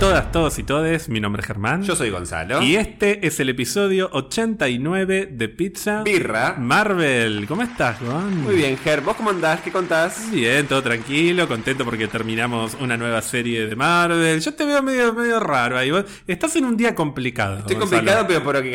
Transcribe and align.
todas, 0.00 0.30
todos 0.30 0.58
y 0.58 0.62
todes. 0.62 1.08
Mi 1.08 1.18
nombre 1.20 1.40
es 1.40 1.46
Germán. 1.46 1.82
Yo 1.82 1.96
soy 1.96 2.10
Gonzalo. 2.10 2.62
Y 2.62 2.76
este 2.76 3.26
es 3.26 3.40
el 3.40 3.48
episodio 3.48 4.08
89 4.12 5.28
de 5.32 5.48
Pizza 5.48 6.02
Birra. 6.04 6.54
Marvel. 6.56 7.46
¿Cómo 7.48 7.62
estás, 7.62 8.00
Gon? 8.00 8.42
Muy 8.44 8.54
bien, 8.54 8.76
Ger. 8.78 9.00
¿Vos 9.00 9.16
cómo 9.16 9.30
andás? 9.30 9.60
¿Qué 9.60 9.72
contás? 9.72 10.30
Bien, 10.30 10.66
todo 10.66 10.82
tranquilo, 10.82 11.48
contento 11.48 11.84
porque 11.84 12.06
terminamos 12.06 12.76
una 12.80 12.96
nueva 12.96 13.20
serie 13.22 13.66
de 13.66 13.74
Marvel. 13.74 14.40
Yo 14.40 14.54
te 14.54 14.64
veo 14.64 14.82
medio, 14.82 15.12
medio 15.14 15.40
raro 15.40 15.76
ahí. 15.76 15.90
Vos 15.90 16.04
estás 16.28 16.54
en 16.56 16.64
un 16.64 16.76
día 16.76 16.94
complicado. 16.94 17.58
Estoy 17.58 17.76
Gonzalo. 17.76 18.02
complicado, 18.02 18.26
pero 18.28 18.44
porque 18.44 18.70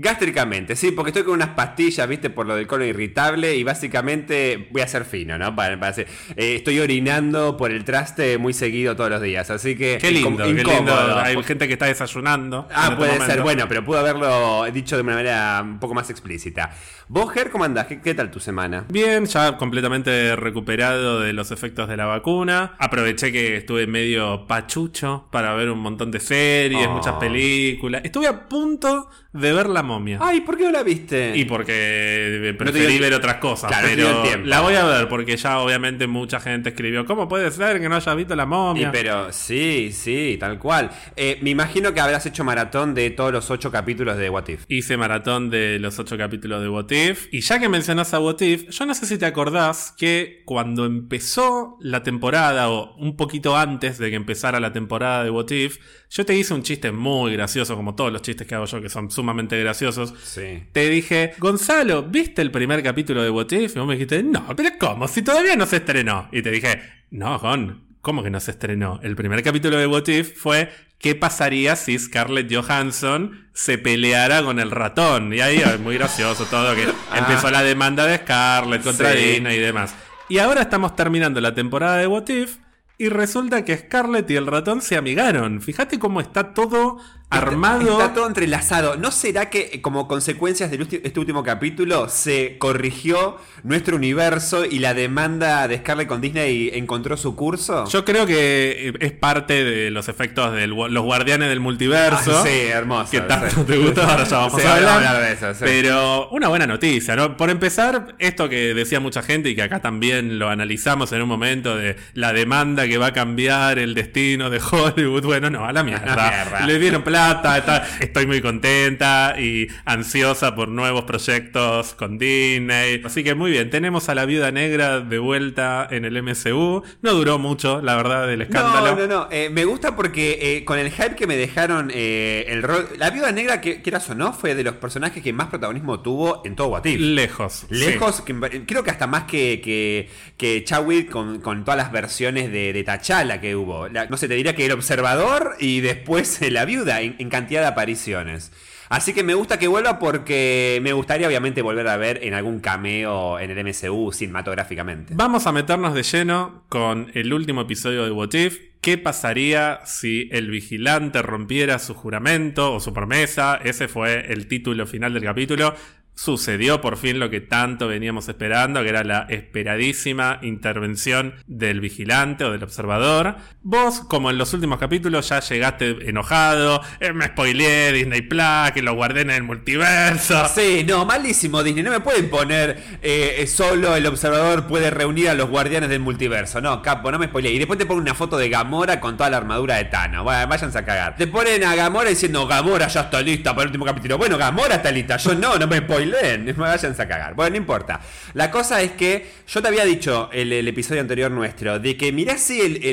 gástricamente, 0.00 0.76
sí, 0.76 0.92
porque 0.92 1.10
estoy 1.10 1.24
con 1.24 1.34
unas 1.34 1.50
pastillas, 1.50 2.08
viste, 2.08 2.30
por 2.30 2.46
lo 2.46 2.56
del 2.56 2.66
colon 2.66 2.88
irritable 2.88 3.54
y 3.54 3.64
básicamente 3.64 4.68
voy 4.70 4.80
a 4.82 4.88
ser 4.88 5.04
fino, 5.04 5.36
¿no? 5.36 5.54
Para, 5.54 5.78
para 5.78 5.90
hacer- 5.92 6.06
eh, 6.36 6.54
estoy 6.56 6.78
orinando 6.78 7.56
por 7.58 7.70
el 7.70 7.84
traste 7.84 8.38
muy 8.38 8.54
seguido 8.54 8.96
todos 8.96 9.10
los 9.10 9.20
días, 9.20 9.50
así 9.50 9.76
que... 9.76 9.98
Qué 10.00 10.10
lindo, 10.10 10.37
qué 10.44 10.64
lindo. 10.64 10.94
Hay 11.18 11.42
gente 11.42 11.66
que 11.66 11.74
está 11.74 11.86
desayunando. 11.86 12.68
Ah, 12.74 12.94
puede 12.96 13.20
ser, 13.20 13.42
bueno, 13.42 13.66
pero 13.68 13.84
pudo 13.84 13.98
haberlo 13.98 14.64
dicho 14.72 14.96
de 14.96 15.02
una 15.02 15.12
manera 15.14 15.60
un 15.62 15.78
poco 15.78 15.94
más 15.94 16.10
explícita. 16.10 16.70
¿Vos, 17.08 17.32
Ger, 17.32 17.50
cómo 17.50 17.64
andás? 17.64 17.86
¿Qué, 17.86 18.00
qué 18.00 18.14
tal 18.14 18.30
tu 18.30 18.38
semana? 18.40 18.84
Bien, 18.88 19.24
ya 19.26 19.56
completamente 19.56 20.36
recuperado 20.36 21.20
de 21.20 21.32
los 21.32 21.50
efectos 21.50 21.88
de 21.88 21.96
la 21.96 22.06
vacuna. 22.06 22.74
Aproveché 22.78 23.32
que 23.32 23.56
estuve 23.56 23.86
medio 23.86 24.46
pachucho 24.46 25.26
para 25.30 25.54
ver 25.54 25.70
un 25.70 25.78
montón 25.80 26.10
de 26.10 26.20
series, 26.20 26.86
Oh. 26.86 26.92
muchas 26.92 27.14
películas. 27.14 28.02
Estuve 28.04 28.26
a 28.26 28.48
punto 28.48 29.08
de 29.32 29.52
ver 29.52 29.68
La 29.68 29.82
Momia. 29.82 30.18
Ay, 30.22 30.40
¿por 30.40 30.56
qué 30.56 30.64
no 30.64 30.70
la 30.72 30.82
viste? 30.82 31.36
Y 31.36 31.44
porque 31.44 32.50
No 32.52 32.58
preferí 32.58 32.98
ver 32.98 33.12
otras 33.14 33.36
cosas, 33.36 33.68
Claro, 33.70 33.86
no 33.88 33.94
pero 33.94 34.08
el 34.16 34.22
tiempo. 34.22 34.46
la 34.48 34.60
voy 34.60 34.74
a 34.74 34.84
ver 34.84 35.08
porque 35.08 35.36
ya 35.36 35.58
obviamente 35.60 36.06
mucha 36.06 36.40
gente 36.40 36.70
escribió, 36.70 37.04
¿cómo 37.04 37.28
puede 37.28 37.50
ser 37.50 37.80
que 37.80 37.88
no 37.88 37.96
haya 37.96 38.14
visto 38.14 38.34
La 38.34 38.44
Y 38.44 38.46
Momia? 38.46 38.90
pero 38.90 39.32
sí, 39.32 39.90
sí, 39.92 40.36
tal 40.40 40.58
cual. 40.58 40.90
Eh, 41.16 41.38
me 41.42 41.50
imagino 41.50 41.92
que 41.92 42.00
habrás 42.00 42.24
hecho 42.26 42.42
maratón 42.42 42.94
de 42.94 43.10
todos 43.10 43.32
los 43.32 43.50
ocho 43.50 43.70
capítulos 43.70 44.16
de 44.16 44.30
What 44.30 44.48
If. 44.48 44.64
Hice 44.68 44.96
maratón 44.96 45.50
de 45.50 45.78
los 45.78 45.98
ocho 45.98 46.16
capítulos 46.16 46.62
de 46.62 46.68
What 46.68 46.90
If. 46.90 47.28
Y 47.30 47.40
ya 47.42 47.58
que 47.58 47.68
mencionás 47.68 48.14
a 48.14 48.20
What 48.20 48.40
If, 48.40 48.70
yo 48.70 48.86
no 48.86 48.94
sé 48.94 49.04
si 49.06 49.18
te 49.18 49.26
acordás 49.26 49.94
que 49.98 50.42
cuando 50.46 50.86
empezó 50.86 51.76
la 51.80 52.02
temporada, 52.02 52.70
o 52.70 52.94
un 52.96 53.16
poquito 53.16 53.56
antes 53.56 53.98
de 53.98 54.10
que 54.10 54.16
empezara 54.16 54.58
la 54.60 54.72
temporada 54.72 55.24
de 55.24 55.30
What 55.30 55.50
If, 55.50 55.78
yo 56.10 56.24
te 56.24 56.34
hice 56.36 56.54
un 56.54 56.62
chiste 56.62 56.90
muy 56.92 57.32
gracioso, 57.32 57.76
como 57.76 57.94
todos 57.94 58.12
los 58.12 58.22
chistes 58.22 58.46
que 58.46 58.54
hago 58.54 58.64
yo, 58.64 58.80
que 58.80 58.88
son 58.88 59.10
sumamente 59.10 59.58
graciosos. 59.60 60.14
Sí. 60.22 60.64
Te 60.72 60.88
dije, 60.88 61.34
Gonzalo, 61.38 62.02
¿viste 62.04 62.40
el 62.42 62.50
primer 62.50 62.82
capítulo 62.82 63.22
de 63.22 63.30
What 63.30 63.50
If? 63.52 63.76
Y 63.76 63.78
vos 63.78 63.86
me 63.88 63.94
dijiste, 63.94 64.22
no, 64.22 64.46
pero 64.56 64.70
¿cómo? 64.78 65.06
Si 65.08 65.22
todavía 65.22 65.56
no 65.56 65.66
se 65.66 65.76
estrenó. 65.76 66.28
Y 66.32 66.42
te 66.42 66.50
dije, 66.50 66.80
no, 67.10 67.38
Gon, 67.38 67.84
¿cómo 68.00 68.22
que 68.22 68.30
no 68.30 68.40
se 68.40 68.52
estrenó? 68.52 69.00
El 69.02 69.16
primer 69.16 69.42
capítulo 69.42 69.76
de 69.76 69.86
What 69.86 70.08
If 70.08 70.40
fue 70.40 70.70
¿qué 70.98 71.14
pasaría 71.14 71.76
si 71.76 71.96
Scarlett 71.98 72.52
Johansson 72.52 73.48
se 73.52 73.78
peleara 73.78 74.42
con 74.42 74.58
el 74.58 74.70
ratón? 74.70 75.32
Y 75.32 75.40
ahí 75.40 75.58
es 75.58 75.78
muy 75.78 75.96
gracioso 75.96 76.44
todo, 76.46 76.74
que 76.74 76.86
empezó 77.16 77.50
la 77.50 77.62
demanda 77.62 78.06
de 78.06 78.16
Scarlett 78.18 78.82
contra 78.82 79.12
Sí. 79.12 79.18
Disney 79.18 79.58
y 79.58 79.60
demás. 79.60 79.94
Y 80.28 80.38
ahora 80.38 80.62
estamos 80.62 80.96
terminando 80.96 81.40
la 81.40 81.54
temporada 81.54 81.98
de 81.98 82.06
What 82.06 82.28
If. 82.28 82.56
Y 83.00 83.10
resulta 83.10 83.64
que 83.64 83.76
Scarlett 83.76 84.28
y 84.28 84.34
el 84.34 84.48
ratón 84.48 84.82
se 84.82 84.96
amigaron. 84.96 85.60
Fíjate 85.60 86.00
cómo 86.00 86.20
está 86.20 86.52
todo 86.52 86.98
armado. 87.30 87.92
Está 88.00 88.14
todo 88.14 88.26
entrelazado. 88.26 88.96
¿No 88.96 89.10
será 89.10 89.50
que 89.50 89.70
eh, 89.74 89.82
como 89.82 90.08
consecuencias 90.08 90.70
de 90.70 91.00
este 91.02 91.20
último 91.20 91.42
capítulo 91.42 92.08
se 92.08 92.56
corrigió 92.58 93.36
nuestro 93.64 93.96
universo 93.96 94.64
y 94.64 94.78
la 94.78 94.94
demanda 94.94 95.68
de 95.68 95.78
Scarlett 95.78 96.08
con 96.08 96.20
Disney 96.20 96.70
encontró 96.74 97.16
su 97.16 97.36
curso? 97.36 97.84
Yo 97.88 98.04
creo 98.04 98.26
que 98.26 98.94
es 99.00 99.12
parte 99.12 99.64
de 99.64 99.90
los 99.90 100.08
efectos 100.08 100.52
de 100.54 100.66
los 100.66 101.02
guardianes 101.04 101.48
del 101.48 101.60
multiverso. 101.60 102.38
Ah, 102.38 102.42
sí, 102.46 102.60
hermoso. 102.68 103.10
Que 103.10 103.20
tanto 103.20 103.48
sí. 103.50 103.62
te 103.66 103.76
gustó, 103.76 104.02
ahora 104.02 104.24
ya 104.24 104.38
vamos 104.38 104.60
Sí, 104.60 104.66
a 104.66 104.74
hablar. 104.76 105.22
de 105.22 105.32
eso, 105.32 105.52
sí. 105.54 105.60
Pero 105.64 106.28
una 106.30 106.48
buena 106.48 106.66
noticia, 106.66 107.14
¿no? 107.14 107.36
Por 107.36 107.50
empezar, 107.50 108.14
esto 108.18 108.48
que 108.48 108.74
decía 108.74 109.00
mucha 109.00 109.22
gente 109.22 109.50
y 109.50 109.54
que 109.54 109.62
acá 109.62 109.80
también 109.80 110.38
lo 110.38 110.48
analizamos 110.48 111.12
en 111.12 111.22
un 111.22 111.28
momento 111.28 111.76
de 111.76 111.96
la 112.14 112.32
demanda 112.32 112.86
que 112.88 112.96
va 112.98 113.08
a 113.08 113.12
cambiar 113.12 113.78
el 113.78 113.94
destino 113.94 114.48
de 114.50 114.60
Hollywood. 114.60 115.24
Bueno, 115.24 115.50
no, 115.50 115.64
a 115.66 115.72
la 115.72 115.82
mierda. 115.82 116.12
A 116.12 116.16
la 116.16 116.30
mierda. 116.30 116.66
Le 116.66 116.78
dieron 116.78 117.02
plata, 117.18 117.58
está- 117.58 117.86
estoy 118.00 118.26
muy 118.26 118.40
contenta 118.40 119.34
y 119.38 119.66
ansiosa 119.84 120.54
por 120.54 120.68
nuevos 120.68 121.02
proyectos 121.04 121.94
con 121.94 122.16
Disney. 122.18 123.02
Así 123.04 123.24
que 123.24 123.34
muy 123.34 123.50
bien, 123.50 123.70
tenemos 123.70 124.08
a 124.08 124.14
la 124.14 124.24
viuda 124.24 124.50
negra 124.52 125.00
de 125.00 125.18
vuelta 125.18 125.86
en 125.90 126.04
el 126.04 126.16
MCU. 126.22 126.82
No 127.02 127.12
duró 127.14 127.38
mucho, 127.38 127.80
la 127.82 127.96
verdad, 127.96 128.32
el 128.32 128.42
escándalo. 128.42 128.94
No, 128.94 129.00
no, 129.00 129.06
no. 129.06 129.28
Eh, 129.32 129.50
me 129.50 129.64
gusta 129.64 129.96
porque 129.96 130.38
eh, 130.40 130.64
con 130.64 130.78
el 130.78 130.90
hype 130.90 131.16
que 131.16 131.26
me 131.26 131.36
dejaron 131.36 131.90
eh, 131.92 132.44
el 132.48 132.62
rol. 132.62 132.88
La 132.98 133.10
viuda 133.10 133.32
negra, 133.32 133.60
que 133.60 133.82
quieras 133.82 134.08
o 134.10 134.14
no, 134.14 134.32
fue 134.32 134.54
de 134.54 134.62
los 134.62 134.74
personajes 134.74 135.22
que 135.22 135.32
más 135.32 135.48
protagonismo 135.48 136.00
tuvo 136.00 136.42
en 136.44 136.54
todo 136.54 136.68
What 136.68 136.84
If. 136.84 137.00
Lejos. 137.00 137.66
Lejos, 137.70 138.20
que 138.22 138.34
creo 138.66 138.84
que 138.84 138.90
hasta 138.90 139.06
más 139.08 139.24
que, 139.24 139.60
que, 139.60 140.08
que 140.36 140.62
Chadwick 140.64 141.10
con, 141.10 141.40
con 141.40 141.64
todas 141.64 141.78
las 141.78 141.90
versiones 141.90 142.52
de, 142.52 142.72
de 142.72 142.84
T'Challa 142.84 143.40
que 143.40 143.56
hubo. 143.56 143.88
La- 143.88 144.06
no 144.06 144.16
sé, 144.16 144.28
te 144.28 144.34
diría 144.34 144.54
que 144.54 144.66
el 144.66 144.72
observador 144.72 145.56
y 145.58 145.80
después 145.80 146.40
eh, 146.42 146.50
la 146.50 146.64
viuda 146.64 147.02
en, 147.18 147.28
cantidad 147.28 147.60
de 147.60 147.66
apariciones. 147.66 148.52
Así 148.88 149.12
que 149.12 149.22
me 149.22 149.34
gusta 149.34 149.58
que 149.58 149.68
vuelva 149.68 149.98
porque 149.98 150.80
me 150.82 150.92
gustaría 150.92 151.26
obviamente 151.26 151.60
volver 151.60 151.88
a 151.88 151.96
ver 151.96 152.24
en 152.24 152.32
algún 152.34 152.60
cameo 152.60 153.38
en 153.38 153.50
el 153.50 153.64
MCU 153.64 154.12
cinematográficamente. 154.12 155.14
Vamos 155.14 155.46
a 155.46 155.52
meternos 155.52 155.94
de 155.94 156.02
lleno 156.02 156.64
con 156.68 157.10
el 157.14 157.32
último 157.32 157.62
episodio 157.62 158.04
de 158.04 158.10
What 158.10 158.32
If. 158.32 158.58
¿Qué 158.80 158.96
pasaría 158.96 159.80
si 159.84 160.28
el 160.32 160.50
vigilante 160.50 161.20
rompiera 161.20 161.78
su 161.80 161.94
juramento 161.94 162.72
o 162.72 162.80
su 162.80 162.94
promesa? 162.94 163.60
Ese 163.62 163.88
fue 163.88 164.32
el 164.32 164.46
título 164.46 164.86
final 164.86 165.12
del 165.12 165.24
capítulo. 165.24 165.74
Sucedió 166.18 166.80
por 166.80 166.96
fin 166.96 167.20
lo 167.20 167.30
que 167.30 167.40
tanto 167.40 167.86
veníamos 167.86 168.28
esperando, 168.28 168.82
que 168.82 168.88
era 168.88 169.04
la 169.04 169.26
esperadísima 169.28 170.40
intervención 170.42 171.34
del 171.46 171.80
vigilante 171.80 172.42
o 172.42 172.50
del 172.50 172.64
observador. 172.64 173.36
Vos, 173.62 174.00
como 174.00 174.28
en 174.28 174.36
los 174.36 174.52
últimos 174.52 174.80
capítulos, 174.80 175.28
ya 175.28 175.38
llegaste 175.38 176.08
enojado, 176.08 176.80
eh, 176.98 177.12
me 177.12 177.26
spoileé 177.26 177.92
Disney 177.92 178.22
Plus, 178.22 178.72
que 178.74 178.82
los 178.82 178.96
guardianes 178.96 179.36
del 179.36 179.44
multiverso. 179.44 180.48
Sí, 180.52 180.84
no, 180.88 181.06
malísimo 181.06 181.62
Disney. 181.62 181.84
No 181.84 181.92
me 181.92 182.00
pueden 182.00 182.28
poner 182.28 182.98
eh, 183.00 183.46
solo 183.46 183.94
el 183.94 184.04
observador 184.04 184.66
puede 184.66 184.90
reunir 184.90 185.28
a 185.28 185.34
los 185.34 185.48
guardianes 185.48 185.88
del 185.88 186.00
multiverso. 186.00 186.60
No, 186.60 186.82
capo, 186.82 187.12
no 187.12 187.20
me 187.20 187.26
spoileé. 187.26 187.52
Y 187.52 187.58
después 187.58 187.78
te 187.78 187.86
ponen 187.86 188.02
una 188.02 188.16
foto 188.16 188.36
de 188.36 188.48
Gamora 188.48 188.98
con 188.98 189.16
toda 189.16 189.30
la 189.30 189.36
armadura 189.36 189.76
de 189.76 189.84
Thanos. 189.84 190.24
Bueno, 190.24 190.48
váyanse 190.48 190.78
a 190.78 190.84
cagar. 190.84 191.14
Te 191.16 191.28
ponen 191.28 191.62
a 191.62 191.76
Gamora 191.76 192.10
diciendo 192.10 192.44
Gamora 192.48 192.88
ya 192.88 193.02
está 193.02 193.20
lista 193.22 193.52
para 193.54 193.62
el 193.62 193.68
último 193.68 193.84
capítulo. 193.84 194.18
Bueno, 194.18 194.36
Gamora 194.36 194.74
está 194.74 194.90
lista. 194.90 195.16
Yo 195.16 195.36
no, 195.36 195.56
no 195.56 195.68
me 195.68 195.82
spoileen. 196.08 196.54
Váyanse 196.56 197.02
a 197.02 197.08
cagar. 197.08 197.34
Bueno, 197.34 197.50
no 197.50 197.56
importa. 197.56 198.00
La 198.34 198.50
cosa 198.50 198.82
es 198.82 198.92
que 198.92 199.26
yo 199.46 199.62
te 199.62 199.68
había 199.68 199.84
dicho 199.84 200.28
el, 200.32 200.52
el 200.52 200.68
episodio 200.68 201.00
anterior 201.00 201.30
nuestro 201.30 201.78
de 201.78 201.96
que 201.96 202.12
mirá 202.12 202.36
si 202.38 202.60
el- 202.60 202.84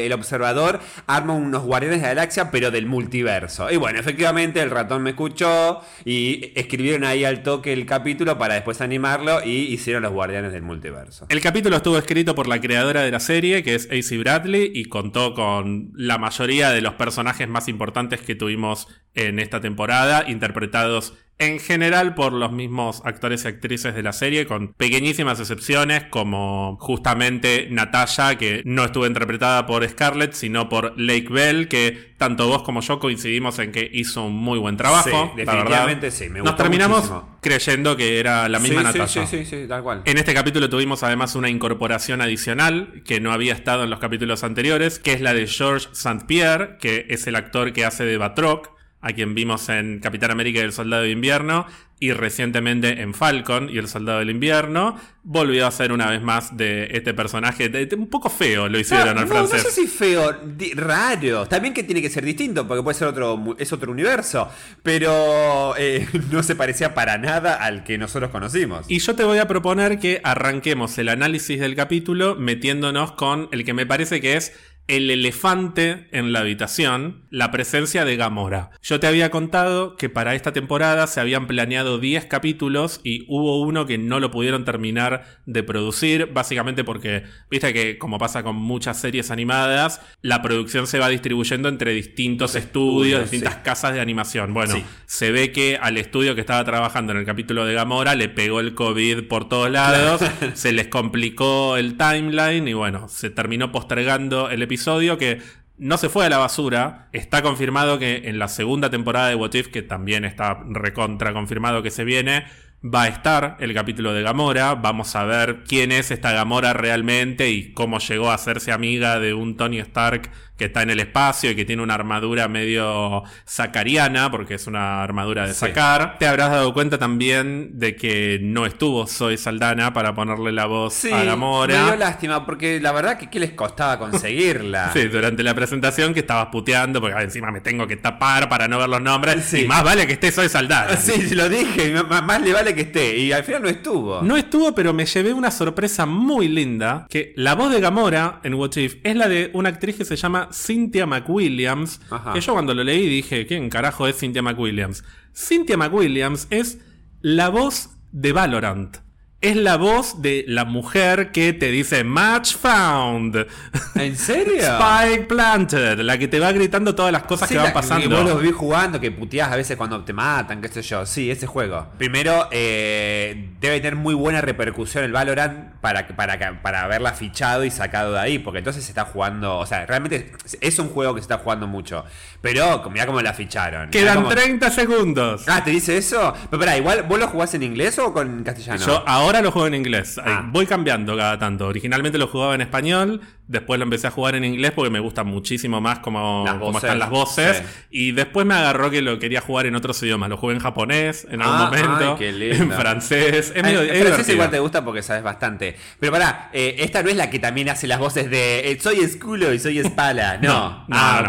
el 0.00 0.12
observador 0.12 0.80
arma 1.06 1.34
unos 1.34 1.62
guardianes 1.62 2.00
de 2.00 2.06
la 2.08 2.14
galaxia, 2.14 2.50
pero 2.50 2.70
del 2.70 2.86
multiverso. 2.86 3.70
Y 3.70 3.76
bueno, 3.76 3.98
efectivamente 3.98 4.60
el 4.60 4.70
ratón 4.70 5.02
me 5.02 5.10
escuchó 5.10 5.80
y 6.04 6.52
escribieron 6.54 7.04
ahí 7.04 7.24
al 7.24 7.42
toque 7.42 7.72
el 7.72 7.86
capítulo 7.86 8.38
para 8.38 8.54
después 8.54 8.80
animarlo 8.80 9.44
y 9.44 9.50
hicieron 9.72 10.02
los 10.02 10.12
guardianes 10.12 10.52
del 10.52 10.62
multiverso. 10.62 11.26
El 11.28 11.40
capítulo 11.40 11.76
estuvo 11.76 11.98
escrito 11.98 12.34
por 12.34 12.46
la 12.48 12.60
creadora 12.60 13.02
de 13.02 13.10
la 13.10 13.20
serie, 13.20 13.62
que 13.62 13.74
es 13.74 13.88
AC 13.90 14.18
Bradley, 14.18 14.70
y 14.74 14.84
contó 14.86 15.34
con 15.34 15.90
la 15.94 16.18
mayoría 16.18 16.70
de 16.70 16.80
los 16.80 16.94
personajes 16.94 17.48
más 17.48 17.68
importantes 17.68 18.20
que 18.20 18.34
tuvimos 18.34 18.88
en 19.14 19.38
esta 19.38 19.60
temporada, 19.60 20.24
interpretados 20.28 21.14
en 21.38 21.58
general 21.58 22.14
por 22.14 22.32
los 22.32 22.52
mismos 22.52 23.02
actores 23.04 23.44
y 23.44 23.48
actrices 23.48 23.94
de 23.94 24.02
la 24.02 24.12
serie, 24.12 24.46
con 24.46 24.72
pequeñísimas 24.74 25.40
excepciones, 25.40 26.04
como 26.04 26.76
justamente 26.80 27.68
Natalia, 27.70 28.36
que 28.38 28.62
no 28.64 28.84
estuvo 28.84 29.06
interpretada 29.06 29.66
por 29.66 29.88
Scarlett, 29.88 30.32
sino 30.32 30.68
por 30.68 30.98
Lake 30.98 31.28
Bell, 31.30 31.68
que 31.68 32.14
tanto 32.18 32.46
vos 32.46 32.62
como 32.62 32.80
yo 32.80 33.00
coincidimos 33.00 33.58
en 33.58 33.72
que 33.72 33.90
hizo 33.92 34.24
un 34.24 34.36
muy 34.36 34.58
buen 34.58 34.76
trabajo. 34.76 35.32
Sí, 35.34 35.44
la 35.44 35.52
definitivamente 35.52 36.10
sí, 36.10 36.28
me 36.28 36.38
Nos 36.38 36.50
gustó 36.50 36.56
terminamos 36.56 36.98
muchísimo. 36.98 37.38
creyendo 37.40 37.96
que 37.96 38.20
era 38.20 38.48
la 38.48 38.58
misma 38.60 38.80
sí, 38.80 38.98
Natalia. 38.98 39.26
Sí, 39.26 39.26
sí, 39.26 39.44
sí, 39.44 39.66
tal 39.68 39.82
cual. 39.82 40.02
En 40.04 40.18
este 40.18 40.34
capítulo 40.34 40.70
tuvimos 40.70 41.02
además 41.02 41.34
una 41.34 41.48
incorporación 41.50 42.20
adicional 42.20 43.02
que 43.04 43.20
no 43.20 43.32
había 43.32 43.54
estado 43.54 43.84
en 43.84 43.90
los 43.90 43.98
capítulos 43.98 44.44
anteriores, 44.44 44.98
que 45.00 45.12
es 45.12 45.20
la 45.20 45.34
de 45.34 45.46
George 45.46 45.88
St. 45.92 46.24
Pierre, 46.26 46.76
que 46.80 47.06
es 47.08 47.26
el 47.26 47.34
actor 47.34 47.72
que 47.72 47.84
hace 47.84 48.04
de 48.04 48.16
Batroc, 48.16 48.73
a 49.04 49.12
quien 49.12 49.34
vimos 49.34 49.68
en 49.68 50.00
Capitán 50.00 50.30
América 50.30 50.58
y 50.58 50.62
el 50.62 50.72
Soldado 50.72 51.02
de 51.02 51.10
Invierno, 51.10 51.66
y 52.00 52.12
recientemente 52.12 53.00
en 53.02 53.14
Falcon 53.14 53.70
y 53.70 53.78
el 53.78 53.86
Soldado 53.86 54.18
del 54.18 54.30
Invierno, 54.30 54.98
volvió 55.22 55.66
a 55.66 55.70
ser 55.70 55.92
una 55.92 56.10
vez 56.10 56.20
más 56.22 56.56
de 56.56 56.88
este 56.90 57.14
personaje, 57.14 57.68
de- 57.68 57.86
de- 57.86 57.96
un 57.96 58.08
poco 58.08 58.28
feo 58.28 58.68
lo 58.68 58.78
hicieron 58.78 59.14
no, 59.14 59.20
al 59.22 59.28
no, 59.28 59.34
no 59.42 59.46
francés. 59.46 59.62
sé 59.72 59.80
si 59.82 59.86
feo, 59.86 60.32
di- 60.44 60.72
raro. 60.74 61.46
También 61.46 61.72
que 61.72 61.82
tiene 61.84 62.02
que 62.02 62.10
ser 62.10 62.24
distinto, 62.24 62.66
porque 62.66 62.82
puede 62.82 62.98
ser 62.98 63.08
otro, 63.08 63.54
es 63.58 63.72
otro 63.72 63.92
universo. 63.92 64.50
Pero 64.82 65.74
eh, 65.76 66.06
no 66.30 66.42
se 66.42 66.54
parecía 66.56 66.94
para 66.94 67.18
nada 67.18 67.54
al 67.54 67.84
que 67.84 67.96
nosotros 67.98 68.30
conocimos. 68.30 68.84
Y 68.88 68.98
yo 68.98 69.14
te 69.14 69.24
voy 69.24 69.38
a 69.38 69.48
proponer 69.48 69.98
que 69.98 70.20
arranquemos 70.24 70.96
el 70.98 71.08
análisis 71.08 71.58
del 71.60 71.74
capítulo 71.74 72.34
metiéndonos 72.36 73.12
con 73.12 73.48
el 73.52 73.64
que 73.64 73.72
me 73.74 73.86
parece 73.86 74.20
que 74.20 74.36
es 74.36 74.52
el 74.86 75.10
elefante 75.10 76.08
en 76.12 76.32
la 76.32 76.40
habitación, 76.40 77.22
la 77.30 77.50
presencia 77.50 78.04
de 78.04 78.16
Gamora. 78.16 78.70
Yo 78.82 79.00
te 79.00 79.06
había 79.06 79.30
contado 79.30 79.96
que 79.96 80.10
para 80.10 80.34
esta 80.34 80.52
temporada 80.52 81.06
se 81.06 81.20
habían 81.20 81.46
planeado 81.46 81.98
10 81.98 82.26
capítulos 82.26 83.00
y 83.02 83.24
hubo 83.28 83.62
uno 83.62 83.86
que 83.86 83.96
no 83.96 84.20
lo 84.20 84.30
pudieron 84.30 84.66
terminar 84.66 85.24
de 85.46 85.62
producir, 85.62 86.26
básicamente 86.26 86.84
porque, 86.84 87.22
viste 87.50 87.72
que 87.72 87.96
como 87.96 88.18
pasa 88.18 88.42
con 88.42 88.56
muchas 88.56 89.00
series 89.00 89.30
animadas, 89.30 90.02
la 90.20 90.42
producción 90.42 90.86
se 90.86 90.98
va 90.98 91.08
distribuyendo 91.08 91.70
entre 91.70 91.92
distintos 91.92 92.54
estudios, 92.54 93.22
distintas 93.22 93.56
casas 93.56 93.94
de 93.94 94.02
animación. 94.02 94.52
Bueno, 94.52 94.74
se 95.06 95.32
ve 95.32 95.50
que 95.50 95.78
al 95.80 95.96
estudio 95.96 96.34
que 96.34 96.42
estaba 96.42 96.62
trabajando 96.64 97.12
en 97.12 97.18
el 97.18 97.24
capítulo 97.24 97.64
de 97.64 97.72
Gamora 97.72 98.14
le 98.14 98.28
pegó 98.28 98.60
el 98.60 98.74
COVID 98.74 99.28
por 99.28 99.48
todos 99.48 99.70
lados, 99.70 100.20
se 100.52 100.72
les 100.72 100.88
complicó 100.88 101.78
el 101.78 101.96
timeline 101.96 102.68
y 102.68 102.74
bueno, 102.74 103.08
se 103.08 103.30
terminó 103.30 103.72
postergando 103.72 104.50
el 104.50 104.60
episodio 104.60 104.73
episodio 104.74 105.18
que 105.18 105.40
no 105.78 105.98
se 105.98 106.08
fue 106.08 106.26
a 106.26 106.28
la 106.28 106.38
basura. 106.38 107.08
Está 107.12 107.42
confirmado 107.42 108.00
que 108.00 108.22
en 108.24 108.40
la 108.40 108.48
segunda 108.48 108.90
temporada 108.90 109.28
de 109.28 109.36
What 109.36 109.54
If, 109.54 109.68
que 109.68 109.82
también 109.82 110.24
está 110.24 110.58
recontra 110.68 111.32
confirmado 111.32 111.82
que 111.82 111.92
se 111.92 112.02
viene, 112.02 112.44
va 112.84 113.04
a 113.04 113.08
estar 113.08 113.56
el 113.60 113.72
capítulo 113.72 114.12
de 114.12 114.22
Gamora. 114.22 114.74
Vamos 114.74 115.14
a 115.14 115.24
ver 115.24 115.62
quién 115.62 115.92
es 115.92 116.10
esta 116.10 116.32
Gamora 116.32 116.72
realmente 116.72 117.50
y 117.50 117.72
cómo 117.72 118.00
llegó 118.00 118.30
a 118.30 118.34
hacerse 118.34 118.72
amiga 118.72 119.20
de 119.20 119.32
un 119.32 119.56
Tony 119.56 119.78
Stark 119.78 120.28
que 120.64 120.68
está 120.68 120.80
en 120.80 120.88
el 120.88 121.00
espacio 121.00 121.50
y 121.50 121.54
que 121.54 121.66
tiene 121.66 121.82
una 121.82 121.92
armadura 121.92 122.48
medio 122.48 123.22
sacariana, 123.44 124.30
porque 124.30 124.54
es 124.54 124.66
una 124.66 125.02
armadura 125.02 125.46
de 125.46 125.52
sacar. 125.52 126.16
Te 126.18 126.26
habrás 126.26 126.50
dado 126.52 126.72
cuenta 126.72 126.96
también 126.96 127.78
de 127.78 127.96
que 127.96 128.38
no 128.40 128.64
estuvo 128.64 129.06
Zoe 129.06 129.36
Saldana 129.36 129.92
para 129.92 130.14
ponerle 130.14 130.52
la 130.52 130.64
voz 130.64 131.04
a 131.04 131.22
Gamora. 131.22 131.82
Me 131.82 131.84
dio 131.84 131.96
lástima, 131.96 132.46
porque 132.46 132.80
la 132.80 132.92
verdad 132.92 133.18
que 133.18 133.28
¿qué 133.28 133.38
les 133.40 133.52
costaba 133.52 133.98
conseguirla? 133.98 134.90
sí, 134.94 135.02
durante 135.08 135.42
la 135.42 135.54
presentación 135.54 136.14
que 136.14 136.20
estabas 136.20 136.46
puteando, 136.46 136.98
porque 136.98 137.20
encima 137.20 137.50
me 137.50 137.60
tengo 137.60 137.86
que 137.86 137.96
tapar 137.96 138.48
para 138.48 138.66
no 138.66 138.78
ver 138.78 138.88
los 138.88 139.02
nombres. 139.02 139.52
Y 139.52 139.66
más 139.66 139.84
vale 139.84 140.06
que 140.06 140.14
esté 140.14 140.32
Zoe 140.32 140.48
Saldana. 140.48 140.96
Sí, 141.04 141.34
lo 141.34 141.50
dije, 141.50 141.92
más 142.02 142.40
le 142.40 142.54
vale 142.54 142.74
que 142.74 142.82
esté. 142.82 143.18
Y 143.18 143.32
al 143.32 143.44
final 143.44 143.62
no 143.62 143.68
estuvo. 143.68 144.22
No 144.22 144.38
estuvo, 144.38 144.74
pero 144.74 144.94
me 144.94 145.04
llevé 145.04 145.34
una 145.34 145.50
sorpresa 145.50 146.06
muy 146.06 146.48
linda, 146.48 147.06
que 147.10 147.34
la 147.36 147.54
voz 147.54 147.70
de 147.70 147.80
Gamora 147.80 148.40
en 148.42 148.54
What 148.54 148.76
If 148.76 148.96
es 149.02 149.14
la 149.14 149.28
de 149.28 149.50
una 149.52 149.68
actriz 149.68 149.96
que 149.96 150.06
se 150.06 150.16
llama 150.16 150.48
Cynthia 150.54 151.06
McWilliams. 151.06 152.00
Que 152.32 152.40
yo 152.40 152.52
cuando 152.52 152.74
lo 152.74 152.84
leí 152.84 153.08
dije, 153.08 153.46
¿quién 153.46 153.68
carajo 153.68 154.06
es 154.06 154.18
Cynthia 154.18 154.42
McWilliams? 154.42 155.04
Cynthia 155.34 155.76
McWilliams 155.76 156.46
es 156.50 156.78
la 157.20 157.48
voz 157.48 157.90
de 158.12 158.32
Valorant 158.32 159.03
es 159.44 159.56
la 159.56 159.76
voz 159.76 160.22
de 160.22 160.46
la 160.48 160.64
mujer 160.64 161.30
que 161.30 161.52
te 161.52 161.70
dice 161.70 162.02
Match 162.02 162.56
Found. 162.56 163.46
¿En 163.94 164.16
serio? 164.16 164.54
Spike 164.58 165.24
Planted, 165.24 166.00
la 166.00 166.16
que 166.16 166.28
te 166.28 166.40
va 166.40 166.50
gritando 166.50 166.94
todas 166.94 167.12
las 167.12 167.24
cosas 167.24 167.50
que 167.50 167.58
van 167.58 167.74
pasando. 167.74 168.08
vos 168.08 168.24
los 168.24 168.40
vi 168.40 168.52
jugando, 168.52 168.98
que 168.98 169.10
puteás 169.10 169.52
a 169.52 169.56
veces 169.56 169.76
cuando 169.76 170.02
te 170.02 170.14
matan, 170.14 170.62
qué 170.62 170.68
sé 170.68 170.80
yo. 170.80 171.04
Sí, 171.04 171.30
ese 171.30 171.46
juego. 171.46 171.88
Primero, 171.98 172.48
eh, 172.52 173.50
debe 173.60 173.80
tener 173.80 173.96
muy 173.96 174.14
buena 174.14 174.40
repercusión 174.40 175.04
el 175.04 175.12
Valorant 175.12 175.74
para, 175.82 176.08
para, 176.08 176.62
para 176.62 176.84
haberla 176.84 177.12
fichado 177.12 177.64
y 177.64 177.70
sacado 177.70 178.14
de 178.14 178.20
ahí, 178.20 178.38
porque 178.38 178.60
entonces 178.60 178.82
se 178.82 178.92
está 178.92 179.04
jugando. 179.04 179.58
O 179.58 179.66
sea, 179.66 179.84
realmente 179.84 180.32
es 180.62 180.78
un 180.78 180.88
juego 180.88 181.14
que 181.14 181.20
se 181.20 181.24
está 181.24 181.36
jugando 181.36 181.66
mucho. 181.66 182.02
Pero 182.40 182.88
mira 182.90 183.04
cómo 183.04 183.20
la 183.20 183.34
ficharon. 183.34 183.90
Quedan 183.90 184.26
30 184.26 184.70
segundos. 184.70 185.44
Ah, 185.48 185.62
¿te 185.62 185.70
dice 185.70 185.98
eso? 185.98 186.32
Pero 186.50 186.62
espera, 186.62 186.78
igual, 186.78 187.02
¿vos 187.02 187.18
lo 187.18 187.28
jugás 187.28 187.52
en 187.54 187.62
inglés 187.62 187.98
o 187.98 188.12
con 188.14 188.42
castellano? 188.42 188.84
Yo 188.84 189.02
ahora 189.06 189.33
ahora 189.34 189.46
lo 189.46 189.52
juego 189.52 189.66
en 189.66 189.74
inglés. 189.74 190.20
Ah. 190.24 190.48
Voy 190.52 190.66
cambiando 190.66 191.16
cada 191.16 191.38
tanto. 191.38 191.66
Originalmente 191.66 192.18
lo 192.18 192.28
jugaba 192.28 192.54
en 192.54 192.60
español, 192.60 193.20
después 193.46 193.78
lo 193.78 193.84
empecé 193.84 194.06
a 194.06 194.10
jugar 194.10 194.34
en 194.34 194.44
inglés 194.44 194.72
porque 194.72 194.90
me 194.90 195.00
gusta 195.00 195.22
muchísimo 195.22 195.80
más 195.80 195.98
cómo, 195.98 196.44
están 196.74 196.98
las 196.98 197.10
voces. 197.10 197.62
Y 197.90 198.12
después 198.12 198.46
me 198.46 198.54
agarró 198.54 198.90
que 198.90 199.02
lo 199.02 199.18
quería 199.18 199.40
jugar 199.40 199.66
en 199.66 199.74
otros 199.74 200.02
idiomas. 200.02 200.28
Lo 200.28 200.36
jugué 200.36 200.54
en 200.54 200.60
japonés 200.60 201.26
en 201.30 201.42
algún 201.42 201.60
ah, 201.60 201.64
momento, 201.66 202.18
en 202.20 202.70
francés. 202.72 203.52
Es 203.54 203.62
medio, 203.62 203.80
francés 203.82 204.28
igual 204.30 204.50
te 204.50 204.58
gusta 204.58 204.84
porque 204.84 205.02
sabes 205.02 205.22
bastante. 205.22 205.76
Pero 206.00 206.12
pará, 206.12 206.50
eh, 206.52 206.76
esta 206.78 207.02
no 207.02 207.10
es 207.10 207.16
la 207.16 207.30
que 207.30 207.38
también 207.38 207.68
hace 207.68 207.86
las 207.86 207.98
voces 207.98 208.30
de 208.30 208.70
eh, 208.70 208.78
soy 208.80 209.00
esculo 209.00 209.52
y 209.52 209.58
soy 209.58 209.78
espala. 209.78 210.38
No, 210.44 210.84
no, 210.88 210.96
ah, 210.96 211.28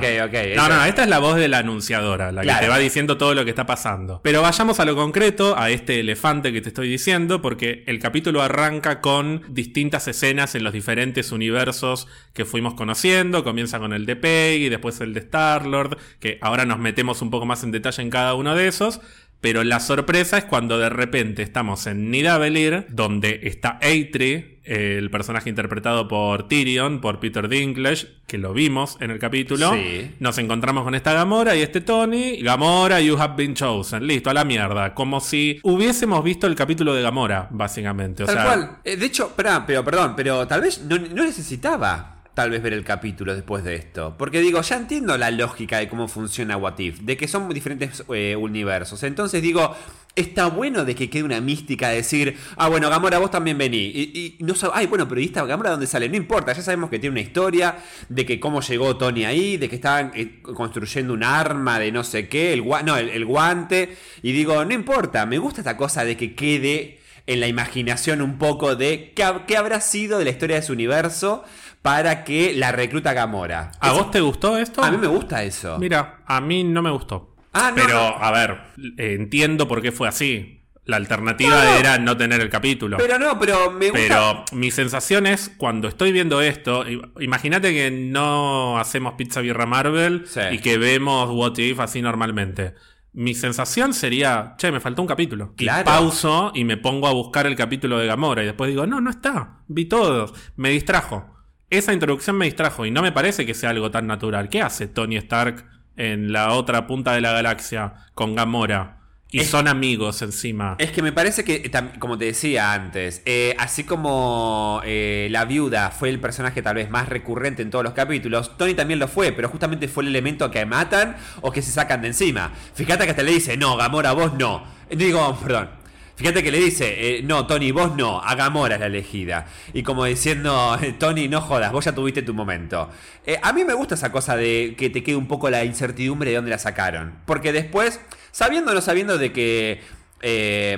no, 0.56 0.69
no, 0.69 0.85
esta 0.85 1.03
es 1.03 1.09
la 1.09 1.19
voz 1.19 1.38
de 1.38 1.47
la 1.47 1.59
anunciadora, 1.59 2.31
la 2.31 2.41
que 2.41 2.65
te 2.65 2.67
va 2.67 2.77
diciendo 2.77 3.17
todo 3.17 3.33
lo 3.33 3.45
que 3.45 3.51
está 3.51 3.65
pasando. 3.65 4.19
Pero 4.23 4.41
vayamos 4.41 4.79
a 4.79 4.85
lo 4.85 4.95
concreto, 4.95 5.57
a 5.57 5.69
este 5.69 6.01
elefante 6.01 6.51
que 6.51 6.62
te 6.62 6.69
estoy 6.69 6.89
diciendo, 6.89 7.41
porque 7.41 7.83
el 7.88 8.00
capítulo 8.00 8.41
arranca 8.41 9.00
con 9.00 9.44
distintas 9.47 10.07
escenas 10.07 10.56
en 10.56 10.63
los 10.63 10.73
diferentes 10.73 11.31
universos 11.31 12.05
que 12.34 12.46
fuimos 12.46 12.74
conociendo. 12.74 13.44
Comienza 13.44 13.80
con 13.80 13.94
el 13.94 14.06
de 14.06 14.16
Peggy, 14.16 14.69
después 14.69 15.00
el 15.02 15.13
de 15.13 15.22
Star-Lord, 15.22 15.98
que 16.19 16.38
ahora 16.42 16.66
nos 16.66 16.80
metemos 16.80 17.22
un 17.22 17.30
poco 17.30 17.46
más 17.46 17.63
en 17.63 17.72
detalle 17.72 18.02
en 18.04 18.10
cada 18.10 18.36
uno 18.36 18.56
de 18.56 18.68
esos. 18.68 19.02
Pero 19.45 19.63
la 19.63 19.80
sorpresa 19.80 20.39
es 20.39 20.45
cuando 20.45 20.80
de 20.80 20.89
repente 20.89 21.44
estamos 21.44 21.86
en 21.86 22.09
Nidavellir, 22.09 22.88
donde 22.89 23.42
está 23.44 23.77
Eitri, 23.80 24.57
el 24.63 25.12
personaje 25.12 25.51
interpretado 25.51 26.07
por 26.07 26.47
Tyrion, 26.47 27.00
por 27.00 27.19
Peter 27.19 27.47
Dinklage, 27.47 28.07
que 28.25 28.39
lo 28.39 28.53
vimos 28.53 28.97
en 29.01 29.12
el 29.12 29.19
capítulo. 29.19 29.71
Nos 30.19 30.39
encontramos 30.39 30.83
con 30.83 30.95
esta 30.95 31.13
Gamora 31.13 31.56
y 31.56 31.62
este 31.62 31.81
Tony. 31.81 32.38
Gamora, 32.38 33.00
you 33.01 33.19
have 33.19 33.36
been 33.38 33.53
chosen. 33.53 34.07
Listo, 34.07 34.31
a 34.31 34.33
la 34.33 34.45
mierda. 34.45 34.95
Como 34.95 35.19
si 35.19 35.59
hubiésemos 35.62 36.24
visto 36.24 36.48
el 36.48 36.56
capítulo 36.56 36.95
de 36.95 37.03
Gamora, 37.03 37.48
básicamente. 37.51 38.25
tal 38.25 38.44
cual. 38.44 38.77
Eh, 38.83 38.98
de 38.98 39.06
hecho, 39.06 39.31
pero, 39.36 39.63
perdón, 39.86 40.15
pero 40.15 40.48
tal 40.48 40.62
vez 40.62 40.81
no 40.81 41.24
necesitaba 41.24 42.14
tal 42.36 42.52
vez 42.52 42.62
ver 42.62 42.74
el 42.74 42.84
capítulo 42.84 43.34
después 43.34 43.64
de 43.64 43.76
esto. 43.76 44.14
Porque 44.18 44.42
digo, 44.42 44.62
ya 44.62 44.76
entiendo 44.76 45.18
la 45.18 45.32
lógica 45.32 45.80
de 45.80 45.88
cómo 45.88 46.08
funciona 46.08 46.58
What 46.58 46.78
If, 46.80 47.00
de 47.00 47.18
que 47.18 47.28
son 47.28 47.50
diferentes 47.50 48.04
eh, 48.14 48.36
universos. 48.36 49.02
Entonces 49.04 49.42
digo, 49.42 49.74
está 50.16 50.48
bueno 50.48 50.84
de 50.84 50.96
que 50.96 51.10
quede 51.10 51.24
una 51.24 51.40
mística 51.40 51.90
de 51.90 51.96
decir, 51.96 52.38
ah, 52.58 52.68
bueno, 52.68 52.90
Gamora, 52.90 53.20
vos 53.20 53.32
también 53.32 53.58
vení. 53.58 53.78
Y, 53.78 54.38
no 54.40 54.54
sabes, 54.54 54.76
ay, 54.78 54.88
bueno, 54.88 55.08
pero 55.08 55.22
¿y 55.22 55.26
esta 55.26 55.46
Gamora 55.46 55.72
dónde 55.72 55.88
sale? 55.88 56.10
No 56.10 56.18
importa, 56.18 56.52
ya 56.52 56.62
sabemos 56.62 56.90
que 56.90 57.00
tiene 57.00 57.14
una 57.14 57.22
historia 57.22 57.78
de 58.10 58.26
que 58.26 58.38
cómo 58.38 58.60
llegó 58.60 58.98
Tony 58.98 59.24
ahí, 59.24 59.56
de 59.56 59.70
que 59.70 59.76
estaban 59.76 60.12
eh, 60.14 60.42
construyendo 60.42 61.14
un 61.14 61.24
arma 61.24 61.80
de 61.80 61.94
no 61.94 62.04
sé 62.04 62.28
qué, 62.28 62.52
el, 62.52 62.66
no, 62.86 62.98
el, 62.98 63.25
guante. 63.25 63.98
Y 64.22 64.34
digo, 64.34 64.63
no 64.65 64.74
importa, 64.74 65.25
me 65.25 65.38
gusta 65.38 65.62
esta 65.62 65.77
cosa 65.77 66.04
de 66.04 66.18
que 66.18 66.36
quede 66.36 67.00
en 67.27 67.39
la 67.39 67.48
imaginación 67.48 68.22
un 68.22 68.38
poco 68.38 68.75
de 68.75 69.13
qué, 69.15 69.25
qué 69.48 69.56
habrá 69.56 69.80
sido 69.80 70.20
de 70.20 70.25
la 70.25 70.32
historia 70.32 70.58
de 70.58 70.62
su 70.62 70.74
universo 70.74 71.46
para 71.86 72.24
que 72.24 72.56
la 72.56 72.72
recluta 72.72 73.13
Gamora. 73.13 73.72
¿A 73.80 73.92
vos 73.92 74.10
te 74.10 74.20
gustó 74.20 74.58
esto? 74.58 74.84
A 74.84 74.89
mí 74.89 74.98
me 74.98 75.06
gusta 75.06 75.44
eso. 75.44 75.77
Mira, 75.77 76.24
a 76.25 76.42
mí 76.42 76.63
no 76.63 76.82
me 76.82 76.89
gustó. 76.89 77.36
Ah, 77.54 77.70
no, 77.70 77.75
Pero, 77.75 78.00
a 78.00 78.32
ver, 78.32 78.58
entiendo 78.98 79.68
por 79.68 79.84
qué 79.84 79.92
fue 79.92 80.08
así. 80.08 80.63
La 80.86 80.98
alternativa 80.98 81.77
era 81.77 82.00
no 82.00 82.18
tener 82.18 82.42
el 82.42 82.50
capítulo. 82.50 82.98
Pero 82.98 83.20
no, 83.20 83.38
pero 83.38 83.70
me 83.70 83.92
gusta. 83.92 84.08
Pero 84.08 84.46
mi 84.54 84.72
sensación 84.72 85.27
es, 85.27 85.51
cuando 85.58 85.88
estoy 85.88 86.12
viendo 86.12 86.42
esto, 86.42 86.86
imagínate 87.20 87.72
que 87.72 87.92
no 87.92 88.80
hacemos 88.80 89.13
Pizza 89.13 89.42
Birra 89.42 89.68
Marvel 89.68 90.25
y 90.51 90.58
que 90.58 90.80
vemos 90.80 91.30
What 91.30 91.60
If 91.60 91.80
así 91.80 92.01
normalmente. 92.01 92.74
Mi 93.13 93.36
sensación 93.36 93.94
sería, 93.94 94.56
che, 94.58 94.72
me 94.72 94.80
faltó 94.80 95.04
un 95.04 95.08
capítulo. 95.08 95.54
Y 95.60 95.68
pauso 95.86 96.51
y 96.56 96.63
me 96.63 96.77
pongo 96.77 97.08
a 97.08 97.13
buscar 97.13 97.46
el 97.46 97.56
capítulo 97.56 98.00
de 98.00 98.08
Gamora. 98.08 98.42
Y 98.42 98.48
después 98.48 98.72
digo, 98.72 98.88
no, 98.88 99.01
no 99.01 99.12
está. 99.12 99.60
Vi 99.68 99.86
todos. 99.86 100.34
Me 100.56 100.72
distrajo 100.72 101.35
esa 101.69 101.93
introducción 101.93 102.38
me 102.38 102.45
distrajo 102.45 102.86
y 102.86 102.91
no 102.91 103.01
me 103.01 103.12
parece 103.12 103.45
que 103.45 103.53
sea 103.53 103.72
algo 103.72 103.91
tan 103.91 104.07
natural. 104.07 104.50
¿Qué 104.50 104.62
hace 104.62 104.88
Tony 104.88 105.17
Stark 105.17 105.65
en 105.98 106.31
la 106.31 106.53
otra 106.53 106.88
punta 106.88 107.13
de 107.13 107.22
la 107.22 107.31
galaxia 107.31 107.93
con 108.13 108.36
Gamora? 108.36 109.01
Y 109.31 109.43
son 109.43 109.67
amigos 109.67 110.22
encima. 110.22 110.75
Es 110.79 110.91
que 110.91 111.01
me 111.01 111.12
parece 111.12 111.43
que, 111.43 111.69
como 112.00 112.17
te 112.17 112.24
decía 112.24 112.72
antes, 112.72 113.22
eh, 113.25 113.53
así 113.60 113.84
como 113.84 114.81
eh, 114.86 115.27
la 115.29 115.43
viuda 115.43 115.91
fue 115.91 116.10
el 116.10 116.22
personaje 116.22 116.62
tal 116.62 116.75
vez 116.75 116.89
más 116.89 117.10
recurrente 117.10 117.62
en 117.62 117.69
todos 117.69 117.84
los 117.84 117.93
capítulos, 117.93 118.55
Tony 118.57 118.75
también 118.75 119.00
lo 119.00 119.10
fue, 119.10 119.34
pero 119.34 119.50
justamente 119.50 119.89
fue 119.89 120.03
el 120.03 120.10
elemento 120.10 120.50
que 120.51 120.65
matan 120.65 121.17
o 121.41 121.51
que 121.51 121.62
se 121.62 121.72
sacan 121.72 122.01
de 122.01 122.10
encima. 122.10 122.53
Fíjate 122.75 123.03
que 123.03 123.10
hasta 123.10 123.24
le 123.24 123.31
dice, 123.31 123.57
no, 123.57 123.75
Gamora, 123.75 124.13
vos 124.13 124.34
no. 124.36 124.63
Digo, 124.89 125.38
perdón, 125.41 125.69
Fíjate 126.15 126.43
que 126.43 126.51
le 126.51 126.60
dice, 126.60 127.17
eh, 127.17 127.22
no, 127.24 127.45
Tony, 127.45 127.72
vos 127.72 127.95
no, 127.98 128.22
a 128.22 128.36
Gamora 128.36 128.75
es 128.75 128.79
la 128.79 128.88
elegida. 128.88 129.48
Y 129.74 129.84
como 129.84 130.05
diciendo, 130.05 130.77
Tony, 131.00 131.27
no 131.27 131.41
jodas, 131.41 131.74
vos 131.74 131.84
ya 131.84 131.93
tuviste 131.93 132.22
tu 132.22 132.34
momento. 132.34 132.89
Eh, 133.25 133.38
a 133.41 133.51
mí 133.51 133.65
me 133.65 133.74
gusta 133.74 133.95
esa 133.95 134.13
cosa 134.13 134.38
de 134.38 134.75
que 134.77 134.89
te 134.89 135.03
quede 135.03 135.17
un 135.17 135.27
poco 135.27 135.50
la 135.50 135.65
incertidumbre 135.65 136.29
de 136.29 136.38
dónde 136.38 136.51
la 136.51 136.57
sacaron. 136.57 137.15
Porque 137.25 137.51
después, 137.51 138.00
sabiendo 138.31 138.72
o 138.72 138.74
no 138.74 138.81
sabiendo 138.81 139.17
de 139.17 139.34
que 139.34 139.81
eh, 140.22 140.77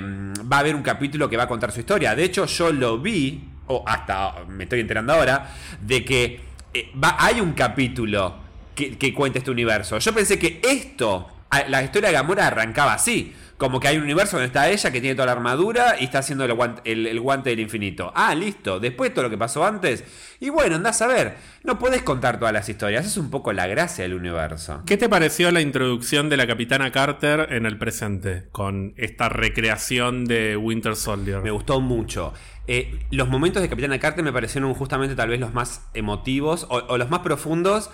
va 0.52 0.56
a 0.56 0.60
haber 0.60 0.74
un 0.74 0.82
capítulo 0.82 1.30
que 1.30 1.36
va 1.36 1.44
a 1.44 1.48
contar 1.48 1.70
su 1.70 1.80
historia. 1.80 2.16
De 2.16 2.24
hecho, 2.24 2.46
yo 2.46 2.72
lo 2.72 2.98
vi, 2.98 3.48
o 3.68 3.84
hasta 3.86 4.44
me 4.48 4.64
estoy 4.64 4.80
enterando 4.80 5.12
ahora, 5.12 5.54
de 5.80 6.04
que 6.04 6.40
va, 7.00 7.16
hay 7.16 7.40
un 7.40 7.52
capítulo 7.52 8.34
que, 8.74 8.98
que 8.98 9.14
cuenta 9.14 9.38
este 9.38 9.52
universo. 9.52 10.00
Yo 10.00 10.12
pensé 10.12 10.36
que 10.36 10.60
esto, 10.64 11.28
la 11.68 11.84
historia 11.84 12.08
de 12.08 12.14
Gamora 12.14 12.48
arrancaba 12.48 12.94
así 12.94 13.32
Como 13.58 13.80
que 13.80 13.88
hay 13.88 13.96
un 13.96 14.04
universo 14.04 14.36
donde 14.36 14.46
está 14.46 14.70
ella, 14.70 14.90
que 14.90 15.00
tiene 15.00 15.16
toda 15.16 15.26
la 15.26 15.32
armadura 15.32 15.96
y 16.00 16.04
está 16.04 16.20
haciendo 16.20 16.44
el 16.44 16.54
guante, 16.54 16.80
el, 16.90 17.06
el 17.06 17.20
guante 17.20 17.50
del 17.50 17.60
infinito. 17.60 18.12
Ah, 18.14 18.34
listo. 18.34 18.78
Después 18.78 19.12
todo 19.12 19.24
lo 19.24 19.30
que 19.30 19.36
pasó 19.36 19.66
antes. 19.66 20.04
Y 20.38 20.48
bueno, 20.48 20.76
andás 20.76 21.02
a 21.02 21.08
ver. 21.08 21.36
No 21.64 21.78
podés 21.78 22.02
contar 22.02 22.38
todas 22.38 22.54
las 22.54 22.68
historias. 22.68 23.04
Es 23.04 23.16
un 23.16 23.30
poco 23.30 23.52
la 23.52 23.66
gracia 23.66 24.04
del 24.04 24.14
universo. 24.14 24.82
¿Qué 24.86 24.96
te 24.96 25.08
pareció 25.08 25.50
la 25.50 25.60
introducción 25.60 26.28
de 26.28 26.36
la 26.36 26.46
Capitana 26.46 26.92
Carter 26.92 27.52
en 27.52 27.66
el 27.66 27.76
presente? 27.78 28.48
Con 28.52 28.94
esta 28.96 29.28
recreación 29.28 30.24
de 30.24 30.56
Winter 30.56 30.94
Soldier. 30.94 31.42
Me 31.42 31.50
gustó 31.50 31.80
mucho. 31.80 32.32
Eh, 32.68 33.00
los 33.10 33.28
momentos 33.28 33.60
de 33.60 33.68
Capitana 33.68 33.98
Carter 33.98 34.22
me 34.22 34.32
parecieron 34.32 34.72
justamente 34.74 35.16
tal 35.16 35.30
vez 35.30 35.40
los 35.40 35.52
más 35.52 35.82
emotivos 35.94 36.66
o, 36.70 36.76
o 36.76 36.96
los 36.96 37.10
más 37.10 37.20
profundos. 37.20 37.90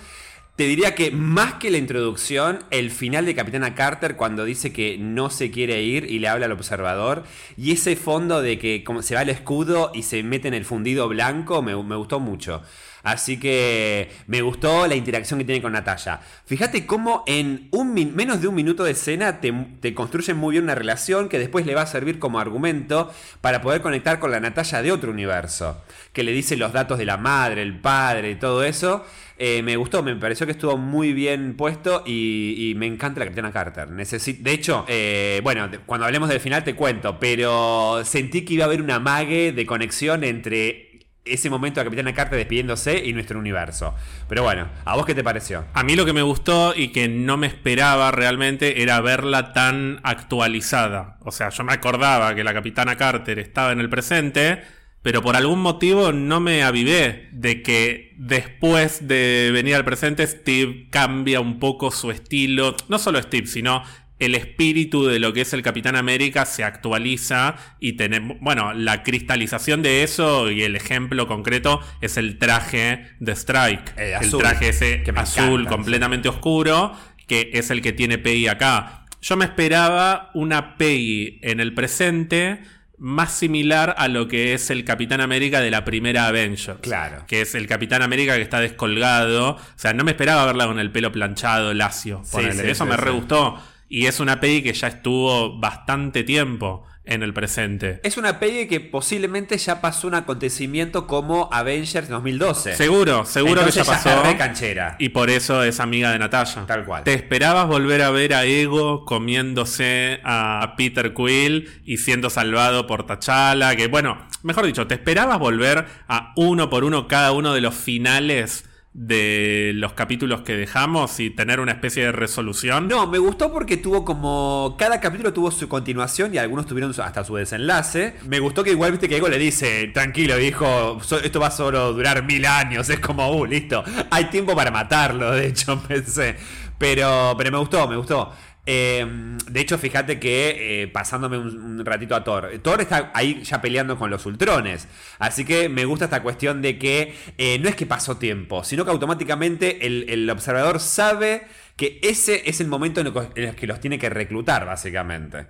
Te 0.55 0.63
diría 0.63 0.95
que 0.95 1.11
más 1.11 1.55
que 1.55 1.69
la 1.69 1.77
introducción, 1.77 2.63
el 2.71 2.89
final 2.89 3.25
de 3.25 3.35
Capitana 3.35 3.75
Carter 3.75 4.15
cuando 4.15 4.45
dice 4.45 4.71
que 4.71 4.97
no 4.97 5.29
se 5.29 5.51
quiere 5.51 5.81
ir 5.81 6.09
y 6.09 6.19
le 6.19 6.29
habla 6.29 6.45
al 6.45 6.53
observador, 6.53 7.23
y 7.57 7.73
ese 7.73 7.97
fondo 7.97 8.41
de 8.41 8.57
que 8.57 8.85
como 8.85 9.01
se 9.01 9.15
va 9.15 9.23
el 9.23 9.29
escudo 9.29 9.91
y 9.93 10.03
se 10.03 10.23
mete 10.23 10.47
en 10.47 10.53
el 10.53 10.63
fundido 10.63 11.09
blanco, 11.09 11.61
me, 11.61 11.73
gustó 11.73 12.21
mucho. 12.21 12.63
Así 13.03 13.37
que 13.37 14.09
me 14.27 14.41
gustó 14.41 14.87
la 14.87 14.95
interacción 14.95 15.39
que 15.39 15.45
tiene 15.45 15.61
con 15.61 15.73
Natalia. 15.73 16.21
Fíjate 16.45 16.85
cómo 16.87 17.23
en 17.27 17.67
un 17.71 17.93
menos 17.93 18.41
de 18.41 18.47
un 18.47 18.55
minuto 18.55 18.85
de 18.85 18.91
escena 18.91 19.41
te, 19.41 19.51
te 19.81 19.93
construyen 19.93 20.37
muy 20.37 20.53
bien 20.53 20.63
una 20.63 20.73
relación 20.73 21.27
que 21.27 21.37
después 21.37 21.65
le 21.65 21.75
va 21.75 21.81
a 21.81 21.85
servir 21.85 22.17
como 22.17 22.39
argumento 22.39 23.13
para 23.41 23.61
poder 23.61 23.81
conectar 23.81 24.19
con 24.19 24.31
la 24.31 24.39
Natalia 24.39 24.81
de 24.81 24.91
otro 24.93 25.11
universo. 25.11 25.83
Que 26.13 26.23
le 26.23 26.31
dice 26.31 26.55
los 26.55 26.71
datos 26.71 26.97
de 26.97 27.05
la 27.05 27.17
madre, 27.17 27.61
el 27.61 27.77
padre 27.77 28.31
y 28.31 28.35
todo 28.35 28.63
eso. 28.63 29.05
Eh, 29.37 29.61
me 29.63 29.75
gustó, 29.75 30.01
me 30.01 30.15
pareció 30.15 30.45
que 30.45 30.53
estuvo 30.53 30.77
muy 30.77 31.11
bien 31.11 31.55
puesto 31.57 32.03
y, 32.05 32.69
y 32.69 32.75
me 32.75 32.85
encanta 32.85 33.19
la 33.19 33.25
Capitana 33.25 33.51
Carter. 33.51 33.89
Necesi- 33.89 34.37
de 34.39 34.51
hecho, 34.53 34.85
eh, 34.87 35.41
bueno, 35.43 35.69
cuando 35.85 36.05
hablemos 36.05 36.29
del 36.29 36.39
final 36.39 36.63
te 36.63 36.73
cuento, 36.73 37.19
pero 37.19 38.01
sentí 38.05 38.45
que 38.45 38.53
iba 38.53 38.63
a 38.63 38.67
haber 38.67 38.81
una 38.81 38.99
mague 38.99 39.51
de 39.51 39.65
conexión 39.65 40.23
entre 40.23 40.85
ese 41.25 41.49
momento 41.49 41.79
de 41.79 41.83
la 41.83 41.89
Capitana 41.89 42.13
Carter 42.13 42.37
despidiéndose 42.37 43.03
y 43.03 43.11
nuestro 43.11 43.39
universo. 43.39 43.95
Pero 44.29 44.43
bueno, 44.43 44.69
¿a 44.85 44.95
vos 44.95 45.05
qué 45.07 45.15
te 45.15 45.23
pareció? 45.23 45.65
A 45.73 45.83
mí 45.83 45.95
lo 45.95 46.05
que 46.05 46.13
me 46.13 46.21
gustó 46.21 46.73
y 46.75 46.89
que 46.89 47.07
no 47.09 47.35
me 47.35 47.47
esperaba 47.47 48.11
realmente 48.11 48.83
era 48.83 49.01
verla 49.01 49.51
tan 49.51 49.99
actualizada. 50.03 51.17
O 51.21 51.31
sea, 51.31 51.49
yo 51.49 51.63
me 51.63 51.73
acordaba 51.73 52.35
que 52.35 52.43
la 52.43 52.53
Capitana 52.53 52.95
Carter 52.95 53.39
estaba 53.39 53.71
en 53.71 53.79
el 53.79 53.89
presente, 53.89 54.61
pero 55.05 55.21
por 55.21 55.35
algún 55.35 55.61
motivo 55.61 56.11
no 56.11 56.39
me 56.39 56.63
avivé 56.63 57.29
de 57.31 57.61
que 57.61 58.15
después 58.17 59.07
de 59.07 59.51
venir 59.53 59.75
al 59.75 59.85
presente 59.85 60.25
Steve 60.25 60.87
cambia 60.89 61.41
un 61.41 61.59
poco 61.59 61.91
su 61.91 62.09
estilo. 62.09 62.75
No 62.87 62.97
solo 62.97 63.21
Steve, 63.21 63.45
sino 63.45 63.83
el 64.17 64.33
espíritu 64.33 65.05
de 65.05 65.19
lo 65.19 65.31
que 65.31 65.41
es 65.41 65.53
el 65.53 65.61
Capitán 65.61 65.95
América 65.95 66.47
se 66.47 66.63
actualiza 66.63 67.55
y 67.79 67.93
tenemos, 67.93 68.37
bueno, 68.41 68.73
la 68.73 69.03
cristalización 69.03 69.83
de 69.83 70.01
eso 70.01 70.49
y 70.49 70.63
el 70.63 70.75
ejemplo 70.75 71.27
concreto 71.27 71.81
es 72.01 72.17
el 72.17 72.39
traje 72.39 73.05
de 73.19 73.33
Strike. 73.33 73.93
Eh, 73.99 74.15
el 74.19 74.25
azul, 74.25 74.39
traje 74.39 74.69
ese 74.69 75.03
que 75.03 75.11
azul 75.11 75.61
encanta, 75.61 75.69
completamente 75.69 76.29
oscuro, 76.29 76.93
que 77.27 77.51
es 77.53 77.69
el 77.69 77.83
que 77.83 77.93
tiene 77.93 78.17
Peggy 78.17 78.47
acá. 78.47 79.05
Yo 79.21 79.37
me 79.37 79.45
esperaba 79.45 80.31
una 80.33 80.77
Peggy 80.77 81.37
en 81.43 81.59
el 81.59 81.75
presente 81.75 82.59
más 82.97 83.33
similar 83.33 83.95
a 83.97 84.07
lo 84.07 84.27
que 84.27 84.53
es 84.53 84.69
el 84.69 84.85
Capitán 84.85 85.21
América 85.21 85.61
de 85.61 85.71
la 85.71 85.83
primera 85.85 86.27
Avengers. 86.27 86.79
Claro. 86.81 87.25
Que 87.27 87.41
es 87.41 87.55
el 87.55 87.67
Capitán 87.67 88.01
América 88.01 88.35
que 88.35 88.41
está 88.41 88.59
descolgado. 88.59 89.51
O 89.51 89.59
sea, 89.75 89.93
no 89.93 90.03
me 90.03 90.11
esperaba 90.11 90.45
verla 90.45 90.67
con 90.67 90.79
el 90.79 90.91
pelo 90.91 91.11
planchado, 91.11 91.73
lacio. 91.73 92.21
Sí, 92.23 92.41
sí, 92.51 92.59
Eso 92.63 92.83
sí, 92.85 92.89
me 92.89 92.97
re 92.97 93.11
gustó. 93.11 93.61
Y 93.89 94.07
es 94.07 94.19
una 94.19 94.39
Peggy 94.39 94.63
que 94.63 94.73
ya 94.73 94.87
estuvo 94.87 95.59
bastante 95.59 96.23
tiempo 96.23 96.85
en 97.05 97.23
el 97.23 97.33
presente. 97.33 97.99
Es 98.03 98.17
una 98.17 98.39
peli 98.39 98.67
que 98.67 98.79
posiblemente 98.79 99.57
ya 99.57 99.81
pasó 99.81 100.07
un 100.07 100.15
acontecimiento 100.15 101.07
como 101.07 101.49
Avengers 101.51 102.09
2012. 102.09 102.75
Seguro, 102.75 103.25
seguro 103.25 103.61
Entonces 103.61 103.83
que 103.83 103.87
ya 103.87 103.93
pasó. 104.03 104.23
re 104.23 104.37
canchera. 104.37 104.95
Y 104.99 105.09
por 105.09 105.29
eso 105.29 105.63
es 105.63 105.79
amiga 105.79 106.11
de 106.11 106.19
Natalia. 106.19 106.65
Tal 106.65 106.85
cual. 106.85 107.03
¿Te 107.03 107.13
esperabas 107.13 107.67
volver 107.67 108.01
a 108.01 108.09
ver 108.11 108.33
a 108.33 108.45
Ego 108.45 109.05
comiéndose 109.05 110.19
a 110.23 110.73
Peter 110.77 111.13
Quill 111.13 111.81
y 111.85 111.97
siendo 111.97 112.29
salvado 112.29 112.87
por 112.87 113.05
T'Challa? 113.05 113.75
Que 113.75 113.87
bueno, 113.87 114.27
mejor 114.43 114.65
dicho, 114.65 114.87
¿te 114.87 114.95
esperabas 114.95 115.39
volver 115.39 115.85
a 116.07 116.33
uno 116.35 116.69
por 116.69 116.83
uno 116.83 117.07
cada 117.07 117.31
uno 117.31 117.53
de 117.53 117.61
los 117.61 117.75
finales 117.75 118.65
de 118.97 119.73
los 119.75 119.91
capítulos 119.91 120.41
que 120.43 120.55
dejamos 120.55 121.19
y 121.19 121.29
tener 121.29 121.59
una 121.59 121.73
especie 121.73 122.05
de 122.05 122.11
resolución? 122.13 122.87
No, 122.87 123.07
me 123.07 123.17
gustó 123.17 123.51
porque 123.51 123.75
tuvo 123.75 124.05
como. 124.05 124.77
Cada 124.79 125.01
capítulo 125.01 125.33
tuvo 125.33 125.51
su 125.51 125.67
continuación 125.67 126.33
y 126.33 126.37
algunos 126.37 126.65
tuvieron 126.65 126.93
hasta 126.97 127.25
su 127.25 127.35
desenlace. 127.35 128.15
Me 128.25 128.39
gustó 128.39 128.63
que 128.63 128.71
igual 128.71 128.91
viste 128.91 129.09
que 129.09 129.17
Ego 129.17 129.27
le 129.27 129.37
dice: 129.37 129.91
Tranquilo, 129.93 130.39
hijo, 130.39 130.97
esto 131.21 131.39
va 131.41 131.51
solo 131.51 131.79
a 131.79 131.91
durar 131.91 132.23
mil 132.23 132.45
años. 132.45 132.89
Es 132.95 133.01
como, 133.01 133.29
uh, 133.29 133.45
listo. 133.45 133.83
Hay 134.09 134.25
tiempo 134.25 134.55
para 134.55 134.71
matarlo, 134.71 135.31
de 135.33 135.47
hecho, 135.47 135.77
pensé. 135.87 136.37
Pero, 136.77 137.35
pero 137.37 137.51
me 137.51 137.57
gustó, 137.57 137.87
me 137.89 137.97
gustó. 137.97 138.31
Eh, 138.65 139.05
de 139.49 139.59
hecho, 139.59 139.77
fíjate 139.77 140.19
que 140.19 140.83
eh, 140.83 140.87
pasándome 140.87 141.37
un, 141.37 141.85
ratito 141.85 142.15
a 142.15 142.23
Thor, 142.23 142.49
Thor 142.63 142.81
está 142.81 143.11
ahí 143.13 143.43
ya 143.43 143.61
peleando 143.61 143.97
con 143.97 144.09
los 144.09 144.25
Ultrones. 144.25 144.87
Así 145.19 145.45
que 145.45 145.69
me 145.69 145.85
gusta 145.85 146.05
esta 146.05 146.23
cuestión 146.23 146.61
de 146.61 146.79
que 146.79 147.15
eh, 147.37 147.59
no 147.59 147.69
es 147.69 147.75
que 147.75 147.85
pasó 147.85 148.17
tiempo, 148.17 148.63
sino 148.63 148.85
que 148.85 148.91
automáticamente 148.91 149.85
el, 149.85 150.05
el 150.09 150.29
observador 150.29 150.79
sabe 150.79 151.47
que 151.75 151.99
ese 152.01 152.49
es 152.49 152.61
el 152.61 152.67
momento 152.67 153.01
en 153.01 153.07
el 153.35 153.55
que 153.55 153.67
los 153.67 153.79
tiene 153.79 153.99
que 153.99 154.09
reclutar, 154.09 154.65
básicamente. 154.65 155.47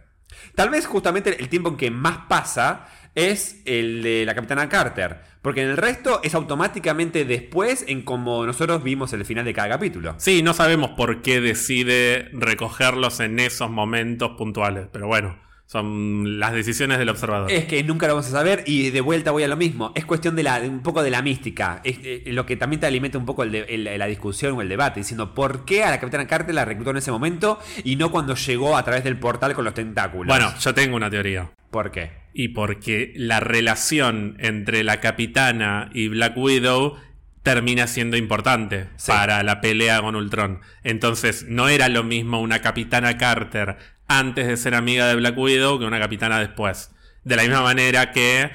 Tal 0.55 0.69
vez 0.69 0.85
justamente 0.85 1.35
el 1.39 1.49
tiempo 1.49 1.69
en 1.69 1.77
que 1.77 1.91
más 1.91 2.19
pasa 2.27 2.87
es 3.15 3.61
el 3.65 4.03
de 4.03 4.25
la 4.25 4.35
Capitana 4.35 4.69
Carter, 4.69 5.17
porque 5.41 5.63
en 5.63 5.69
el 5.69 5.77
resto 5.77 6.19
es 6.23 6.35
automáticamente 6.35 7.25
después 7.25 7.85
en 7.87 8.01
como 8.01 8.45
nosotros 8.45 8.83
vimos 8.83 9.13
el 9.13 9.25
final 9.25 9.45
de 9.45 9.53
cada 9.53 9.69
capítulo. 9.69 10.15
Sí, 10.17 10.43
no 10.43 10.53
sabemos 10.53 10.91
por 10.91 11.21
qué 11.21 11.41
decide 11.41 12.29
recogerlos 12.33 13.19
en 13.21 13.39
esos 13.39 13.71
momentos 13.71 14.31
puntuales, 14.37 14.87
pero 14.91 15.07
bueno, 15.07 15.37
son 15.67 16.39
las 16.39 16.53
decisiones 16.53 16.99
del 16.99 17.09
observador. 17.09 17.51
Es 17.51 17.65
que 17.65 17.83
nunca 17.83 18.07
lo 18.07 18.13
vamos 18.13 18.27
a 18.27 18.31
saber 18.31 18.63
y 18.67 18.91
de 18.91 19.01
vuelta 19.01 19.31
voy 19.31 19.43
a 19.43 19.47
lo 19.47 19.57
mismo. 19.57 19.91
Es 19.95 20.05
cuestión 20.05 20.35
de, 20.35 20.43
la, 20.43 20.59
un 20.59 20.81
poco 20.81 21.01
de 21.03 21.09
la 21.09 21.21
mística. 21.21 21.81
Es 21.83 21.97
eh, 22.03 22.23
lo 22.27 22.45
que 22.45 22.55
también 22.55 22.79
te 22.79 22.85
alimenta 22.87 23.17
un 23.17 23.25
poco 23.25 23.43
el 23.43 23.51
de- 23.51 23.65
el- 23.69 23.83
la 23.99 24.05
discusión 24.05 24.53
o 24.53 24.61
el 24.61 24.69
debate, 24.69 24.99
diciendo 24.99 25.33
por 25.33 25.65
qué 25.65 25.83
a 25.83 25.89
la 25.89 25.99
Capitana 25.99 26.27
Carter 26.27 26.53
la 26.53 26.65
reclutó 26.65 26.91
en 26.91 26.97
ese 26.97 27.11
momento 27.11 27.59
y 27.83 27.95
no 27.95 28.11
cuando 28.11 28.35
llegó 28.35 28.77
a 28.77 28.83
través 28.83 29.03
del 29.03 29.17
portal 29.17 29.53
con 29.55 29.65
los 29.65 29.73
tentáculos. 29.73 30.27
Bueno, 30.27 30.53
yo 30.59 30.73
tengo 30.73 30.95
una 30.95 31.09
teoría. 31.09 31.49
¿por 31.71 31.91
qué? 31.91 32.11
Y 32.33 32.49
porque 32.49 33.11
la 33.17 33.41
relación 33.41 34.37
entre 34.39 34.83
la 34.85 35.01
capitana 35.01 35.89
y 35.93 36.07
Black 36.07 36.37
Widow 36.37 36.95
termina 37.43 37.85
siendo 37.87 38.15
importante 38.17 38.87
Sí. 38.95 39.11
para 39.11 39.43
la 39.43 39.59
pelea 39.61 40.01
con 40.01 40.15
Ultron. 40.15 40.61
Entonces, 40.83 41.45
no 41.49 41.67
era 41.67 41.89
lo 41.89 42.03
mismo 42.03 42.39
una 42.39 42.61
capitana 42.61 43.17
Carter 43.17 43.77
antes 44.07 44.47
de 44.47 44.57
ser 44.57 44.75
amiga 44.75 45.07
de 45.07 45.15
Black 45.15 45.37
Widow 45.37 45.79
que 45.79 45.85
una 45.85 45.99
capitana 45.99 46.39
después. 46.39 46.91
De 47.23 47.35
la 47.35 47.41
misma 47.43 47.61
manera 47.61 48.11
que 48.11 48.51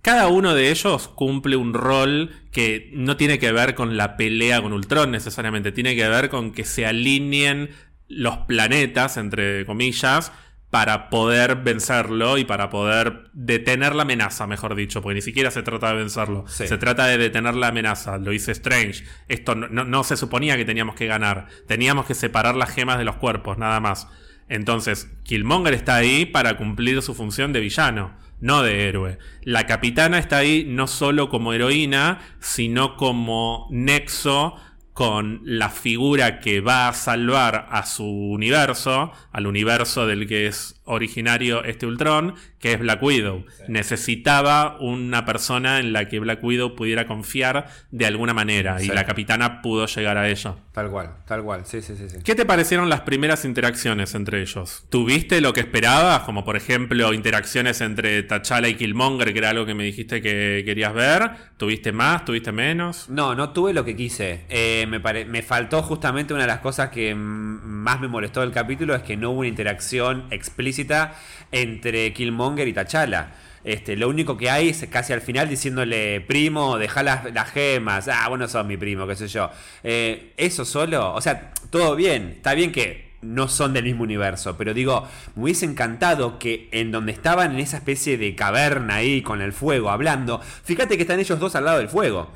cada 0.00 0.28
uno 0.28 0.54
de 0.54 0.70
ellos 0.70 1.08
cumple 1.08 1.56
un 1.56 1.74
rol 1.74 2.30
que 2.52 2.90
no 2.94 3.16
tiene 3.16 3.38
que 3.38 3.52
ver 3.52 3.74
con 3.74 3.96
la 3.96 4.16
pelea 4.16 4.60
con 4.62 4.72
Ultron 4.72 5.10
necesariamente, 5.10 5.72
tiene 5.72 5.94
que 5.96 6.08
ver 6.08 6.28
con 6.28 6.52
que 6.52 6.64
se 6.64 6.86
alineen 6.86 7.70
los 8.08 8.38
planetas, 8.38 9.16
entre 9.16 9.64
comillas, 9.64 10.32
para 10.70 11.10
poder 11.10 11.56
vencerlo 11.56 12.38
y 12.38 12.44
para 12.44 12.70
poder 12.70 13.24
detener 13.34 13.94
la 13.94 14.02
amenaza, 14.02 14.46
mejor 14.46 14.74
dicho, 14.74 15.02
porque 15.02 15.16
ni 15.16 15.20
siquiera 15.22 15.50
se 15.50 15.62
trata 15.62 15.88
de 15.90 15.96
vencerlo, 15.98 16.44
Sí. 16.48 16.66
se 16.66 16.78
trata 16.78 17.06
de 17.06 17.18
detener 17.18 17.54
la 17.54 17.68
amenaza, 17.68 18.16
lo 18.18 18.30
dice 18.30 18.52
Strange. 18.52 19.04
Esto 19.28 19.54
no, 19.54 19.68
no- 19.68 19.84
no 19.84 20.02
se 20.02 20.16
suponía 20.16 20.56
que 20.56 20.64
teníamos 20.64 20.94
que 20.94 21.06
ganar, 21.06 21.46
teníamos 21.68 22.06
que 22.06 22.14
separar 22.14 22.54
las 22.54 22.70
gemas 22.70 22.98
de 22.98 23.04
los 23.04 23.16
cuerpos, 23.16 23.58
nada 23.58 23.80
más. 23.80 24.08
Entonces, 24.52 25.10
Killmonger 25.22 25.72
está 25.72 25.96
ahí 25.96 26.26
para 26.26 26.58
cumplir 26.58 27.00
su 27.00 27.14
función 27.14 27.54
de 27.54 27.60
villano, 27.60 28.12
no 28.38 28.62
de 28.62 28.86
héroe. 28.86 29.16
La 29.44 29.66
capitana 29.66 30.18
está 30.18 30.36
ahí 30.36 30.66
no 30.68 30.86
solo 30.88 31.30
como 31.30 31.54
heroína, 31.54 32.20
sino 32.38 32.98
como 32.98 33.66
nexo 33.70 34.56
con 34.92 35.40
la 35.44 35.70
figura 35.70 36.38
que 36.40 36.60
va 36.60 36.88
a 36.88 36.92
salvar 36.92 37.66
a 37.70 37.86
su 37.86 38.04
universo, 38.04 39.12
al 39.32 39.46
universo 39.46 40.06
del 40.06 40.28
que 40.28 40.48
es 40.48 40.82
originario 40.84 41.64
este 41.64 41.86
Ultron, 41.86 42.34
que 42.62 42.72
es 42.72 42.78
Black 42.78 43.02
Widow. 43.02 43.44
Necesitaba 43.68 44.78
una 44.80 45.26
persona 45.26 45.80
en 45.80 45.92
la 45.92 46.08
que 46.08 46.18
Black 46.20 46.42
Widow 46.42 46.74
pudiera 46.76 47.06
confiar 47.06 47.68
de 47.90 48.06
alguna 48.06 48.32
manera 48.32 48.80
y 48.82 48.86
la 48.86 49.04
capitana 49.04 49.60
pudo 49.60 49.84
llegar 49.86 50.16
a 50.16 50.28
ello. 50.30 50.56
Tal 50.72 50.88
cual, 50.88 51.10
tal 51.26 51.42
cual, 51.42 51.66
sí, 51.66 51.82
sí, 51.82 51.94
sí. 51.96 52.08
sí. 52.08 52.16
¿Qué 52.24 52.34
te 52.34 52.46
parecieron 52.46 52.88
las 52.88 53.00
primeras 53.02 53.44
interacciones 53.44 54.14
entre 54.14 54.40
ellos? 54.40 54.86
¿Tuviste 54.88 55.40
lo 55.42 55.52
que 55.52 55.60
esperabas? 55.60 56.20
Como 56.20 56.44
por 56.44 56.56
ejemplo 56.56 57.12
interacciones 57.12 57.80
entre 57.82 58.22
T'Challa 58.22 58.68
y 58.68 58.74
Killmonger, 58.76 59.32
que 59.32 59.38
era 59.40 59.50
algo 59.50 59.66
que 59.66 59.74
me 59.74 59.84
dijiste 59.84 60.22
que 60.22 60.62
querías 60.64 60.94
ver. 60.94 61.30
¿Tuviste 61.58 61.92
más? 61.92 62.24
¿Tuviste 62.24 62.52
menos? 62.52 63.10
No, 63.10 63.34
no 63.34 63.50
tuve 63.50 63.74
lo 63.74 63.84
que 63.84 63.94
quise. 63.96 64.46
Eh, 64.48 64.86
me, 64.88 65.00
pare- 65.00 65.24
me 65.26 65.42
faltó 65.42 65.82
justamente 65.82 66.32
una 66.32 66.44
de 66.44 66.48
las 66.48 66.60
cosas 66.60 66.88
que 66.90 67.14
más 67.14 68.00
me 68.00 68.08
molestó 68.08 68.40
del 68.40 68.52
capítulo 68.52 68.94
es 68.94 69.02
que 69.02 69.16
no 69.16 69.30
hubo 69.32 69.40
una 69.40 69.48
interacción 69.48 70.24
explícita 70.30 71.14
entre 71.50 72.12
Killmonger 72.14 72.51
y 72.58 72.72
T'Challa. 72.72 73.32
Este, 73.64 73.96
lo 73.96 74.08
único 74.08 74.36
que 74.36 74.50
hay 74.50 74.70
es 74.70 74.86
casi 74.90 75.12
al 75.12 75.20
final 75.20 75.48
diciéndole, 75.48 76.20
primo, 76.20 76.78
deja 76.78 77.02
las, 77.02 77.50
gemas. 77.52 78.08
Ah, 78.08 78.28
bueno, 78.28 78.48
sos 78.48 78.66
mi 78.66 78.76
primo, 78.76 79.06
qué 79.06 79.16
sé 79.16 79.28
yo. 79.28 79.50
Eh, 79.84 80.32
eso 80.36 80.64
solo, 80.64 81.14
o 81.14 81.20
sea, 81.20 81.52
todo 81.70 81.94
bien. 81.94 82.34
Está 82.36 82.54
bien 82.54 82.72
que 82.72 83.12
no 83.22 83.46
son 83.46 83.72
del 83.72 83.84
mismo 83.84 84.02
universo, 84.02 84.56
pero 84.58 84.74
digo, 84.74 85.06
me 85.36 85.44
hubiese 85.44 85.64
encantado 85.64 86.40
que 86.40 86.68
en 86.72 86.90
donde 86.90 87.12
estaban 87.12 87.52
en 87.52 87.60
esa 87.60 87.76
especie 87.76 88.18
de 88.18 88.34
caverna 88.34 88.96
ahí 88.96 89.22
con 89.22 89.40
el 89.40 89.52
fuego 89.52 89.90
hablando, 89.90 90.40
fíjate 90.40 90.96
que 90.96 91.02
están 91.02 91.20
ellos 91.20 91.38
dos 91.38 91.54
al 91.54 91.64
lado 91.64 91.78
del 91.78 91.88
fuego. 91.88 92.30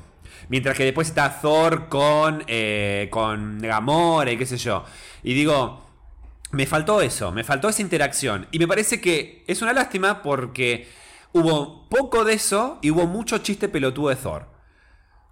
Mientras 0.49 0.77
que 0.77 0.85
después 0.85 1.09
está 1.09 1.41
Thor 1.41 1.89
con, 1.89 2.45
eh, 2.47 3.09
con 3.11 3.59
Gamora 3.61 4.31
y 4.31 4.37
qué 4.37 4.47
sé 4.47 4.59
yo. 4.59 4.85
Y 5.25 5.35
digo, 5.35 5.86
me 6.57 6.67
faltó 6.67 7.01
eso, 7.03 7.31
me 7.31 7.45
faltó 7.45 7.69
esa 7.69 7.83
interacción. 7.83 8.47
Y 8.51 8.59
me 8.59 8.67
parece 8.67 9.01
que 9.01 9.45
es 9.47 9.63
una 9.63 9.73
lástima 9.73 10.23
porque 10.23 10.89
hubo 11.33 11.89
poco 11.89 12.25
de 12.25 12.33
eso 12.35 12.79
y 12.83 12.91
hubo 12.91 13.07
mucho 13.07 13.39
chiste 13.39 13.69
pelotudo 13.69 14.09
de 14.09 14.17
Thor. 14.17 14.57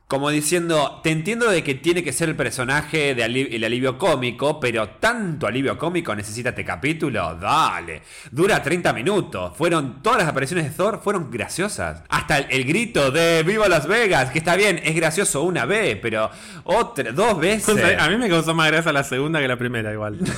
Como 0.07 0.28
diciendo, 0.28 1.00
te 1.02 1.11
entiendo 1.11 1.50
de 1.50 1.64
que 1.64 1.75
tiene 1.75 2.04
que 2.04 2.12
ser 2.12 2.28
el 2.28 2.37
personaje 2.37 3.14
de 3.14 3.25
ali- 3.25 3.49
el 3.57 3.64
alivio 3.64 3.97
cómico, 3.97 4.61
pero 4.61 4.87
tanto 5.00 5.47
alivio 5.47 5.78
cómico 5.78 6.14
necesita 6.14 6.50
este 6.50 6.62
capítulo, 6.62 7.35
dale. 7.37 8.02
Dura 8.31 8.62
30 8.62 8.93
minutos. 8.93 9.57
Fueron 9.57 10.02
todas 10.02 10.19
las 10.19 10.28
apariciones 10.28 10.66
de 10.66 10.71
Thor 10.76 11.00
fueron 11.02 11.31
graciosas. 11.31 12.02
Hasta 12.11 12.37
el, 12.37 12.47
el 12.50 12.64
grito 12.64 13.11
de 13.11 13.43
Viva 13.45 13.66
Las 13.66 13.87
Vegas, 13.87 14.31
que 14.31 14.38
está 14.38 14.57
bien, 14.57 14.78
es 14.85 14.95
gracioso 14.95 15.43
una 15.43 15.64
vez, 15.64 15.99
pero 16.02 16.31
otra, 16.64 17.11
dos 17.11 17.38
veces. 17.40 17.99
A 17.99 18.09
mí 18.11 18.19
me 18.19 18.28
causó 18.28 18.54
más 18.54 18.71
gracia 18.71 18.93
la 18.93 19.04
segunda 19.04 19.40
que 19.40 19.49
la 19.49 19.57
primera, 19.57 19.90
igual. 19.90 20.19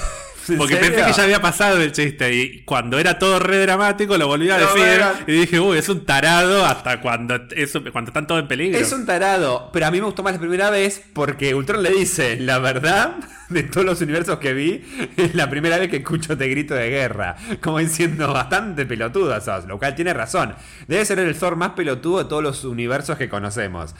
¿En 0.48 0.58
Porque 0.58 0.76
pensé 0.76 1.04
que 1.04 1.12
ya 1.12 1.22
había 1.22 1.40
pasado 1.40 1.80
el 1.80 1.92
chiste 1.92 2.32
y 2.34 2.62
cuando 2.64 2.98
era 2.98 3.18
todo 3.18 3.38
re 3.38 3.58
dramático 3.58 4.16
lo 4.16 4.26
volví 4.26 4.50
a 4.50 4.58
No, 4.58 4.74
decir 4.74 5.02
y 5.26 5.32
dije, 5.32 5.60
uy, 5.60 5.78
es 5.78 5.88
un 5.88 6.04
tarado 6.04 6.64
hasta 6.64 7.00
cuando, 7.00 7.36
eso, 7.54 7.82
cuando 7.92 8.10
están 8.10 8.26
todos 8.26 8.42
en 8.42 8.48
peligro. 8.48 8.78
Es 8.78 8.92
un 8.92 9.06
tarado, 9.06 9.70
pero 9.72 9.86
a 9.86 9.90
mí 9.90 9.98
me 9.98 10.06
gustó 10.06 10.22
más 10.22 10.34
la 10.34 10.38
primera 10.38 10.70
vez 10.70 11.02
porque 11.12 11.54
Ultron 11.54 11.82
le 11.82 11.90
dice, 11.90 12.38
la 12.40 12.58
verdad, 12.58 13.16
de 13.48 13.62
todos 13.62 13.86
los 13.86 14.00
universos 14.00 14.38
que 14.38 14.52
vi, 14.52 14.84
es 15.16 15.34
la 15.34 15.48
primera 15.50 15.78
vez 15.78 15.90
que 15.90 15.98
escucho 15.98 16.32
este 16.32 16.48
grito 16.48 16.74
de 16.74 16.90
guerra. 16.90 17.36
Como 17.60 17.78
diciendo, 17.78 18.32
bastante 18.32 18.86
pelotudo 18.86 19.40
sos, 19.40 19.66
lo 19.66 19.78
cual 19.78 19.94
tiene 19.94 20.14
razón. 20.14 20.54
Debe 20.88 21.04
ser 21.04 21.18
el 21.18 21.36
Thor 21.36 21.56
más 21.56 21.70
pelotudo 21.70 22.18
de 22.18 22.28
todos 22.28 22.42
los 22.42 22.64
universos 22.64 23.16
que 23.18 23.28
conocemos. 23.28 23.94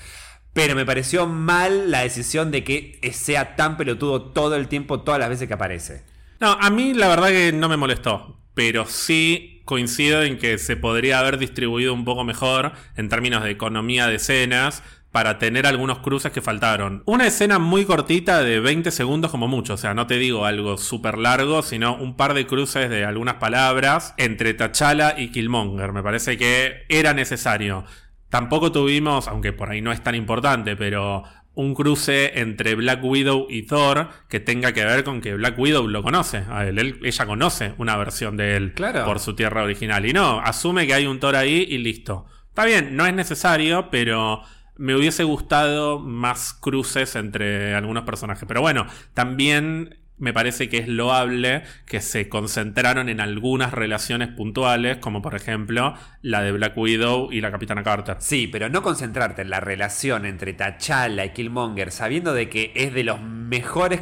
Pero 0.53 0.75
me 0.75 0.87
pareció 0.87 1.27
mal 1.27 1.91
la 1.91 2.01
decisión 2.01 2.51
de 2.51 2.65
que 2.65 2.99
sea 3.13 3.57
tan 3.57 3.77
pelotudo 3.77 4.23
todo 4.33 4.57
el 4.57 4.69
tiempo, 4.69 5.03
todas 5.03 5.21
las 5.21 5.29
veces 5.29 5.49
que 5.49 5.55
aparece. 5.55 6.16
No, 6.41 6.53
a 6.53 6.71
mí 6.71 6.95
la 6.95 7.09
verdad 7.09 7.29
que 7.29 7.53
no 7.53 7.69
me 7.69 7.77
molestó, 7.77 8.41
pero 8.55 8.87
sí 8.87 9.63
coincido 9.65 10.23
en 10.23 10.39
que 10.39 10.59
se 10.59 10.77
podría 10.77 11.19
haber 11.19 11.39
distribuido 11.39 11.93
un 11.93 12.05
poco 12.05 12.25
mejor 12.25 12.73
en 12.97 13.09
términos 13.09 13.43
de 13.43 13.51
economía 13.51 14.07
de 14.07 14.17
escenas 14.17 14.83
para 15.17 15.39
tener 15.39 15.67
algunos 15.67 16.01
cruces 16.01 16.31
que 16.31 16.43
faltaron. 16.43 17.03
Una 17.07 17.27
escena 17.27 17.59
muy 17.59 17.87
cortita 17.87 18.43
de 18.43 18.61
20 18.61 18.91
segundos 18.91 19.31
como 19.31 19.49
mucho, 19.49 19.75
o 19.75 19.77
sea, 19.79 19.95
no 19.95 20.07
te 20.07 20.19
digo 20.19 20.45
algo 20.45 20.77
súper 20.77 21.17
largo, 21.17 21.63
sino 21.63 21.97
un 21.97 22.17
par 22.17 22.35
de 22.35 22.47
cruces 22.47 22.91
de 22.91 23.07
algunas 23.07 23.37
palabras 23.37 24.15
entre 24.19 24.53
T'Challa 24.53 25.19
y 25.19 25.31
Killmonger. 25.31 25.93
Me 25.95 26.03
parece 26.03 26.37
que 26.37 26.85
era 26.91 27.15
necesario. 27.15 27.85
Tampoco 28.29 28.73
tuvimos, 28.73 29.27
aunque 29.27 29.55
por 29.55 29.71
ahí 29.71 29.81
no 29.81 29.91
es 29.91 30.03
tan 30.03 30.15
importante, 30.15 30.77
pero 30.77 31.25
un 31.57 31.75
cruce 31.75 32.39
entre 32.39 32.75
Black 32.77 33.03
Widow 33.03 33.47
y 33.51 33.63
Thor 33.63 34.09
que 34.29 34.39
tenga 34.41 34.73
que 34.73 34.85
ver 34.85 35.03
con 35.03 35.21
que 35.21 35.35
Black 35.35 35.59
Widow 35.59 35.89
lo 35.89 36.03
conoce 36.03 36.45
a 36.49 36.65
él. 36.67 36.79
Él- 36.79 37.01
ella 37.03 37.27
conoce 37.27 37.75
una 37.79 37.97
versión 37.97 38.37
de 38.37 38.57
él 38.57 38.73
Claro. 38.75 39.05
por 39.05 39.19
su 39.19 39.35
tierra 39.35 39.63
original. 39.65 40.07
Y 40.07 40.13
no, 40.13 40.39
asume 40.41 40.87
que 40.87 40.95
hay 40.95 41.07
un 41.07 41.19
Thor 41.19 41.35
ahí 41.35 41.67
y 41.69 41.79
listo. 41.79 42.27
Está 42.49 42.65
bien, 42.65 42.95
no 42.97 43.05
es 43.07 43.13
necesario, 43.15 43.89
pero 43.91 44.43
me 44.77 44.95
hubiese 44.95 45.25
gustado 45.25 45.99
más 45.99 46.53
cruces 46.53 47.17
entre 47.17 47.75
algunos 47.75 48.05
personajes. 48.05 48.45
Pero 48.47 48.61
bueno, 48.61 48.87
también 49.15 49.99
me 50.19 50.33
parece 50.33 50.69
que 50.69 50.79
es 50.79 50.89
loable 50.89 51.63
que 51.85 52.01
se 52.01 52.29
concentraron 52.29 53.09
en 53.09 53.21
algunas 53.21 53.73
relaciones 53.73 54.29
puntuales, 54.29 54.99
como 54.99 55.23
por 55.23 55.35
ejemplo 55.35 55.95
la 56.23 56.43
de 56.43 56.53
Black 56.53 56.77
Widow 56.77 57.33
y 57.33 57.41
la 57.41 57.51
Capitana 57.51 57.83
Carter. 57.83 58.17
Sí, 58.21 58.49
pero 58.51 58.69
no 58.69 58.83
concentrarte 58.83 59.43
en 59.43 59.51
la 59.51 59.61
relación 59.61 60.25
entre 60.25 60.55
T'Challa 60.55 61.25
y 61.25 61.31
Killmonger, 61.31 61.93
sabiendo 61.93 62.33
de 62.33 62.49
que 62.49 62.73
es 62.75 62.95
de, 62.95 63.05
los 63.05 63.21
mejores 63.21 64.01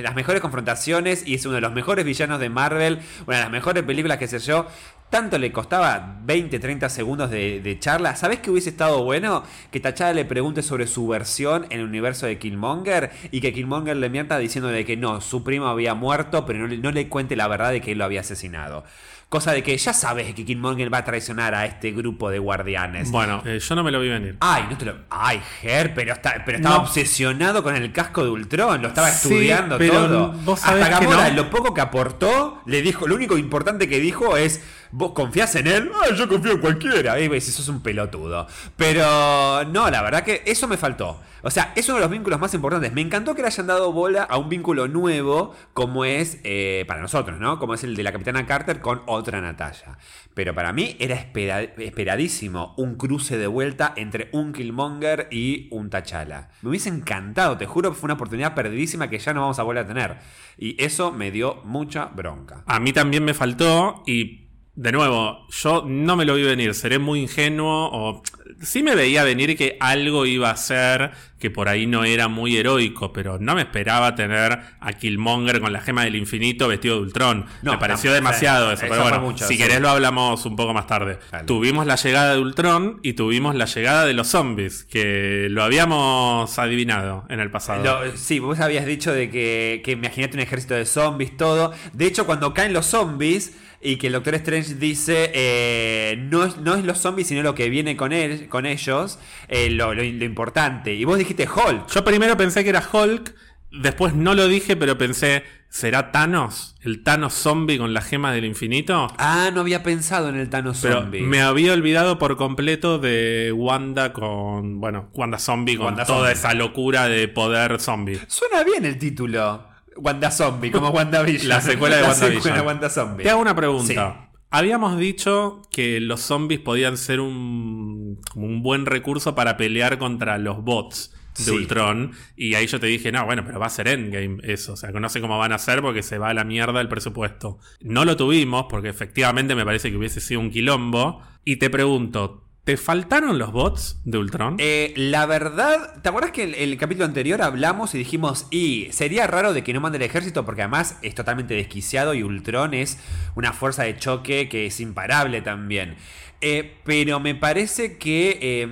las 0.00 0.14
mejores 0.14 0.40
confrontaciones 0.40 1.26
y 1.26 1.34
es 1.34 1.44
uno 1.44 1.56
de 1.56 1.60
los 1.60 1.72
mejores 1.72 2.04
villanos 2.04 2.40
de 2.40 2.48
Marvel, 2.48 3.00
una 3.26 3.36
de 3.38 3.42
las 3.42 3.52
mejores 3.52 3.82
películas 3.82 4.18
que 4.18 4.28
sé 4.28 4.38
yo. 4.38 4.66
Tanto 5.10 5.38
le 5.38 5.50
costaba 5.52 6.16
20, 6.24 6.58
30 6.58 6.88
segundos 6.90 7.30
de, 7.30 7.60
de 7.62 7.78
charla. 7.78 8.14
¿Sabes 8.14 8.40
qué 8.40 8.50
hubiese 8.50 8.68
estado 8.68 9.02
bueno? 9.04 9.42
Que 9.70 9.80
T'Challa 9.80 10.12
le 10.12 10.26
pregunte 10.26 10.62
sobre 10.62 10.86
su 10.86 11.08
versión 11.08 11.64
en 11.70 11.80
el 11.80 11.86
universo 11.86 12.26
de 12.26 12.38
Killmonger 12.38 13.10
y 13.30 13.40
que 13.40 13.54
Killmonger 13.54 13.96
le 13.96 14.10
mienta 14.10 14.36
diciéndole 14.38 14.84
que 14.84 14.98
no, 14.98 15.22
su 15.22 15.42
primo 15.42 15.66
había 15.68 15.94
muerto, 15.94 16.44
pero 16.44 16.58
no 16.58 16.66
le, 16.66 16.76
no 16.76 16.90
le 16.90 17.08
cuente 17.08 17.36
la 17.36 17.48
verdad 17.48 17.70
de 17.70 17.80
que 17.80 17.92
él 17.92 17.98
lo 17.98 18.04
había 18.04 18.20
asesinado. 18.20 18.84
Cosa 19.30 19.52
de 19.52 19.62
que 19.62 19.76
ya 19.76 19.92
sabes 19.92 20.34
que 20.34 20.44
Killmonger 20.44 20.92
va 20.92 20.98
a 20.98 21.04
traicionar 21.04 21.54
a 21.54 21.66
este 21.66 21.92
grupo 21.92 22.30
de 22.30 22.38
guardianes. 22.38 23.10
Bueno, 23.10 23.42
eh, 23.44 23.58
yo 23.60 23.74
no 23.74 23.84
me 23.84 23.90
lo 23.90 24.00
vi 24.00 24.08
venir. 24.08 24.36
Ay, 24.40 24.64
no 24.70 24.78
te 24.78 24.86
lo. 24.86 24.94
Ay, 25.10 25.40
Ger, 25.60 25.92
pero, 25.94 26.14
está, 26.14 26.42
pero 26.46 26.56
estaba 26.58 26.76
No. 26.76 26.82
obsesionado 26.82 27.62
con 27.62 27.76
el 27.76 27.92
casco 27.92 28.24
de 28.24 28.30
Ultron, 28.30 28.80
lo 28.80 28.88
estaba 28.88 29.10
Sí, 29.10 29.28
estudiando 29.28 29.76
pero 29.76 29.92
todo. 30.06 30.32
vos 30.44 30.60
sabés 30.60 30.84
Hasta 30.84 30.98
que 31.00 31.04
Gamora, 31.06 31.28
no. 31.28 31.36
lo 31.36 31.50
poco 31.50 31.74
que 31.74 31.80
aportó, 31.82 32.62
le 32.64 32.80
dijo, 32.80 33.06
lo 33.06 33.14
único 33.16 33.36
importante 33.38 33.86
que 33.88 34.00
dijo 34.00 34.36
es. 34.38 34.62
¿Vos 34.90 35.12
confías 35.12 35.54
en 35.56 35.66
él? 35.66 35.90
Ah, 35.94 36.14
yo 36.14 36.28
confío 36.28 36.52
en 36.52 36.58
cualquiera. 36.58 37.18
Y 37.20 37.28
ves, 37.28 37.48
eso 37.48 37.62
es 37.62 37.68
un 37.68 37.82
pelotudo. 37.82 38.46
Pero 38.76 39.64
no, 39.64 39.90
la 39.90 40.02
verdad 40.02 40.22
que 40.24 40.42
eso 40.46 40.66
me 40.68 40.76
faltó. 40.76 41.20
O 41.42 41.50
sea, 41.50 41.72
es 41.76 41.86
uno 41.88 41.96
de 41.96 42.02
los 42.02 42.10
vínculos 42.10 42.40
más 42.40 42.52
importantes. 42.54 42.92
Me 42.92 43.00
encantó 43.00 43.34
que 43.34 43.42
le 43.42 43.46
hayan 43.48 43.66
dado 43.68 43.92
bola 43.92 44.22
a 44.24 44.38
un 44.38 44.48
vínculo 44.48 44.88
nuevo, 44.88 45.54
como 45.72 46.04
es, 46.04 46.38
eh, 46.42 46.84
para 46.88 47.00
nosotros, 47.00 47.38
¿no? 47.38 47.58
Como 47.60 47.74
es 47.74 47.84
el 47.84 47.94
de 47.94 48.02
la 48.02 48.10
Capitana 48.12 48.44
Carter 48.46 48.80
con 48.80 49.02
otra 49.06 49.40
Natalia. 49.40 49.98
Pero 50.34 50.54
para 50.54 50.72
mí 50.72 50.96
era 50.98 51.14
espera- 51.14 51.62
esperadísimo 51.62 52.74
un 52.76 52.96
cruce 52.96 53.38
de 53.38 53.46
vuelta 53.46 53.92
entre 53.96 54.30
un 54.32 54.52
Killmonger 54.52 55.28
y 55.30 55.68
un 55.70 55.90
T'Challa. 55.90 56.48
Me 56.62 56.70
hubiese 56.70 56.88
encantado, 56.88 57.56
te 57.56 57.66
juro 57.66 57.92
fue 57.94 58.06
una 58.08 58.14
oportunidad 58.14 58.54
perdidísima 58.54 59.08
que 59.08 59.18
ya 59.18 59.32
no 59.34 59.42
vamos 59.42 59.58
a 59.58 59.62
volver 59.62 59.84
a 59.84 59.86
tener. 59.86 60.16
Y 60.56 60.82
eso 60.82 61.12
me 61.12 61.30
dio 61.30 61.60
mucha 61.64 62.06
bronca. 62.06 62.62
A 62.66 62.80
mí 62.80 62.92
también 62.92 63.24
me 63.24 63.34
faltó 63.34 64.02
y 64.06 64.47
de 64.80 64.92
nuevo, 64.92 65.44
yo 65.50 65.82
no 65.88 66.14
me 66.14 66.24
lo 66.24 66.36
vi 66.36 66.44
venir, 66.44 66.72
seré 66.72 67.00
muy 67.00 67.22
ingenuo 67.22 67.90
o 67.92 68.22
sí 68.62 68.84
me 68.84 68.94
veía 68.94 69.24
venir 69.24 69.56
que 69.56 69.76
algo 69.80 70.24
iba 70.24 70.50
a 70.50 70.56
ser 70.56 71.10
que 71.40 71.50
por 71.50 71.68
ahí 71.68 71.86
no 71.88 72.04
era 72.04 72.28
muy 72.28 72.56
heroico, 72.56 73.12
pero 73.12 73.38
no 73.40 73.56
me 73.56 73.62
esperaba 73.62 74.14
tener 74.14 74.58
a 74.80 74.92
Killmonger 74.92 75.60
con 75.60 75.72
la 75.72 75.80
gema 75.80 76.04
del 76.04 76.14
infinito 76.16 76.66
vestido 76.68 76.96
de 76.96 77.02
Ultron. 77.02 77.46
No, 77.62 77.72
me 77.72 77.78
pareció 77.78 78.12
demasiado 78.12 78.70
eso, 78.72 78.86
pero 78.88 79.02
bueno, 79.02 79.20
mucho, 79.20 79.46
si 79.46 79.54
sí. 79.54 79.58
querés 79.62 79.80
lo 79.80 79.88
hablamos 79.88 80.44
un 80.46 80.54
poco 80.56 80.74
más 80.74 80.86
tarde. 80.86 81.18
Dale. 81.30 81.44
Tuvimos 81.44 81.86
la 81.86 81.94
llegada 81.96 82.34
de 82.34 82.40
Ultron 82.40 83.00
y 83.02 83.12
tuvimos 83.14 83.54
la 83.56 83.66
llegada 83.66 84.04
de 84.04 84.14
los 84.14 84.28
zombies, 84.28 84.84
que 84.84 85.46
lo 85.50 85.62
habíamos 85.64 86.56
adivinado 86.58 87.24
en 87.28 87.40
el 87.40 87.50
pasado. 87.50 87.82
Lo- 88.04 88.16
sí, 88.16 88.38
vos 88.40 88.58
habías 88.60 88.86
dicho 88.86 89.12
de 89.12 89.28
que, 89.30 89.80
que 89.84 89.92
imagínate 89.92 90.34
un 90.36 90.40
ejército 90.40 90.74
de 90.74 90.86
zombies, 90.86 91.36
todo. 91.36 91.72
De 91.92 92.06
hecho, 92.06 92.26
cuando 92.26 92.52
caen 92.54 92.72
los 92.72 92.86
zombies 92.86 93.56
y 93.80 93.96
que 93.96 94.08
el 94.08 94.14
Doctor 94.14 94.34
Strange 94.34 94.74
dice 94.74 95.30
eh, 95.34 96.16
no, 96.30 96.44
es, 96.44 96.56
no 96.58 96.74
es 96.74 96.84
los 96.84 96.98
zombies, 96.98 97.28
sino 97.28 97.42
lo 97.42 97.54
que 97.54 97.68
viene 97.68 97.96
con, 97.96 98.12
él, 98.12 98.48
con 98.48 98.66
ellos, 98.66 99.18
eh, 99.48 99.70
lo, 99.70 99.94
lo- 99.94 100.02
lo 100.02 100.24
importante. 100.24 100.94
Y 100.94 101.04
vos 101.04 101.18
dijiste 101.18 101.48
Hulk. 101.48 101.88
Yo 101.88 102.04
primero 102.04 102.36
pensé 102.36 102.64
que 102.64 102.70
era 102.70 102.82
Hulk, 102.92 103.34
después 103.70 104.14
no 104.14 104.34
lo 104.34 104.48
dije, 104.48 104.74
pero 104.76 104.98
pensé, 104.98 105.44
¿será 105.68 106.10
Thanos? 106.10 106.74
¿El 106.82 107.02
Thanos 107.04 107.34
zombie 107.34 107.76
con 107.78 107.92
las 107.94 108.06
gemas 108.06 108.34
del 108.34 108.46
infinito? 108.46 109.08
Ah, 109.18 109.50
no 109.54 109.60
había 109.60 109.82
pensado 109.82 110.28
en 110.30 110.36
el 110.36 110.48
Thanos 110.48 110.78
Pero 110.82 111.02
zombie. 111.02 111.20
me 111.20 111.42
había 111.42 111.72
olvidado 111.74 112.18
por 112.18 112.36
completo 112.36 112.98
de 112.98 113.52
Wanda 113.54 114.12
con, 114.12 114.80
bueno, 114.80 115.10
Wanda 115.14 115.38
zombie 115.38 115.76
con 115.76 115.86
Wanda 115.86 116.04
toda 116.04 116.18
zombie. 116.20 116.32
esa 116.32 116.54
locura 116.54 117.08
de 117.08 117.28
poder 117.28 117.78
zombie. 117.80 118.18
Suena 118.26 118.64
bien 118.64 118.84
el 118.86 118.98
título. 118.98 119.67
Wanda 119.98 120.30
Zombie, 120.30 120.70
como 120.70 120.90
WandaVision. 120.90 121.48
La 121.48 121.60
secuela 121.60 121.96
de 121.96 122.02
La 122.02 122.08
WandaVision. 122.08 122.42
secuela 122.42 122.56
de 122.62 122.66
Wanda 122.66 122.90
Zombie. 122.90 123.22
Te 123.24 123.30
hago 123.30 123.40
una 123.40 123.54
pregunta. 123.54 124.30
Habíamos 124.50 124.98
dicho 124.98 125.60
que 125.70 126.00
los 126.00 126.20
zombies 126.20 126.60
podían 126.60 126.96
ser 126.96 127.20
un, 127.20 128.18
un 128.34 128.62
buen 128.62 128.86
recurso 128.86 129.34
para 129.34 129.56
pelear 129.58 129.98
contra 129.98 130.38
los 130.38 130.62
bots 130.64 131.14
de 131.36 131.44
Sí. 131.44 131.50
Ultron. 131.50 132.12
Y 132.36 132.54
ahí 132.54 132.66
yo 132.66 132.80
te 132.80 132.86
dije, 132.86 133.12
no, 133.12 133.24
bueno, 133.26 133.44
pero 133.44 133.60
va 133.60 133.66
a 133.66 133.70
ser 133.70 133.86
Endgame 133.88 134.38
eso. 134.42 134.72
O 134.72 134.76
sea, 134.76 134.90
que 134.90 134.98
no 135.00 135.08
sé 135.08 135.20
cómo 135.20 135.38
van 135.38 135.52
a 135.52 135.56
hacer 135.56 135.82
porque 135.82 136.02
se 136.02 136.16
va 136.18 136.30
a 136.30 136.34
la 136.34 136.44
mierda 136.44 136.80
el 136.80 136.88
presupuesto. 136.88 137.58
No 137.80 138.04
lo 138.06 138.16
tuvimos 138.16 138.66
porque 138.70 138.88
efectivamente 138.88 139.54
me 139.54 139.64
parece 139.64 139.90
que 139.90 139.96
hubiese 139.98 140.20
sido 140.20 140.40
un 140.40 140.50
quilombo. 140.50 141.22
Y 141.44 141.56
te 141.56 141.68
pregunto, 141.70 142.47
¿te 142.68 142.76
faltaron 142.76 143.38
los 143.38 143.50
bots 143.50 143.98
de 144.04 144.18
Ultron? 144.18 144.56
Eh, 144.58 144.92
la 144.94 145.24
verdad, 145.24 146.02
¿te 146.02 146.10
acuerdas 146.10 146.32
que 146.32 146.42
en 146.42 146.54
el, 146.54 146.76
capítulo 146.76 147.06
anterior 147.06 147.40
hablamos 147.40 147.94
y 147.94 147.98
dijimos, 147.98 148.46
y 148.50 148.88
sería 148.92 149.26
raro 149.26 149.54
de 149.54 149.64
que 149.64 149.72
no 149.72 149.80
mande 149.80 149.96
el 149.96 150.02
ejército 150.02 150.44
porque 150.44 150.60
además 150.60 150.98
es 151.00 151.14
totalmente 151.14 151.54
desquiciado 151.54 152.12
y 152.12 152.22
Ultron 152.22 152.74
es 152.74 152.98
una 153.36 153.54
fuerza 153.54 153.84
de 153.84 153.96
choque 153.96 154.50
que 154.50 154.66
es 154.66 154.80
imparable 154.80 155.40
también? 155.40 155.96
Eh, 156.42 156.76
pero 156.84 157.20
me 157.20 157.34
parece 157.34 157.96
que 157.96 158.38
eh, 158.38 158.68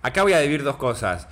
acá 0.00 0.22
voy 0.22 0.32
a 0.32 0.38
decir 0.38 0.62
dos 0.62 0.76
cosas. 0.76 1.28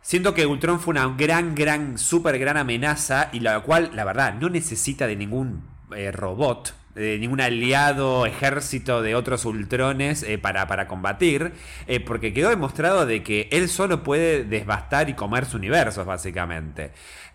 Siento 0.00 0.34
que 0.34 0.44
Ultron 0.44 0.80
fue 0.80 0.90
una 0.90 1.06
gran, 1.16 1.54
gran, 1.54 1.98
súper 1.98 2.36
gran 2.40 2.56
amenaza 2.56 3.30
y 3.32 3.38
la 3.38 3.60
cual, 3.60 3.92
la 3.94 4.02
verdad, 4.02 4.34
no 4.34 4.48
necesita 4.48 5.06
de 5.06 5.14
ningún 5.14 5.62
eh, 5.94 6.10
robot, 6.10 6.74
de 6.94 7.18
ningún 7.18 7.40
aliado, 7.40 8.26
ejército 8.26 9.02
de 9.02 9.14
otros 9.14 9.44
Ultrones 9.44 10.22
eh, 10.22 10.38
para, 10.38 10.66
para 10.66 10.88
combatir, 10.88 11.52
eh, 11.86 12.00
porque 12.00 12.32
quedó 12.32 12.50
demostrado 12.50 13.06
de 13.06 13.22
que 13.22 13.48
él 13.50 13.68
solo 13.68 14.02
puede 14.02 14.44
devastar 14.44 15.08
y 15.08 15.14
comer 15.14 15.46
su 15.46 15.56
universo, 15.56 16.04
básicamente. 16.04 16.92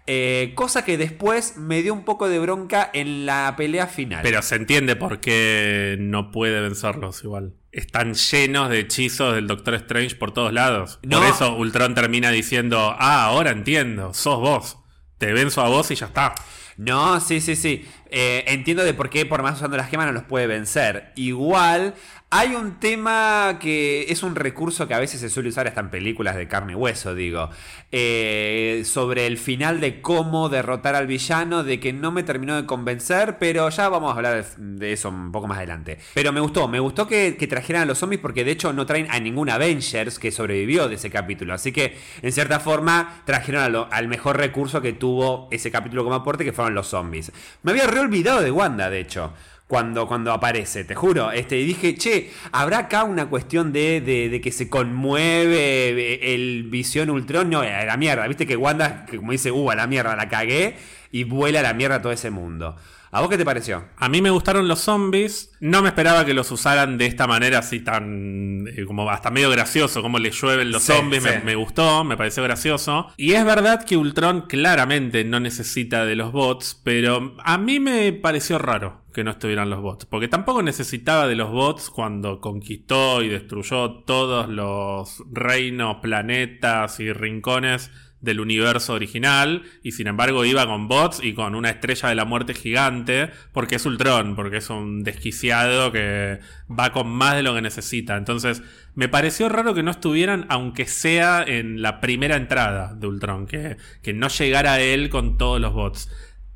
Eh, 0.10 0.54
cosa 0.56 0.86
que 0.86 0.98
después 0.98 1.58
me 1.58 1.82
dio 1.82 1.94
un 1.94 2.06
poco 2.06 2.30
de 2.30 2.40
bronca 2.40 2.90
en 2.94 3.26
la 3.26 3.56
pelea 3.58 3.88
final. 3.88 4.22
Pero 4.24 4.42
se 4.42 4.56
entiende 4.56 4.96
por 4.96 5.20
qué 5.20 5.98
no 6.00 6.32
puede 6.32 6.62
vencerlos 6.62 7.26
igual. 7.26 7.56
Están 7.74 8.14
llenos 8.14 8.70
de 8.70 8.80
hechizos 8.80 9.36
del 9.36 9.48
Doctor 9.48 9.74
Strange 9.76 10.16
por 10.16 10.32
todos 10.32 10.54
lados. 10.54 11.00
No. 11.04 11.20
Por 11.20 11.28
eso 11.28 11.58
Ultron 11.58 11.94
termina 11.94 12.32
diciendo, 12.32 12.96
ah, 12.98 13.26
ahora 13.26 13.52
entiendo, 13.52 14.14
sos 14.14 14.40
vos. 14.40 14.78
Te 15.18 15.34
venzo 15.34 15.62
a 15.62 15.68
vos 15.68 15.92
y 15.92 15.96
ya 15.96 16.06
está. 16.06 16.36
No, 16.78 17.20
sí, 17.20 17.42
sí, 17.42 17.56
sí. 17.56 17.86
Eh, 18.12 18.44
entiendo 18.48 18.84
de 18.84 18.94
por 18.94 19.10
qué, 19.10 19.26
por 19.26 19.42
más 19.42 19.56
usando 19.56 19.78
las 19.78 19.90
gemas, 19.90 20.06
no 20.06 20.12
los 20.12 20.24
puede 20.24 20.46
vencer. 20.46 21.12
Igual, 21.16 21.96
hay 22.30 22.56
un 22.56 22.80
tema 22.80 23.58
que 23.58 24.08
es 24.10 24.22
un 24.22 24.36
recurso 24.36 24.86
que 24.86 24.94
a 24.94 25.00
veces 25.00 25.22
se 25.22 25.30
suele 25.30 25.48
usar 25.48 25.66
hasta 25.66 25.80
en 25.80 25.90
películas 25.90 26.36
de 26.36 26.48
carne 26.50 26.74
y 26.74 26.76
hueso, 26.76 27.16
digo. 27.16 27.50
Eh, 27.94 28.84
sobre 28.86 29.28
el 29.28 29.38
final 29.38 29.80
de 29.80 30.02
cómo 30.02 30.50
derrotar 30.50 30.96
al 30.96 31.08
villano, 31.08 31.64
de 31.64 31.80
que 31.80 31.94
no 31.94 32.12
me 32.12 32.24
terminó 32.24 32.58
de 32.58 32.66
convencer, 32.66 33.38
pero 33.40 33.70
ya 33.70 33.88
vamos 33.88 34.12
a 34.12 34.16
hablar 34.18 34.46
de 34.58 34.92
eso 34.92 35.08
un 35.08 35.32
poco 35.32 35.48
más 35.48 35.60
adelante. 35.60 36.00
Pero 36.14 36.34
me 36.34 36.42
gustó, 36.42 36.68
me 36.68 36.82
gustó 36.82 37.08
que, 37.08 37.32
trajeran 37.48 37.84
a 37.84 37.86
los 37.86 38.00
zombies 38.00 38.20
porque 38.20 38.44
de 38.44 38.52
hecho 38.52 38.74
no 38.74 38.86
traen 38.86 39.08
a 39.10 39.22
ningún 39.22 39.50
Avengers 39.50 40.20
que 40.20 40.32
sobrevivió 40.32 40.90
de 40.90 40.96
ese 40.96 41.10
capítulo. 41.10 41.54
Así 41.54 41.72
que, 41.72 41.98
en 42.22 42.34
cierta 42.34 42.60
forma, 42.60 43.22
trajeron 43.24 43.88
al 43.90 44.08
mejor 44.10 44.36
recurso 44.36 44.82
que 44.82 44.92
tuvo 44.92 45.48
ese 45.50 45.72
capítulo 45.72 46.04
como 46.04 46.18
aporte, 46.18 46.44
que 46.44 46.52
fueron 46.52 46.76
los 46.76 46.88
zombies. 46.88 47.32
Me 47.64 47.72
había 47.72 47.88
reolvidado 47.88 48.42
de 48.42 48.52
Wanda, 48.52 48.90
de 48.90 49.00
hecho. 49.00 49.34
Cuando, 49.68 50.08
cuando 50.08 50.32
aparece, 50.32 50.86
te 50.86 50.96
juro. 50.96 51.32
Este, 51.32 51.58
y 51.60 51.66
dije, 51.66 51.96
che, 51.96 52.32
¿habrá 52.54 52.78
acá 52.80 53.04
una 53.04 53.28
cuestión 53.30 53.74
de, 53.74 54.00
de- 54.00 54.40
que 54.40 54.52
se 54.54 54.70
conmueve 54.70 55.58
eh, 55.90 56.34
el 56.36 56.64
visión 56.70 57.10
Ultron? 57.10 57.50
No, 57.50 57.60
a 57.60 57.84
la 57.84 57.98
mierda. 57.98 58.26
Viste 58.28 58.48
que 58.48 58.56
Wanda, 58.56 59.06
como 59.14 59.34
dice, 59.34 59.52
uh, 59.52 59.72
la 59.74 59.86
mierda, 59.88 60.16
la 60.16 60.30
cagué. 60.30 60.76
Y 61.12 61.24
vuela 61.26 61.60
a 61.60 61.64
la 61.64 61.74
mierda 61.74 62.02
todo 62.02 62.12
ese 62.14 62.30
mundo. 62.32 62.76
¿A 63.12 63.22
vos 63.22 63.30
qué 63.30 63.38
te 63.38 63.46
pareció? 63.46 63.86
A 63.98 64.10
mí 64.10 64.22
me 64.22 64.30
gustaron 64.30 64.68
los 64.68 64.80
zombies. 64.80 65.52
No 65.60 65.82
me 65.82 65.90
esperaba 65.90 66.26
que 66.26 66.34
los 66.34 66.52
usaran 66.52 66.98
de 66.98 67.06
esta 67.06 67.26
manera 67.28 67.60
así 67.60 67.80
tan. 67.80 68.68
eh, 68.68 68.86
como 68.86 69.10
hasta 69.10 69.32
medio 69.32 69.50
gracioso, 69.50 70.02
como 70.02 70.20
le 70.20 70.32
llueven 70.32 70.72
los 70.72 70.84
Sí, 70.84 70.92
zombies. 70.94 71.24
sí. 71.24 71.30
Me, 71.30 71.40
me 71.44 71.56
gustó, 71.56 72.04
me 72.04 72.18
pareció 72.18 72.44
gracioso. 72.44 73.08
Y 73.18 73.34
es 73.34 73.46
verdad 73.46 73.86
que 73.86 73.96
Ultron 73.98 74.42
claramente 74.42 75.24
no 75.24 75.40
necesita 75.40 76.06
de 76.06 76.16
los 76.16 76.32
bots, 76.32 76.80
pero 76.84 77.36
a 77.44 77.58
mí 77.58 77.80
me 77.80 78.12
pareció 78.14 78.58
raro 78.58 79.04
que 79.14 79.24
no 79.24 79.32
estuvieran 79.32 79.70
los 79.70 79.82
bots. 79.82 80.06
Porque 80.06 80.28
tampoco 80.28 80.62
necesitaba 80.62 81.28
de 81.28 81.36
los 81.36 81.50
bots 81.50 81.90
cuando 81.90 82.40
conquistó 82.40 83.24
y 83.24 83.30
destruyó 83.30 84.04
todos 84.04 84.48
los 84.50 85.24
reinos, 85.32 85.98
planetas 86.02 87.00
y 87.00 87.12
rincones 87.14 87.90
del 88.28 88.42
universo 88.42 88.94
original 88.94 89.64
y 89.82 89.94
sin 89.94 90.08
embargo 90.08 90.46
iba 90.46 90.68
con 90.68 90.88
bots 90.88 91.24
y 91.24 91.34
con 91.34 91.56
una 91.56 91.72
estrella 91.72 92.10
de 92.10 92.16
la 92.16 92.26
muerte 92.26 92.54
gigante 92.54 93.32
porque 93.54 93.78
es 93.78 93.86
Ultron, 93.86 94.36
porque 94.36 94.58
es 94.58 94.70
un 94.70 95.04
desquiciado 95.04 95.92
que 95.92 96.40
va 96.70 96.92
con 96.92 97.10
más 97.10 97.36
de 97.36 97.44
lo 97.44 97.56
que 97.56 97.62
necesita. 97.62 98.18
Entonces 98.18 98.62
me 98.94 99.08
pareció 99.08 99.50
raro 99.50 99.74
que 99.74 99.82
no 99.82 99.92
estuvieran 99.92 100.46
aunque 100.50 100.86
sea 100.86 101.44
en 101.44 101.82
la 101.82 102.02
primera 102.02 102.36
entrada 102.36 102.94
de 102.94 103.08
Ultron, 103.08 103.48
que, 103.48 103.78
que 104.04 104.14
no 104.14 104.28
llegara 104.28 104.80
él 104.82 105.10
con 105.10 105.38
todos 105.38 105.60
los 105.60 105.74
bots. 105.74 106.10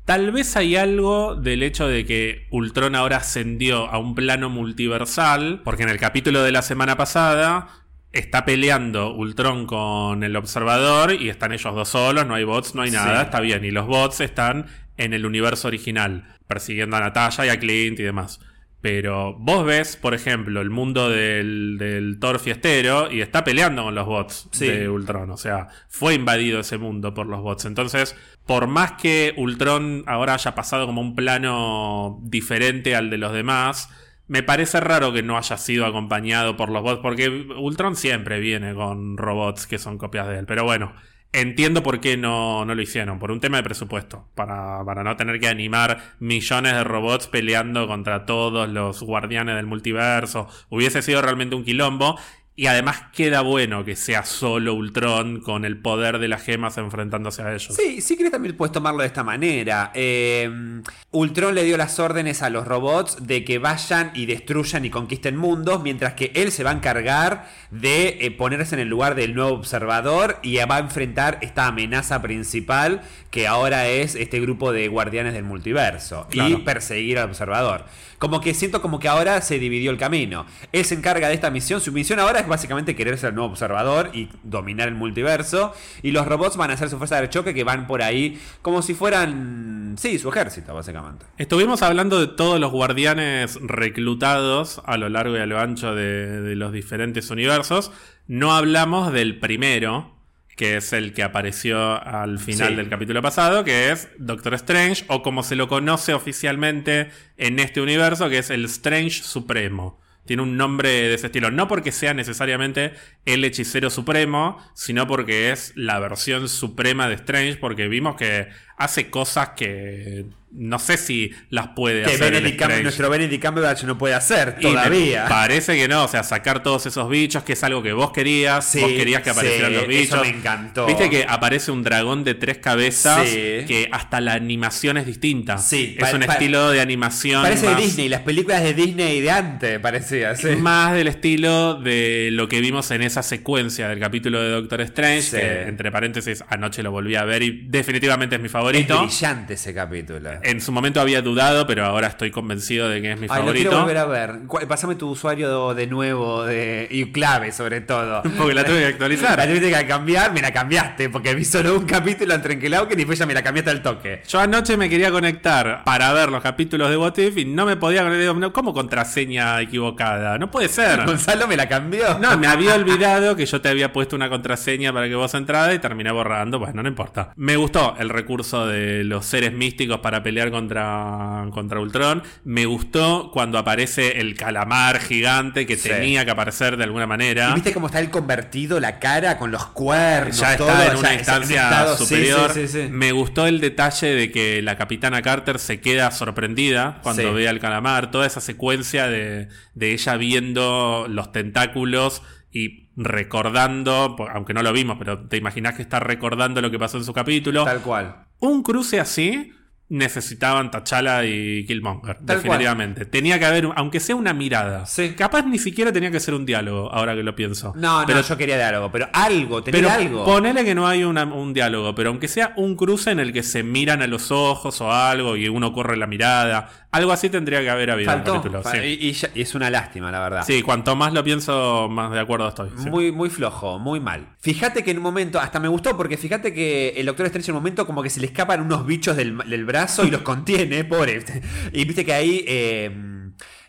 Tal 0.04 0.32
vez 0.32 0.56
hay 0.56 0.76
algo 0.76 1.36
del 1.36 1.62
hecho 1.62 1.86
de 1.86 2.04
que 2.04 2.48
Ultron 2.50 2.96
ahora 2.96 3.18
ascendió 3.18 3.88
a 3.88 3.98
un 3.98 4.16
plano 4.16 4.50
multiversal, 4.50 5.62
porque 5.64 5.84
en 5.84 5.88
el 5.88 5.98
capítulo 5.98 6.42
de 6.42 6.50
la 6.50 6.62
semana 6.62 6.96
pasada 6.96 7.81
está 8.12 8.44
peleando 8.44 9.14
Ultron 9.14 9.66
con 9.66 10.22
el 10.22 10.36
observador 10.36 11.12
y 11.14 11.28
están 11.30 11.52
ellos 11.52 11.74
dos 11.74 11.88
solos, 11.88 12.26
no 12.26 12.34
hay 12.34 12.44
bots, 12.44 12.74
no 12.74 12.82
hay 12.82 12.90
nada, 12.90 13.18
Sí. 13.20 13.24
está 13.24 13.40
bien. 13.40 13.64
Y 13.64 13.70
los 13.70 13.86
bots 13.86 14.20
están 14.20 14.66
en 14.96 15.12
el 15.14 15.24
universo 15.26 15.68
original, 15.68 16.24
persiguiendo 16.46 16.96
a 16.96 17.00
Natalia 17.00 17.46
y 17.46 17.48
a 17.48 17.58
Clint 17.58 17.98
y 18.00 18.02
demás. 18.02 18.40
Pero 18.82 19.34
vos 19.38 19.64
ves, 19.64 19.96
por 19.96 20.12
ejemplo, 20.12 20.60
el 20.60 20.68
mundo 20.68 21.08
del, 21.08 21.76
del 21.78 22.18
Thor 22.18 22.40
fiestero 22.40 23.12
y 23.12 23.20
está 23.20 23.44
peleando 23.44 23.84
con 23.84 23.94
los 23.94 24.06
bots 24.06 24.48
Sí. 24.50 24.66
de 24.66 24.88
Ultron. 24.88 25.30
O 25.30 25.36
sea, 25.36 25.68
fue 25.88 26.14
invadido 26.14 26.58
ese 26.60 26.78
mundo 26.78 27.14
por 27.14 27.26
los 27.28 27.40
bots. 27.42 27.64
Entonces, 27.64 28.16
por 28.44 28.66
más 28.66 28.92
que 29.00 29.34
Ultron 29.36 30.02
ahora 30.08 30.34
haya 30.34 30.56
pasado 30.56 30.86
como 30.86 31.00
un 31.00 31.14
plano 31.14 32.18
diferente 32.24 32.96
al 32.96 33.08
de 33.08 33.18
los 33.18 33.32
demás, 33.32 33.88
me 34.32 34.42
parece 34.42 34.80
raro 34.80 35.12
que 35.12 35.22
no 35.22 35.36
haya 35.36 35.58
sido 35.58 35.84
acompañado 35.84 36.56
por 36.56 36.70
los 36.70 36.82
bots, 36.82 37.00
porque 37.02 37.28
Ultron 37.28 37.96
siempre 37.96 38.40
viene 38.40 38.72
con 38.72 39.18
robots 39.18 39.66
que 39.66 39.78
son 39.78 39.98
copias 39.98 40.26
de 40.26 40.38
él. 40.38 40.46
Pero 40.46 40.64
bueno, 40.64 40.94
entiendo 41.32 41.82
por 41.82 42.00
qué 42.00 42.16
no, 42.16 42.64
no 42.64 42.74
lo 42.74 42.80
hicieron, 42.80 43.18
por 43.18 43.30
un 43.30 43.40
tema 43.40 43.58
de 43.58 43.62
presupuesto, 43.62 44.30
para, 44.34 44.82
para 44.86 45.04
no 45.04 45.16
tener 45.16 45.38
que 45.38 45.48
animar 45.48 46.14
millones 46.18 46.72
de 46.72 46.82
robots 46.82 47.28
peleando 47.28 47.86
contra 47.86 48.24
todos 48.24 48.70
los 48.70 49.02
guardianes 49.02 49.54
del 49.56 49.66
multiverso. 49.66 50.48
Hubiese 50.70 51.02
sido 51.02 51.20
realmente 51.20 51.54
un 51.54 51.64
quilombo. 51.64 52.18
Y 52.54 52.66
además 52.66 53.04
queda 53.14 53.40
bueno 53.40 53.82
que 53.82 53.96
sea 53.96 54.24
solo 54.24 54.74
Ultron 54.74 55.40
con 55.40 55.64
el 55.64 55.78
poder 55.78 56.18
de 56.18 56.28
las 56.28 56.42
gemas 56.42 56.76
enfrentándose 56.76 57.40
a 57.42 57.54
ellos. 57.54 57.74
Sí, 57.74 58.02
sí 58.02 58.16
que 58.16 58.28
también 58.30 58.54
puedes 58.56 58.72
tomarlo 58.72 59.00
de 59.00 59.06
esta 59.06 59.24
manera. 59.24 59.90
Eh, 59.94 60.82
Ultron 61.12 61.54
le 61.54 61.64
dio 61.64 61.78
las 61.78 61.98
órdenes 61.98 62.42
a 62.42 62.50
los 62.50 62.66
robots 62.66 63.16
de 63.26 63.44
que 63.44 63.58
vayan 63.58 64.10
y 64.14 64.26
destruyan 64.26 64.84
y 64.84 64.90
conquisten 64.90 65.34
mundos, 65.36 65.82
mientras 65.82 66.12
que 66.12 66.30
él 66.34 66.52
se 66.52 66.62
va 66.62 66.70
a 66.70 66.74
encargar 66.74 67.48
de 67.70 68.18
eh, 68.20 68.30
ponerse 68.30 68.74
en 68.74 68.82
el 68.82 68.88
lugar 68.88 69.14
del 69.14 69.34
nuevo 69.34 69.52
observador 69.54 70.38
y 70.42 70.56
va 70.56 70.76
a 70.76 70.80
enfrentar 70.80 71.38
esta 71.40 71.66
amenaza 71.66 72.20
principal 72.20 73.00
que 73.30 73.46
ahora 73.48 73.88
es 73.88 74.14
este 74.14 74.40
grupo 74.40 74.72
de 74.72 74.88
guardianes 74.88 75.32
del 75.32 75.44
multiverso 75.44 76.26
y 76.30 76.34
Claro. 76.34 76.64
perseguir 76.64 77.18
al 77.18 77.30
observador. 77.30 77.86
Como 78.22 78.40
que 78.40 78.54
siento 78.54 78.80
como 78.80 79.00
que 79.00 79.08
ahora 79.08 79.40
se 79.40 79.58
dividió 79.58 79.90
el 79.90 79.98
camino. 79.98 80.46
Él 80.70 80.84
se 80.84 80.94
encarga 80.94 81.26
de 81.26 81.34
esta 81.34 81.50
misión. 81.50 81.80
Su 81.80 81.90
misión 81.90 82.20
ahora 82.20 82.38
es 82.38 82.46
básicamente 82.46 82.94
querer 82.94 83.18
ser 83.18 83.30
el 83.30 83.34
nuevo 83.34 83.50
observador 83.50 84.10
y 84.12 84.28
dominar 84.44 84.86
el 84.86 84.94
multiverso. 84.94 85.74
Y 86.04 86.12
los 86.12 86.24
robots 86.24 86.56
van 86.56 86.70
a 86.70 86.74
hacer 86.74 86.88
su 86.88 86.98
fuerza 86.98 87.20
de 87.20 87.28
choque 87.28 87.52
que 87.52 87.64
van 87.64 87.88
por 87.88 88.00
ahí 88.00 88.40
como 88.62 88.80
si 88.80 88.94
fueran, 88.94 89.96
sí, 89.98 90.20
su 90.20 90.28
ejército, 90.28 90.72
básicamente. 90.72 91.26
Estuvimos 91.36 91.82
hablando 91.82 92.20
de 92.20 92.28
todos 92.28 92.60
los 92.60 92.70
guardianes 92.70 93.58
reclutados 93.60 94.80
a 94.84 94.98
lo 94.98 95.08
largo 95.08 95.36
y 95.36 95.40
a 95.40 95.46
lo 95.46 95.58
ancho 95.58 95.92
de, 95.96 96.42
de 96.42 96.54
los 96.54 96.70
diferentes 96.70 97.28
universos. 97.28 97.90
No 98.28 98.54
hablamos 98.54 99.12
del 99.12 99.40
primero, 99.40 100.11
que 100.56 100.76
es 100.76 100.92
el 100.92 101.12
que 101.14 101.22
apareció 101.22 102.02
al 102.06 102.38
final 102.38 102.68
Sí. 102.70 102.74
del 102.76 102.88
capítulo 102.88 103.22
pasado, 103.22 103.64
que 103.64 103.90
es 103.90 104.08
Doctor 104.18 104.54
Strange, 104.54 105.04
o 105.08 105.22
como 105.22 105.42
se 105.42 105.56
lo 105.56 105.68
conoce 105.68 106.12
oficialmente 106.14 107.10
en 107.38 107.58
este 107.58 107.80
universo, 107.80 108.28
que 108.28 108.38
es 108.38 108.50
el 108.50 108.64
Strange 108.66 109.22
Supremo. 109.22 110.00
Tiene 110.24 110.42
un 110.42 110.56
nombre 110.56 110.88
de 110.88 111.14
ese 111.14 111.26
estilo, 111.26 111.50
no 111.50 111.66
porque 111.66 111.90
sea 111.90 112.14
necesariamente 112.14 112.92
el 113.24 113.44
hechicero 113.44 113.90
supremo, 113.90 114.56
sino 114.74 115.06
porque 115.08 115.50
es 115.50 115.72
la 115.74 115.98
versión 115.98 116.48
suprema 116.48 117.08
de 117.08 117.14
Strange, 117.14 117.56
porque 117.56 117.88
vimos 117.88 118.14
que 118.16 118.48
hace 118.76 119.10
cosas 119.10 119.50
que 119.56 120.26
no 120.54 120.78
sé 120.78 120.96
si 120.96 121.32
las 121.50 121.68
puede 121.68 122.02
Que 122.02 122.14
hacer. 122.14 122.34
Strange. 122.34 122.82
nuestro 122.82 123.08
Benedict 123.10 123.44
Cumberbatch 123.44 123.84
no 123.84 123.96
puede 123.98 124.14
hacer 124.14 124.58
todavía. 124.60 125.26
Parece 125.28 125.76
que 125.76 125.88
no, 125.88 126.04
o 126.04 126.08
sea, 126.08 126.22
sacar 126.22 126.62
todos 126.62 126.86
esos 126.86 127.08
bichos, 127.08 127.42
que 127.42 127.54
es 127.54 127.64
algo 127.64 127.82
que 127.82 127.92
vos 127.92 128.12
querías. 128.12 128.64
Sí, 128.64 128.80
vos 128.80 128.90
querías 128.92 129.22
que 129.22 129.30
aparecieran 129.30 129.70
sí, 129.70 129.76
los 129.78 129.86
bichos. 129.88 130.04
eso 130.14 130.20
me 130.20 130.28
encantó. 130.28 130.86
Viste 130.86 131.08
que 131.10 131.24
aparece 131.28 131.70
un 131.70 131.82
dragón 131.82 132.24
de 132.24 132.34
tres 132.34 132.58
cabezas, 132.58 133.26
Sí. 133.28 133.64
que 133.66 133.88
hasta 133.92 134.20
la 134.20 134.34
animación 134.34 134.96
es 134.96 135.06
distinta. 135.06 135.58
Sí, 135.58 135.96
es 135.98 136.12
un 136.12 136.22
estilo 136.22 136.70
de 136.70 136.80
animación. 136.80 137.42
Parece 137.42 137.68
de 137.68 137.76
Disney, 137.76 138.08
las 138.08 138.20
películas 138.22 138.62
de 138.62 138.74
Disney 138.74 139.20
de 139.20 139.30
antes, 139.30 139.78
parecía, 139.80 140.34
sí. 140.36 140.48
Más 140.56 140.92
del 140.94 141.08
estilo 141.08 141.74
de 141.74 142.28
lo 142.32 142.48
que 142.48 142.60
vimos 142.60 142.90
en 142.90 143.02
esa 143.02 143.22
secuencia 143.22 143.88
del 143.88 143.98
capítulo 144.00 144.42
de 144.42 144.50
Doctor 144.50 144.80
Strange, 144.82 145.22
Sí. 145.22 145.36
que 145.36 145.62
entre 145.62 145.90
paréntesis 145.90 146.44
anoche 146.48 146.82
lo 146.82 146.90
volví 146.90 147.14
a 147.16 147.24
ver 147.24 147.42
y 147.42 147.64
definitivamente 147.68 148.36
es 148.36 148.40
mi 148.42 148.46
Es 148.46 148.52
favorito. 148.52 149.02
brillante 149.02 149.54
ese 149.54 149.72
capítulo. 149.74 150.30
En 150.42 150.60
su 150.60 150.72
momento 150.72 151.00
había 151.00 151.22
dudado, 151.22 151.66
pero 151.66 151.84
ahora 151.84 152.08
estoy 152.08 152.30
convencido 152.30 152.88
de 152.88 153.00
que 153.00 153.12
es 153.12 153.18
mi 153.18 153.26
Ay, 153.30 153.44
lo 153.44 153.52
quiero 153.52 153.70
favorito. 153.70 153.80
volver 153.80 153.96
a 153.98 154.04
ver. 154.06 154.68
Pásame 154.68 154.94
tu 154.94 155.10
usuario 155.10 155.74
de 155.74 155.86
nuevo 155.86 156.44
de... 156.44 156.88
y 156.90 157.12
clave, 157.12 157.52
sobre 157.52 157.80
todo. 157.80 158.22
Porque 158.38 158.54
la 158.54 158.64
tuve 158.64 158.80
que 158.80 158.86
actualizar. 158.86 159.38
La 159.38 159.46
tuviste 159.46 159.70
que 159.72 159.86
cambiar, 159.86 160.32
me 160.32 160.40
la 160.42 160.52
cambiaste, 160.52 161.10
porque 161.10 161.34
vi 161.34 161.44
solo 161.44 161.76
un 161.76 161.84
capítulo 161.84 162.34
en 162.34 162.42
Trenquelauken 162.42 162.98
y 162.98 163.02
después 163.02 163.18
ya 163.18 163.26
me 163.26 163.34
la 163.34 163.42
cambiaste 163.42 163.70
al 163.70 163.82
toque. 163.82 164.22
Yo 164.28 164.40
anoche 164.40 164.76
me 164.76 164.88
quería 164.88 165.10
conectar 165.10 165.82
para 165.84 166.12
ver 166.12 166.30
los 166.30 166.42
capítulos 166.42 166.90
de 166.90 166.96
What 166.96 167.16
If 167.18 167.38
y 167.38 167.44
no 167.44 167.66
me 167.66 167.76
podía 167.76 168.02
conectar. 168.02 168.34
No, 168.34 168.52
¿Cómo 168.52 168.72
contraseña 168.72 169.60
equivocada? 169.60 170.38
No 170.38 170.50
puede 170.50 170.68
ser. 170.68 171.04
Gonzalo 171.06 171.46
me 171.46 171.56
la 171.56 171.68
cambió. 171.68 172.18
No, 172.18 172.36
me 172.38 172.46
había 172.46 172.74
olvidado 172.74 173.36
que 173.36 173.46
yo 173.46 173.60
te 173.60 173.68
había 173.68 173.92
puesto 173.92 174.16
una 174.16 174.28
contraseña 174.28 174.92
para 174.92 175.08
que 175.08 175.14
vos 175.14 175.34
entraras 175.34 175.74
y 175.74 175.78
terminé 175.78 176.10
borrando. 176.10 176.58
Bueno, 176.58 176.82
no 176.82 176.88
importa. 176.88 177.32
Me 177.36 177.56
gustó 177.56 177.94
el 177.98 178.08
recurso 178.08 178.66
de 178.66 179.04
los 179.04 179.24
seres 179.26 179.52
místicos 179.52 179.98
para 179.98 180.22
pelear 180.22 180.31
contra, 180.50 181.46
contra 181.52 181.80
Ultron. 181.80 182.22
Me 182.44 182.66
gustó 182.66 183.30
cuando 183.32 183.58
aparece 183.58 184.20
el 184.20 184.34
calamar 184.36 185.00
gigante 185.00 185.66
que 185.66 185.76
Sí. 185.76 185.88
tenía 185.88 186.24
que 186.24 186.30
aparecer 186.30 186.76
de 186.76 186.84
alguna 186.84 187.04
¿Y 187.04 187.08
manera. 187.08 187.54
viste 187.54 187.72
cómo 187.72 187.86
está 187.86 187.98
el 188.00 188.10
convertido, 188.10 188.80
la 188.80 188.98
cara 188.98 189.38
con 189.38 189.50
los 189.50 189.66
cuernos? 189.66 190.38
Ya 190.38 190.56
todo? 190.56 190.68
está 190.70 190.92
en 190.92 190.96
una 190.98 191.14
instancia 191.14 191.62
estado- 191.64 191.96
superior. 191.96 192.50
sí, 192.52 192.66
sí, 192.68 192.82
sí. 192.82 192.88
Me 192.90 193.12
gustó 193.12 193.46
el 193.46 193.60
detalle 193.60 194.08
de 194.08 194.30
que 194.30 194.62
la 194.62 194.76
capitana 194.76 195.22
Carter 195.22 195.58
se 195.58 195.80
queda 195.80 196.10
sorprendida 196.10 197.00
cuando 197.02 197.32
ve 197.34 197.48
al 197.48 197.60
calamar. 197.60 198.10
Toda 198.10 198.26
esa 198.26 198.40
secuencia 198.40 199.08
de, 199.08 199.48
de 199.74 199.92
ella 199.92 200.16
viendo 200.16 201.06
los 201.08 201.32
tentáculos 201.32 202.22
y 202.50 202.90
recordando, 202.96 204.16
aunque 204.32 204.54
no 204.54 204.62
lo 204.62 204.72
vimos, 204.72 204.96
pero 204.98 205.26
te 205.26 205.36
imaginas 205.36 205.74
que 205.74 205.82
está 205.82 206.00
recordando 206.00 206.60
lo 206.60 206.70
que 206.70 206.78
pasó 206.78 206.98
en 206.98 207.04
su 207.04 207.12
capítulo. 207.12 207.64
Tal 207.64 207.80
cual. 207.80 208.26
Un 208.40 208.62
cruce 208.62 209.00
así 209.00 209.52
necesitaban 209.92 210.70
T'Challa 210.70 211.24
y 211.24 211.64
Killmonger, 211.66 212.16
Tal 212.24 212.36
definitivamente. 212.38 213.04
Tenía 213.04 213.38
que 213.38 213.44
haber, 213.44 213.68
aunque 213.76 214.00
sea 214.00 214.16
una 214.16 214.32
mirada. 214.32 214.86
Sí. 214.86 215.14
Capaz 215.16 215.42
ni 215.42 215.58
siquiera 215.58 215.92
tenía 215.92 216.10
que 216.10 216.18
ser 216.18 216.34
un 216.34 216.46
diálogo, 216.46 216.90
ahora 216.92 217.14
que 217.14 217.22
lo 217.22 217.34
pienso. 217.36 217.72
No, 217.76 218.02
Pero 218.06 218.20
no, 218.20 218.24
yo 218.24 218.36
quería 218.36 218.56
diálogo, 218.56 218.90
pero 218.90 219.08
algo, 219.12 219.62
tener 219.62 219.80
pero 219.82 219.92
algo. 219.94 220.24
ponele 220.24 220.64
que 220.64 220.74
no 220.74 220.86
hay 220.88 221.04
una- 221.04 221.24
un 221.24 221.52
diálogo, 221.52 221.94
pero 221.94 222.08
aunque 222.10 222.26
sea 222.28 222.52
un 222.56 222.74
cruce 222.74 223.10
en 223.10 223.20
el 223.20 223.32
que 223.32 223.42
se 223.42 223.62
miran 223.62 224.02
a 224.02 224.06
los 224.06 224.30
ojos 224.32 224.80
o 224.80 224.90
algo 224.92 225.36
y 225.36 225.48
uno 225.48 225.72
corre 225.72 225.96
la 225.96 226.06
mirada, 226.06 226.68
algo 226.92 227.10
así 227.12 227.28
tendría 227.30 227.60
que 227.62 227.70
haber 227.70 227.90
habido 227.90 228.12
en 228.12 228.18
el 228.18 228.24
Faltó. 228.24 228.42
capítulo. 228.42 228.62
Sí. 228.70 228.78
y, 229.00 229.08
y 229.08 229.12
ya- 229.12 229.30
y 229.34 229.40
es 229.42 229.54
una 229.54 229.70
lástima, 229.70 230.10
la 230.10 230.20
verdad. 230.20 230.44
Sí, 230.46 230.62
cuanto 230.62 230.94
más 230.94 231.12
lo 231.12 231.24
pienso, 231.24 231.88
más 231.90 232.12
de 232.12 232.20
acuerdo 232.20 232.48
estoy. 232.48 232.70
sí. 232.78 232.88
Muy, 232.90 233.10
muy 233.12 233.30
flojo, 233.30 233.78
muy 233.78 233.98
mal. 233.98 234.26
Fíjate 234.40 234.84
que 234.84 234.90
en 234.92 234.98
un 234.98 235.02
momento, 235.02 235.40
hasta 235.40 235.58
me 235.58 235.68
gustó, 235.68 235.96
porque 235.96 236.16
fíjate 236.16 236.52
que 236.52 236.90
el 236.96 237.06
Doctor 237.06 237.26
Strange 237.26 237.50
en 237.50 237.56
un 237.56 237.62
momento 237.62 237.86
como 237.86 238.02
que 238.02 238.10
se 238.10 238.20
le 238.20 238.26
escapan 238.26 238.60
unos 238.60 238.86
bichos 238.86 239.16
del, 239.16 239.38
del 239.38 239.64
brazo 239.64 240.04
y 240.04 240.10
los 240.10 240.20
contiene, 240.22 240.84
pobre. 240.84 241.24
Y 241.72 241.84
viste 241.84 242.04
que 242.04 242.12
ahí 242.12 242.44
eh, 242.46 242.90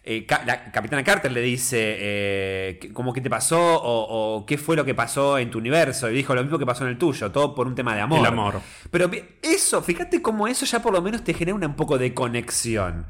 eh, 0.03 0.25
la 0.45 0.71
Capitana 0.71 1.03
Carter 1.03 1.31
le 1.31 1.39
dice, 1.41 1.95
eh, 1.97 2.77
que- 2.81 2.91
como 2.91 3.13
qué 3.13 3.21
te 3.21 3.29
pasó 3.29 3.57
o, 3.81 4.35
o 4.37 4.45
qué 4.45 4.57
fue 4.57 4.75
lo 4.75 4.83
que 4.83 4.93
pasó 4.93 5.37
en 5.37 5.49
tu 5.49 5.59
universo. 5.59 6.09
Y 6.09 6.13
dijo 6.13 6.35
lo 6.35 6.43
mismo 6.43 6.59
que 6.59 6.65
pasó 6.65 6.83
en 6.83 6.89
el 6.91 6.97
tuyo, 6.97 7.31
todo 7.31 7.55
por 7.55 7.67
un 7.67 7.75
tema 7.75 7.95
de 7.95 8.01
amor. 8.01 8.19
El 8.19 8.25
amor. 8.25 8.61
Pero 8.91 9.09
eso, 9.41 9.81
fíjate 9.81 10.21
cómo 10.21 10.47
eso 10.47 10.65
ya 10.65 10.81
por 10.81 10.91
lo 10.93 11.01
menos 11.01 11.23
te 11.23 11.33
genera 11.33 11.55
un 11.65 11.75
poco 11.75 11.97
de 11.97 12.13
conexión. 12.13 13.05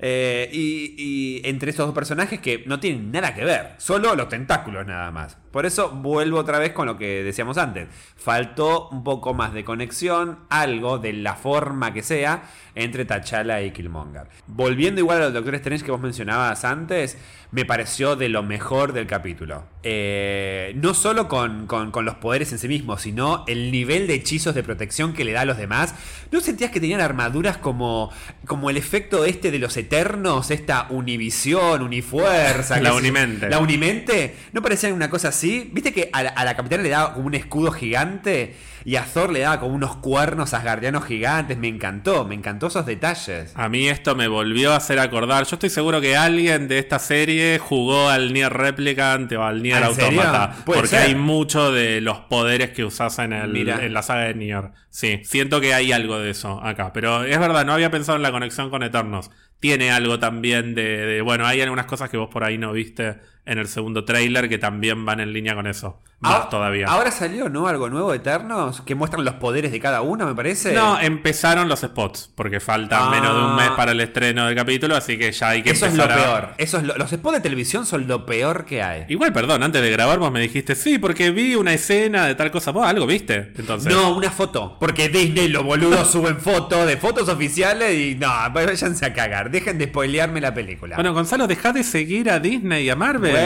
Eh, 0.00 0.48
y, 0.52 0.94
y 0.96 1.48
entre 1.48 1.70
estos 1.70 1.84
dos 1.86 1.94
personajes 1.94 2.40
que 2.40 2.62
no 2.66 2.78
tienen 2.78 3.10
nada 3.10 3.34
que 3.34 3.44
ver, 3.44 3.74
solo 3.78 4.14
los 4.14 4.28
tentáculos 4.28 4.86
nada 4.86 5.10
más. 5.10 5.36
Por 5.50 5.66
eso 5.66 5.90
vuelvo 5.90 6.38
otra 6.38 6.58
vez 6.58 6.72
con 6.72 6.86
lo 6.86 6.98
que 6.98 7.22
decíamos 7.24 7.56
antes. 7.58 7.88
Faltó 8.16 8.88
un 8.90 9.02
poco 9.04 9.32
más 9.34 9.52
de 9.54 9.64
conexión, 9.64 10.40
algo 10.50 10.98
de 10.98 11.12
la 11.12 11.34
forma 11.36 11.92
que 11.94 12.02
sea, 12.02 12.42
entre 12.74 13.04
T'Challa 13.06 13.62
y 13.62 13.70
Killmonger. 13.72 14.28
Volviendo 14.46 15.00
igual 15.00 15.22
al 15.22 15.32
Doctor 15.32 15.54
Strange 15.56 15.84
que 15.84 15.90
vos 15.90 16.00
mencionabas 16.00 16.64
antes, 16.64 17.16
me 17.50 17.64
pareció 17.64 18.14
de 18.14 18.28
lo 18.28 18.42
mejor 18.42 18.92
del 18.92 19.06
capítulo. 19.06 19.64
Eh, 19.82 20.72
no 20.76 20.92
solo 20.92 21.28
con, 21.28 21.66
con- 21.66 21.90
con 21.90 22.04
los 22.04 22.16
poderes 22.16 22.52
en 22.52 22.58
sí 22.58 22.68
mismos, 22.68 23.00
sino 23.02 23.44
el 23.48 23.72
nivel 23.72 24.06
de 24.06 24.14
hechizos 24.14 24.54
de 24.54 24.62
protección 24.62 25.14
que 25.14 25.24
le 25.24 25.32
da 25.32 25.40
a 25.40 25.44
los 25.46 25.56
demás. 25.56 25.94
¿No 26.30 26.40
sentías 26.40 26.70
que 26.70 26.78
tenían 26.80 27.00
armaduras 27.00 27.56
como, 27.56 28.12
como 28.46 28.68
el 28.68 28.76
efecto 28.76 29.24
este 29.24 29.50
de 29.50 29.58
los 29.58 29.76
eternos? 29.78 30.50
Esta 30.50 30.86
univisión, 30.90 31.82
unifuerza. 31.82 32.78
La? 32.82 32.92
Unimente. 32.94 33.48
La 33.48 33.58
unimente. 33.60 34.36
¿No 34.52 34.60
parecía 34.60 34.92
una 34.92 35.08
cosa 35.08 35.32
así? 35.38 35.70
¿Viste 35.72 35.92
que 35.92 36.10
a 36.12 36.22
la, 36.22 36.30
a 36.30 36.44
la 36.44 36.54
capitana 36.56 36.82
le 36.82 36.88
daba 36.90 37.14
como 37.14 37.26
un 37.26 37.34
escudo 37.34 37.70
gigante? 37.72 38.54
Y 38.84 38.96
a 38.96 39.04
Thor 39.04 39.30
le 39.32 39.40
daba 39.40 39.60
como 39.60 39.74
unos 39.74 39.96
cuernos 39.96 40.54
asgardianos 40.54 41.04
gigantes. 41.04 41.58
Me 41.58 41.68
encantó, 41.68 42.24
me 42.24 42.34
encantó 42.34 42.68
esos 42.68 42.86
detalles. 42.86 43.52
A 43.54 43.68
mí 43.68 43.86
esto 43.88 44.14
me 44.14 44.28
volvió 44.28 44.72
a 44.72 44.76
hacer 44.76 44.98
acordar. 44.98 45.44
Yo 45.44 45.56
estoy 45.56 45.68
seguro 45.68 46.00
que 46.00 46.16
alguien 46.16 46.68
de 46.68 46.78
esta 46.78 46.98
serie 46.98 47.58
jugó 47.58 48.08
al 48.08 48.32
Nier 48.32 48.52
Replicant 48.52 49.30
o 49.32 49.42
al 49.44 49.62
Nier. 49.62 49.82
Automata. 49.82 50.54
Porque 50.64 50.86
ser. 50.88 51.02
hay 51.02 51.14
mucho 51.16 51.70
de 51.72 52.00
los 52.00 52.20
poderes 52.20 52.70
que 52.70 52.84
usas 52.84 53.18
en, 53.18 53.32
el- 53.34 53.68
en 53.68 53.92
la 53.92 54.02
saga 54.02 54.22
de 54.22 54.34
Nier. 54.34 54.70
Sí, 54.90 55.20
siento 55.24 55.60
que 55.60 55.74
hay 55.74 55.92
algo 55.92 56.18
de 56.18 56.30
eso 56.30 56.64
acá. 56.64 56.92
Pero 56.94 57.24
es 57.24 57.38
verdad, 57.38 57.66
no 57.66 57.72
había 57.74 57.90
pensado 57.90 58.16
en 58.16 58.22
la 58.22 58.30
conexión 58.30 58.70
con 58.70 58.82
Eternos. 58.82 59.30
Tiene 59.60 59.90
algo 59.90 60.18
también 60.18 60.74
de, 60.74 61.04
de- 61.04 61.20
Bueno, 61.20 61.46
hay 61.46 61.60
algunas 61.60 61.86
cosas 61.86 62.08
que 62.08 62.16
vos 62.16 62.28
por 62.30 62.44
ahí 62.44 62.56
no 62.58 62.72
viste 62.72 63.16
en 63.48 63.58
el 63.58 63.66
segundo 63.68 64.04
tráiler 64.04 64.48
que 64.48 64.58
también 64.58 65.04
van 65.04 65.20
en 65.20 65.32
línea 65.32 65.54
con 65.54 65.66
eso. 65.66 66.00
Más 66.20 66.32
Ahora- 66.34 66.48
todavía. 66.48 66.86
Ahora 66.88 67.10
salió, 67.12 67.48
¿no? 67.48 67.68
Algo 67.68 67.88
nuevo 67.90 68.10
de 68.10 68.16
Eternos 68.16 68.80
que 68.80 68.94
muestran 68.96 69.24
los 69.24 69.34
poderes 69.34 69.70
de 69.70 69.78
cada 69.78 70.02
uno, 70.02 70.26
me 70.26 70.34
parece. 70.34 70.72
No, 70.72 70.98
empezaron 70.98 71.68
los 71.68 71.80
spots, 71.80 72.30
porque 72.34 72.58
falta 72.58 73.06
Ah. 73.06 73.10
menos 73.10 73.34
de 73.36 73.40
un 73.44 73.54
mes 73.56 73.70
para 73.76 73.92
el 73.92 74.00
estreno 74.00 74.46
del 74.46 74.56
capítulo, 74.56 74.96
así 74.96 75.16
que 75.16 75.30
ya 75.30 75.50
hay 75.50 75.62
que 75.62 75.70
Eso 75.70 75.86
es 75.86 75.94
lo 75.94 76.02
a- 76.04 76.08
peor. 76.08 76.48
Eso 76.58 76.78
es 76.78 76.82
lo- 76.84 76.96
los 76.96 77.10
spots 77.10 77.36
de 77.36 77.40
televisión 77.40 77.86
son 77.86 78.08
lo 78.08 78.26
peor 78.26 78.64
que 78.64 78.82
hay. 78.82 79.04
Igual, 79.08 79.32
perdón, 79.32 79.62
antes 79.62 79.80
de 79.80 79.90
grabar 79.92 80.18
vos 80.18 80.32
me 80.32 80.40
dijiste, 80.40 80.74
sí, 80.74 80.98
porque 80.98 81.30
vi 81.30 81.54
una 81.54 81.72
escena 81.72 82.26
de 82.26 82.34
tal 82.34 82.50
cosa. 82.50 82.72
Vos 82.72 82.84
algo 82.84 83.06
viste, 83.06 83.52
entonces. 83.56 83.92
No, 83.92 84.16
una 84.16 84.30
foto. 84.32 84.76
Porque 84.80 85.08
Disney, 85.08 85.48
los 85.48 85.62
boludos, 85.62 86.10
suben 86.10 86.38
fotos 86.40 86.84
de 86.86 86.96
fotos 86.96 87.28
oficiales 87.28 87.94
y 87.96 88.16
no, 88.16 88.28
váyanse 88.52 89.06
a 89.06 89.12
cagar. 89.14 89.52
Dejen 89.52 89.78
de 89.78 89.86
spoilearme 89.86 90.40
la 90.40 90.52
película. 90.52 90.96
Bueno, 90.96 91.14
Gonzalo, 91.14 91.46
deja 91.46 91.72
de 91.72 91.84
seguir 91.84 92.28
a 92.28 92.40
Disney 92.40 92.86
y 92.86 92.90
a 92.90 92.96
Marvel. 92.96 93.30
Bueno, 93.30 93.37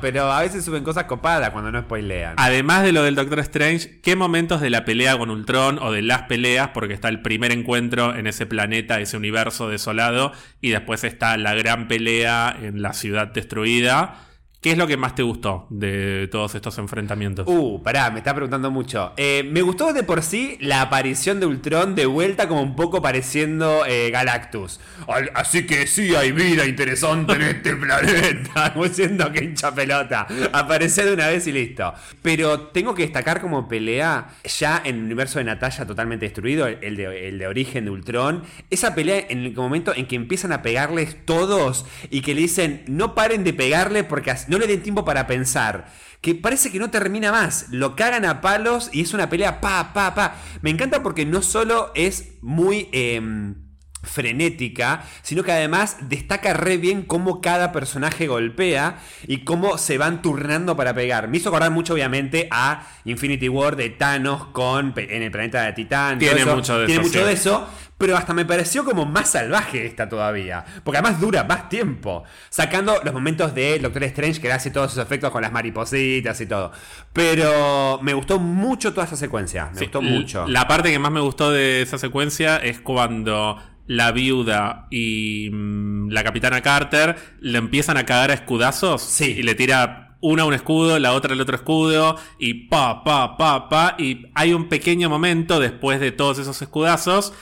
pero 0.00 0.32
a 0.32 0.40
veces 0.40 0.64
suben 0.64 0.84
cosas 0.84 1.04
copadas 1.04 1.50
cuando 1.50 1.70
no 1.70 1.80
spoilean. 1.80 2.34
Además 2.36 2.82
de 2.82 2.92
lo 2.92 3.02
del 3.02 3.14
Doctor 3.14 3.40
Strange, 3.40 4.00
¿qué 4.00 4.16
momentos 4.16 4.60
de 4.60 4.70
la 4.70 4.84
pelea 4.84 5.16
con 5.18 5.30
Ultron 5.30 5.78
o 5.80 5.92
de 5.92 6.02
las 6.02 6.22
peleas? 6.22 6.70
Porque 6.74 6.94
está 6.94 7.08
el 7.08 7.22
primer 7.22 7.52
encuentro 7.52 8.14
en 8.14 8.26
ese 8.26 8.46
planeta, 8.46 9.00
ese 9.00 9.16
universo 9.16 9.68
desolado, 9.68 10.32
y 10.60 10.70
después 10.70 11.04
está 11.04 11.36
la 11.36 11.54
gran 11.54 11.88
pelea 11.88 12.56
en 12.60 12.82
la 12.82 12.92
ciudad 12.92 13.28
destruida. 13.28 14.20
¿Qué 14.60 14.72
es 14.72 14.78
lo 14.78 14.86
que 14.88 14.96
más 14.96 15.14
te 15.14 15.22
gustó 15.22 15.66
de 15.70 16.28
todos 16.32 16.56
estos 16.56 16.76
enfrentamientos? 16.78 17.46
Uh, 17.46 17.80
pará, 17.84 18.10
me 18.10 18.18
está 18.18 18.34
preguntando 18.34 18.70
mucho. 18.72 19.12
Eh, 19.16 19.44
me 19.48 19.62
gustó 19.62 19.92
de 19.92 20.02
por 20.02 20.22
sí 20.22 20.56
la 20.60 20.80
aparición 20.80 21.38
de 21.38 21.46
Ultron 21.46 21.94
de 21.94 22.06
vuelta 22.06 22.48
como 22.48 22.62
un 22.62 22.74
poco 22.74 23.00
pareciendo 23.00 23.84
eh, 23.86 24.10
Galactus. 24.10 24.80
Al- 25.06 25.30
Así 25.34 25.66
que 25.66 25.86
sí 25.86 26.16
hay 26.16 26.32
vida 26.32 26.66
interesante 26.66 27.34
en 27.34 27.42
este 27.42 27.76
planeta. 27.76 28.72
Como 28.72 28.88
siendo 28.88 29.30
que 29.30 29.44
hincha 29.44 29.72
pelota. 29.72 30.26
Aparece 30.52 31.04
de 31.04 31.12
una 31.14 31.28
vez 31.28 31.46
y 31.46 31.52
listo. 31.52 31.92
Pero 32.22 32.62
tengo 32.68 32.92
que 32.94 33.02
destacar 33.02 33.40
como 33.40 33.68
pelea 33.68 34.28
ya 34.58 34.82
en 34.84 34.96
el 34.96 35.02
universo 35.04 35.38
de 35.38 35.44
Natalia 35.44 35.86
totalmente 35.86 36.24
destruido, 36.26 36.66
el 36.66 36.96
de, 36.96 37.28
el 37.28 37.38
de 37.38 37.46
origen 37.46 37.84
de 37.84 37.90
Ultron. 37.92 38.42
Esa 38.70 38.96
pelea 38.96 39.26
en 39.28 39.44
el 39.44 39.54
momento 39.54 39.92
en 39.94 40.06
que 40.06 40.16
empiezan 40.16 40.50
a 40.50 40.62
pegarles 40.62 41.24
todos 41.24 41.86
y 42.10 42.22
que 42.22 42.34
le 42.34 42.40
dicen 42.40 42.82
no 42.88 43.14
paren 43.14 43.44
de 43.44 43.52
pegarle 43.52 44.02
porque 44.02 44.32
no 44.48 44.58
le 44.58 44.66
den 44.66 44.82
tiempo 44.82 45.04
para 45.04 45.26
pensar. 45.26 45.86
Que 46.20 46.34
parece 46.34 46.72
que 46.72 46.78
no 46.78 46.90
termina 46.90 47.30
más. 47.30 47.66
Lo 47.70 47.94
cagan 47.94 48.24
a 48.24 48.40
palos 48.40 48.90
y 48.92 49.02
es 49.02 49.14
una 49.14 49.28
pelea 49.28 49.60
pa, 49.60 49.92
pa, 49.92 50.14
pa. 50.14 50.36
Me 50.62 50.70
encanta 50.70 51.02
porque 51.02 51.26
no 51.26 51.42
solo 51.42 51.92
es 51.94 52.38
muy... 52.42 52.88
em, 52.92 53.65
frenética, 54.06 55.02
sino 55.22 55.42
que 55.42 55.52
además 55.52 55.98
destaca 56.08 56.54
re 56.54 56.78
bien 56.78 57.02
cómo 57.02 57.40
cada 57.40 57.72
personaje 57.72 58.26
golpea 58.26 58.98
y 59.26 59.38
cómo 59.44 59.78
se 59.78 59.98
van 59.98 60.22
turnando 60.22 60.76
para 60.76 60.94
pegar. 60.94 61.28
Me 61.28 61.36
hizo 61.38 61.48
acordar 61.50 61.70
mucho, 61.70 61.94
obviamente, 61.94 62.48
a 62.50 62.86
Infinity 63.04 63.48
War 63.48 63.76
de 63.76 63.90
Thanos 63.90 64.46
con 64.46 64.94
en 64.96 65.22
el 65.22 65.30
planeta 65.30 65.62
de 65.62 65.72
Titán. 65.72 66.18
Tiene 66.18 66.40
eso. 66.42 66.54
mucho 66.56 66.78
de 66.78 66.86
Tiene 66.86 67.02
eso, 67.02 67.08
mucho 67.08 67.20
sí. 67.20 67.26
de 67.26 67.32
eso, 67.32 67.68
pero 67.98 68.16
hasta 68.16 68.34
me 68.34 68.44
pareció 68.44 68.84
como 68.84 69.06
más 69.06 69.30
salvaje 69.30 69.86
esta 69.86 70.08
todavía. 70.08 70.64
Porque 70.84 70.98
además 70.98 71.20
dura 71.20 71.44
más 71.44 71.68
tiempo. 71.68 72.24
Sacando 72.50 73.00
los 73.04 73.12
momentos 73.14 73.54
de 73.54 73.78
Doctor 73.78 74.04
Strange 74.04 74.40
que 74.40 74.52
hace 74.52 74.70
todos 74.70 74.92
esos 74.92 75.04
efectos 75.04 75.30
con 75.30 75.42
las 75.42 75.52
maripositas 75.52 76.40
y 76.40 76.46
todo. 76.46 76.72
Pero 77.12 77.98
me 78.02 78.12
gustó 78.14 78.38
mucho 78.38 78.92
toda 78.92 79.06
esa 79.06 79.16
secuencia. 79.16 79.70
Me 79.72 79.78
Sí, 79.78 79.84
gustó 79.86 80.02
mucho. 80.02 80.46
La 80.46 80.68
parte 80.68 80.90
que 80.90 80.98
más 80.98 81.10
me 81.12 81.20
gustó 81.20 81.50
de 81.50 81.82
esa 81.82 81.98
secuencia 81.98 82.56
es 82.58 82.80
cuando 82.80 83.58
la 83.86 84.12
viuda 84.12 84.86
y 84.90 85.48
mm, 85.52 86.10
la 86.10 86.24
capitana 86.24 86.60
Carter 86.62 87.16
le 87.40 87.58
empiezan 87.58 87.96
a 87.96 88.04
cagar 88.06 88.30
a 88.30 88.34
escudazos 88.34 89.02
Sí. 89.02 89.36
y 89.38 89.42
le 89.42 89.54
tira 89.54 90.16
una 90.20 90.44
un 90.44 90.54
escudo, 90.54 90.98
la 90.98 91.12
otra 91.12 91.34
el 91.34 91.40
otro 91.40 91.56
escudo 91.56 92.16
y 92.38 92.54
pa, 92.68 93.04
pa, 93.04 93.36
pa, 93.36 93.68
pa. 93.68 93.94
Y 93.98 94.26
hay 94.34 94.52
un 94.54 94.68
pequeño 94.68 95.08
momento 95.08 95.60
después 95.60 96.00
de 96.00 96.10
todos 96.10 96.38
esos 96.38 96.60
escudazos 96.62 97.32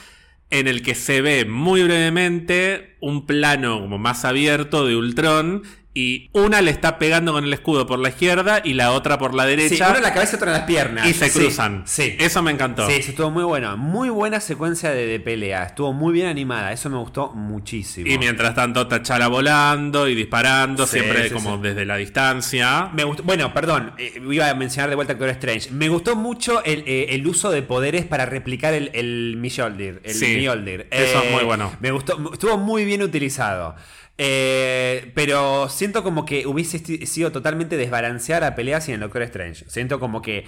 en 0.51 0.69
el 0.69 0.83
que 0.83 0.95
se 0.95 1.23
ve 1.23 1.45
muy 1.47 1.83
brevemente 1.83 2.97
un 3.01 3.27
plano 3.27 3.81
como 3.81 3.99
más 3.99 4.25
abierto 4.25 4.87
de 4.87 4.97
Ultron 4.97 5.63
y 5.97 6.29
una 6.33 6.61
le 6.61 6.73
está 6.73 6.99
pegando 6.99 7.33
con 7.33 7.45
el 7.45 7.53
escudo 7.53 7.87
por 7.87 8.01
la 8.01 8.09
izquierda 8.09 8.61
y 8.65 8.75
la 8.75 8.91
otra 8.91 9.17
por 9.17 9.33
la 9.33 9.45
Sí, 9.45 9.51
derecha 9.51 9.89
uno 9.91 9.99
en 9.99 10.03
la 10.03 10.13
cabeza 10.13 10.33
y 10.33 10.37
otro 10.37 10.49
en 10.49 10.55
las 10.55 10.63
piernas. 10.65 11.07
y 11.09 11.15
se 11.15 11.29
Sí, 11.31 11.39
cruzan. 11.39 11.83
Sí. 11.87 12.17
Eso 12.19 12.43
me 12.43 12.51
encantó. 12.51 12.87
Sí, 12.89 12.95
eso 12.95 13.11
estuvo 13.11 13.31
muy 13.31 13.45
bueno. 13.45 13.77
Muy 13.77 14.09
buena 14.09 14.41
secuencia 14.41 14.91
de, 14.91 15.07
de 15.07 15.21
pelea. 15.21 15.63
Estuvo 15.63 15.93
muy 15.93 16.13
bien 16.13 16.27
animada. 16.27 16.73
Eso 16.73 16.91
me 16.91 16.99
gustó 16.99 17.31
muchísimo. 17.33 18.11
Y 18.11 18.19
mientras 18.19 18.55
tanto, 18.57 18.89
T'Challa 18.89 19.29
volando 19.29 20.09
y 20.09 20.17
disparando, 20.17 20.85
Sí, 20.87 20.99
siempre 20.99 21.29
sí, 21.29 21.35
como 21.35 21.57
sí. 21.57 21.63
desde 21.63 21.85
la 21.85 21.97
distancia. 21.97 22.91
Me 22.93 23.05
gustó, 23.05 23.23
bueno, 23.23 23.55
perdón, 23.55 23.93
eh, 23.99 24.21
iba 24.31 24.49
a 24.51 24.55
mencionar 24.55 24.91
de 24.91 24.97
vuelta 24.97 25.13
a 25.13 25.17
Doctor 25.17 25.31
Strange. 25.31 25.71
Me 25.71 25.89
gustó 25.89 26.17
mucho 26.17 26.63
el, 26.65 26.83
eh, 26.87 27.07
el 27.11 27.25
uso 27.27 27.51
de 27.53 27.63
poderes 27.63 28.05
para 28.05 28.27
replicar 28.27 28.75
el, 28.75 28.91
el 28.95 29.37
Mjolnir. 29.39 30.01
El 30.03 30.15
Sí, 30.15 30.39
Mjolnir. 30.41 30.89
eso 30.91 31.19
es 31.21 31.25
Eh, 31.25 31.31
muy 31.33 31.45
bueno. 31.45 31.73
Me 31.81 31.93
gustó, 31.93 32.19
estuvo 32.33 32.59
muy 32.59 32.85
bien 32.85 33.03
utilizado. 33.03 33.77
Eh, 34.17 35.11
pero 35.15 35.69
siento 35.69 36.03
como 36.03 36.25
que 36.25 36.47
hubiese 36.47 36.79
sido 37.07 37.33
totalmente 37.33 37.77
desbalanceada 37.77 38.51
la 38.51 38.55
pelea 38.55 38.81
sin 38.81 38.95
el 38.95 39.01
Doctor 39.01 39.23
Strange. 39.23 39.65
Siento 39.69 39.99
como 39.99 40.23
que 40.23 40.47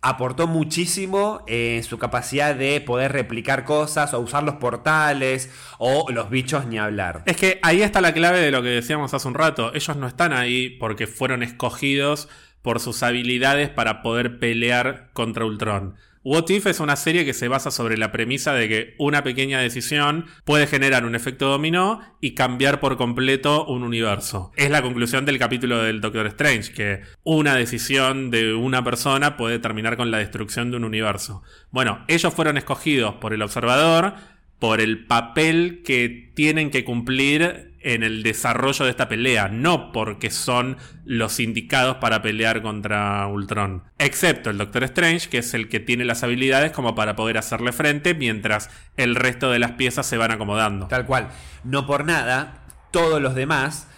aportó 0.00 0.46
muchísimo 0.46 1.42
en 1.46 1.82
su 1.82 1.98
capacidad 1.98 2.54
de 2.54 2.80
poder 2.80 3.12
replicar 3.12 3.64
cosas 3.64 4.14
o 4.14 4.20
usar 4.20 4.44
los 4.44 4.56
portales 4.56 5.50
o 5.78 6.10
los 6.10 6.30
bichos 6.30 6.66
ni 6.66 6.78
hablar. 6.78 7.22
Es 7.26 7.36
que 7.36 7.58
ahí 7.62 7.82
está 7.82 8.00
la 8.00 8.12
clave 8.12 8.40
de 8.40 8.50
lo 8.50 8.62
que 8.62 8.68
decíamos 8.68 9.12
hace 9.14 9.26
un 9.26 9.34
rato. 9.34 9.72
Ellos 9.74 9.96
no 9.96 10.06
están 10.06 10.32
ahí 10.32 10.70
porque 10.70 11.06
fueron 11.06 11.42
escogidos 11.42 12.28
por 12.62 12.80
sus 12.80 13.02
habilidades 13.02 13.70
para 13.70 14.02
poder 14.02 14.38
pelear 14.38 15.10
contra 15.14 15.44
Ultron. 15.44 15.96
What 16.24 16.48
If 16.50 16.66
es 16.66 16.80
una 16.80 16.96
serie 16.96 17.24
que 17.24 17.32
se 17.32 17.48
basa 17.48 17.70
sobre 17.70 17.96
la 17.96 18.12
premisa 18.12 18.52
de 18.52 18.68
que 18.68 18.94
una 18.98 19.22
pequeña 19.22 19.60
decisión 19.60 20.26
puede 20.44 20.66
generar 20.66 21.04
un 21.04 21.14
efecto 21.14 21.48
dominó 21.48 22.00
y 22.20 22.34
cambiar 22.34 22.80
por 22.80 22.96
completo 22.96 23.64
un 23.66 23.82
universo. 23.82 24.52
Es 24.56 24.70
la 24.70 24.82
conclusión 24.82 25.24
del 25.24 25.38
capítulo 25.38 25.82
del 25.82 26.00
Doctor 26.00 26.26
Strange, 26.26 26.72
que 26.72 27.00
una 27.22 27.54
decisión 27.54 28.30
de 28.30 28.54
una 28.54 28.82
persona 28.82 29.36
puede 29.36 29.58
terminar 29.58 29.96
con 29.96 30.10
la 30.10 30.18
destrucción 30.18 30.70
de 30.70 30.76
un 30.76 30.84
universo. 30.84 31.42
Bueno, 31.70 32.04
ellos 32.08 32.34
fueron 32.34 32.56
escogidos 32.56 33.14
por 33.16 33.32
el 33.32 33.42
observador, 33.42 34.14
por 34.58 34.80
el 34.80 35.06
papel 35.06 35.82
que 35.84 36.32
tienen 36.34 36.70
que 36.70 36.84
cumplir 36.84 37.67
en 37.80 38.02
el 38.02 38.22
desarrollo 38.22 38.84
de 38.84 38.90
esta 38.90 39.08
pelea, 39.08 39.48
no 39.48 39.92
porque 39.92 40.30
son 40.30 40.76
los 41.04 41.40
indicados 41.40 41.96
para 41.96 42.22
pelear 42.22 42.62
contra 42.62 43.26
Ultron. 43.26 43.84
Excepto 43.98 44.50
el 44.50 44.58
Doctor 44.58 44.84
Strange, 44.84 45.28
que 45.28 45.38
es 45.38 45.54
el 45.54 45.68
que 45.68 45.80
tiene 45.80 46.04
las 46.04 46.22
habilidades 46.22 46.72
como 46.72 46.94
para 46.94 47.16
poder 47.16 47.38
hacerle 47.38 47.72
frente, 47.72 48.14
mientras 48.14 48.70
el 48.96 49.14
resto 49.14 49.50
de 49.50 49.58
las 49.58 49.72
piezas 49.72 50.06
se 50.06 50.16
van 50.16 50.30
acomodando. 50.30 50.86
Tal 50.86 51.06
cual. 51.06 51.28
No 51.64 51.86
por 51.86 52.04
nada, 52.04 52.64
todos 52.90 53.20
los 53.20 53.34
demás 53.34 53.88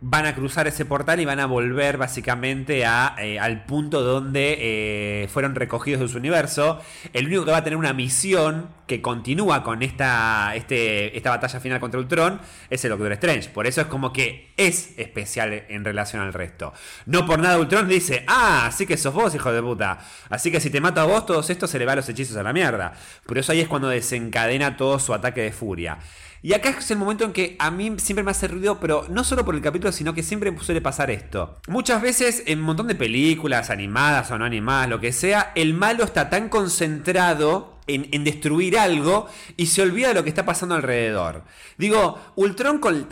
van 0.00 0.26
a 0.26 0.34
cruzar 0.34 0.68
ese 0.68 0.84
portal 0.84 1.20
y 1.20 1.24
van 1.24 1.40
a 1.40 1.46
volver 1.46 1.96
básicamente 1.96 2.86
a, 2.86 3.16
eh, 3.18 3.38
al 3.38 3.64
punto 3.64 4.02
donde 4.02 4.56
eh, 4.58 5.28
fueron 5.28 5.54
recogidos 5.54 6.00
de 6.00 6.08
su 6.08 6.18
universo. 6.18 6.80
El 7.12 7.26
único 7.26 7.44
que 7.44 7.50
va 7.50 7.58
a 7.58 7.64
tener 7.64 7.76
una 7.76 7.92
misión 7.92 8.68
que 8.86 9.02
continúa 9.02 9.62
con 9.62 9.82
esta, 9.82 10.54
este, 10.54 11.16
esta 11.16 11.30
batalla 11.30 11.60
final 11.60 11.80
contra 11.80 12.00
Ultron 12.00 12.40
es 12.70 12.84
el 12.84 12.90
Doctor 12.90 13.12
Strange. 13.12 13.50
Por 13.50 13.66
eso 13.66 13.80
es 13.80 13.86
como 13.88 14.12
que 14.12 14.52
es 14.56 14.98
especial 14.98 15.64
en 15.68 15.84
relación 15.84 16.22
al 16.22 16.32
resto. 16.32 16.72
No 17.06 17.26
por 17.26 17.40
nada 17.40 17.58
Ultron 17.58 17.88
dice, 17.88 18.24
ah, 18.28 18.66
así 18.66 18.86
que 18.86 18.96
sos 18.96 19.12
vos, 19.12 19.34
hijo 19.34 19.52
de 19.52 19.62
puta. 19.62 19.98
Así 20.30 20.50
que 20.52 20.60
si 20.60 20.70
te 20.70 20.80
mato 20.80 21.00
a 21.00 21.04
vos, 21.04 21.26
todos 21.26 21.50
estos 21.50 21.70
se 21.70 21.78
le 21.78 21.86
va 21.86 21.96
los 21.96 22.08
hechizos 22.08 22.36
a 22.36 22.42
la 22.42 22.52
mierda. 22.52 22.92
Por 23.26 23.36
eso 23.36 23.52
ahí 23.52 23.60
es 23.60 23.68
cuando 23.68 23.88
desencadena 23.88 24.76
todo 24.76 24.98
su 24.98 25.12
ataque 25.12 25.42
de 25.42 25.52
furia. 25.52 25.98
Y 26.42 26.52
acá 26.52 26.70
es 26.70 26.90
el 26.90 26.98
momento 26.98 27.24
en 27.24 27.32
que 27.32 27.56
a 27.58 27.70
mí 27.70 27.94
siempre 27.98 28.22
me 28.22 28.30
hace 28.30 28.46
ruido, 28.46 28.78
pero 28.78 29.06
no 29.10 29.24
solo 29.24 29.44
por 29.44 29.54
el 29.54 29.60
capítulo, 29.60 29.92
sino 29.92 30.14
que 30.14 30.22
siempre 30.22 30.56
suele 30.60 30.80
pasar 30.80 31.10
esto. 31.10 31.58
Muchas 31.66 32.00
veces 32.00 32.44
en 32.46 32.60
un 32.60 32.66
montón 32.66 32.86
de 32.86 32.94
películas, 32.94 33.70
animadas 33.70 34.30
o 34.30 34.38
no 34.38 34.44
animadas, 34.44 34.88
lo 34.88 35.00
que 35.00 35.12
sea, 35.12 35.52
el 35.54 35.74
malo 35.74 36.04
está 36.04 36.30
tan 36.30 36.48
concentrado 36.48 37.78
en, 37.88 38.06
en 38.12 38.22
destruir 38.22 38.78
algo 38.78 39.26
y 39.56 39.66
se 39.66 39.82
olvida 39.82 40.08
de 40.08 40.14
lo 40.14 40.22
que 40.22 40.28
está 40.28 40.44
pasando 40.44 40.76
alrededor. 40.76 41.42
Digo, 41.76 42.20
Ultron 42.36 42.78
con, 42.78 43.08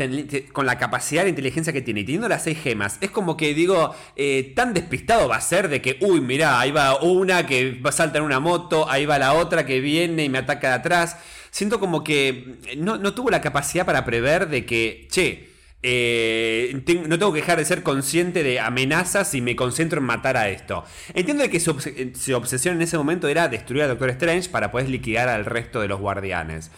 con 0.52 0.66
la 0.66 0.78
capacidad 0.78 1.24
de 1.24 1.30
inteligencia 1.30 1.72
que 1.72 1.82
tiene 1.82 2.00
y 2.00 2.04
teniendo 2.04 2.28
las 2.28 2.44
seis 2.44 2.58
gemas, 2.62 2.98
es 3.00 3.10
como 3.10 3.36
que 3.36 3.54
digo, 3.54 3.94
eh, 4.14 4.52
tan 4.54 4.72
despistado 4.74 5.28
va 5.28 5.36
a 5.36 5.40
ser 5.40 5.68
de 5.68 5.82
que, 5.82 5.98
uy, 6.00 6.20
mirá, 6.20 6.60
ahí 6.60 6.70
va 6.70 7.02
una 7.02 7.46
que 7.46 7.80
va 7.80 7.90
a 7.90 7.92
saltar 7.92 8.18
en 8.18 8.26
una 8.26 8.38
moto, 8.38 8.88
ahí 8.88 9.06
va 9.06 9.18
la 9.18 9.32
otra 9.32 9.66
que 9.66 9.80
viene 9.80 10.24
y 10.24 10.28
me 10.28 10.38
ataca 10.38 10.68
de 10.68 10.74
atrás. 10.74 11.16
Siento 11.56 11.80
como 11.80 12.04
que 12.04 12.58
no, 12.76 12.98
no 12.98 13.14
tuvo 13.14 13.30
la 13.30 13.40
capacidad 13.40 13.86
para 13.86 14.04
prever 14.04 14.50
de 14.50 14.66
que, 14.66 15.08
che, 15.10 15.48
eh, 15.82 16.82
no 17.08 17.18
tengo 17.18 17.32
que 17.32 17.40
dejar 17.40 17.56
de 17.56 17.64
ser 17.64 17.82
consciente 17.82 18.42
de 18.42 18.60
amenazas 18.60 19.34
y 19.34 19.40
me 19.40 19.56
concentro 19.56 20.00
en 20.00 20.04
matar 20.04 20.36
a 20.36 20.50
esto. 20.50 20.84
Entiendo 21.14 21.48
que 21.48 21.58
su, 21.58 21.72
obs- 21.72 22.14
su 22.14 22.36
obsesión 22.36 22.76
en 22.76 22.82
ese 22.82 22.98
momento 22.98 23.26
era 23.26 23.48
destruir 23.48 23.84
a 23.84 23.88
Doctor 23.88 24.10
Strange 24.10 24.50
para 24.50 24.70
poder 24.70 24.90
liquidar 24.90 25.30
al 25.30 25.46
resto 25.46 25.80
de 25.80 25.88
los 25.88 25.98
guardianes. 25.98 26.70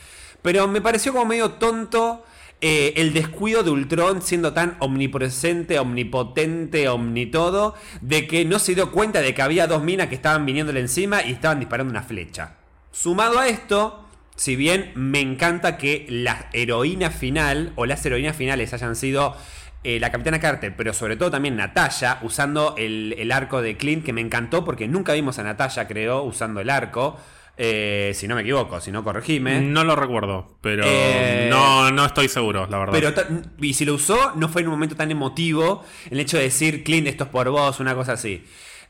Pero 0.42 0.68
me 0.68 0.80
pareció 0.80 1.12
como 1.12 1.24
medio 1.24 1.54
tonto 1.54 2.24
eh, 2.60 2.92
el 2.94 3.12
descuido 3.14 3.64
de 3.64 3.70
Ultron 3.70 4.22
siendo 4.22 4.52
tan 4.52 4.76
omnipresente, 4.78 5.80
omnipotente, 5.80 6.88
omnitodo, 6.88 7.74
de 8.00 8.28
que 8.28 8.44
no 8.44 8.60
se 8.60 8.76
dio 8.76 8.92
cuenta 8.92 9.22
de 9.22 9.34
que 9.34 9.42
había 9.42 9.66
dos 9.66 9.82
minas 9.82 10.06
que 10.06 10.14
estaban 10.14 10.46
viniéndole 10.46 10.78
encima 10.78 11.24
y 11.24 11.32
estaban 11.32 11.58
disparando 11.58 11.90
una 11.90 12.04
flecha. 12.04 12.54
Sumado 12.92 13.40
a 13.40 13.48
esto, 13.48 14.04
si 14.38 14.54
bien 14.54 14.92
me 14.94 15.20
encanta 15.20 15.76
que 15.76 16.06
la 16.08 16.46
heroína 16.52 17.10
final 17.10 17.72
o 17.74 17.86
las 17.86 18.06
heroínas 18.06 18.36
finales 18.36 18.72
hayan 18.72 18.94
sido 18.94 19.36
eh, 19.82 19.98
la 19.98 20.12
Capitana 20.12 20.38
Carter, 20.38 20.74
pero 20.76 20.94
sobre 20.94 21.16
todo 21.16 21.32
también 21.32 21.56
Natalia, 21.56 22.18
usando 22.22 22.76
el, 22.78 23.16
el 23.18 23.32
arco 23.32 23.60
de 23.62 23.76
Clint, 23.76 24.04
que 24.04 24.12
me 24.12 24.20
encantó 24.20 24.64
porque 24.64 24.86
nunca 24.86 25.12
vimos 25.12 25.40
a 25.40 25.42
Natalia, 25.42 25.88
creo, 25.88 26.22
usando 26.22 26.60
el 26.60 26.70
arco. 26.70 27.18
Eh, 27.56 28.12
si 28.14 28.28
no 28.28 28.36
me 28.36 28.42
equivoco, 28.42 28.80
si 28.80 28.92
no 28.92 29.02
corregime. 29.02 29.60
No 29.60 29.82
lo 29.82 29.96
recuerdo, 29.96 30.56
pero 30.60 30.84
Eh, 30.86 31.48
no, 31.50 31.90
no 31.90 32.06
estoy 32.06 32.28
seguro, 32.28 32.68
la 32.68 32.78
verdad. 32.78 32.92
Pero 32.92 33.12
y 33.60 33.74
si 33.74 33.84
lo 33.84 33.94
usó, 33.94 34.34
no 34.36 34.48
fue 34.48 34.62
en 34.62 34.68
un 34.68 34.74
momento 34.74 34.94
tan 34.94 35.10
emotivo 35.10 35.84
el 36.10 36.20
hecho 36.20 36.36
de 36.36 36.44
decir, 36.44 36.84
Clint, 36.84 37.08
esto 37.08 37.24
es 37.24 37.30
por 37.30 37.50
vos, 37.50 37.80
una 37.80 37.96
cosa 37.96 38.12
así. 38.12 38.44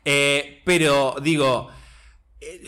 Pero 0.05 1.17
digo, 1.23 1.71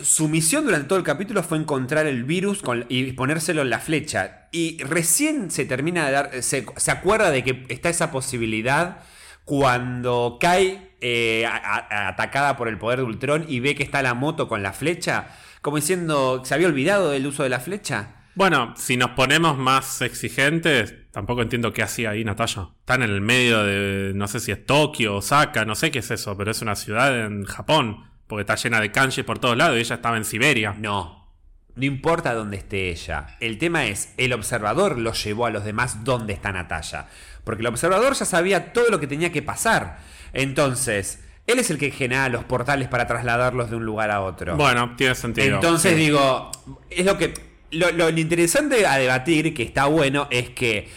su 0.02 0.28
misión 0.28 0.64
durante 0.64 0.88
todo 0.88 0.98
el 0.98 1.04
capítulo 1.04 1.42
fue 1.42 1.58
encontrar 1.58 2.06
el 2.06 2.24
virus 2.24 2.62
y 2.88 3.12
ponérselo 3.12 3.62
en 3.62 3.70
la 3.70 3.78
flecha. 3.78 4.48
Y 4.52 4.82
recién 4.82 5.50
se 5.50 5.64
termina 5.64 6.06
de 6.06 6.12
dar, 6.12 6.42
se, 6.42 6.66
se 6.76 6.90
acuerda 6.90 7.30
de 7.30 7.44
que 7.44 7.66
está 7.68 7.88
esa 7.88 8.10
posibilidad 8.10 9.02
cuando 9.44 10.38
cae 10.40 10.90
eh, 11.00 11.46
atacada 11.46 12.56
por 12.56 12.68
el 12.68 12.78
poder 12.78 13.00
de 13.00 13.04
Ultron 13.04 13.44
y 13.48 13.60
ve 13.60 13.74
que 13.74 13.82
está 13.82 14.02
la 14.02 14.14
moto 14.14 14.48
con 14.48 14.62
la 14.62 14.72
flecha. 14.72 15.28
Como 15.62 15.76
diciendo, 15.76 16.42
¿se 16.44 16.54
había 16.54 16.68
olvidado 16.68 17.10
del 17.10 17.26
uso 17.26 17.42
de 17.42 17.48
la 17.48 17.60
flecha? 17.60 18.16
Bueno, 18.34 18.74
si 18.76 18.96
nos 18.96 19.10
ponemos 19.10 19.58
más 19.58 20.02
exigentes, 20.02 20.94
tampoco 21.10 21.42
entiendo 21.42 21.72
qué 21.72 21.82
hacía 21.82 22.10
ahí 22.10 22.24
Natalia. 22.24 22.68
Están 22.80 23.02
en 23.02 23.10
el 23.10 23.20
medio 23.20 23.64
de, 23.64 24.12
no 24.14 24.28
sé 24.28 24.40
si 24.40 24.52
es 24.52 24.64
Tokio, 24.64 25.16
Osaka, 25.16 25.64
no 25.64 25.74
sé 25.74 25.90
qué 25.90 25.98
es 25.98 26.10
eso, 26.10 26.36
pero 26.36 26.50
es 26.50 26.62
una 26.62 26.76
ciudad 26.76 27.26
en 27.26 27.44
Japón, 27.44 28.09
porque 28.30 28.42
está 28.42 28.54
llena 28.54 28.80
de 28.80 28.92
kanjis 28.92 29.24
por 29.24 29.40
todos 29.40 29.56
lados 29.56 29.76
y 29.76 29.80
ella 29.80 29.96
estaba 29.96 30.16
en 30.16 30.24
Siberia. 30.24 30.74
No. 30.78 31.28
No 31.74 31.84
importa 31.84 32.32
dónde 32.32 32.56
esté 32.56 32.90
ella. 32.90 33.36
El 33.40 33.58
tema 33.58 33.84
es, 33.86 34.14
el 34.16 34.32
observador 34.32 34.98
lo 34.98 35.12
llevó 35.12 35.46
a 35.46 35.50
los 35.50 35.64
demás 35.64 36.04
dónde 36.04 36.32
está 36.32 36.52
Natalia. 36.52 37.06
Porque 37.44 37.62
el 37.62 37.66
observador 37.66 38.14
ya 38.14 38.24
sabía 38.24 38.72
todo 38.72 38.88
lo 38.88 39.00
que 39.00 39.06
tenía 39.08 39.32
que 39.32 39.42
pasar. 39.42 39.98
Entonces, 40.32 41.24
él 41.46 41.58
es 41.58 41.70
el 41.70 41.78
que 41.78 41.90
genera 41.90 42.28
los 42.28 42.44
portales 42.44 42.86
para 42.88 43.06
trasladarlos 43.06 43.70
de 43.70 43.76
un 43.76 43.84
lugar 43.84 44.10
a 44.10 44.20
otro. 44.20 44.56
Bueno, 44.56 44.94
tiene 44.96 45.14
sentido. 45.14 45.56
Entonces 45.56 45.92
Sí. 45.94 45.98
digo, 45.98 46.50
es 46.88 47.04
lo 47.04 47.18
que 47.18 47.34
lo, 47.72 47.90
lo 47.92 48.08
interesante 48.10 48.86
a 48.86 48.96
debatir, 48.96 49.52
que 49.54 49.62
está 49.62 49.86
bueno, 49.86 50.28
es 50.30 50.50
que 50.50 50.88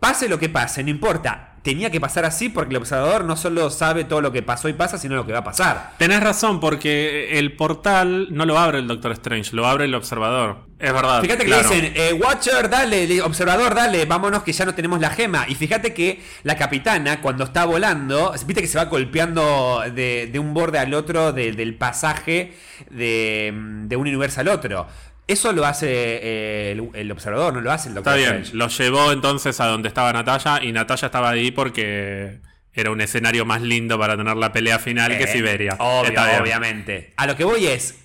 pase 0.00 0.28
lo 0.28 0.38
que 0.38 0.48
pase, 0.48 0.82
no 0.82 0.90
importa. 0.90 1.47
Tenía 1.68 1.90
que 1.90 2.00
pasar 2.00 2.24
así 2.24 2.48
porque 2.48 2.70
el 2.70 2.78
observador 2.78 3.26
no 3.26 3.36
solo 3.36 3.68
sabe 3.68 4.04
todo 4.04 4.22
lo 4.22 4.32
que 4.32 4.42
pasó 4.42 4.70
y 4.70 4.72
pasa, 4.72 4.96
sino 4.96 5.16
lo 5.16 5.26
que 5.26 5.32
va 5.32 5.40
a 5.40 5.44
pasar. 5.44 5.92
Tenés 5.98 6.22
razón, 6.22 6.60
porque 6.60 7.38
el 7.38 7.56
portal 7.56 8.28
no 8.30 8.46
lo 8.46 8.58
abre 8.58 8.78
el 8.78 8.88
Doctor 8.88 9.12
Strange, 9.12 9.54
lo 9.54 9.66
abre 9.66 9.84
el 9.84 9.94
observador. 9.94 10.67
Es 10.80 10.92
verdad. 10.92 11.20
Fíjate 11.22 11.40
que 11.44 11.50
claro. 11.50 11.68
le 11.68 11.74
dicen, 11.74 11.92
eh, 11.96 12.12
Watcher, 12.12 12.70
dale, 12.70 13.06
le- 13.08 13.20
observador, 13.22 13.74
dale, 13.74 14.04
vámonos 14.04 14.44
que 14.44 14.52
ya 14.52 14.64
no 14.64 14.74
tenemos 14.76 15.00
la 15.00 15.10
gema. 15.10 15.44
Y 15.48 15.56
fíjate 15.56 15.92
que 15.92 16.20
la 16.44 16.56
capitana, 16.56 17.20
cuando 17.20 17.42
está 17.44 17.64
volando, 17.64 18.32
viste 18.46 18.62
que 18.62 18.68
se 18.68 18.78
va 18.78 18.84
golpeando 18.84 19.82
de, 19.92 20.28
de 20.32 20.38
un 20.38 20.54
borde 20.54 20.78
al 20.78 20.94
otro 20.94 21.32
de- 21.32 21.50
del 21.52 21.74
pasaje 21.74 22.52
de, 22.90 23.52
de 23.86 23.96
un 23.96 24.02
universo 24.06 24.40
al 24.40 24.48
otro. 24.48 24.86
Eso 25.26 25.52
lo 25.52 25.66
hace 25.66 25.88
eh, 25.90 26.72
el, 26.72 26.88
el 26.94 27.10
observador, 27.12 27.52
no 27.52 27.60
lo 27.60 27.70
hace 27.72 27.88
el 27.90 27.96
Está 27.98 28.12
Doctor 28.12 28.16
bien, 28.30 28.42
Strange. 28.44 28.56
lo 28.56 28.68
llevó 28.68 29.12
entonces 29.12 29.60
a 29.60 29.66
donde 29.66 29.88
estaba 29.88 30.12
Natalia 30.12 30.62
y 30.62 30.72
Natalia 30.72 31.06
estaba 31.06 31.30
ahí 31.30 31.50
porque 31.50 32.38
era 32.72 32.90
un 32.90 33.00
escenario 33.00 33.44
más 33.44 33.60
lindo 33.60 33.98
para 33.98 34.16
tener 34.16 34.36
la 34.36 34.52
pelea 34.52 34.78
final 34.78 35.18
que 35.18 35.24
Eh, 35.24 35.26
Siberia. 35.26 35.74
Obvio, 35.80 36.10
Está 36.10 36.28
bien. 36.28 36.40
obviamente. 36.40 37.12
A 37.16 37.26
lo 37.26 37.36
que 37.36 37.44
voy 37.44 37.66
es. 37.66 37.96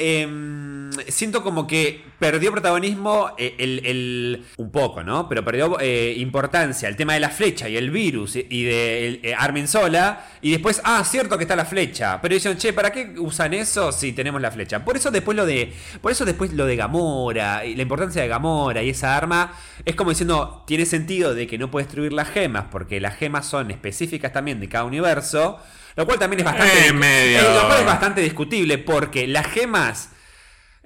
Em, 0.00 0.90
siento 1.08 1.42
como 1.42 1.66
que 1.66 2.02
perdió 2.18 2.50
protagonismo 2.52 3.30
eh, 3.38 3.54
el, 3.58 3.80
el- 3.86 4.44
un 4.56 4.70
poco, 4.70 5.02
¿no? 5.02 5.28
Pero 5.28 5.44
perdió 5.44 5.78
eh, 5.80 6.14
importancia 6.18 6.88
el 6.88 6.96
tema 6.96 7.14
de 7.14 7.20
la 7.20 7.30
flecha 7.30 7.68
y 7.68 7.76
el 7.76 7.90
virus 7.90 8.36
y- 8.36 8.64
de 8.64 9.06
el, 9.06 9.20
eh, 9.22 9.34
Armin 9.36 9.68
Sola. 9.68 10.26
Y 10.42 10.50
después, 10.50 10.80
ah, 10.84 11.02
cierto 11.04 11.36
que 11.38 11.44
está 11.44 11.56
la 11.56 11.64
flecha. 11.64 12.20
Pero 12.20 12.34
dicen, 12.34 12.56
che, 12.58 12.72
¿para 12.72 12.90
qué 12.92 13.14
usan 13.18 13.54
eso 13.54 13.92
si 13.92 14.12
tenemos 14.12 14.40
la 14.40 14.50
flecha? 14.50 14.84
Por 14.84 14.96
eso 14.96 15.10
después 15.10 15.36
lo 15.36 15.46
de. 15.46 15.72
Por 16.00 16.12
eso 16.12 16.24
después 16.24 16.52
lo 16.52 16.66
de 16.66 16.76
Gamora. 16.76 17.64
Y 17.64 17.74
la 17.76 17.82
importancia 17.82 18.22
de 18.22 18.28
Gamora 18.28 18.82
y 18.82 18.90
esa 18.90 19.16
arma. 19.16 19.52
Es 19.84 19.94
como 19.94 20.10
diciendo, 20.10 20.64
tiene 20.66 20.86
sentido 20.86 21.34
de 21.34 21.46
que 21.46 21.58
no 21.58 21.70
puede 21.70 21.84
destruir 21.86 22.12
las 22.12 22.28
gemas. 22.30 22.66
Porque 22.70 23.00
las 23.00 23.16
gemas 23.16 23.46
son 23.46 23.70
específicas 23.70 24.32
también 24.32 24.60
de 24.60 24.68
cada 24.68 24.84
universo. 24.84 25.58
Lo 25.96 26.06
cual 26.06 26.18
también 26.18 26.40
es 26.40 26.44
bastante. 26.46 26.86
Eh, 26.88 26.92
medio. 26.92 27.38
eh, 27.40 27.54
lo 27.54 27.66
cual 27.66 27.80
es 27.80 27.86
bastante 27.86 28.20
discutible. 28.20 28.78
Porque 28.78 29.26
las 29.26 29.46
gemas. 29.46 30.10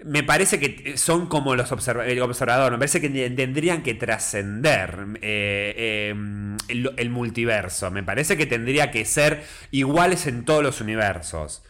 Me 0.02 0.22
parece 0.24 0.58
que 0.58 0.98
son 0.98 1.28
como 1.28 1.54
los 1.54 1.70
observa- 1.72 2.04
el 2.06 2.20
observador. 2.20 2.72
Me 2.72 2.78
parece 2.78 3.00
que 3.00 3.08
tendrían 3.30 3.82
que 3.82 3.94
trascender 3.94 4.98
eh, 5.22 5.74
eh, 6.12 6.14
el, 6.68 6.92
el 6.96 7.10
multiverso. 7.10 7.90
Me 7.90 8.02
parece 8.02 8.36
que 8.36 8.44
tendría 8.44 8.90
que 8.90 9.04
ser 9.04 9.44
iguales 9.70 10.26
en 10.26 10.44
todos 10.44 10.62
los 10.62 10.80
universos. 10.80 11.62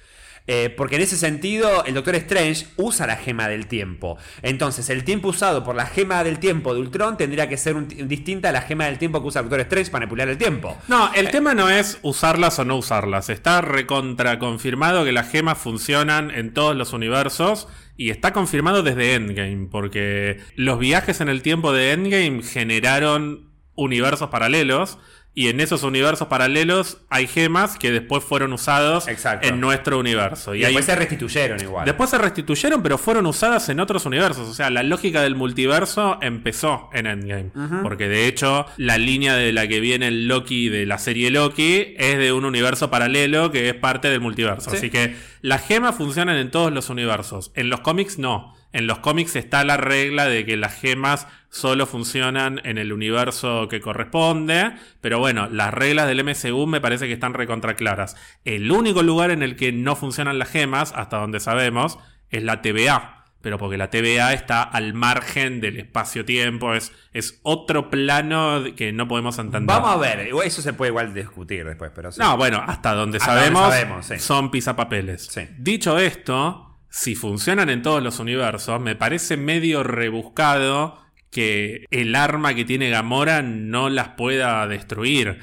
Eh, 0.46 0.68
porque 0.76 0.96
en 0.96 1.02
ese 1.02 1.16
sentido, 1.16 1.84
el 1.86 1.94
Doctor 1.94 2.16
Strange 2.16 2.66
usa 2.76 3.06
la 3.06 3.16
gema 3.16 3.48
del 3.48 3.66
tiempo. 3.66 4.18
Entonces, 4.42 4.90
el 4.90 5.02
tiempo 5.04 5.28
usado 5.28 5.64
por 5.64 5.74
la 5.74 5.86
gema 5.86 6.22
del 6.22 6.38
tiempo 6.38 6.74
de 6.74 6.80
Ultron 6.80 7.16
tendría 7.16 7.48
que 7.48 7.56
ser 7.56 7.86
distinta 8.06 8.50
a 8.50 8.52
la 8.52 8.60
gema 8.60 8.84
del 8.84 8.98
tiempo 8.98 9.22
que 9.22 9.28
usa 9.28 9.40
el 9.40 9.48
Doctor 9.48 9.60
Strange 9.60 9.90
para 9.90 10.04
manipular 10.04 10.28
el 10.28 10.36
tiempo. 10.36 10.76
No, 10.88 11.12
el 11.14 11.30
tema 11.30 11.54
no 11.54 11.70
es 11.70 11.98
usarlas 12.02 12.58
o 12.58 12.64
no 12.64 12.76
usarlas. 12.76 13.30
Está 13.30 13.62
recontra 13.62 14.38
confirmado 14.38 15.04
que 15.04 15.12
las 15.12 15.30
gemas 15.30 15.56
funcionan 15.56 16.30
en 16.30 16.52
todos 16.52 16.76
los 16.76 16.92
universos 16.92 17.68
y 17.96 18.10
está 18.10 18.32
confirmado 18.32 18.82
desde 18.82 19.14
Endgame, 19.14 19.68
porque 19.70 20.40
los 20.56 20.78
viajes 20.78 21.20
en 21.20 21.28
el 21.28 21.42
tiempo 21.42 21.72
de 21.72 21.92
Endgame 21.92 22.42
generaron 22.42 23.50
universos 23.76 24.28
paralelos 24.28 24.98
y 25.36 25.48
en 25.48 25.58
esos 25.60 25.82
universos 25.82 26.28
paralelos 26.28 26.98
hay 27.10 27.26
gemas 27.26 27.76
que 27.76 27.90
después 27.90 28.22
fueron 28.22 28.52
usados 28.52 29.08
Exacto. 29.08 29.48
en 29.48 29.60
nuestro 29.60 29.98
universo. 29.98 30.54
Y, 30.54 30.60
Y, 30.60 30.64
hay- 30.64 30.66
después 30.74 30.84
se 30.86 30.94
restituyeron 30.94 31.60
igual. 31.60 31.84
Después 31.86 32.10
se 32.10 32.18
restituyeron, 32.18 32.82
pero 32.82 32.98
fueron 32.98 33.26
usadas 33.26 33.68
en 33.68 33.80
otros 33.80 34.06
universos. 34.06 34.48
O 34.48 34.54
sea, 34.54 34.70
la 34.70 34.84
lógica 34.84 35.22
del 35.22 35.34
multiverso 35.34 36.18
empezó 36.22 36.88
en 36.92 37.06
Endgame. 37.06 37.50
Porque 37.82 38.08
de 38.08 38.28
hecho, 38.28 38.66
la 38.76 38.96
línea 38.96 39.34
de 39.34 39.52
la 39.52 39.66
que 39.66 39.80
viene 39.80 40.06
el 40.08 40.28
Loki 40.28 40.68
de 40.68 40.86
la 40.86 40.98
serie 40.98 41.30
Loki 41.30 41.94
es 41.96 42.16
de 42.18 42.32
un 42.32 42.44
universo 42.44 42.88
paralelo 42.90 43.50
que 43.50 43.68
es 43.68 43.74
parte 43.74 44.08
del 44.10 44.20
multiverso. 44.20 44.70
Sí. 44.70 44.76
Así 44.76 44.90
que 44.90 45.16
las 45.42 45.66
gemas 45.66 45.96
funcionan 45.96 46.36
en 46.36 46.50
todos 46.52 46.72
los 46.72 46.90
universos. 46.90 47.50
En 47.56 47.70
los 47.70 47.80
cómics 47.80 48.18
no. 48.18 48.54
En 48.72 48.86
los 48.88 48.98
cómics 48.98 49.36
está 49.36 49.62
la 49.64 49.76
regla 49.76 50.26
de 50.26 50.44
que 50.44 50.56
las 50.56 50.74
gemas 50.74 51.26
solo 51.54 51.86
funcionan 51.86 52.60
en 52.64 52.78
el 52.78 52.92
universo 52.92 53.68
que 53.68 53.80
corresponde. 53.80 54.72
Pero 55.00 55.20
bueno, 55.20 55.48
las 55.48 55.72
reglas 55.72 56.08
del 56.08 56.24
MCU 56.24 56.66
me 56.66 56.80
parece 56.80 57.06
que 57.06 57.12
están 57.12 57.32
recontra 57.32 57.76
claras. 57.76 58.16
El 58.44 58.72
único 58.72 59.04
lugar 59.04 59.30
en 59.30 59.44
el 59.44 59.54
que 59.54 59.70
no 59.70 59.94
funcionan 59.94 60.40
las 60.40 60.50
gemas, 60.50 60.92
hasta 60.96 61.18
donde 61.18 61.38
sabemos, 61.38 61.98
es 62.30 62.42
la 62.42 62.60
TVA. 62.60 63.24
Pero 63.40 63.58
porque 63.58 63.76
la 63.76 63.88
TVA 63.88 64.32
está 64.32 64.62
al 64.64 64.94
margen 64.94 65.60
del 65.60 65.78
espacio-tiempo, 65.78 66.74
es, 66.74 66.92
es 67.12 67.38
otro 67.44 67.88
plano 67.88 68.64
que 68.74 68.92
no 68.92 69.06
podemos 69.06 69.38
entender. 69.38 69.76
Vamos 69.76 69.90
a 69.90 69.96
ver, 69.98 70.30
eso 70.44 70.60
se 70.60 70.72
puede 70.72 70.90
igual 70.90 71.14
discutir 71.14 71.64
después, 71.64 71.92
pero 71.94 72.10
sí. 72.10 72.18
No, 72.20 72.36
bueno, 72.36 72.64
hasta 72.66 72.94
donde 72.94 73.18
Hasta 73.18 73.32
donde 73.32 73.46
sabemos, 73.50 73.74
sabemos, 73.74 74.06
sí. 74.06 74.18
son 74.18 74.50
pisapapeles. 74.50 75.26
Sí. 75.26 75.42
Dicho 75.58 75.98
esto, 75.98 76.78
si 76.88 77.14
funcionan 77.14 77.70
en 77.70 77.82
todos 77.82 78.02
los 78.02 78.18
universos, 78.18 78.80
me 78.80 78.96
parece 78.96 79.36
medio 79.36 79.84
rebuscado 79.84 81.03
que 81.34 81.86
el 81.90 82.14
arma 82.14 82.54
que 82.54 82.64
tiene 82.64 82.90
Gamora 82.90 83.42
no 83.42 83.90
las 83.90 84.10
pueda 84.10 84.64
destruir. 84.68 85.40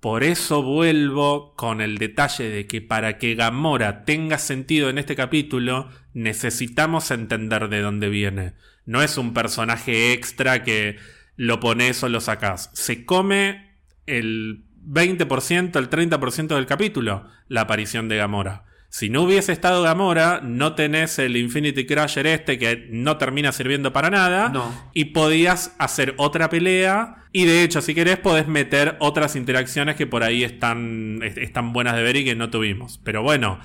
Por 0.00 0.24
eso 0.24 0.64
vuelvo 0.64 1.54
con 1.54 1.80
el 1.80 1.96
detalle 1.96 2.50
de 2.50 2.66
que 2.66 2.82
para 2.82 3.18
que 3.18 3.36
Gamora 3.36 4.04
tenga 4.04 4.38
sentido 4.38 4.90
en 4.90 4.98
este 4.98 5.14
capítulo, 5.14 5.90
necesitamos 6.12 7.12
entender 7.12 7.68
de 7.68 7.80
dónde 7.80 8.08
viene. 8.08 8.54
No 8.84 9.00
es 9.00 9.16
un 9.16 9.32
personaje 9.32 10.12
extra 10.12 10.64
que 10.64 10.96
lo 11.36 11.60
pones 11.60 12.02
o 12.02 12.08
lo 12.08 12.20
sacás. 12.20 12.70
Se 12.74 13.04
come 13.06 13.76
el 14.06 14.64
20%, 14.84 15.78
el 15.78 15.88
30% 15.88 16.48
del 16.56 16.66
capítulo, 16.66 17.28
la 17.46 17.60
aparición 17.60 18.08
de 18.08 18.16
Gamora. 18.16 18.64
Si 18.90 19.10
no 19.10 19.22
hubiese 19.22 19.52
estado 19.52 19.82
Gamora, 19.82 20.40
no 20.42 20.74
tenés 20.74 21.18
el 21.18 21.36
Infinity 21.36 21.84
Crusher 21.84 22.26
este 22.26 22.58
que 22.58 22.88
no 22.90 23.18
termina 23.18 23.52
sirviendo 23.52 23.92
para 23.92 24.08
nada. 24.10 24.48
No. 24.48 24.72
Y 24.94 25.06
podías 25.06 25.74
hacer 25.78 26.14
otra 26.16 26.48
pelea. 26.48 27.24
Y 27.32 27.44
de 27.44 27.62
hecho, 27.62 27.82
si 27.82 27.94
querés, 27.94 28.16
podés 28.16 28.48
meter 28.48 28.96
otras 29.00 29.36
interacciones 29.36 29.96
que 29.96 30.06
por 30.06 30.22
ahí 30.22 30.42
están, 30.42 31.20
est- 31.22 31.36
están 31.38 31.74
buenas 31.74 31.96
de 31.96 32.02
ver 32.02 32.16
y 32.16 32.24
que 32.24 32.34
no 32.34 32.48
tuvimos. 32.48 32.98
Pero 33.04 33.22
bueno, 33.22 33.60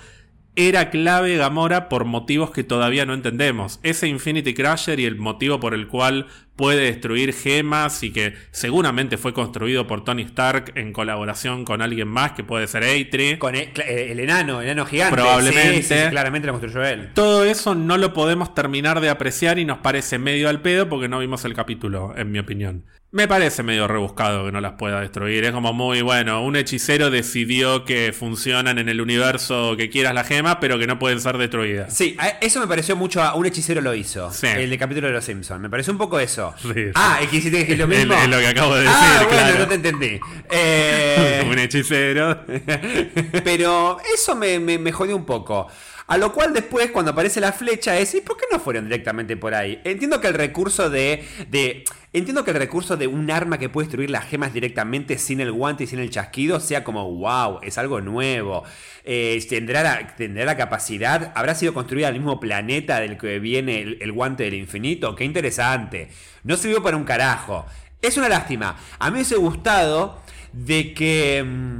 era 0.55 0.89
clave 0.89 1.37
Gamora 1.37 1.87
por 1.87 2.03
motivos 2.03 2.51
que 2.51 2.65
todavía 2.65 3.05
no 3.05 3.13
entendemos. 3.13 3.79
Ese 3.81 4.07
Infinity 4.09 4.53
Crusher 4.53 4.99
y 4.99 5.05
el 5.05 5.15
motivo 5.15 5.59
por 5.61 5.73
el 5.73 5.87
cual 5.87 6.27
puede 6.55 6.81
destruir 6.81 7.33
gemas 7.33 8.03
y 8.03 8.11
que 8.11 8.33
seguramente 8.51 9.17
fue 9.17 9.33
construido 9.33 9.87
por 9.87 10.03
Tony 10.03 10.23
Stark 10.23 10.73
en 10.75 10.93
colaboración 10.93 11.65
con 11.65 11.81
alguien 11.81 12.07
más 12.07 12.33
que 12.33 12.43
puede 12.43 12.67
ser 12.67 12.83
Eitri. 12.83 13.37
Con 13.37 13.55
el, 13.55 13.69
el 13.87 14.19
enano, 14.19 14.61
el 14.61 14.67
enano 14.69 14.85
gigante. 14.85 15.15
Probablemente. 15.15 15.83
Sí, 15.83 15.95
sí, 16.03 16.09
claramente 16.09 16.47
lo 16.47 16.53
construyó 16.53 16.83
él. 16.83 17.09
Todo 17.13 17.43
eso 17.45 17.75
no 17.75 17.97
lo 17.97 18.13
podemos 18.13 18.53
terminar 18.53 19.01
de 19.01 19.09
apreciar 19.09 19.59
y 19.59 19.65
nos 19.65 19.79
parece 19.79 20.19
medio 20.19 20.49
al 20.49 20.61
pedo 20.61 20.89
porque 20.89 21.07
no 21.07 21.19
vimos 21.19 21.45
el 21.45 21.53
capítulo, 21.53 22.13
en 22.15 22.31
mi 22.31 22.39
opinión. 22.39 22.85
Me 23.13 23.27
parece 23.27 23.61
medio 23.61 23.87
rebuscado 23.87 24.43
que 24.43 24.51
no 24.51 24.59
las 24.59 24.71
pueda 24.73 24.99
destruir. 24.99 25.43
Es 25.43 25.51
como 25.51 25.71
muy 25.71 26.01
bueno. 26.01 26.43
Un 26.43 26.55
hechicero 26.55 27.11
decidió 27.11 27.85
que 27.85 28.11
funcionan 28.11 28.79
en 28.79 28.89
el 28.89 29.01
universo 29.01 29.75
que 29.77 29.91
quieras 29.91 30.15
la 30.15 30.23
gema, 30.23 30.59
pero 30.59 30.79
que 30.79 30.87
no 30.87 30.97
pueden 30.97 31.21
ser 31.21 31.37
destruidas. 31.37 31.95
Sí, 31.95 32.17
eso 32.41 32.59
me 32.59 32.65
pareció 32.65 32.95
mucho 32.95 33.21
a 33.21 33.35
un 33.35 33.45
hechicero 33.45 33.81
lo 33.81 33.93
hizo. 33.93 34.31
Sí. 34.31 34.47
El 34.47 34.71
de 34.71 34.79
capítulo 34.79 35.05
de 35.09 35.13
los 35.13 35.25
Simpsons. 35.25 35.61
Me 35.61 35.69
pareció 35.69 35.93
un 35.93 35.99
poco 35.99 36.19
eso. 36.19 36.42
Sí, 36.61 36.69
sí. 36.73 36.91
Ah, 36.95 37.19
hiciste 37.31 37.65
que 37.65 37.73
es 37.73 37.79
lo 37.79 37.87
mismo. 37.87 38.13
Es- 38.13 38.23
es 38.23 38.29
lo 38.29 38.37
que 38.39 38.47
acabo 38.47 38.75
de 38.75 38.81
decir, 38.81 38.95
ah, 38.99 39.21
bueno, 39.25 39.29
claro. 39.29 39.59
no 39.59 39.67
te 39.67 39.75
entendí. 39.75 40.19
Eh, 40.49 41.45
Un 41.49 41.59
hechicero. 41.59 42.39
pero 43.43 43.97
eso 44.13 44.35
me, 44.35 44.59
me, 44.59 44.77
me 44.77 44.91
jodió 44.91 45.15
un 45.15 45.25
poco. 45.25 45.67
A 46.07 46.17
lo 46.17 46.33
cual 46.33 46.53
después, 46.53 46.91
cuando 46.91 47.11
aparece 47.11 47.39
la 47.39 47.53
flecha, 47.53 47.97
es 47.97 48.13
¿y 48.13 48.21
por 48.21 48.35
qué 48.37 48.43
no 48.51 48.59
fueron 48.59 48.85
directamente 48.85 49.37
por 49.37 49.53
ahí? 49.55 49.79
Entiendo 49.83 50.19
que 50.19 50.27
el 50.27 50.33
recurso 50.33 50.89
de. 50.89 51.25
de 51.49 51.85
entiendo 52.13 52.43
que 52.45 52.51
el 52.51 52.57
recurso 52.57 52.95
de 52.95 53.07
un 53.07 53.29
arma 53.31 53.57
que 53.57 53.69
puede 53.69 53.87
destruir 53.87 54.09
las 54.09 54.25
gemas 54.25 54.53
directamente 54.53 55.17
sin 55.17 55.41
el 55.41 55.51
guante 55.51 55.83
y 55.83 55.87
sin 55.87 55.99
el 55.99 56.09
chasquido 56.09 56.59
sea 56.59 56.83
como 56.83 57.11
wow, 57.11 57.59
es 57.63 57.77
algo 57.77 57.99
nuevo. 58.01 58.63
Eh, 59.03 59.43
tendrá, 59.49 59.83
la, 59.83 60.15
tendrá 60.15 60.45
la 60.45 60.55
capacidad. 60.55 61.31
Habrá 61.35 61.55
sido 61.55 61.73
construida 61.73 62.07
al 62.07 62.13
mismo 62.13 62.39
planeta 62.39 62.99
del 62.99 63.17
que 63.17 63.39
viene 63.39 63.81
el, 63.81 63.97
el 64.01 64.11
guante 64.11 64.43
del 64.43 64.53
infinito. 64.53 65.15
Qué 65.15 65.25
interesante. 65.25 66.09
No 66.43 66.55
sirvió 66.55 66.81
para 66.83 66.95
un 66.97 67.03
carajo. 67.03 67.65
Es 68.01 68.15
una 68.17 68.29
lástima. 68.29 68.77
A 68.99 69.05
mí 69.07 69.11
me 69.13 69.17
hubiese 69.19 69.35
gustado 69.35 70.21
de 70.53 70.93
que 70.93 71.43
mm, 71.43 71.79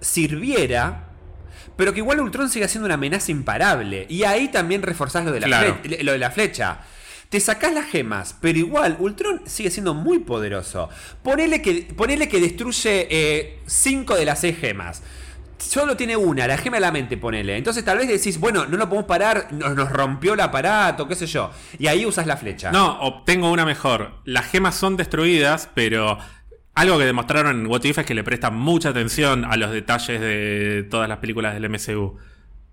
sirviera. 0.00 1.06
Pero 1.76 1.92
que 1.92 2.00
igual 2.00 2.20
Ultron 2.20 2.50
sigue 2.50 2.68
siendo 2.68 2.86
una 2.86 2.94
amenaza 2.94 3.30
imparable. 3.30 4.06
Y 4.08 4.24
ahí 4.24 4.48
también 4.48 4.82
reforzás 4.82 5.24
lo 5.24 5.32
de 5.32 5.40
la, 5.40 5.46
Claro. 5.46 5.78
fle- 5.82 6.02
lo 6.02 6.12
de 6.12 6.18
la 6.18 6.30
flecha. 6.30 6.80
Te 7.30 7.38
sacás 7.38 7.72
las 7.72 7.86
gemas, 7.86 8.36
pero 8.40 8.58
igual 8.58 8.96
Ultron 8.98 9.42
sigue 9.46 9.70
siendo 9.70 9.94
muy 9.94 10.18
poderoso. 10.18 10.88
Ponele 11.22 11.62
que, 11.62 11.88
ponele 11.96 12.28
que 12.28 12.40
destruye 12.40 13.60
5 13.64 14.16
de 14.16 14.24
las 14.24 14.40
6 14.40 14.58
gemas. 14.58 15.02
solo 15.58 15.96
tiene 15.96 16.16
una, 16.16 16.48
la 16.48 16.58
gema 16.58 16.78
de 16.78 16.80
la 16.80 16.90
mente, 16.90 17.16
ponele. 17.16 17.56
Entonces 17.56 17.84
tal 17.84 17.98
vez 17.98 18.08
decís, 18.08 18.40
bueno, 18.40 18.66
no 18.66 18.76
lo 18.76 18.88
podemos 18.88 19.06
parar, 19.06 19.46
nos, 19.52 19.76
nos 19.76 19.92
rompió 19.92 20.34
el 20.34 20.40
aparato, 20.40 21.06
qué 21.06 21.14
sé 21.14 21.28
yo. 21.28 21.52
Y 21.78 21.86
ahí 21.86 22.04
usas 22.04 22.26
la 22.26 22.36
flecha. 22.36 22.72
No, 22.72 22.98
obtengo 23.00 23.52
una 23.52 23.64
mejor. 23.64 24.14
Las 24.24 24.46
gemas 24.50 24.74
son 24.74 24.96
destruidas, 24.96 25.68
pero 25.72 26.18
algo 26.74 26.98
que 26.98 27.04
demostraron 27.04 27.60
en 27.60 27.66
What 27.68 27.84
If 27.84 27.98
es 27.98 28.06
que 28.06 28.14
le 28.14 28.24
prestan 28.24 28.56
mucha 28.56 28.88
atención 28.88 29.44
a 29.44 29.56
los 29.56 29.70
detalles 29.70 30.20
de 30.20 30.84
todas 30.90 31.08
las 31.08 31.18
películas 31.18 31.54
del 31.54 31.68
MCU. 31.70 32.18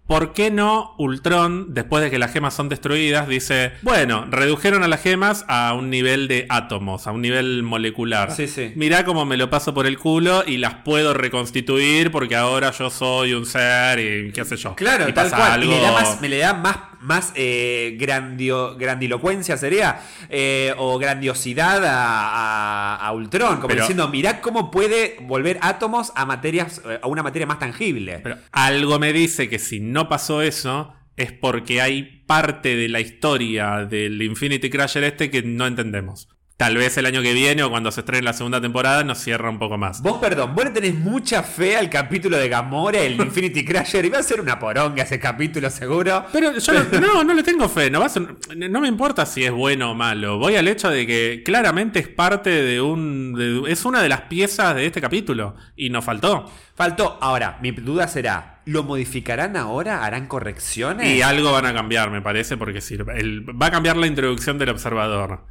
¿Por 0.08 0.32
qué 0.32 0.52
no 0.52 0.96
Ultron, 0.98 1.74
después 1.74 2.02
de 2.02 2.10
que 2.10 2.18
las 2.18 2.32
gemas 2.32 2.54
son 2.54 2.70
destruidas, 2.70 3.28
dice, 3.28 3.74
bueno, 3.82 4.26
redujeron 4.30 4.82
a 4.84 4.88
las 4.88 5.02
gemas 5.02 5.44
a 5.50 5.74
un 5.74 5.90
nivel 5.90 6.30
de 6.30 6.46
átomos, 6.48 7.08
a 7.08 7.12
un 7.12 7.22
nivel 7.22 7.62
molecular? 7.64 8.32
Sí, 8.32 8.48
sí. 8.48 8.72
Mirá 8.78 9.04
cómo 9.04 9.26
me 9.26 9.36
lo 9.36 9.50
paso 9.50 9.74
por 9.74 9.86
el 9.86 9.98
culo 9.98 10.44
y 10.48 10.58
las 10.60 10.76
puedo 10.76 11.14
reconstituir 11.14 12.10
porque 12.10 12.38
ahora 12.38 12.72
yo 12.72 12.90
soy 12.90 13.34
un 13.34 13.46
ser 13.46 14.00
y 14.00 14.32
qué 14.32 14.46
sé 14.46 14.56
yo. 14.56 14.76
Claro, 14.76 15.10
y 15.10 15.14
tal 15.14 15.26
pasa 15.26 15.36
cual. 15.38 15.52
algo- 15.52 15.72
Y 15.74 15.76
le 15.76 15.82
da 15.82 15.92
más, 15.92 16.22
me 16.22 16.30
le 16.30 16.38
da 16.38 16.54
más, 16.54 16.78
más 17.02 17.32
eh, 17.36 17.98
grandio- 18.00 18.76
grandilocuencia, 18.78 19.58
sería, 19.58 20.00
eh, 20.30 20.74
o 20.78 20.98
grandiosidad 20.98 21.84
a, 21.86 22.96
a- 22.96 23.08
a 23.08 23.12
Ultron, 23.14 23.56
como 23.58 23.68
Pero- 23.70 23.82
diciendo, 23.82 24.08
mirá 24.10 24.42
cómo 24.42 24.72
puede 24.72 25.18
volver 25.22 25.58
átomos 25.62 26.12
a 26.16 26.26
materias, 26.26 26.82
eh, 26.90 27.00
a 27.02 27.08
una 27.08 27.24
materia 27.24 27.46
más 27.46 27.60
tangible. 27.60 28.20
Pero 28.24 28.38
algo 28.52 29.00
me 29.00 29.14
dice 29.14 29.50
que 29.50 29.60
si 29.60 29.80
no 29.80 30.08
pasó 30.10 30.42
eso, 30.42 30.94
es 31.16 31.32
porque 31.32 31.82
hay 31.82 32.24
parte 32.28 32.76
de 32.76 32.90
la 32.90 33.00
historia 33.00 33.86
del 33.86 34.22
Infinity 34.22 34.70
Crusher 34.70 35.04
este 35.04 35.32
que 35.32 35.42
no 35.44 35.66
entendemos. 35.66 36.28
Tal 36.58 36.76
vez 36.76 36.98
el 36.98 37.06
año 37.06 37.22
que 37.22 37.34
viene 37.34 37.62
o 37.62 37.70
cuando 37.70 37.92
se 37.92 38.00
estrene 38.00 38.24
la 38.24 38.34
segunda 38.34 38.60
temporada 38.60 39.04
nos 39.04 39.20
cierra 39.20 39.48
un 39.48 39.60
poco 39.60 39.78
más. 39.78 40.02
Vos, 40.02 40.18
perdón, 40.18 40.56
vos 40.56 40.66
le 40.66 40.72
tenés 40.72 40.96
mucha 40.96 41.44
fe 41.44 41.78
al 41.78 41.88
capítulo 41.88 42.36
de 42.36 42.50
Gamora, 42.50 43.00
el 43.00 43.14
Infinity 43.22 43.64
Crusher, 43.64 44.04
y 44.06 44.10
va 44.10 44.18
a 44.18 44.24
ser 44.24 44.42
una 44.42 44.58
poronga 44.58 45.04
ese 45.04 45.20
capítulo 45.20 45.70
seguro. 45.70 46.26
Pero 46.34 46.58
yo 46.58 46.74
no, 46.74 47.00
no, 47.00 47.24
no 47.24 47.34
le 47.36 47.44
tengo 47.44 47.70
fe. 47.70 47.92
No, 47.92 48.00
va 48.00 48.08
a 48.08 48.10
ser- 48.10 48.36
no 48.56 48.82
me 48.82 48.88
importa 48.88 49.28
si 49.28 49.44
es 49.46 49.52
bueno 49.52 49.92
o 49.92 49.94
malo. 49.94 50.40
Voy 50.40 50.56
al 50.56 50.68
hecho 50.68 50.90
de 50.90 51.06
que 51.06 51.44
claramente 51.46 52.00
es 52.00 52.08
parte 52.08 52.50
de 52.50 52.82
un. 52.82 53.34
de- 53.36 53.72
es 53.72 53.86
una 53.86 54.02
de 54.02 54.10
las 54.10 54.22
piezas 54.22 54.74
de 54.74 54.88
este 54.88 55.00
capítulo. 55.00 55.56
Y 55.76 55.92
nos 55.92 56.04
faltó. 56.04 56.52
Faltó. 56.74 57.20
Ahora, 57.22 57.60
mi 57.62 57.70
duda 57.70 58.08
será, 58.08 58.62
¿lo 58.66 58.82
modificarán 58.84 59.58
ahora? 59.58 60.04
¿Harán 60.04 60.26
correcciones? 60.26 61.08
Y 61.16 61.22
algo 61.22 61.52
van 61.52 61.68
a 61.68 61.74
cambiar, 61.76 62.10
me 62.10 62.24
parece, 62.24 62.58
porque 62.58 62.82
si 62.82 62.96
el- 62.96 63.46
va 63.62 63.68
a 63.68 63.72
cambiar 63.72 63.96
la 63.96 64.08
introducción 64.08 64.58
del 64.58 64.70
observador. 64.70 65.46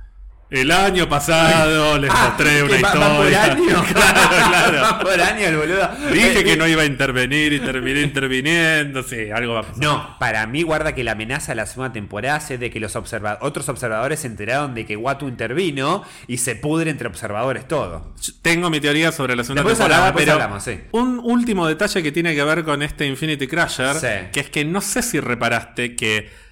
El 0.48 0.70
año 0.70 1.08
pasado 1.08 1.98
les 1.98 2.08
Ah, 2.08 2.28
mostré 2.28 2.62
una 2.62 2.80
va- 2.80 2.94
va 2.94 3.16
por 3.16 3.26
historia. 3.26 3.42
año. 3.52 3.84
claro, 3.92 4.20
claro. 4.48 4.80
Va 4.82 4.98
por 5.00 5.20
año 5.20 5.46
el 5.48 5.56
boludo. 5.56 5.90
Dije 6.12 6.38
Eh, 6.40 6.44
que 6.44 6.56
no 6.56 6.68
iba 6.68 6.82
a 6.82 6.84
intervenir 6.84 7.52
y 7.52 7.58
terminé 7.58 8.02
interviniendo. 8.02 9.02
Sí, 9.02 9.28
algo 9.34 9.54
va 9.54 9.60
a 9.60 9.62
pasar. 9.64 9.78
No, 9.82 10.16
para 10.20 10.46
mí 10.46 10.62
guarda 10.62 10.94
que 10.94 11.02
la 11.02 11.12
amenaza 11.12 11.50
de 11.52 11.56
la 11.56 11.66
segunda 11.66 11.92
temporada 11.92 12.36
es 12.48 12.60
de 12.60 12.70
que 12.70 12.78
los 12.78 12.94
observa- 12.94 13.38
otros 13.40 13.68
observadores 13.68 14.20
se 14.20 14.28
enteraron 14.28 14.72
de 14.74 14.86
que 14.86 14.96
Watu 14.96 15.26
intervino 15.26 16.04
y 16.28 16.36
se 16.38 16.54
pudre 16.54 16.90
entre 16.92 17.08
observadores 17.08 17.66
todo. 17.66 18.14
Tengo 18.42 18.70
mi 18.70 18.78
teoría 18.78 19.10
sobre 19.10 19.34
la 19.34 19.42
segunda 19.42 19.62
Después 19.62 19.78
temporada, 19.78 20.06
hablamos, 20.08 20.20
pero 20.22 20.32
hablamos, 20.34 20.62
sí. 20.62 20.78
un 20.92 21.18
último 21.24 21.66
detalle 21.66 22.04
que 22.04 22.12
tiene 22.12 22.36
que 22.36 22.44
ver 22.44 22.62
con 22.62 22.82
este 22.84 23.04
Infinity 23.06 23.48
Crusher, 23.48 23.96
Sí. 23.96 24.28
que 24.32 24.40
es 24.40 24.50
que 24.50 24.64
no 24.64 24.80
sé 24.80 25.02
si 25.02 25.18
reparaste 25.18 25.96
que 25.96 26.45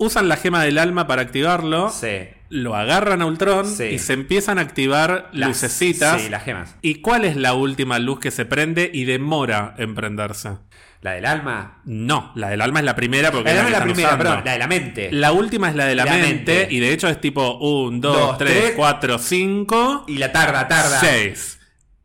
usan 0.00 0.28
la 0.28 0.36
gema 0.36 0.64
del 0.64 0.78
alma 0.78 1.06
para 1.06 1.22
activarlo, 1.22 1.90
Sí. 1.90 2.28
lo 2.48 2.74
agarran 2.74 3.22
a 3.22 3.26
Ultron 3.26 3.66
Sí. 3.66 3.84
y 3.84 3.98
se 3.98 4.14
empiezan 4.14 4.58
a 4.58 4.62
activar 4.62 5.28
Las- 5.32 5.48
lucecitas. 5.50 6.20
Sí, 6.22 6.28
las 6.30 6.42
gemas. 6.42 6.74
¿Y 6.82 6.96
cuál 6.96 7.24
es 7.24 7.36
la 7.36 7.52
última 7.54 7.98
luz 7.98 8.18
que 8.18 8.30
se 8.30 8.44
prende 8.46 8.90
y 8.92 9.04
demora 9.04 9.74
en 9.78 9.94
prenderse? 9.94 10.56
La 11.02 11.12
del 11.12 11.24
alma. 11.26 11.80
No, 11.84 12.32
la 12.34 12.48
del 12.48 12.60
alma 12.60 12.80
es 12.80 12.84
la 12.84 12.96
primera 12.96 13.30
porque 13.30 13.44
La 13.44 13.50
del 13.50 13.58
es 13.60 13.64
alma 13.66 13.76
es 13.76 13.78
la 13.80 13.84
primera, 13.84 14.08
usando. 14.08 14.24
perdón, 14.24 14.42
la 14.44 14.52
de 14.52 14.58
la 14.58 14.66
mente. 14.66 15.08
La 15.12 15.32
última 15.32 15.68
es 15.70 15.74
la 15.76 15.84
de 15.86 15.94
la, 15.94 16.04
La 16.06 16.12
mente, 16.14 16.28
mente. 16.60 16.68
y 16.74 16.80
de 16.80 16.92
hecho 16.92 17.08
es 17.08 17.20
tipo 17.20 17.58
1, 17.58 18.00
2, 18.00 18.16
Dos, 18.16 18.38
3, 18.38 18.58
tres. 18.60 18.72
4, 18.76 19.18
5, 19.18 20.04
Y 20.08 20.16
la 20.18 20.32
tarda, 20.32 20.66
tarda. 20.68 20.98
6. 21.00 21.58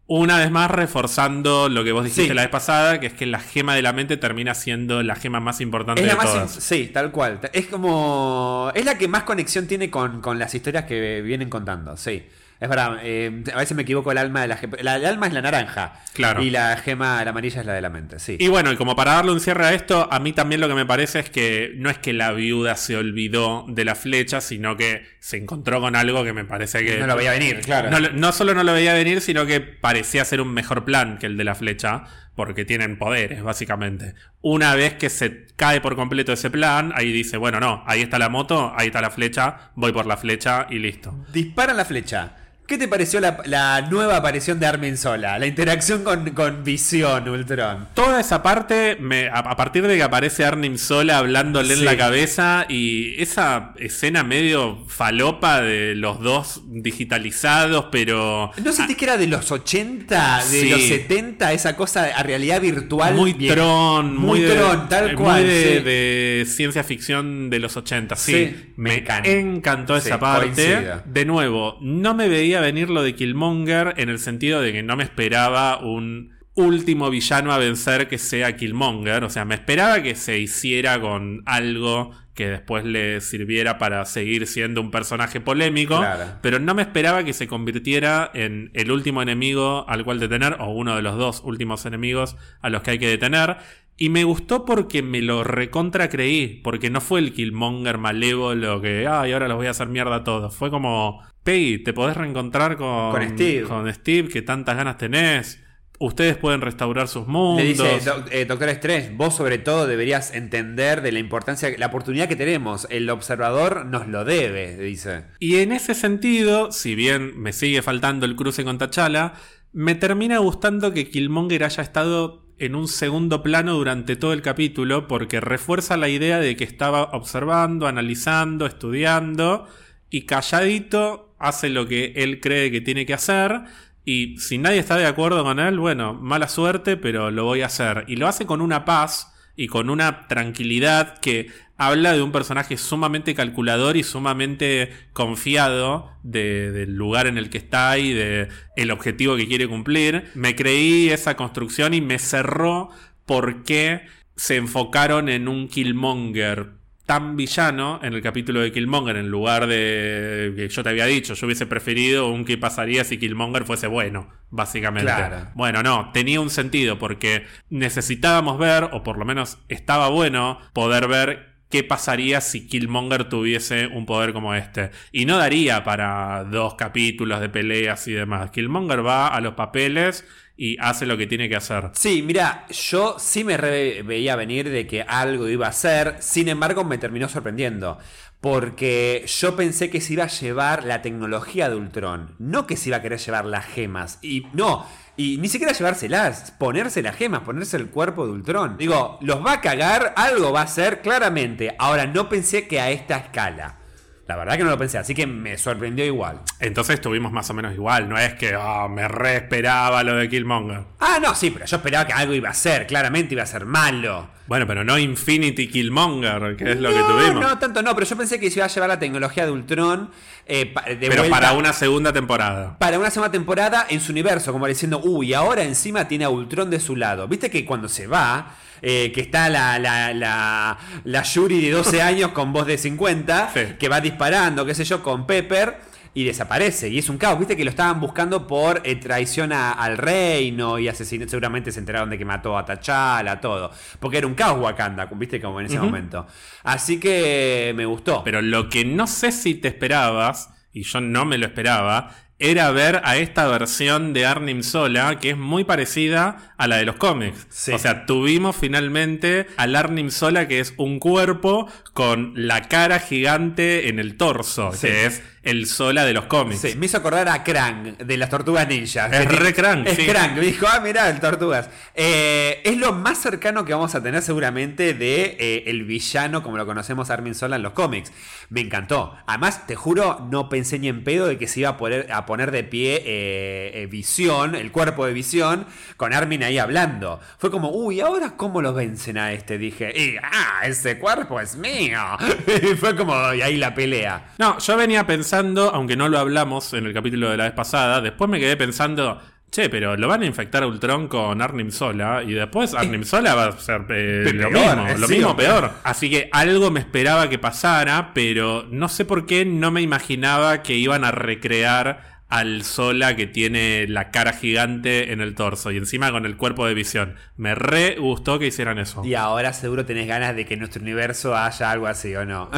Una 0.08 0.38
vez 0.38 0.52
más 0.52 0.70
reforzando 0.70 1.68
lo 1.68 1.84
que 1.84 1.92
vos 1.92 2.04
dijiste 2.04 2.28
Sí. 2.28 2.34
la 2.36 2.44
vez 2.44 2.52
pasada, 2.52 3.00
que 3.00 3.08
es 3.08 3.14
que 3.14 3.26
la 3.26 3.40
gema 3.40 3.74
de 3.74 3.82
la 3.82 3.92
mente 3.92 4.18
termina 4.18 4.54
siendo 4.54 5.02
la 5.02 5.16
gema 5.16 5.40
más 5.40 5.62
importante 5.62 6.02
Es 6.02 6.08
la 6.08 6.14
de 6.14 6.18
más. 6.18 6.32
todas. 6.32 6.52
Sí, 6.52 6.92
tal 6.94 7.12
cual. 7.12 7.40
Es 7.54 7.66
como. 7.66 8.72
Es 8.76 8.86
la 8.86 8.98
que 9.00 9.08
más 9.08 9.24
conexión 9.24 9.66
tiene 9.66 9.90
con, 9.90 10.22
con 10.22 10.38
las 10.38 10.54
historias 10.54 10.86
que 10.86 11.22
vienen 11.24 11.50
contando, 11.50 11.98
sí. 11.98 12.24
Es 12.60 12.70
verdad, 12.70 12.98
eh, 13.04 13.44
a 13.54 13.58
veces 13.58 13.76
me 13.76 13.84
equivoco 13.84 14.12
el 14.14 14.18
alma 14.18 14.42
de 14.42 14.48
la 14.48 14.56
gema. 14.58 14.78
La, 14.82 14.96
el 14.96 15.06
alma 15.06 15.28
es 15.28 15.34
la 15.34 15.42
naranja. 15.42 15.94
Claro. 16.14 16.42
Y 16.42 16.50
la 16.50 16.78
gema, 16.78 17.22
la 17.24 17.32
amarilla 17.32 17.60
es 17.60 17.66
la 17.66 17.74
de 17.74 17.82
la 17.82 17.90
mente, 17.90 18.18
sí. 18.20 18.38
Y 18.40 18.48
bueno, 18.48 18.72
y 18.72 18.78
como 18.78 18.96
para 18.96 19.14
darle 19.16 19.32
un 19.34 19.42
cierre 19.42 19.66
a 19.66 19.74
esto, 19.74 20.08
a 20.10 20.20
mí 20.20 20.32
también 20.32 20.62
lo 20.62 20.68
que 20.70 20.74
me 20.74 20.86
parece 20.86 21.20
es 21.20 21.30
que 21.30 21.74
no 21.76 21.90
es 21.90 21.98
que 21.98 22.14
la 22.14 22.32
viuda 22.32 22.76
se 22.78 22.96
olvidó 22.96 23.66
de 23.68 23.84
la 23.84 23.96
flecha, 23.96 24.40
sino 24.40 24.78
que 24.78 25.06
se 25.20 25.36
encontró 25.38 25.82
con 25.82 25.96
algo 25.98 26.24
que 26.24 26.32
me 26.32 26.46
parece 26.46 26.86
que... 26.86 26.98
no 27.00 27.08
lo 27.08 27.18
veía 27.18 27.32
venir, 27.32 27.60
claro. 27.60 27.90
No, 27.90 28.00
lo- 28.00 28.12
no 28.14 28.32
solo 28.32 28.54
no 28.54 28.64
lo 28.64 28.72
veía 28.74 28.94
venir, 28.94 29.20
sino 29.20 29.46
que 29.46 29.60
parecía 29.60 30.24
ser 30.24 30.40
un 30.40 30.54
mejor 30.54 30.86
plan 30.86 31.18
que 31.18 31.26
el 31.26 31.36
de 31.36 31.44
la 31.44 31.56
flecha, 31.56 32.04
porque 32.36 32.64
tienen 32.64 32.98
poderes, 32.98 33.44
básicamente. 33.44 34.14
Una 34.42 34.76
vez 34.76 34.94
que 34.94 35.10
se 35.10 35.48
cae 35.58 35.82
por 35.82 35.96
completo 35.98 36.32
ese 36.32 36.50
plan, 36.50 36.94
ahí 36.96 37.12
dice, 37.12 37.36
bueno, 37.36 37.60
no, 37.60 37.84
ahí 37.86 38.02
está 38.02 38.18
la 38.18 38.30
moto, 38.30 38.74
ahí 38.78 38.88
está 38.88 39.02
la 39.02 39.10
flecha, 39.12 39.72
voy 39.76 39.92
por 39.92 40.06
la 40.06 40.16
flecha 40.18 40.68
y 40.70 40.80
listo. 40.80 41.26
Disparan 41.34 41.76
la 41.76 41.84
flecha. 41.86 42.32
¿Qué 42.68 42.80
te 42.80 42.88
pareció 42.88 43.20
la, 43.20 43.38
la 43.46 43.82
nueva 43.92 44.18
aparición 44.18 44.60
de 44.60 44.66
Armin 44.66 44.98
Sola? 44.98 45.38
La 45.38 45.46
interacción 45.46 46.04
con, 46.04 46.32
con 46.32 46.64
Visión, 46.64 47.30
Ultron. 47.30 47.90
Toda 47.94 48.20
esa 48.20 48.42
parte, 48.42 48.98
me- 49.00 49.28
a, 49.28 49.34
a 49.38 49.56
partir 49.56 49.86
de 49.86 49.96
que 49.96 50.02
aparece 50.02 50.44
Arnim 50.46 50.78
Sola 50.80 51.20
hablándole 51.20 51.76
en 51.76 51.86
la 51.86 51.96
cabeza 51.96 52.66
y 52.68 53.22
esa 53.22 53.74
escena 53.78 54.24
medio 54.24 54.84
falopa 54.88 55.62
de 55.62 55.94
los 55.94 56.20
dos 56.22 56.62
digitalizados, 56.66 57.86
pero 57.92 58.52
¿No 58.64 58.72
sentís 58.72 58.98
que 58.98 59.06
era 59.06 59.18
de 59.18 59.28
los 59.28 59.52
80, 59.52 60.38
de 60.50 60.62
Sí. 60.62 60.70
los 60.70 60.82
70, 60.82 61.54
esa 61.54 61.76
cosa 61.76 62.06
a 62.16 62.24
realidad 62.24 62.62
virtual? 62.62 63.14
muy 63.14 63.34
Bien- 63.34 63.54
tron, 63.54 64.18
muy, 64.18 64.40
Muy 64.40 64.42
de- 64.42 64.56
Tron, 64.56 64.90
tal 64.90 65.12
eh, 65.12 65.14
cual, 65.16 65.42
muy 65.44 65.50
de, 65.54 65.78
sí. 65.78 65.84
de 65.84 66.46
ciencia 66.48 66.84
ficción 66.84 67.50
de 67.52 67.60
los 67.60 67.78
80. 67.78 68.16
Sí, 68.16 68.74
me 68.76 69.04
me 69.24 69.40
encantó 69.40 69.96
esa 69.96 70.20
parte. 70.20 70.88
De 71.06 71.26
nuevo, 71.26 71.78
no 71.82 72.16
me 72.16 72.28
veía 72.28 72.55
venir 72.62 72.90
lo 72.90 73.04
de 73.04 73.16
Killmonger 73.16 73.94
en 73.98 74.10
el 74.10 74.20
sentido 74.20 74.62
de 74.62 74.72
que 74.72 74.84
no 74.84 74.96
me 74.96 75.04
esperaba 75.04 75.80
un 75.80 76.36
último 76.56 77.10
villano 77.10 77.52
a 77.52 77.58
vencer 77.58 78.08
que 78.08 78.18
sea 78.18 78.56
Killmonger. 78.56 79.24
O 79.24 79.30
sea, 79.30 79.46
me 79.46 79.56
esperaba 79.56 80.02
que 80.02 80.16
se 80.16 80.40
hiciera 80.40 81.00
con 81.00 81.44
algo 81.46 82.12
que 82.34 82.48
después 82.48 82.84
le 82.84 83.22
sirviera 83.22 83.78
para 83.78 84.04
seguir 84.06 84.46
siendo 84.48 84.82
un 84.82 84.92
personaje 84.92 85.40
polémico. 85.40 85.98
Claro. 85.98 86.38
Pero 86.42 86.60
no 86.60 86.74
me 86.74 86.82
esperaba 86.82 87.24
que 87.24 87.34
se 87.34 87.48
convirtiera 87.48 88.30
en 88.34 88.72
el 88.74 88.92
último 88.92 89.22
enemigo 89.22 89.86
al 89.88 90.04
cual 90.04 90.20
detener, 90.20 90.58
o 90.60 90.70
uno 90.72 90.96
de 90.96 91.02
los 91.02 91.18
dos 91.18 91.42
últimos 91.46 91.86
enemigos 91.86 92.36
a 92.62 92.70
los 92.70 92.82
que 92.84 92.92
hay 92.92 93.00
que 93.00 93.08
detener. 93.08 93.58
Y 93.98 94.10
me 94.10 94.26
gustó 94.26 94.66
porque 94.66 95.02
me 95.02 95.22
lo 95.22 95.46
recontra 95.46 96.10
creí, 96.10 96.60
porque 96.62 96.90
no 96.90 97.00
fue 97.00 97.22
el 97.22 97.32
Killmonger 97.32 97.98
malévolo 97.98 98.82
que, 98.82 99.08
ay, 99.08 99.32
ahora 99.32 99.48
los 99.48 99.56
voy 99.56 99.68
a 99.68 99.72
hacer 99.72 99.88
mierda 99.88 100.18
a 100.18 100.24
todos. 100.26 100.54
Fue 100.54 100.70
como, 100.70 101.22
Peggy, 101.46 101.78
te 101.84 101.94
podés 101.94 102.18
reencontrar 102.18 102.76
con, 102.76 103.12
Con 103.12 103.30
Steve. 103.30 103.68
con 103.68 103.94
Steve, 103.94 104.28
que 104.28 104.42
tantas 104.42 104.76
ganas 104.76 104.98
tenés. 104.98 105.62
Ustedes 105.98 106.36
pueden 106.36 106.60
restaurar 106.60 107.08
sus 107.08 107.26
mundos. 107.28 107.64
Le 107.64 107.70
dice, 107.70 108.00
"Doc- 108.04 108.28
eh, 108.32 108.44
doctor 108.46 108.68
Strange, 108.70 109.12
vos 109.16 109.34
sobre 109.36 109.60
todo 109.60 109.88
deberías 109.88 110.34
entender 110.34 111.02
de 111.02 111.14
la 111.14 111.20
importancia, 111.20 111.70
la 111.78 111.86
oportunidad 111.86 112.28
que 112.28 112.36
tenemos. 112.36 112.86
El 112.90 113.10
observador 113.10 113.86
nos 113.86 114.06
lo 114.08 114.26
debe, 114.26 114.76
dice. 114.76 115.24
Y 115.40 115.58
en 115.58 115.72
ese 115.72 115.94
sentido, 115.96 116.74
si 116.74 116.96
bien 116.96 117.40
me 117.40 117.54
sigue 117.54 117.82
faltando 117.82 118.26
el 118.26 118.36
cruce 118.36 118.66
con 118.66 118.78
T'Challa, 118.78 119.34
me 119.72 119.96
termina 119.96 120.40
gustando 120.40 120.92
que 120.94 121.10
Killmonger 121.10 121.64
haya 121.64 121.84
estado 121.84 122.44
en 122.58 122.76
un 122.76 122.88
segundo 122.90 123.44
plano 123.44 123.74
durante 123.76 124.16
todo 124.16 124.34
el 124.34 124.42
capítulo 124.42 125.08
porque 125.08 125.40
refuerza 125.40 125.96
la 125.96 126.10
idea 126.10 126.40
de 126.40 126.56
que 126.58 126.64
estaba 126.66 127.04
observando, 127.14 127.88
analizando, 127.88 128.66
estudiando 128.66 129.68
y 130.10 130.26
calladito 130.26 131.25
hace 131.40 131.70
lo 131.70 131.88
que 131.88 132.14
él 132.16 132.40
cree 132.40 132.72
que 132.72 132.82
tiene 132.82 133.06
que 133.06 133.14
hacer 133.14 133.62
y 134.04 134.38
si 134.38 134.58
nadie 134.58 134.80
está 134.80 134.98
de 134.98 135.08
acuerdo 135.08 135.44
con 135.44 135.60
él, 135.60 135.80
bueno, 135.80 136.14
mala 136.14 136.48
suerte, 136.48 136.96
pero 136.96 137.32
lo 137.32 137.44
voy 137.46 137.62
a 137.62 137.66
hacer. 137.68 138.06
Y 138.08 138.18
lo 138.18 138.28
hace 138.28 138.46
con 138.46 138.62
una 138.62 138.86
paz 138.86 139.34
y 139.56 139.68
con 139.68 139.90
una 139.90 140.28
tranquilidad 140.28 141.18
que 141.20 141.48
habla 141.78 142.14
de 142.14 142.22
un 142.22 142.32
personaje 142.32 142.78
sumamente 142.78 143.34
calculador 143.34 143.98
y 143.98 144.04
sumamente 144.04 144.92
confiado 145.14 146.12
de- 146.24 146.72
del 146.72 146.96
lugar 146.96 147.26
en 147.28 147.38
el 147.38 147.50
que 147.50 147.58
está 147.58 147.98
y 147.98 148.14
de 148.14 148.48
el 148.76 148.92
objetivo 148.92 149.36
que 149.36 149.48
quiere 149.48 149.68
cumplir. 149.68 150.26
Me 150.36 150.56
creí 150.56 151.10
esa 151.10 151.36
construcción 151.36 151.94
y 151.94 152.02
me 152.02 152.20
cerró 152.20 152.90
porque 153.26 154.02
se 154.36 154.58
enfocaron 154.58 155.30
en 155.30 155.48
un 155.48 155.68
Killmonger 155.68 156.74
tan 157.06 157.36
villano 157.36 158.00
en 158.02 158.14
el 158.14 158.22
capítulo 158.22 158.62
de 158.62 158.72
Killmonger 158.72 159.18
en 159.18 159.30
lugar 159.30 159.68
de 159.68 160.54
que 160.56 160.70
yo 160.70 160.84
te 160.84 160.90
había 160.90 161.06
dicho, 161.06 161.36
yo 161.36 161.46
hubiese 161.46 161.68
preferido 161.68 162.30
un 162.30 162.46
qué 162.46 162.58
pasaría 162.58 163.04
si 163.04 163.18
Killmonger 163.18 163.64
fuese 163.64 163.88
bueno, 163.88 164.30
básicamente. 164.50 165.14
Claro. 165.14 165.52
Bueno, 165.54 165.84
no, 165.84 166.12
tenía 166.14 166.42
un 166.42 166.50
sentido 166.50 166.98
porque 166.98 167.46
necesitábamos 167.70 168.58
ver, 168.58 168.90
o 168.92 169.04
por 169.04 169.18
lo 169.18 169.26
menos 169.26 169.60
estaba 169.70 170.10
bueno, 170.10 170.60
poder 170.74 171.08
ver 171.08 171.55
qué 171.76 171.84
pasaría 171.84 172.40
si 172.40 172.68
Killmonger 172.68 173.28
tuviese 173.28 173.88
un 173.88 174.06
poder 174.06 174.32
como 174.32 174.56
este. 174.56 174.92
Y 175.12 175.26
no 175.26 175.38
daría 175.38 175.84
para 175.84 176.46
dos 176.46 176.76
capítulos 176.76 177.42
de 177.42 177.50
peleas 177.50 178.08
y 178.08 178.14
demás. 178.14 178.52
Killmonger 178.52 179.06
va 179.06 179.28
a 179.28 179.42
los 179.42 179.56
papeles 179.56 180.24
y 180.56 180.78
hace 180.80 181.06
lo 181.06 181.18
que 181.18 181.28
tiene 181.28 181.50
que 181.50 181.58
hacer. 181.58 181.92
Sí, 181.94 182.22
mira, 182.22 182.66
yo 182.70 183.18
sí 183.20 183.44
me 183.44 183.58
veía 183.58 184.38
venir 184.38 184.70
de 184.70 184.88
que 184.88 185.02
algo 185.02 185.50
iba 185.50 185.68
a 185.68 185.74
ser, 185.74 186.16
sin 186.20 186.48
embargo 186.48 186.86
me 186.86 186.98
terminó 186.98 187.28
sorprendiendo. 187.28 187.98
Porque 188.46 189.26
yo 189.26 189.56
pensé 189.56 189.90
que 189.90 190.00
se 190.00 190.14
iba 190.14 190.26
a 190.26 190.28
llevar 190.28 190.84
la 190.84 191.02
tecnología 191.02 191.68
de 191.68 191.78
Ultron, 191.78 192.36
no 192.38 192.68
que 192.68 192.78
se 192.78 192.90
iba 192.90 192.98
a 192.98 193.02
querer 193.02 193.18
llevar 193.18 193.46
las 193.46 193.66
gemas. 193.66 194.20
Y 194.22 194.46
no, 194.54 194.86
y 195.18 195.38
ni 195.38 195.50
siquiera 195.50 195.74
llevárselas, 195.74 196.52
ponerse 196.52 197.02
las 197.02 197.16
gemas, 197.16 197.42
ponerse 197.42 197.76
el 197.78 197.90
cuerpo 197.90 198.28
de 198.28 198.34
Ultron. 198.34 198.78
Digo, 198.78 199.18
los 199.22 199.44
va 199.44 199.54
a 199.54 199.62
cagar, 199.62 200.14
algo 200.16 200.52
va 200.52 200.60
a 200.60 200.66
hacer, 200.66 201.02
claramente. 201.02 201.76
Ahora, 201.80 202.06
no 202.06 202.30
pensé 202.30 202.68
que 202.68 202.80
a 202.80 202.92
esta 202.92 203.18
escala. 203.18 203.80
La 204.28 204.36
verdad 204.36 204.58
que 204.58 204.64
no 204.64 204.72
lo 204.72 204.78
pensé, 204.80 204.98
así 204.98 205.14
que 205.14 205.28
me 205.28 205.56
sorprendió 205.58 206.04
igual. 206.04 206.42
Entonces 206.60 206.96
estuvimos 206.96 207.32
más 207.32 207.48
o 207.52 207.54
menos 207.54 207.74
igual. 207.76 208.10
No 208.10 208.18
es 208.18 208.34
que 208.34 208.56
"Ah, 208.58 208.88
me 208.90 209.08
re 209.08 209.36
esperaba 209.36 210.04
lo 210.04 210.16
de 210.16 210.28
Killmonger. 210.28 210.82
Ah, 211.00 211.20
no, 211.22 211.36
sí, 211.36 211.52
pero 211.52 211.66
yo 211.66 211.78
esperaba 211.78 212.08
que 212.08 212.14
algo 212.14 212.34
iba 212.34 212.50
a 212.50 212.54
ser, 212.56 212.88
claramente 212.88 213.36
iba 213.36 213.44
a 213.44 213.48
ser 213.48 213.66
malo. 213.66 214.30
Bueno, 214.48 214.66
pero 214.68 214.84
no 214.84 214.98
Infinity 214.98 215.68
Killmonger, 215.68 216.56
que 216.56 216.72
es 216.72 216.80
lo 216.80 216.90
que 216.90 217.00
No, 217.00 217.06
tuvimos. 217.08 217.44
No, 217.44 217.60
tanto 217.60 217.82
no, 217.84 217.94
pero 217.94 218.08
yo 218.08 218.16
pensé 218.18 218.40
que 218.40 218.50
se 218.50 218.60
iba 218.60 218.66
a 218.66 218.70
llevar 218.70 218.90
la 218.90 219.00
tecnología 219.00 219.46
de 219.46 219.52
Ultron 219.52 220.10
eh, 220.48 220.74
de 220.88 221.08
pero 221.10 221.24
vuelta 221.24 221.30
para 221.40 221.54
una 221.54 221.74
segunda 221.74 222.14
temporada. 222.14 222.78
para 222.78 223.00
una 223.00 223.10
segunda 223.10 223.32
temporada 223.32 223.86
en 223.90 224.00
su 224.00 224.12
universo, 224.12 224.52
como 224.52 224.68
diciendo, 224.68 225.00
uy, 225.04 225.34
ahora 225.34 225.64
encima 225.64 226.08
tiene 226.08 226.26
a 226.26 226.30
Ultron 226.30 226.70
de 226.70 226.80
su 226.80 226.96
lado. 226.96 227.28
Viste 227.28 227.50
que 227.50 227.66
cuando 227.66 227.88
se 227.90 228.06
va, 228.08 228.56
eh, 228.82 229.12
que 229.14 229.22
está 229.22 229.50
la, 229.50 229.80
la, 229.80 230.14
la, 230.14 230.78
la 231.04 231.24
Yuri 231.24 231.62
de 231.62 231.72
12 231.72 232.02
años 232.02 232.32
con 232.32 232.54
voz 232.54 232.68
de 232.68 232.78
50, 232.78 233.52
Sí. 233.54 233.60
que 233.80 233.90
va 233.90 234.02
disparando, 234.02 234.66
qué 234.66 234.76
sé 234.76 234.84
yo, 234.84 235.02
con 235.02 235.26
Pepper. 235.26 235.80
Y 236.16 236.24
desaparece, 236.24 236.88
y 236.90 236.98
es 236.98 237.10
un 237.10 237.18
caos. 237.18 237.38
Viste 237.38 237.56
que 237.58 237.64
lo 237.66 237.70
estaban 237.70 238.00
buscando 238.00 238.48
por 238.48 238.82
eh, 238.86 238.96
traición 238.96 239.52
a- 239.52 239.74
al 239.74 239.98
reino 239.98 240.80
y 240.80 240.88
asesinato. 240.88 241.30
Seguramente 241.30 241.72
se 241.74 241.80
enteraron 241.80 242.10
de 242.10 242.18
que 242.18 242.24
mató 242.26 242.58
a 242.58 242.66
T'Challa, 242.66 243.40
todo. 243.42 243.70
Porque 244.00 244.18
era 244.20 244.26
un 244.26 244.34
caos 244.34 244.60
Wakanda, 244.62 245.08
viste, 245.14 245.42
como 245.42 245.60
en 245.60 245.66
ese 245.68 245.78
momento. 245.78 246.26
Así 246.64 247.00
que 247.02 247.74
me 247.76 247.86
gustó. 247.86 248.24
Pero 248.24 248.42
lo 248.42 248.70
que 248.70 248.86
no 248.86 249.08
sé 249.08 249.32
si 249.34 249.56
te 249.56 249.68
esperabas, 249.68 250.50
y 250.72 250.84
yo 250.84 251.02
no 251.02 251.26
me 251.26 251.38
lo 251.38 251.46
esperaba, 251.46 252.16
era 252.38 252.70
ver 252.72 253.00
a 253.06 253.16
esta 253.16 253.48
versión 253.48 254.12
de 254.12 254.26
Arnim 254.26 254.62
Sola, 254.62 255.20
que 255.22 255.30
es 255.30 255.38
muy 255.38 255.64
parecida 255.64 256.54
a 256.58 256.68
la 256.68 256.76
de 256.76 256.84
los 256.86 256.98
cómics. 256.98 257.48
Sí. 257.50 257.72
O 257.72 257.78
sea, 257.80 258.06
tuvimos 258.06 258.58
finalmente 258.58 259.48
al 259.56 259.74
Arnim 259.76 260.10
Sola, 260.10 260.46
que 260.50 260.60
es 260.60 260.74
un 260.78 261.00
cuerpo 261.00 261.70
con 261.94 262.34
la 262.36 262.64
cara 262.64 263.00
gigante 263.00 263.88
en 263.88 264.00
el 264.00 264.18
torso, 264.18 264.74
Sí. 264.74 264.88
que 264.88 265.06
es 265.06 265.24
el 265.46 265.68
Sola 265.68 266.04
de 266.04 266.14
los 266.14 266.26
cómics. 266.26 266.60
Sí, 266.62 266.76
me 266.76 266.88
hizo 266.88 266.98
acordar 266.98 267.30
a 267.30 267.44
Krang 267.44 267.98
de 267.98 268.18
las 268.18 268.30
Tortugas 268.30 268.68
Ninja. 268.68 269.06
Es 269.06 269.28
Que 269.28 269.36
re 269.36 269.54
Krang, 269.54 269.88
Es 269.88 269.96
sí. 269.96 270.06
Krang. 270.06 270.36
Me 270.36 270.42
dijo, 270.42 270.66
ah, 270.68 270.80
mirá, 270.82 271.10
el 271.10 271.20
Tortugas. 271.20 271.70
Eh, 271.94 272.62
es 272.64 272.78
lo 272.78 272.94
más 272.94 273.20
cercano 273.20 273.64
que 273.64 273.74
vamos 273.74 273.94
a 273.96 274.02
tener 274.02 274.22
seguramente 274.24 274.94
de 274.94 275.38
eh, 275.40 275.64
el 275.68 275.84
villano 275.86 276.42
como 276.42 276.58
lo 276.58 276.66
conocemos 276.66 277.10
Armin 277.12 277.36
Sola 277.36 277.56
en 277.56 277.64
los 277.64 277.74
cómics. 277.74 278.12
Me 278.50 278.62
encantó. 278.62 279.16
Además, 279.28 279.68
te 279.68 279.76
juro, 279.76 280.28
no 280.32 280.50
pensé 280.50 280.80
ni 280.80 280.88
en 280.88 281.04
pedo 281.04 281.28
de 281.28 281.38
que 281.38 281.48
se 281.48 281.60
iba 281.62 281.70
a 281.70 281.78
poner, 281.78 282.12
a 282.12 282.26
poner 282.26 282.50
de 282.50 282.64
pie 282.64 283.04
eh, 283.06 283.72
eh, 283.76 283.88
Visión, 283.88 284.56
el 284.56 284.72
cuerpo 284.72 285.06
de 285.06 285.14
Visión, 285.14 285.68
con 285.96 286.12
Armin 286.14 286.44
ahí 286.44 286.58
hablando. 286.58 287.20
Fue 287.38 287.52
como, 287.52 287.70
uy, 287.70 288.02
¿ahora 288.02 288.34
cómo 288.36 288.62
lo 288.64 288.74
vencen 288.74 289.20
a 289.20 289.32
este? 289.32 289.60
Dije, 289.60 289.94
y, 289.96 290.18
ah, 290.18 290.62
ese 290.66 290.98
cuerpo 290.98 291.40
es 291.40 291.56
mío. 291.56 292.00
y 292.64 292.76
fue 292.76 292.96
como, 292.96 293.34
y 293.34 293.42
ahí 293.44 293.58
la 293.58 293.76
pelea. 293.76 294.34
No, 294.40 294.58
yo 294.58 294.76
venía 294.76 295.06
pensando, 295.06 295.35
aunque 295.36 295.96
no 295.96 296.10
lo 296.10 296.20
hablamos 296.20 296.74
en 296.74 296.86
el 296.86 296.94
capítulo 296.94 297.30
de 297.30 297.38
la 297.38 297.46
vez 297.46 297.54
pasada, 297.54 298.02
después 298.02 298.30
me 298.30 298.40
quedé 298.40 298.58
pensando, 298.58 299.22
che, 299.52 299.70
pero 299.70 299.96
lo 299.96 300.08
van 300.08 300.22
a 300.22 300.26
infectar 300.26 300.64
a 300.64 300.68
Ultron 300.68 301.08
con 301.08 301.42
Arnim 301.42 301.72
Sola 301.72 302.24
y 302.24 302.34
después 302.34 302.74
Arnim 302.74 303.04
Sola 303.04 303.36
va 303.36 303.46
a 303.48 303.52
ser 303.54 303.86
eh, 303.90 304.32
lo 304.34 304.50
peor, 304.50 304.78
mismo, 304.78 304.98
lo 304.98 305.08
sí, 305.08 305.14
mismo 305.16 305.36
peor. 305.36 305.72
Así 305.84 306.10
que 306.10 306.30
algo 306.32 306.72
me 306.72 306.80
esperaba 306.80 307.30
que 307.30 307.40
pasara, 307.40 308.12
pero 308.14 308.66
no 308.70 308.90
sé 308.90 309.06
por 309.06 309.26
qué 309.26 309.46
no 309.46 309.72
me 309.72 309.82
imaginaba 309.82 310.64
que 310.64 310.76
iban 310.76 311.04
a 311.04 311.12
recrear 311.12 312.16
al 312.28 312.64
Sola 312.64 313.16
que 313.16 313.28
tiene 313.28 313.86
la 313.88 314.10
cara 314.10 314.34
gigante 314.34 315.14
en 315.14 315.22
el 315.22 315.36
torso 315.36 315.72
y 315.72 315.78
encima 315.78 316.12
con 316.12 316.26
el 316.26 316.38
cuerpo 316.38 316.66
de 316.66 316.74
visión. 316.74 317.16
Me 317.38 317.56
re 317.56 317.98
gustó 317.98 318.40
que 318.40 318.48
hicieran 318.48 318.80
eso. 318.80 319.06
Y 319.06 319.14
ahora 319.14 319.54
seguro 319.54 319.86
tenés 319.86 320.08
ganas 320.08 320.36
de 320.36 320.46
que 320.46 320.56
en 320.56 320.62
nuestro 320.62 320.82
universo 320.82 321.36
haya 321.36 321.72
algo 321.72 321.88
así, 321.88 322.16
¿o 322.16 322.26
no? 322.26 322.50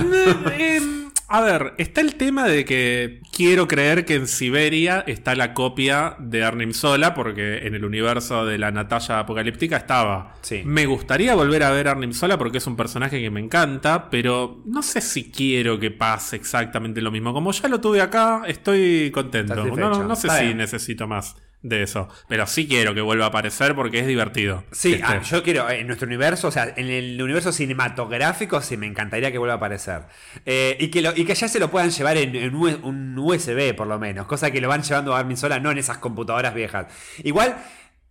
A 1.29 1.41
ver, 1.41 1.73
está 1.77 1.99
el 1.99 2.15
tema 2.15 2.45
de 2.47 2.63
que 2.63 3.21
quiero 3.33 3.67
creer 3.67 4.05
que 4.05 4.15
en 4.15 4.27
Siberia 4.27 5.03
está 5.07 5.35
la 5.35 5.53
copia 5.53 6.15
de 6.19 6.45
Arnim 6.45 6.71
Sola, 6.71 7.13
porque 7.13 7.67
en 7.67 7.75
el 7.75 7.83
universo 7.83 8.45
de 8.45 8.57
la 8.57 8.71
Natalia 8.71 9.19
apocalíptica 9.19 9.75
estaba. 9.75 10.35
Sí. 10.41 10.61
Me 10.65 10.85
gustaría 10.85 11.35
volver 11.35 11.63
a 11.63 11.71
ver 11.71 11.89
a 11.89 11.91
Arnim 11.91 12.13
Sola 12.13 12.37
porque 12.37 12.59
es 12.59 12.67
un 12.67 12.77
personaje 12.77 13.19
que 13.19 13.29
me 13.29 13.41
encanta, 13.41 14.09
pero 14.09 14.61
no 14.65 14.81
sé 14.81 15.01
si 15.01 15.29
quiero 15.29 15.77
que 15.79 15.91
pase 15.91 16.37
exactamente 16.37 17.01
lo 17.01 17.11
mismo. 17.11 17.33
Como 17.33 17.51
ya 17.51 17.67
lo 17.67 17.81
tuve 17.81 17.99
acá, 17.99 18.43
estoy 18.47 19.11
contento. 19.11 19.65
No, 19.65 20.03
no 20.03 20.15
sé 20.15 20.27
Está 20.27 20.39
si 20.39 20.45
bien. 20.45 20.57
necesito 20.57 21.07
más 21.07 21.35
de 21.63 21.83
eso, 21.83 22.07
pero 22.29 22.45
sí 22.47 22.67
quiero 22.67 22.93
que 22.93 23.01
vuelva 23.01 23.25
a 23.25 23.27
aparecer 23.29 23.75
porque 23.75 23.99
es 23.99 24.07
divertido. 24.07 24.63
Sí, 24.71 24.93
Este, 24.93 25.03
ah, 25.05 25.21
yo 25.21 25.43
quiero, 25.43 25.69
en 25.69 25.87
nuestro 25.87 26.05
universo, 26.07 26.47
o 26.47 26.51
sea, 26.51 26.71
en 26.77 26.87
el 26.87 27.21
universo 27.21 27.51
cinematográfico, 27.51 28.61
sí, 28.61 28.77
me 28.77 28.85
encantaría 28.85 29.31
que 29.31 29.37
vuelva 29.37 29.55
a 29.55 29.57
aparecer. 29.57 30.03
Eh, 30.45 30.77
y, 30.79 30.89
que 30.89 31.01
lo- 31.01 31.15
y 31.15 31.25
que 31.25 31.35
ya 31.35 31.47
se 31.47 31.59
lo 31.59 31.69
puedan 31.71 31.89
llevar 31.89 32.17
en, 32.17 32.35
en 32.35 32.55
U- 32.55 32.79
un 32.83 33.17
USB, 33.17 33.73
por 33.75 33.87
lo 33.87 33.99
menos. 33.99 34.27
Cosa 34.27 34.51
que 34.51 34.61
lo 34.61 34.69
van 34.69 34.83
llevando 34.83 35.15
a 35.15 35.19
Armin 35.19 35.35
Sola, 35.37 35.59
no 35.59 35.71
en 35.71 35.77
esas 35.79 35.97
computadoras 35.97 36.53
viejas. 36.53 36.85
Igual, 37.23 37.57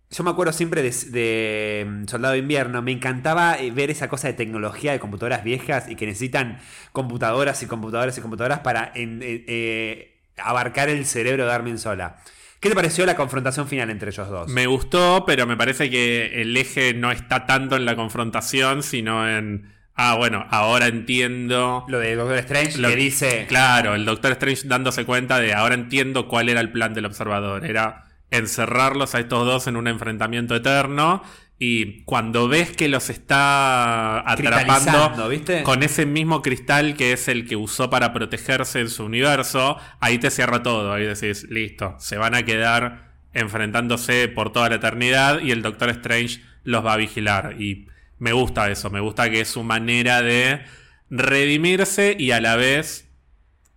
yo 0.09 0.23
me 0.23 0.29
acuerdo 0.29 0.53
siempre 0.53 0.81
de, 0.83 0.91
de, 1.09 1.85
mm, 1.89 2.07
Soldado 2.07 2.33
de 2.33 2.39
Invierno. 2.39 2.81
Me 2.81 2.91
encantaba 2.91 3.57
eh, 3.59 3.71
ver 3.71 3.89
esa 3.89 4.07
cosa 4.09 4.27
de 4.27 4.33
tecnología 4.33 4.91
de 4.91 4.99
computadoras 4.99 5.43
viejas 5.43 5.89
y 5.89 5.95
que 5.95 6.05
necesitan 6.05 6.59
computadoras 6.91 7.63
y 7.63 7.65
computadoras 7.65 8.17
y 8.17 8.21
computadoras 8.21 8.59
para 8.59 8.91
en- 8.93 9.21
eh, 9.23 9.43
eh, 9.47 10.17
abarcar 10.37 10.89
el 10.89 11.05
cerebro 11.05 11.45
de 11.45 11.51
Armin 11.53 11.77
Sola. 11.79 12.17
¿Qué 12.59 12.69
te 12.69 12.75
pareció 12.75 13.05
la 13.05 13.15
confrontación 13.15 13.67
final 13.67 13.89
entre 13.89 14.09
ellos 14.09 14.29
dos? 14.29 14.49
Me 14.49 14.65
gustó, 14.65 15.23
pero 15.25 15.45
me 15.45 15.55
parece 15.55 15.89
que 15.89 16.41
el 16.41 16.55
eje 16.57 16.93
no 16.93 17.11
está 17.11 17.45
tanto 17.45 17.75
en 17.75 17.85
la 17.85 17.95
confrontación, 17.95 18.81
sino 18.83 19.29
en. 19.29 19.73
Ah, 19.95 20.15
bueno, 20.15 20.45
ahora 20.49 20.87
entiendo. 20.87 21.85
Lo 21.87 21.99
de 21.99 22.15
Doctor 22.15 22.37
Strange 22.39 22.77
lo 22.77 22.89
que 22.89 22.95
dice. 22.95 23.45
Claro, 23.47 23.95
el 23.95 24.05
Doctor 24.05 24.31
Strange 24.33 24.67
dándose 24.67 25.05
cuenta 25.05 25.39
de 25.39 25.53
ahora 25.53 25.75
entiendo 25.75 26.27
cuál 26.27 26.49
era 26.49 26.61
el 26.61 26.71
plan 26.71 26.93
del 26.93 27.05
observador. 27.05 27.65
Era 27.65 28.05
encerrarlos 28.31 29.15
a 29.15 29.19
estos 29.19 29.45
dos 29.45 29.67
en 29.67 29.75
un 29.75 29.87
enfrentamiento 29.87 30.55
eterno. 30.55 31.23
Y 31.59 32.03
cuando 32.03 32.47
ves 32.47 32.71
que 32.71 32.87
los 32.87 33.09
está 33.09 34.19
atrapando 34.29 35.31
con 35.63 35.81
ese 35.81 36.05
mismo 36.05 36.43
cristal 36.43 36.95
que 36.95 37.13
es 37.13 37.27
el 37.27 37.47
que 37.47 37.55
usó 37.55 37.89
para 37.89 38.13
protegerse 38.13 38.79
en 38.79 38.89
su 38.89 39.05
universo, 39.05 39.77
ahí 39.99 40.19
te 40.19 40.29
cierra 40.29 40.61
todo. 40.61 40.93
Ahí 40.93 41.05
decís, 41.05 41.47
listo, 41.49 41.95
se 41.97 42.17
van 42.17 42.35
a 42.35 42.43
quedar 42.43 43.13
enfrentándose 43.33 44.27
por 44.27 44.51
toda 44.51 44.69
la 44.69 44.75
eternidad 44.75 45.41
y 45.41 45.51
el 45.51 45.63
Doctor 45.63 45.89
Strange 45.89 46.41
los 46.63 46.85
va 46.85 46.93
a 46.93 46.97
vigilar. 46.97 47.55
Y 47.59 47.87
me 48.19 48.33
gusta 48.33 48.69
eso, 48.69 48.91
me 48.91 48.99
gusta 48.99 49.29
que 49.29 49.41
es 49.41 49.47
su 49.47 49.63
manera 49.63 50.21
de 50.21 50.61
redimirse 51.09 52.15
y 52.19 52.31
a 52.31 52.41
la 52.41 52.55
vez 52.55 53.06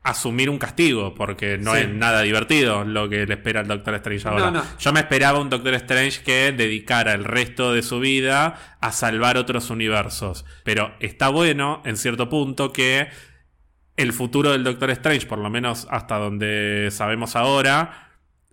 asumir 0.03 0.49
un 0.49 0.59
castigo, 0.59 1.15
porque 1.15 1.59
no 1.59 1.75
Sí. 1.75 1.83
es 1.83 1.89
nada 1.91 2.23
divertido 2.23 2.85
lo 2.85 3.09
que 3.09 3.27
le 3.27 3.35
espera 3.35 3.61
al 3.61 3.69
Doctor 3.69 3.95
Strange 3.97 4.29
ahora. 4.29 4.45
No, 4.47 4.51
no. 4.53 4.65
Yo 4.79 4.93
me 4.93 5.01
esperaba 5.01 5.39
un 5.39 5.51
Doctor 5.51 5.75
Strange 5.75 6.23
que 6.23 6.53
dedicara 6.53 7.13
el 7.13 7.25
resto 7.25 7.75
de 7.75 7.83
su 7.83 8.01
vida 8.01 8.79
a 8.81 8.93
salvar 8.93 9.37
otros 9.37 9.69
universos. 9.69 10.47
Pero 10.65 10.95
está 11.01 11.29
bueno, 11.29 11.83
en 11.85 11.97
cierto 11.99 12.29
punto, 12.31 12.73
que 12.73 13.09
el 13.97 14.13
futuro 14.15 14.53
del 14.53 14.65
Doctor 14.65 14.91
Strange, 14.91 15.27
por 15.27 15.39
lo 15.39 15.51
menos 15.51 15.87
hasta 15.91 16.17
donde 16.17 16.89
sabemos 16.91 17.37
ahora, 17.37 18.07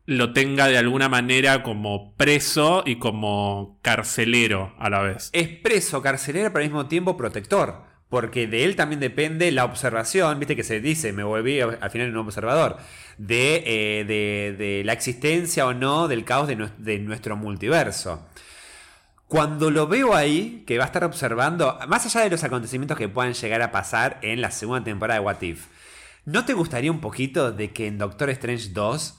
lo 0.05 0.33
tenga 0.33 0.67
de 0.67 0.77
alguna 0.77 1.07
manera 1.09 1.63
como 1.63 2.13
preso 2.15 2.83
y 2.85 2.97
como 2.97 3.79
carcelero 3.81 4.75
a 4.79 4.89
la 4.89 5.01
vez. 5.01 5.29
Es 5.33 5.47
preso, 5.47 6.01
carcelero, 6.01 6.51
pero 6.51 6.63
al 6.63 6.69
mismo 6.69 6.87
tiempo 6.87 7.15
protector. 7.15 7.86
Porque 8.09 8.47
de 8.47 8.63
él 8.63 8.75
también 8.77 9.01
depende 9.01 9.51
la 9.51 9.65
observación, 9.65 10.39
viste 10.39 10.55
que 10.55 10.63
se 10.63 10.79
dice, 10.79 11.11
me 11.11 11.23
volví 11.23 11.59
al 11.59 11.89
final 11.91 12.09
un 12.11 12.17
observador, 12.25 12.77
de, 13.17 13.63
eh, 13.65 14.05
de, 14.05 14.55
de 14.57 14.83
la 14.85 14.93
existencia 14.93 15.65
o 15.65 15.73
no 15.73 16.07
del 16.07 16.23
caos 16.23 16.47
de, 16.47 16.57
nues- 16.57 16.75
de 16.77 16.99
nuestro 16.99 17.35
multiverso. 17.35 18.25
Cuando 19.27 19.71
lo 19.71 19.87
veo 19.87 20.15
ahí, 20.15 20.63
que 20.65 20.77
va 20.77 20.85
a 20.85 20.87
estar 20.87 21.03
observando, 21.03 21.77
más 21.89 22.05
allá 22.05 22.21
de 22.23 22.29
los 22.29 22.45
acontecimientos 22.45 22.97
que 22.97 23.09
puedan 23.09 23.33
llegar 23.33 23.61
a 23.61 23.71
pasar 23.71 24.19
en 24.21 24.39
la 24.39 24.51
segunda 24.51 24.85
temporada 24.85 25.19
de 25.19 25.25
What 25.25 25.41
If, 25.41 25.65
¿no 26.23 26.45
te 26.45 26.53
gustaría 26.53 26.91
un 26.91 27.01
poquito 27.01 27.51
de 27.51 27.71
que 27.73 27.87
en 27.87 27.97
Doctor 27.97 28.29
Strange 28.29 28.69
2, 28.69 29.17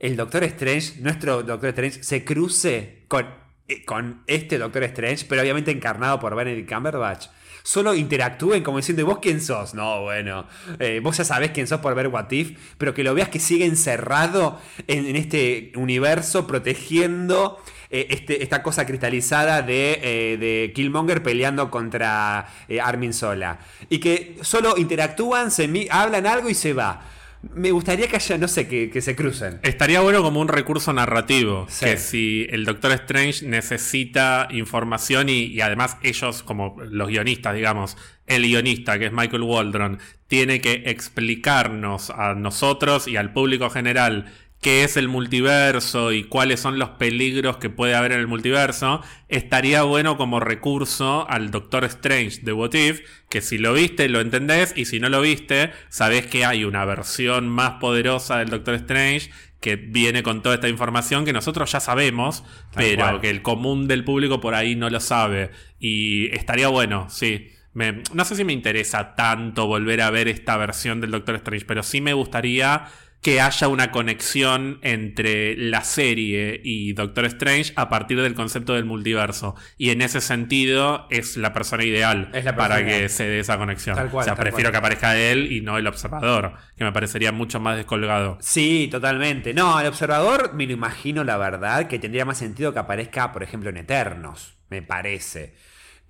el 0.00 0.16
Doctor 0.16 0.42
Strange, 0.42 0.94
nuestro 1.00 1.44
Doctor 1.44 1.68
Strange, 1.68 2.02
se 2.02 2.24
cruce 2.24 3.04
con, 3.06 3.28
eh, 3.68 3.84
con 3.84 4.24
este 4.26 4.58
Doctor 4.58 4.82
Strange, 4.84 5.24
pero 5.28 5.40
obviamente 5.42 5.70
encarnado 5.70 6.18
por 6.18 6.34
Benedict 6.34 6.68
Cumberbatch? 6.72 7.26
Solo 7.66 7.94
interactúen 7.94 8.62
como 8.62 8.76
diciendo, 8.76 9.00
¿y 9.00 9.06
vos 9.06 9.20
quién 9.22 9.40
sos? 9.40 9.72
No, 9.72 10.02
bueno, 10.02 10.46
eh, 10.78 11.00
vos 11.02 11.16
ya 11.16 11.24
sabés 11.24 11.50
quién 11.52 11.66
sos 11.66 11.80
por 11.80 11.94
ver 11.94 12.08
What 12.08 12.30
If, 12.30 12.58
pero 12.76 12.92
que 12.92 13.02
lo 13.02 13.14
veas 13.14 13.30
que 13.30 13.40
sigue 13.40 13.64
encerrado 13.64 14.60
en, 14.86 15.16
este 15.16 15.72
universo 15.74 16.46
protegiendo 16.46 17.58
eh, 17.88 18.08
este, 18.10 18.42
esta 18.42 18.62
cosa 18.62 18.84
cristalizada 18.84 19.62
de, 19.62 19.98
eh, 20.02 20.36
de 20.36 20.72
Killmonger 20.74 21.22
peleando 21.22 21.70
contra 21.70 22.50
Armin 22.82 23.14
Sola. 23.14 23.58
Y 23.88 23.98
que 23.98 24.36
solo 24.42 24.76
interactúan, 24.76 25.50
se 25.50 25.88
hablan 25.90 26.26
algo 26.26 26.50
y 26.50 26.54
se 26.54 26.74
va. 26.74 27.13
Me 27.54 27.70
gustaría 27.70 28.08
que 28.08 28.16
haya, 28.16 28.38
no 28.38 28.48
sé, 28.48 28.68
que, 28.68 28.90
que 28.90 29.00
se 29.00 29.14
crucen. 29.16 29.60
Estaría 29.62 30.00
bueno 30.00 30.22
como 30.22 30.40
un 30.40 30.48
recurso 30.48 30.92
narrativo. 30.92 31.66
Sí. 31.68 31.84
Que 31.84 31.96
si 31.96 32.46
el 32.50 32.64
Doctor 32.64 32.92
Strange 32.92 33.46
necesita 33.46 34.48
información 34.50 35.28
y, 35.28 35.44
y 35.44 35.60
además 35.60 35.96
ellos, 36.02 36.42
como 36.42 36.76
los 36.88 37.08
guionistas, 37.08 37.54
digamos, 37.54 37.96
el 38.26 38.42
guionista, 38.42 38.98
que 38.98 39.06
es 39.06 39.12
Michael 39.12 39.42
Waldron, 39.42 39.98
tiene 40.26 40.60
que 40.60 40.84
explicarnos 40.86 42.10
a 42.10 42.34
nosotros 42.34 43.06
y 43.06 43.16
al 43.16 43.32
público 43.32 43.70
general 43.70 44.32
qué 44.64 44.82
es 44.82 44.96
el 44.96 45.08
multiverso 45.08 46.10
y 46.12 46.24
cuáles 46.24 46.58
son 46.58 46.78
los 46.78 46.88
peligros 46.88 47.58
que 47.58 47.68
puede 47.68 47.94
haber 47.94 48.12
en 48.12 48.20
el 48.20 48.26
multiverso, 48.26 49.02
estaría 49.28 49.82
bueno 49.82 50.16
como 50.16 50.40
recurso 50.40 51.28
al 51.28 51.50
Doctor 51.50 51.84
Strange 51.84 52.40
de 52.40 52.52
What 52.54 52.72
If, 52.72 53.02
que 53.28 53.42
si 53.42 53.58
lo 53.58 53.74
viste 53.74 54.08
lo 54.08 54.22
entendés 54.22 54.72
y 54.74 54.86
si 54.86 55.00
no 55.00 55.10
lo 55.10 55.20
viste, 55.20 55.70
sabés 55.90 56.26
que 56.26 56.46
hay 56.46 56.64
una 56.64 56.86
versión 56.86 57.46
más 57.46 57.72
poderosa 57.72 58.38
del 58.38 58.48
Doctor 58.48 58.76
Strange 58.76 59.30
que 59.60 59.76
viene 59.76 60.22
con 60.22 60.42
toda 60.42 60.54
esta 60.54 60.68
información 60.70 61.26
que 61.26 61.34
nosotros 61.34 61.70
ya 61.70 61.80
sabemos, 61.80 62.42
Tal 62.72 62.84
pero 62.84 63.02
cual. 63.04 63.20
que 63.20 63.28
el 63.28 63.42
común 63.42 63.86
del 63.86 64.02
público 64.02 64.40
por 64.40 64.54
ahí 64.54 64.76
no 64.76 64.88
lo 64.88 65.00
sabe. 65.00 65.50
Y 65.78 66.34
estaría 66.34 66.68
bueno, 66.68 67.08
sí. 67.10 67.50
Me- 67.74 68.02
no 68.14 68.24
sé 68.24 68.34
si 68.36 68.44
me 68.44 68.52
interesa 68.54 69.14
tanto 69.14 69.66
volver 69.66 70.00
a 70.00 70.10
ver 70.10 70.28
esta 70.28 70.56
versión 70.56 71.00
del 71.00 71.10
Doctor 71.10 71.34
Strange, 71.36 71.64
pero 71.66 71.82
sí 71.82 72.00
me 72.00 72.12
gustaría 72.14 72.86
que 73.24 73.40
haya 73.40 73.68
una 73.68 73.90
conexión 73.90 74.78
entre 74.82 75.56
la 75.56 75.82
serie 75.82 76.60
y 76.62 76.92
Doctor 76.92 77.24
Strange 77.24 77.72
a 77.74 77.88
partir 77.88 78.20
del 78.20 78.34
concepto 78.34 78.74
del 78.74 78.84
multiverso. 78.84 79.54
Y 79.78 79.88
en 79.88 80.02
ese 80.02 80.20
sentido 80.20 81.06
es 81.08 81.38
la 81.38 81.54
persona 81.54 81.84
ideal 81.84 82.24
la 82.26 82.30
persona 82.32 82.56
para 82.56 82.84
que 82.84 83.08
se 83.08 83.24
dé 83.24 83.40
esa 83.40 83.56
conexión. 83.56 83.96
Tal 83.96 84.10
cual, 84.10 84.24
o 84.24 84.24
sea, 84.26 84.34
prefiero 84.34 84.64
cual. 84.64 84.72
que 84.72 84.76
aparezca 84.76 85.16
él 85.16 85.50
y 85.50 85.62
no 85.62 85.78
el 85.78 85.86
observador, 85.86 86.52
que 86.76 86.84
me 86.84 86.92
parecería 86.92 87.32
mucho 87.32 87.60
más 87.60 87.78
descolgado. 87.78 88.36
Sí, 88.42 88.88
totalmente. 88.90 89.54
No, 89.54 89.74
al 89.74 89.86
observador 89.86 90.52
me 90.52 90.66
lo 90.66 90.74
imagino, 90.74 91.24
la 91.24 91.38
verdad, 91.38 91.88
que 91.88 91.98
tendría 91.98 92.26
más 92.26 92.36
sentido 92.36 92.74
que 92.74 92.80
aparezca, 92.80 93.32
por 93.32 93.42
ejemplo, 93.42 93.70
en 93.70 93.78
Eternos, 93.78 94.58
me 94.68 94.82
parece. 94.82 95.54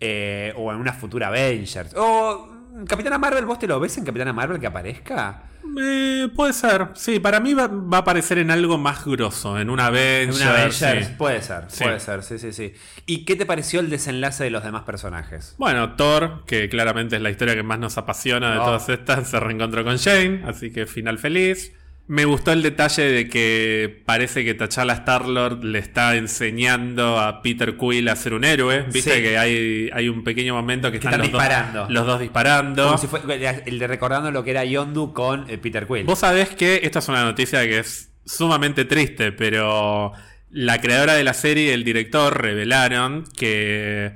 Eh, 0.01 0.53
o 0.57 0.73
en 0.73 0.79
una 0.79 0.93
futura 0.93 1.29
Avengers. 1.29 1.95
O 1.95 2.49
Capitana 2.89 3.19
Marvel, 3.19 3.47
¿vos 3.47 3.61
te 3.61 3.69
lo 3.69 3.79
ves 3.79 3.97
en 3.99 4.05
Capitana 4.05 4.33
Marvel 4.33 4.59
que 4.59 4.67
aparezca? 4.67 5.54
Eh, 5.81 6.29
puede 6.37 6.53
ser, 6.53 6.89
sí, 6.95 7.19
para 7.19 7.41
mí 7.41 7.53
va, 7.55 7.67
va 7.67 7.99
a 7.99 8.01
aparecer 8.01 8.39
en 8.39 8.51
algo 8.51 8.79
más 8.79 9.05
grosso, 9.05 9.59
en 9.59 9.71
una 9.71 9.85
En 9.89 9.95
Avengers. 9.95 10.37
una 10.41 10.51
Avengers, 10.51 11.07
sí. 11.09 11.13
puede 11.19 11.43
ser, 11.43 11.65
Sí. 11.69 11.85
puede 11.85 12.01
ser, 12.01 12.23
sí, 12.23 12.39
sí, 12.39 12.53
sí. 12.53 12.75
¿Y 13.07 13.25
qué 13.25 13.35
te 13.37 13.45
pareció 13.47 13.81
el 13.81 13.91
desenlace 13.91 14.45
de 14.45 14.51
los 14.51 14.63
demás 14.63 14.83
personajes? 14.83 15.55
Bueno, 15.59 15.97
Thor, 15.97 16.45
que 16.47 16.69
claramente 16.69 17.17
es 17.17 17.23
la 17.23 17.31
historia 17.31 17.55
que 17.55 17.63
más 17.63 17.79
nos 17.79 17.99
apasiona 17.99 18.53
de 18.53 18.59
Oh. 18.59 18.65
todas 18.65 18.89
estas, 18.89 19.29
se 19.29 19.41
reencontró 19.41 19.83
con 19.85 19.99
Jane, 19.99 20.43
así 20.47 20.71
que 20.73 20.87
final 20.87 21.19
feliz. 21.19 21.73
Me 22.07 22.27
gustó 22.27 22.53
el 22.53 22.63
detalle 22.63 23.03
de 23.05 23.29
que 23.31 24.03
parece 24.05 24.45
que 24.45 24.55
T'Challa 24.55 24.93
Star-Lord 24.93 25.65
le 25.65 25.79
está 25.79 26.17
enseñando 26.17 27.19
a 27.19 27.41
Peter 27.41 27.77
Quill 27.79 28.07
a 28.11 28.17
ser 28.17 28.35
un 28.35 28.45
héroe. 28.45 28.83
Viste 28.93 29.17
Sí. 29.17 29.23
que 29.23 29.39
hay, 29.39 29.89
hay 29.91 30.09
un 30.11 30.23
pequeño 30.23 30.55
momento 30.55 30.89
que, 30.93 31.01
Que 31.01 31.07
están, 31.07 31.15
están 31.25 31.33
los, 31.33 31.41
disparando. 31.41 31.81
Dos, 31.81 31.91
los 31.91 32.07
dos 32.07 32.21
disparando. 32.21 32.85
Como 32.85 32.99
si 32.99 33.07
fue 33.07 33.21
el 33.65 33.79
de 33.79 33.87
recordando 33.87 34.31
lo 34.31 34.45
que 34.45 34.51
era 34.51 34.65
Yondu 34.67 35.15
con 35.15 35.49
eh, 35.49 35.57
Peter 35.57 35.87
Quill. 35.87 36.05
Vos 36.05 36.19
sabés 36.19 36.51
que 36.51 36.81
esta 36.83 36.99
es 36.99 37.09
una 37.09 37.25
noticia 37.25 37.63
que 37.63 37.79
es 37.79 38.11
sumamente 38.27 38.85
triste, 38.85 39.33
pero 39.33 40.13
la 40.51 40.81
creadora 40.83 41.15
de 41.15 41.25
la 41.25 41.33
serie 41.35 41.71
y 41.71 41.71
el 41.71 41.85
director 41.85 42.39
revelaron 42.41 43.25
que 43.37 44.13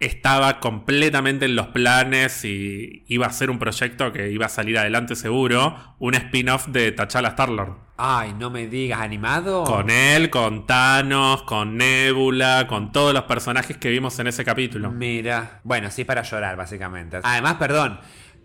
estaba 0.00 0.60
completamente 0.60 1.44
en 1.44 1.54
los 1.54 1.68
planes 1.68 2.44
y 2.46 3.04
iba 3.06 3.26
a 3.26 3.32
ser 3.32 3.50
un 3.50 3.58
proyecto 3.58 4.12
que 4.12 4.30
iba 4.30 4.46
a 4.46 4.48
salir 4.48 4.78
adelante 4.78 5.14
seguro, 5.14 5.76
un 5.98 6.14
spin-off 6.14 6.68
de 6.68 6.92
T'Challa 6.92 7.28
Star-Lord. 7.28 7.76
Ay, 7.98 8.32
no 8.38 8.48
me 8.48 8.66
digas, 8.66 9.00
¿animado? 9.00 9.64
Con 9.64 9.90
él, 9.90 10.30
con 10.30 10.66
Thanos, 10.66 11.42
con 11.42 11.76
Nebula, 11.76 12.66
con 12.66 12.92
todos 12.92 13.12
los 13.12 13.24
personajes 13.24 13.76
que 13.76 13.90
vimos 13.90 14.18
en 14.18 14.26
ese 14.26 14.42
capítulo. 14.42 14.90
Mira, 14.90 15.60
bueno, 15.64 15.90
sí 15.90 16.04
para 16.04 16.22
llorar, 16.22 16.56
básicamente. 16.56 17.18
Además, 17.22 17.56
perdón, 17.56 18.00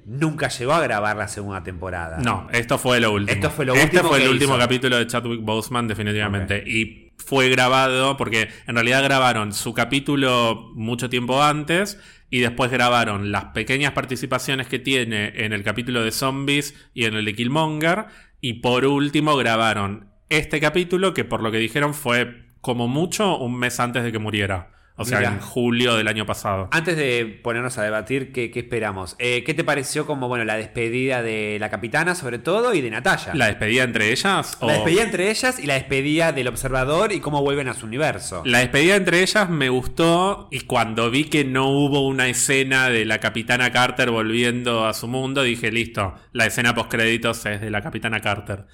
nunca 0.06 0.50
llegó 0.50 0.74
a 0.74 0.82
grabar 0.82 1.16
la 1.16 1.30
segunda 1.30 1.64
temporada. 1.64 2.18
No, 2.18 2.50
esto 2.52 2.78
fue 2.78 3.00
lo 3.00 3.14
último. 3.14 3.34
Esto 3.34 3.50
fue 3.50 3.66
lo 3.66 3.76
este 3.76 3.86
último 3.86 4.10
fue 4.10 4.24
el 4.24 4.30
último 4.30 4.58
capítulo 4.58 4.98
de 4.98 5.08
Chadwick 5.08 5.42
Boseman, 5.42 5.88
definitivamente. 5.88 6.62
Y 6.68 7.05
fue 7.26 7.50
grabado 7.50 8.18
porque 8.18 8.50
en 8.68 8.76
realidad 8.76 9.04
grabaron 9.04 9.54
su 9.54 9.74
capítulo 9.74 10.72
mucho 10.76 11.10
tiempo 11.10 11.42
antes 11.42 12.00
y 12.30 12.40
después 12.40 12.72
grabaron 12.72 13.32
las 13.32 13.46
pequeñas 13.46 13.94
participaciones 13.94 14.68
que 14.68 14.80
tiene 14.80 15.46
en 15.46 15.54
el 15.54 15.64
capítulo 15.64 16.04
de 16.04 16.12
Zombies 16.12 16.76
y 16.94 17.06
en 17.06 17.16
el 17.16 17.26
de 17.26 17.34
Killmonger. 17.34 18.06
Y 18.42 18.56
por 18.56 18.86
último 18.86 19.36
grabaron 19.38 20.12
este 20.30 20.60
capítulo 20.60 21.14
que 21.14 21.24
por 21.24 21.42
lo 21.42 21.52
que 21.52 21.58
dijeron 21.58 21.94
fue 21.94 22.46
como 22.62 22.88
mucho 22.88 23.38
un 23.38 23.58
mes 23.58 23.80
antes 23.80 24.04
de 24.04 24.12
que 24.12 24.20
muriera. 24.20 24.75
O 24.98 25.04
sea, 25.04 25.22
en 25.22 25.40
julio 25.40 25.96
del 25.96 26.08
año 26.08 26.26
pasado. 26.26 26.70
Antes 26.72 26.96
de 26.96 27.40
ponernos 27.44 27.78
a 27.78 27.84
debatir, 27.84 28.32
¿qué, 28.32 28.50
qué 28.50 28.62
esperamos? 28.62 29.18
Eh, 29.20 29.44
¿Qué 29.46 29.54
te 29.54 29.66
pareció 29.66 30.06
como 30.06 30.30
bueno 30.30 30.46
la 30.46 30.56
despedida 30.56 31.22
de 31.22 31.58
la 31.60 31.70
capitana, 31.70 32.16
sobre 32.16 32.40
todo, 32.40 32.74
y 32.74 32.80
de 32.80 32.92
Natalia? 32.92 33.34
¿La 33.34 33.48
despedida 33.48 33.84
entre 33.84 34.12
ellas? 34.12 34.58
La 34.62 34.74
despedida 34.74 35.04
entre 35.04 35.30
ellas 35.30 35.60
y 35.60 35.68
la 35.68 35.74
despedida 35.74 36.32
del 36.32 36.48
observador 36.48 37.12
y 37.12 37.20
cómo 37.20 37.42
vuelven 37.42 37.68
a 37.68 37.74
su 37.74 37.86
universo. 37.86 38.42
La 38.46 38.60
despedida 38.60 38.96
entre 38.96 39.22
ellas 39.22 39.50
me 39.50 39.68
gustó 39.68 40.48
y 40.50 40.62
cuando 40.62 41.12
vi 41.12 41.26
que 41.26 41.44
no 41.44 41.70
hubo 41.70 42.08
una 42.08 42.30
escena 42.30 42.90
de 42.90 43.04
la 43.04 43.20
capitana 43.20 43.72
Carter 43.72 44.12
volviendo 44.12 44.86
a 44.86 44.94
su 44.94 45.10
mundo, 45.10 45.44
dije, 45.44 45.72
listo, 45.72 46.16
la 46.32 46.46
escena 46.46 46.74
postcréditos 46.74 47.46
es 47.46 47.60
de 47.60 47.70
la 47.70 47.82
capitana 47.82 48.22
Carter. 48.22 48.66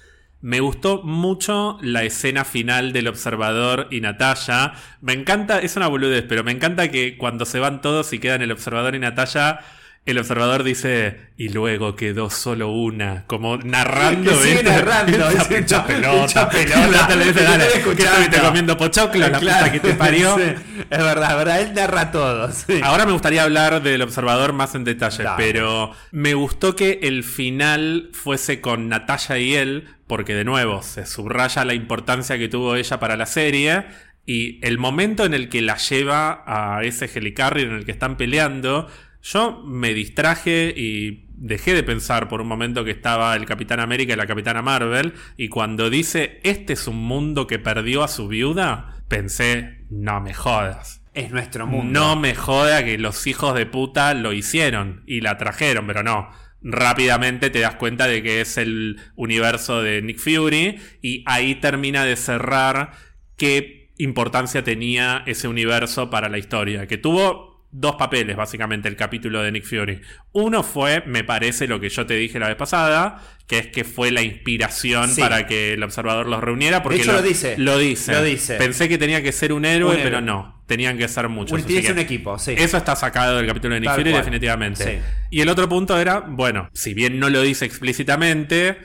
Me 0.42 0.58
gustó 0.58 1.02
mucho 1.04 1.78
la 1.82 2.02
escena 2.02 2.44
final 2.44 2.92
del 2.92 3.06
observador 3.06 3.86
y 3.92 4.00
Natalia. 4.00 4.72
Me 5.00 5.12
encanta, 5.12 5.60
es 5.60 5.76
una 5.76 5.86
boludez, 5.86 6.24
pero 6.28 6.42
me 6.42 6.50
encanta 6.50 6.90
que 6.90 7.16
cuando 7.16 7.44
se 7.46 7.60
van 7.60 7.80
todos 7.80 8.12
y 8.12 8.18
quedan 8.18 8.42
el 8.42 8.50
observador 8.50 8.96
y 8.96 8.98
Natalia, 8.98 9.60
el 10.04 10.18
observador 10.18 10.64
dice, 10.64 11.20
y 11.36 11.50
luego 11.50 11.94
quedó 11.94 12.28
solo 12.28 12.70
una, 12.72 13.24
como 13.28 13.56
narrando. 13.58 14.34
Sigue 14.34 14.54
¿viste? 14.54 14.70
narrando, 14.70 15.28
Esa 15.30 15.48
pincha 15.48 15.78
"No, 15.78 15.86
pelota. 15.86 16.20
pincha 16.26 16.48
pelota". 16.50 16.86
La 16.88 17.02
otra 17.04 17.16
le 17.16 17.24
dice, 17.26 17.38
Te 17.38 17.42
"Dale, 17.44 17.64
estoy 17.66 17.72
¿qué 17.72 17.78
escuchando". 17.90 18.12
estuviste 18.20 18.40
comiendo 18.40 18.76
pochoclo? 18.76 19.28
La 19.28 19.38
puta 19.38 19.72
que 19.72 19.80
te 19.80 19.94
parió. 19.94 20.36
Sí, 20.36 20.42
es 20.42 20.98
verdad, 20.98 21.30
es 21.30 21.36
verdad, 21.36 21.60
él 21.60 21.74
narra 21.74 22.10
todo. 22.10 22.50
sí. 22.50 22.80
Ahora 22.82 23.06
me 23.06 23.12
gustaría 23.12 23.44
hablar 23.44 23.80
del 23.82 24.02
observador 24.02 24.52
más 24.52 24.74
en 24.74 24.84
detalle, 24.84 25.24
pero 25.36 25.92
me 26.10 26.34
gustó 26.34 26.74
que 26.74 26.98
el 27.02 27.22
final 27.24 28.10
fuese 28.12 28.60
con 28.60 28.88
Natalia 28.88 29.38
y 29.38 29.54
él, 29.54 29.88
porque 30.08 30.34
de 30.34 30.44
nuevo 30.44 30.82
se 30.82 31.06
subraya 31.06 31.64
la 31.64 31.74
importancia 31.74 32.38
que 32.38 32.48
tuvo 32.48 32.74
ella 32.74 32.98
para 32.98 33.16
la 33.16 33.26
serie. 33.26 33.84
Y 34.26 34.58
el 34.64 34.78
momento 34.78 35.24
en 35.24 35.34
el 35.34 35.48
que 35.48 35.62
la 35.62 35.76
lleva 35.78 36.42
a 36.46 36.82
ese 36.84 37.10
helicarrier 37.12 37.68
en 37.68 37.74
el 37.76 37.84
que 37.84 37.90
están 37.92 38.16
peleando, 38.16 38.88
yo 39.22 39.62
me 39.64 39.94
distraje 39.94 40.74
y 40.76 41.26
dejé 41.28 41.74
de 41.74 41.82
pensar 41.82 42.28
por 42.28 42.40
un 42.40 42.48
momento 42.48 42.84
que 42.84 42.90
estaba 42.90 43.34
el 43.36 43.46
Capitán 43.46 43.80
América 43.80 44.12
y 44.12 44.16
la 44.16 44.26
Capitana 44.26 44.62
Marvel. 44.62 45.14
Y 45.36 45.48
cuando 45.48 45.90
dice, 45.90 46.40
este 46.42 46.72
es 46.72 46.86
un 46.86 46.96
mundo 46.96 47.46
que 47.46 47.58
perdió 47.58 48.02
a 48.02 48.08
su 48.08 48.28
viuda, 48.28 49.02
pensé, 49.08 49.84
no 49.90 50.20
me 50.20 50.34
jodas. 50.34 51.02
Es 51.14 51.30
nuestro 51.30 51.66
mundo. 51.66 52.00
No 52.00 52.16
me 52.16 52.34
joda 52.34 52.84
que 52.84 52.98
los 52.98 53.26
hijos 53.26 53.54
de 53.54 53.66
puta 53.66 54.14
lo 54.14 54.32
hicieron 54.32 55.02
y 55.06 55.20
la 55.20 55.36
trajeron, 55.36 55.86
pero 55.86 56.02
no. 56.02 56.30
Rápidamente 56.62 57.50
te 57.50 57.60
das 57.60 57.74
cuenta 57.74 58.06
de 58.06 58.22
que 58.22 58.40
es 58.40 58.56
el 58.56 59.00
universo 59.14 59.82
de 59.82 60.00
Nick 60.00 60.18
Fury 60.18 60.78
y 61.02 61.22
ahí 61.26 61.56
termina 61.56 62.04
de 62.04 62.16
cerrar 62.16 62.92
qué 63.36 63.90
importancia 63.98 64.64
tenía 64.64 65.22
ese 65.26 65.48
universo 65.48 66.08
para 66.08 66.28
la 66.28 66.38
historia. 66.38 66.86
Que 66.86 66.98
tuvo 66.98 67.51
dos 67.74 67.96
papeles, 67.96 68.36
básicamente, 68.36 68.88
el 68.88 68.96
capítulo 68.96 69.42
de 69.42 69.50
Nick 69.50 69.64
Fury. 69.64 70.00
Uno 70.32 70.62
fue, 70.62 71.02
me 71.06 71.24
parece, 71.24 71.66
lo 71.66 71.80
que 71.80 71.88
yo 71.88 72.04
te 72.06 72.14
dije 72.14 72.38
la 72.38 72.48
vez 72.48 72.56
pasada, 72.56 73.22
que 73.46 73.58
es 73.58 73.66
que 73.68 73.82
fue 73.84 74.10
la 74.10 74.22
inspiración 74.22 75.08
Sí. 75.08 75.20
para 75.20 75.46
que 75.46 75.72
el 75.72 75.82
observador 75.82 76.28
los 76.28 76.40
reuniera. 76.42 76.82
Porque 76.82 76.98
De 76.98 77.02
hecho, 77.02 77.12
lo 77.12 77.22
dice. 77.22 77.54
Lo 77.58 77.78
dice. 77.78 78.12
Lo 78.12 78.22
dice. 78.22 78.56
Pensé 78.56 78.88
que 78.88 78.98
tenía 78.98 79.22
que 79.22 79.32
ser 79.32 79.52
un 79.52 79.64
héroe, 79.64 79.90
Un 79.90 79.96
héroe. 79.96 80.04
pero 80.04 80.20
no. 80.20 80.62
Tenían 80.66 80.96
que 80.96 81.08
ser 81.08 81.28
muchos. 81.28 81.58
Un- 81.60 81.66
que 81.66 81.90
un 81.92 81.98
equipo, 81.98 82.38
sí. 82.38 82.54
Eso 82.56 82.76
está 82.76 82.94
sacado 82.94 83.36
del 83.38 83.46
capítulo 83.46 83.74
de 83.74 83.80
Nick 83.80 83.88
Tal 83.90 83.98
Fury, 83.98 84.10
cual. 84.10 84.22
definitivamente. 84.22 84.84
Sí. 84.84 84.98
Y 85.30 85.40
el 85.40 85.48
otro 85.48 85.68
punto 85.68 85.98
era, 85.98 86.20
bueno, 86.20 86.68
si 86.72 86.94
bien 86.94 87.18
no 87.18 87.28
lo 87.30 87.42
dice 87.42 87.64
explícitamente, 87.64 88.78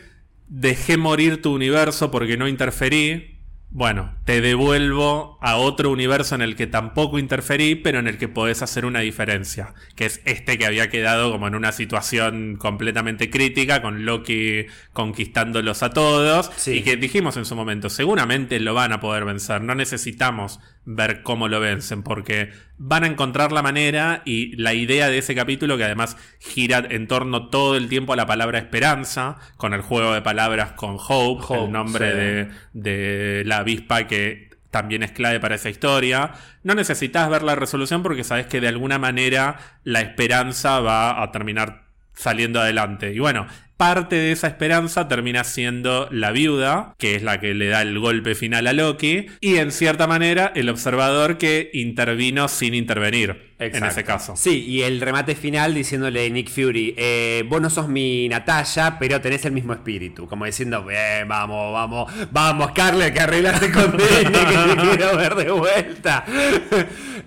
dejé 0.47 0.97
morir 0.97 1.41
tu 1.41 1.53
universo 1.53 2.09
porque 2.11 2.38
no 2.38 2.47
interferí. 2.47 3.36
Bueno, 3.70 4.15
te 4.24 4.39
devuelvo 4.39 5.38
a 5.41 5.57
otro 5.57 5.91
universo 5.91 6.36
en 6.36 6.41
el 6.41 6.55
que 6.55 6.68
tampoco 6.68 7.20
interferí, 7.20 7.76
pero 7.76 7.99
en 7.99 8.07
el 8.07 8.18
que 8.18 8.30
podés 8.30 8.61
hacer 8.61 8.86
una 8.86 9.01
diferencia. 9.01 9.74
Que 9.95 10.05
es 10.05 10.22
este 10.24 10.57
que 10.57 10.65
había 10.65 10.89
quedado 10.89 11.32
como 11.32 11.47
en 11.47 11.55
una 11.55 11.74
situación 11.74 12.55
completamente 12.55 13.30
crítica, 13.30 13.82
con 13.82 14.05
Loki 14.05 14.65
conquistándolos 14.93 15.84
a 15.84 15.89
todos. 15.91 16.49
Sí. 16.55 16.78
Y 16.78 16.82
que 16.82 16.95
dijimos 16.95 17.36
en 17.36 17.45
su 17.45 17.55
momento, 17.55 17.89
seguramente 17.89 18.59
lo 18.61 18.74
van 18.74 18.93
a 18.93 19.01
poder 19.01 19.26
vencer. 19.26 19.61
No 19.61 19.76
necesitamos 19.76 20.61
ver 20.86 21.22
cómo 21.22 21.49
lo 21.49 21.59
vencen, 21.59 22.03
porque 22.03 22.51
van 22.78 23.03
a 23.03 23.07
encontrar 23.07 23.51
la 23.51 23.61
manera 23.61 24.21
y 24.25 24.55
la 24.55 24.73
idea 24.73 25.09
de 25.09 25.17
ese 25.17 25.36
capítulo, 25.36 25.78
que 25.78 25.84
además 25.84 26.17
gira 26.39 26.86
en 26.89 27.07
torno 27.07 27.49
todo 27.49 27.75
el 27.75 27.89
tiempo 27.89 28.13
a 28.13 28.15
la 28.15 28.25
palabra 28.25 28.59
esperanza, 28.59 29.38
con 29.57 29.73
el 29.73 29.82
juego 29.82 30.13
de 30.13 30.21
palabras 30.21 30.73
con 30.73 30.97
Hope, 30.97 31.43
Hope, 31.47 31.65
el 31.65 31.71
nombre 31.71 32.11
sí. 32.11 32.17
de, 32.17 32.49
de 32.73 33.43
la 33.45 33.57
avispa 33.57 34.07
que 34.07 34.47
también 34.71 35.03
es 35.03 35.11
clave 35.11 35.39
para 35.39 35.55
esa 35.55 35.69
historia. 35.69 36.34
No 36.63 36.75
necesitas 36.75 37.30
ver 37.30 37.43
la 37.43 37.55
resolución 37.55 38.03
porque 38.03 38.23
sabes 38.23 38.45
que 38.47 38.61
de 38.61 38.67
alguna 38.67 38.99
manera 38.99 39.57
la 39.84 40.01
esperanza 40.01 40.80
va 40.80 41.23
a 41.23 41.32
terminar 41.32 41.88
saliendo 42.13 42.59
adelante. 42.59 43.13
Y 43.13 43.19
bueno, 43.19 43.47
parte 43.78 44.15
de 44.15 44.32
esa 44.32 44.47
esperanza 44.47 45.07
termina 45.07 45.43
siendo 45.43 46.07
la 46.11 46.32
viuda, 46.32 46.95
que 46.97 47.15
es 47.15 47.23
la 47.23 47.39
que 47.39 47.53
le 47.53 47.67
da 47.67 47.82
el 47.84 47.97
golpe 47.99 48.36
final 48.36 48.67
a 48.67 48.73
Loki, 48.73 49.28
y 49.39 49.57
en 49.57 49.71
cierta 49.71 50.07
manera 50.07 50.51
el 50.55 50.69
observador 50.69 51.38
que 51.38 51.69
intervino 51.73 52.47
sin 52.47 52.73
intervenir 52.73 53.47
en 53.59 53.84
ese 53.84 54.03
caso. 54.03 54.36
Sí, 54.36 54.65
y 54.67 54.84
el 54.84 55.01
remate 55.01 55.34
final 55.34 55.73
diciéndole 55.73 56.28
a 56.28 56.30
Nick 56.30 56.47
Fury, 56.49 56.93
eh, 56.95 57.43
vos 57.49 57.59
no 57.59 57.71
sos 57.71 57.88
mi 57.88 58.30
Natalia, 58.30 58.97
pero 58.99 59.19
tenés 59.19 59.45
el 59.45 59.51
mismo 59.51 59.73
espíritu. 59.73 60.28
Como 60.28 60.45
diciendo, 60.45 60.84
"Bien, 60.86 61.28
vamos, 61.28 61.73
vamos, 61.73 62.11
vamos, 62.32 62.71
Carly, 62.73 63.11
que 63.11 63.19
arreglaste 63.19 63.71
con 63.71 63.91
Disney, 63.97 64.45
que 64.45 64.75
te 64.75 64.82
quiero 64.82 65.17
ver 65.17 65.36
de 65.36 65.51
vuelta. 65.51 66.23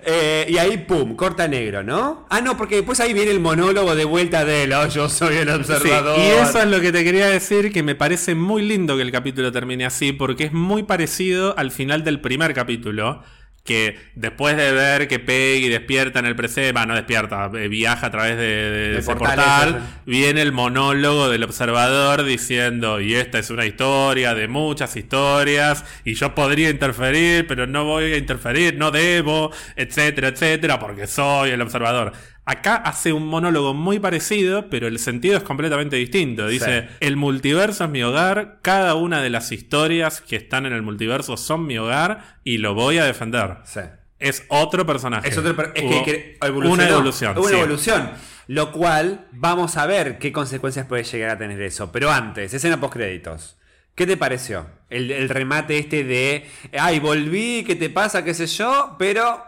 Eh, 0.03 0.47
y 0.49 0.57
ahí, 0.57 0.79
pum, 0.79 1.15
corta 1.15 1.47
negro, 1.47 1.83
¿no? 1.83 2.27
Ah, 2.31 2.41
no, 2.41 2.57
porque 2.57 2.77
después 2.77 2.99
ahí 3.01 3.13
viene 3.13 3.33
el 3.33 3.41
monólogo 3.41 3.95
de 3.95 4.07
vuelta 4.07 4.47
de 4.47 4.63
él, 4.63 4.73
"Oh, 4.73 4.87
yo 4.89 5.11
soy 5.11 5.37
el 5.37 5.49
Sí, 5.49 5.55
observador. 5.55 6.19
y 6.19 6.40
eso 6.43 6.61
es 6.61 6.67
lo 6.67 6.81
que 6.81 6.93
te 6.93 7.05
quería 7.05 7.27
decir, 7.27 7.73
que 7.73 7.83
me 7.83 7.95
parece 7.95 8.35
muy 8.35 8.63
lindo 8.63 8.97
que 8.97 9.03
el 9.03 9.13
capítulo 9.13 9.53
termine 9.53 9.85
así, 9.85 10.13
porque 10.13 10.45
es 10.45 10.53
muy 10.53 10.83
parecido 10.83 11.57
al 11.59 11.71
final 11.71 12.05
del 12.05 12.21
primer 12.21 12.55
capítulo, 12.55 13.23
que 13.65 13.99
después 14.15 14.57
de 14.57 14.73
ver 14.73 15.07
que 15.07 15.19
Peggy 15.19 15.69
despierta 15.69 16.19
en 16.19 16.27
el 16.27 16.35
presente, 16.35 16.87
no 16.87 16.95
despierta, 16.95 17.51
eh, 17.55 17.69
viaja 17.69 18.07
a 18.07 18.11
través 18.11 18.37
de, 18.37 18.99
ese 18.99 19.15
portal 19.15 19.37
portal, 19.37 19.69
ese. 19.69 20.11
viene 20.11 20.43
el 20.43 20.53
monólogo 20.53 21.29
del 21.29 21.45
observador 21.45 22.25
diciendo, 22.25 23.01
y 23.01 23.15
esta 23.15 23.39
es 23.39 23.51
una 23.51 23.67
historia 23.67 24.35
de 24.35 24.49
muchas 24.49 24.97
historias, 24.97 25.85
y 26.05 26.15
yo 26.15 26.35
podría 26.35 26.71
interferir, 26.71 27.47
pero 27.47 27.67
no 27.67 27.85
voy 27.85 28.13
a 28.13 28.17
interferir, 28.17 28.77
no 28.77 28.91
debo, 28.91 29.53
etcétera, 29.77 30.29
etcétera, 30.29 30.79
porque 30.79 31.07
soy 31.07 31.51
el 31.51 31.61
observador. 31.61 32.13
Acá 32.45 32.77
hace 32.77 33.13
un 33.13 33.27
monólogo 33.27 33.75
muy 33.75 34.01
parecido, 34.01 34.71
pero 34.71 34.89
el 34.89 34.99
sentido 34.99 35.37
es 35.37 35.43
completamente 35.43 35.97
distinto. 35.97 36.49
Dice, 36.49 36.83
Sí. 36.83 36.89
el 37.01 37.17
multiverso 37.17 37.85
es 37.85 37.91
mi 37.91 38.03
hogar, 38.03 38.59
cada 38.63 38.95
una 38.95 39.23
de 39.23 39.31
las 39.31 39.53
historias 39.53 40.21
que 40.21 40.37
están 40.37 40.67
en 40.67 40.73
el 40.73 40.83
multiverso 40.83 41.37
son 41.37 41.67
mi 41.67 41.79
hogar 41.79 42.39
y 42.43 42.59
lo 42.59 42.75
voy 42.75 42.99
a 42.99 43.05
defender. 43.05 43.59
Sí. 43.65 43.81
Es 44.19 44.45
otro 44.49 44.85
personaje. 44.85 45.29
Es, 45.29 45.39
otro 45.39 45.51
es 45.75 45.83
Hubo 45.83 46.05
que, 46.05 46.39
evolucionó. 46.43 46.75
Una 46.83 46.89
evolución. 46.89 47.39
Una 47.39 47.49
sí. 47.49 47.55
evolución. 47.55 48.11
Lo 48.49 48.73
cual, 48.73 49.29
vamos 49.33 49.77
a 49.77 49.87
ver 49.87 50.19
qué 50.19 50.33
consecuencias 50.33 50.87
puede 50.87 51.05
llegar 51.05 51.31
a 51.31 51.39
tener 51.39 51.61
eso. 51.63 51.93
Pero 51.93 52.11
antes, 52.11 52.53
escena 52.53 52.81
post 52.81 52.95
créditos. 52.95 53.57
¿Qué 53.95 54.07
te 54.07 54.17
pareció? 54.17 54.67
El, 54.89 55.11
el 55.11 55.29
remate 55.29 55.79
este 55.79 56.05
de. 56.05 56.47
Ay, 56.79 56.99
volví, 57.01 57.65
¿qué 57.67 57.77
te 57.77 57.91
pasa? 57.91 58.25
¿Qué 58.25 58.35
sé 58.35 58.47
yo? 58.47 58.97
Pero 58.99 59.43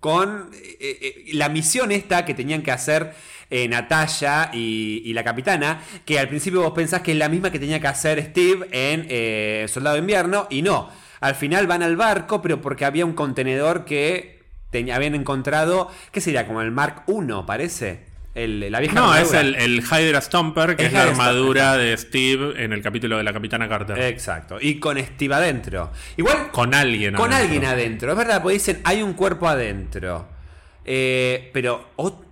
con 0.00 0.50
eh, 0.54 0.78
eh, 0.80 1.24
la 1.34 1.48
misión 1.48 1.90
esta 1.92 2.24
que 2.24 2.34
tenían 2.34 2.62
que 2.62 2.70
hacer 2.70 3.14
eh, 3.50 3.66
Natalia 3.68 4.50
y, 4.52 5.12
la 5.14 5.24
capitana, 5.24 5.82
que 6.04 6.18
al 6.18 6.28
principio 6.28 6.62
vos 6.62 6.72
pensás 6.72 7.02
que 7.02 7.12
es 7.12 7.18
la 7.18 7.28
misma 7.28 7.50
que 7.50 7.58
tenía 7.58 7.80
que 7.80 7.86
hacer 7.88 8.22
Steve 8.22 8.68
en 8.72 9.06
eh, 9.08 9.66
Soldado 9.68 9.94
de 9.94 10.00
Invierno, 10.00 10.46
y 10.50 10.62
no. 10.62 10.90
Al 11.20 11.34
final 11.34 11.66
van 11.66 11.82
al 11.82 11.96
barco, 11.96 12.42
pero 12.42 12.60
porque 12.60 12.84
había 12.84 13.04
un 13.06 13.14
contenedor 13.14 13.84
que 13.84 14.42
te- 14.70 14.92
habían 14.92 15.14
encontrado, 15.14 15.90
¿qué 16.12 16.20
sería? 16.20 16.46
Como 16.46 16.60
el 16.62 16.70
Mark 16.70 17.04
I, 17.08 17.12
parece. 17.46 18.07
El, 18.44 18.70
la 18.70 18.80
vieja 18.80 18.94
No, 18.94 19.14
es 19.14 19.32
el, 19.32 19.54
el 19.56 19.80
Hydra 19.82 20.20
Stomper, 20.20 20.76
que 20.76 20.86
es 20.86 20.92
la 20.92 21.04
Stomper. 21.04 21.20
armadura 21.26 21.76
de 21.76 21.96
Steve 21.96 22.62
en 22.64 22.72
el 22.72 22.82
capítulo 22.82 23.16
de 23.18 23.24
la 23.24 23.32
Capitana 23.32 23.68
Carter. 23.68 23.98
Exacto. 23.98 24.58
Y 24.60 24.78
con 24.78 24.98
Steve 24.98 25.34
adentro. 25.34 25.90
Igual 26.16 26.50
con 26.52 26.74
alguien. 26.74 27.14
Con 27.14 27.32
adentro. 27.32 27.44
alguien 27.56 27.64
adentro, 27.64 28.12
es 28.12 28.16
verdad, 28.18 28.40
porque 28.42 28.54
dicen 28.54 28.80
hay 28.84 29.02
un 29.02 29.14
cuerpo 29.14 29.48
adentro. 29.48 30.28
Eh, 30.84 31.50
pero 31.52 31.90
o- 31.96 32.08
n- 32.08 32.27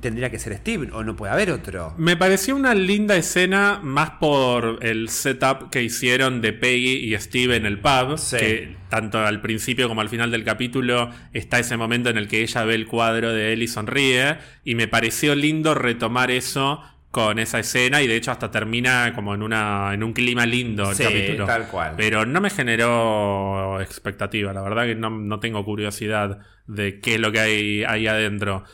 tendría 0.00 0.30
que 0.30 0.38
ser 0.38 0.54
Steve 0.56 0.88
o 0.92 1.02
no 1.04 1.16
puede 1.16 1.32
haber 1.32 1.50
otro. 1.50 1.94
Me 1.98 2.16
pareció 2.16 2.56
una 2.56 2.74
linda 2.74 3.16
escena 3.16 3.80
más 3.82 4.10
por 4.20 4.78
el 4.82 5.08
setup 5.08 5.70
que 5.70 5.82
hicieron 5.82 6.40
de 6.40 6.52
Peggy 6.52 7.12
y 7.14 7.18
Steve 7.18 7.56
en 7.56 7.66
el 7.66 7.78
pub, 7.80 8.18
Sí. 8.18 8.36
que 8.38 8.76
tanto 8.88 9.18
al 9.18 9.40
principio 9.40 9.88
como 9.88 10.00
al 10.00 10.08
final 10.08 10.30
del 10.30 10.44
capítulo 10.44 11.10
está 11.32 11.58
ese 11.58 11.76
momento 11.76 12.10
en 12.10 12.18
el 12.18 12.28
que 12.28 12.42
ella 12.42 12.64
ve 12.64 12.74
el 12.74 12.86
cuadro 12.86 13.32
de 13.32 13.52
él 13.52 13.62
y 13.62 13.68
sonríe, 13.68 14.38
y 14.64 14.74
me 14.74 14.88
pareció 14.88 15.34
lindo 15.34 15.74
retomar 15.74 16.30
eso 16.30 16.82
con 17.10 17.40
esa 17.40 17.58
escena 17.58 18.02
y 18.02 18.06
de 18.06 18.14
hecho 18.14 18.30
hasta 18.30 18.52
termina 18.52 19.12
como 19.16 19.34
en 19.34 19.42
una 19.42 19.90
en 19.92 20.04
un 20.04 20.12
clima 20.12 20.46
lindo 20.46 20.90
el 20.90 20.96
Sí, 20.96 21.02
capítulo. 21.02 21.44
tal 21.44 21.66
cual. 21.66 21.94
Pero 21.96 22.24
no 22.24 22.40
me 22.40 22.50
generó 22.50 23.80
expectativa, 23.80 24.52
la 24.52 24.62
verdad 24.62 24.84
que 24.86 24.94
no, 24.94 25.10
no 25.10 25.40
tengo 25.40 25.64
curiosidad 25.64 26.38
de 26.66 27.00
qué 27.00 27.14
es 27.16 27.20
lo 27.20 27.32
que 27.32 27.40
hay 27.40 27.84
ahí 27.84 28.06
adentro. 28.06 28.64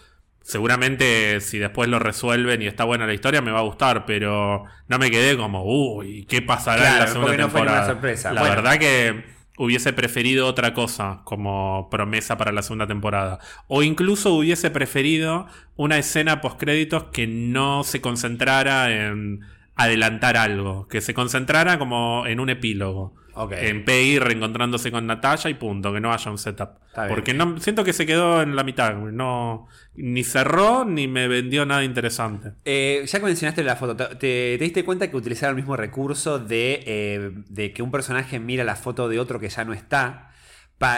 Seguramente 0.47 1.41
si 1.41 1.59
después 1.59 1.89
lo 1.89 1.99
resuelven 1.99 2.63
y 2.63 2.69
está 2.69 2.85
buena 2.85 3.05
la 3.05 3.13
historia 3.15 3.43
me 3.43 3.51
va 3.51 3.59
a 3.59 3.63
gustar, 3.63 4.07
pero 4.07 4.63
no 4.87 4.99
me 5.01 5.11
quedé 5.11 5.37
como, 5.37 5.65
uy, 5.65 6.25
¿qué 6.29 6.41
pasará 6.41 6.89
en 6.95 6.99
la 7.01 7.07
segunda 7.09 7.33
no 7.37 7.45
temporada? 7.49 7.87
sorpresa. 7.87 8.33
La 8.33 8.43
Bueno. 8.43 8.55
verdad 8.55 8.79
que 8.79 9.25
hubiese 9.59 9.93
preferido 9.93 10.47
otra 10.47 10.73
cosa 10.73 11.23
como 11.25 11.89
promesa 11.91 12.39
para 12.39 12.53
la 12.53 12.63
segunda 12.63 12.87
temporada. 12.87 13.41
O 13.67 13.83
incluso 13.83 14.35
hubiese 14.35 14.71
preferido 14.71 15.49
una 15.75 15.99
escena 15.99 16.41
post 16.41 16.61
créditos 16.61 17.05
que 17.13 17.27
no 17.27 17.83
se 17.83 18.01
concentrara 18.01 18.93
en 18.93 19.41
adelantar 19.75 20.37
algo, 20.37 20.87
que 20.87 21.01
se 21.01 21.13
concentrara 21.13 21.77
como 21.81 22.25
en 22.25 22.39
un 22.39 22.51
epílogo. 22.51 23.17
En 23.51 23.84
Peggy 23.84 24.18
reencontrándose 24.18 24.91
con 24.91 25.07
Natalia 25.07 25.51
y 25.51 25.55
punto, 25.55 25.93
que 25.93 26.01
no 26.01 26.12
haya 26.12 26.30
un 26.30 26.39
setup. 26.39 26.78
Porque 27.09 27.34
no, 27.34 27.59
siento 27.61 27.84
que 27.84 27.93
se 27.93 28.07
quedó 28.07 28.43
en 28.43 28.57
la 28.57 28.64
mitad, 28.64 28.95
no 28.95 29.68
ni 29.95 30.24
cerró 30.24 30.84
ni 30.84 31.09
me 31.09 31.28
vendió 31.28 31.64
nada 31.66 31.84
interesante. 31.84 32.53
Eh, 32.64 33.05
ya 33.07 33.18
que 33.18 33.24
mencionaste 33.24 33.64
la 33.64 33.76
foto, 33.76 33.97
¿te, 33.97 34.16
te 34.16 34.59
diste 34.59 34.84
cuenta 34.84 35.11
que 35.11 35.16
utilizaron 35.16 35.57
el 35.57 35.62
mismo 35.62 35.76
recurso 35.76 36.39
de, 36.39 36.82
eh, 36.87 37.30
de 37.49 37.72
que 37.72 37.82
un 37.82 37.91
personaje 37.91 38.39
mira 38.39 38.64
la 38.64 38.76
foto 38.76 39.09
de 39.09 39.18
otro 39.18 39.41
que 39.41 39.49
ya 39.49 39.64
no 39.64 39.72
está? 39.72 40.30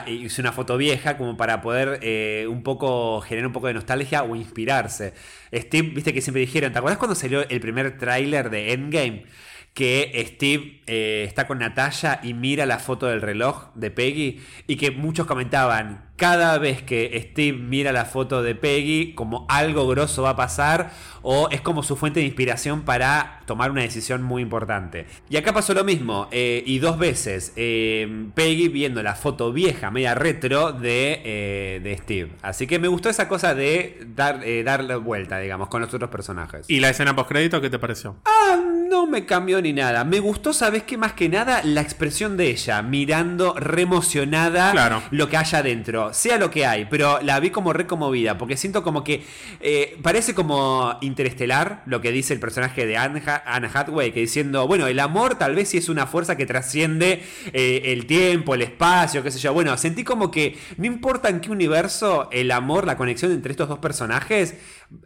Es 0.06 0.40
una 0.40 0.50
foto 0.50 0.76
vieja 0.76 1.16
como 1.16 1.36
para 1.36 1.62
poder 1.62 2.00
eh, 2.02 2.46
un 2.50 2.64
poco 2.64 3.20
generar 3.20 3.46
un 3.46 3.52
poco 3.52 3.68
de 3.68 3.74
nostalgia 3.74 4.24
o 4.24 4.34
inspirarse. 4.34 5.14
Steve, 5.54 5.90
viste 5.94 6.12
que 6.12 6.20
siempre 6.20 6.40
dijeron, 6.40 6.72
¿te 6.72 6.78
acuerdas 6.78 6.98
cuando 6.98 7.14
salió 7.14 7.48
el 7.48 7.60
primer 7.60 7.96
tráiler 7.96 8.50
de 8.50 8.72
Endgame? 8.72 9.26
Que 9.74 10.24
Steve 10.26 10.80
eh, 10.86 11.24
está 11.26 11.46
con 11.46 11.58
Natalia 11.58 12.20
y 12.22 12.34
mira 12.34 12.66
la 12.66 12.78
foto 12.78 13.06
del 13.06 13.20
reloj 13.20 13.68
de 13.74 13.90
Peggy 13.90 14.40
y 14.66 14.76
que 14.76 14.90
muchos 14.90 15.26
comentaban, 15.26 16.07
cada 16.18 16.58
vez 16.58 16.82
que 16.82 17.16
Steve 17.30 17.56
mira 17.56 17.92
la 17.92 18.04
foto 18.04 18.42
de 18.42 18.54
Peggy, 18.56 19.14
como 19.14 19.46
algo 19.48 19.86
grosso 19.86 20.22
va 20.22 20.30
a 20.30 20.36
pasar 20.36 20.90
o 21.22 21.48
es 21.50 21.60
como 21.60 21.82
su 21.82 21.94
fuente 21.96 22.20
de 22.20 22.26
inspiración 22.26 22.82
para 22.82 23.40
tomar 23.46 23.70
una 23.70 23.82
decisión 23.82 24.22
muy 24.22 24.42
importante. 24.42 25.06
Y 25.30 25.36
acá 25.36 25.52
pasó 25.52 25.74
lo 25.74 25.84
mismo, 25.84 26.28
eh, 26.32 26.62
y 26.66 26.78
dos 26.80 26.98
veces, 26.98 27.52
eh, 27.56 28.26
Peggy 28.34 28.68
viendo 28.68 29.02
la 29.02 29.14
foto 29.14 29.52
vieja, 29.52 29.90
media 29.90 30.14
retro 30.14 30.72
de, 30.72 31.22
eh, 31.24 31.80
de 31.82 31.96
Steve. 31.98 32.30
Así 32.42 32.66
que 32.66 32.78
me 32.78 32.88
gustó 32.88 33.08
esa 33.08 33.28
cosa 33.28 33.54
de 33.54 34.04
dar, 34.14 34.40
dar 34.64 34.82
la 34.84 34.96
vuelta, 34.96 35.38
digamos, 35.38 35.68
con 35.68 35.80
los 35.82 35.92
otros 35.94 36.10
personajes. 36.10 36.66
¿Y 36.68 36.80
la 36.80 36.90
escena 36.90 37.14
post 37.14 37.28
crédito 37.30 37.60
qué 37.60 37.70
te 37.70 37.78
pareció? 37.78 38.16
Ah, 38.24 38.56
no 38.88 39.06
me 39.06 39.24
cambió 39.26 39.60
ni 39.62 39.72
nada. 39.72 40.04
Me 40.04 40.18
gustó, 40.20 40.52
¿sabes 40.52 40.82
qué? 40.84 40.96
Más 40.96 41.12
que 41.12 41.28
nada, 41.28 41.60
la 41.62 41.80
expresión 41.80 42.36
de 42.36 42.50
ella, 42.50 42.80
mirando 42.82 43.54
re 43.54 43.82
emocionada 43.82 44.70
Claro. 44.72 45.02
lo 45.10 45.28
que 45.28 45.36
haya 45.36 45.58
adentro. 45.58 46.07
Sea 46.12 46.38
lo 46.38 46.50
que 46.50 46.66
hay, 46.66 46.86
pero 46.86 47.20
la 47.22 47.40
vi 47.40 47.50
como 47.50 47.72
re 47.72 47.86
conmovida, 47.86 48.38
porque 48.38 48.56
siento 48.56 48.82
como 48.82 49.04
que 49.04 49.22
eh, 49.60 49.96
parece 50.02 50.34
como 50.34 50.96
interestelar 51.00 51.82
lo 51.86 52.00
que 52.00 52.12
dice 52.12 52.34
el 52.34 52.40
personaje 52.40 52.86
de 52.86 52.96
Anne, 52.96 53.22
Ha- 53.26 53.42
Anne 53.46 53.68
Hathaway, 53.72 54.12
que 54.12 54.20
diciendo, 54.20 54.66
bueno, 54.66 54.86
el 54.86 55.00
amor 55.00 55.36
tal 55.38 55.54
vez 55.54 55.68
sí 55.68 55.78
es 55.78 55.88
una 55.88 56.06
fuerza 56.06 56.36
que 56.36 56.46
trasciende 56.46 57.22
eh, 57.52 57.82
el 57.86 58.06
tiempo, 58.06 58.54
el 58.54 58.62
espacio, 58.62 59.22
qué 59.22 59.30
sé 59.30 59.38
yo. 59.38 59.52
Bueno, 59.52 59.76
sentí 59.76 60.04
como 60.04 60.30
que 60.30 60.58
no 60.76 60.86
importa 60.86 61.28
en 61.28 61.40
qué 61.40 61.50
universo, 61.50 62.28
el 62.32 62.50
amor, 62.50 62.86
la 62.86 62.96
conexión 62.96 63.32
entre 63.32 63.52
estos 63.52 63.68
dos 63.68 63.78
personajes 63.78 64.54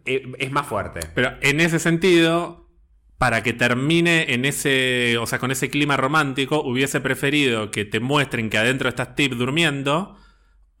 eh, 0.05 0.23
es 0.39 0.51
más 0.51 0.67
fuerte. 0.67 1.01
Pero 1.13 1.33
en 1.41 1.59
ese 1.59 1.79
sentido, 1.79 2.69
para 3.17 3.41
que 3.43 3.53
termine 3.53 4.33
en 4.33 4.43
ese, 4.45 5.17
o 5.17 5.25
sea, 5.25 5.39
con 5.39 5.51
ese 5.51 5.69
clima 5.69 5.95
romántico, 5.97 6.61
hubiese 6.61 6.99
preferido 6.99 7.71
que 7.71 7.85
te 7.85 7.99
muestren 7.99 8.49
que 8.49 8.57
adentro 8.57 8.89
está 8.89 9.05
Steve 9.05 9.35
durmiendo 9.35 10.17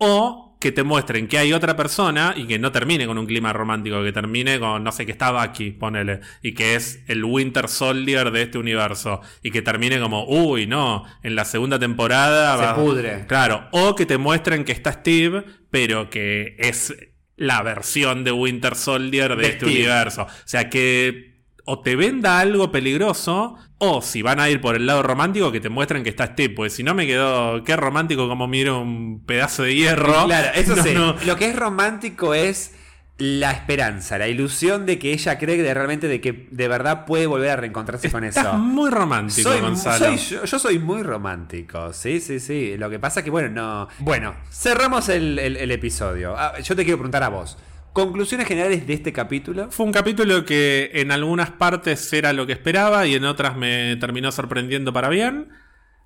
o 0.05 0.57
que 0.59 0.71
te 0.71 0.83
muestren 0.83 1.27
que 1.27 1.37
hay 1.37 1.51
otra 1.51 1.75
persona 1.75 2.33
y 2.37 2.45
que 2.47 2.57
no 2.57 2.71
termine 2.71 3.05
con 3.05 3.17
un 3.17 3.25
clima 3.25 3.51
romántico, 3.51 4.01
que 4.01 4.13
termine 4.13 4.59
con, 4.59 4.81
no 4.83 4.91
sé, 4.93 5.05
que 5.05 5.11
está 5.11 5.31
Bucky, 5.31 5.71
ponele, 5.71 6.21
y 6.41 6.53
que 6.53 6.75
es 6.75 7.03
el 7.07 7.25
Winter 7.25 7.67
Soldier 7.67 8.31
de 8.31 8.43
este 8.43 8.57
universo, 8.57 9.19
y 9.41 9.51
que 9.51 9.61
termine 9.61 9.99
como, 9.99 10.25
uy, 10.25 10.65
no, 10.65 11.03
en 11.21 11.35
la 11.35 11.43
segunda 11.43 11.79
temporada 11.79 12.57
Se 12.57 12.63
va- 12.63 12.75
pudre. 12.75 13.25
Claro, 13.27 13.67
o 13.71 13.93
que 13.95 14.05
te 14.05 14.17
muestren 14.17 14.63
que 14.63 14.71
está 14.71 14.93
Steve, 14.93 15.43
pero 15.69 16.09
que 16.09 16.55
es 16.59 16.95
la 17.35 17.61
versión 17.61 18.23
de 18.23 18.31
Winter 18.31 18.75
Soldier 18.75 19.31
de, 19.31 19.35
De 19.35 19.43
este 19.49 19.65
Steve. 19.65 19.71
universo. 19.81 20.21
O 20.23 20.27
sea, 20.45 20.69
que 20.69 21.32
o 21.65 21.79
te 21.79 21.95
venda 21.95 22.39
algo 22.39 22.71
peligroso, 22.71 23.55
o 23.77 24.01
si 24.01 24.21
van 24.21 24.39
a 24.39 24.49
ir 24.49 24.59
por 24.61 24.75
el 24.75 24.85
lado 24.85 25.03
romántico, 25.03 25.51
que 25.51 25.59
te 25.59 25.69
muestren 25.69 26.03
que 26.03 26.09
está 26.09 26.27
Steve. 26.27 26.53
Pues 26.53 26.73
si 26.73 26.83
no 26.83 26.93
me 26.93 27.07
quedó, 27.07 27.63
qué 27.63 27.75
romántico 27.75 28.27
como 28.27 28.47
miro 28.47 28.81
un 28.81 29.23
pedazo 29.25 29.63
de 29.63 29.75
hierro. 29.75 30.13
Claro, 30.25 30.49
eso 30.55 30.75
No, 30.75 30.83
sí. 30.83 30.93
no. 30.93 31.15
Lo 31.25 31.35
que 31.37 31.45
es 31.47 31.55
romántico 31.55 32.33
es 32.33 32.75
la 33.19 33.51
esperanza, 33.51 34.17
la 34.17 34.27
ilusión 34.27 34.85
de 34.87 34.97
que 34.97 35.13
ella 35.13 35.37
cree 35.37 35.61
de 35.61 35.73
realmente 35.73 36.07
de 36.07 36.19
que 36.19 36.47
de 36.49 36.67
verdad 36.67 37.05
puede 37.05 37.27
volver 37.27 37.51
a 37.51 37.55
reencontrarse 37.57 38.11
con 38.11 38.23
Estás 38.23 38.45
eso. 38.47 38.53
muy 38.57 38.89
romántico, 38.89 39.51
Soy, 39.51 39.61
Gonzalo. 39.61 40.05
soy- 40.05 40.17
yo, 40.17 40.43
yo 40.45 40.59
soy 40.59 40.79
muy 40.79 41.03
romántico, 41.03 41.93
sí, 41.93 42.19
sí, 42.19 42.39
sí. 42.39 42.75
Lo 42.77 42.89
que 42.89 42.97
pasa 42.99 43.19
es 43.19 43.23
que, 43.23 43.29
bueno, 43.29 43.49
no. 43.49 43.87
Bueno, 43.99 44.33
cerramos 44.51 45.09
el, 45.09 45.37
el- 45.39 45.57
el 45.57 45.71
episodio. 45.71 46.35
Ah, 46.35 46.59
yo 46.59 46.75
te 46.75 46.83
quiero 46.83 46.97
preguntar 46.97 47.21
a 47.23 47.29
vos. 47.29 47.57
Conclusiones 47.93 48.47
generales 48.47 48.87
de 48.87 48.93
este 48.93 49.13
capítulo. 49.13 49.69
Fue 49.69 49.85
un 49.85 49.91
capítulo 49.91 50.45
que 50.45 50.89
en 50.95 51.11
algunas 51.11 51.51
partes 51.51 52.11
era 52.11 52.33
lo 52.33 52.47
que 52.47 52.53
esperaba 52.53 53.05
y 53.05 53.13
en 53.13 53.23
otras 53.23 53.55
me 53.55 53.95
terminó 53.97 54.31
sorprendiendo 54.31 54.91
para 54.91 55.09
bien. 55.09 55.49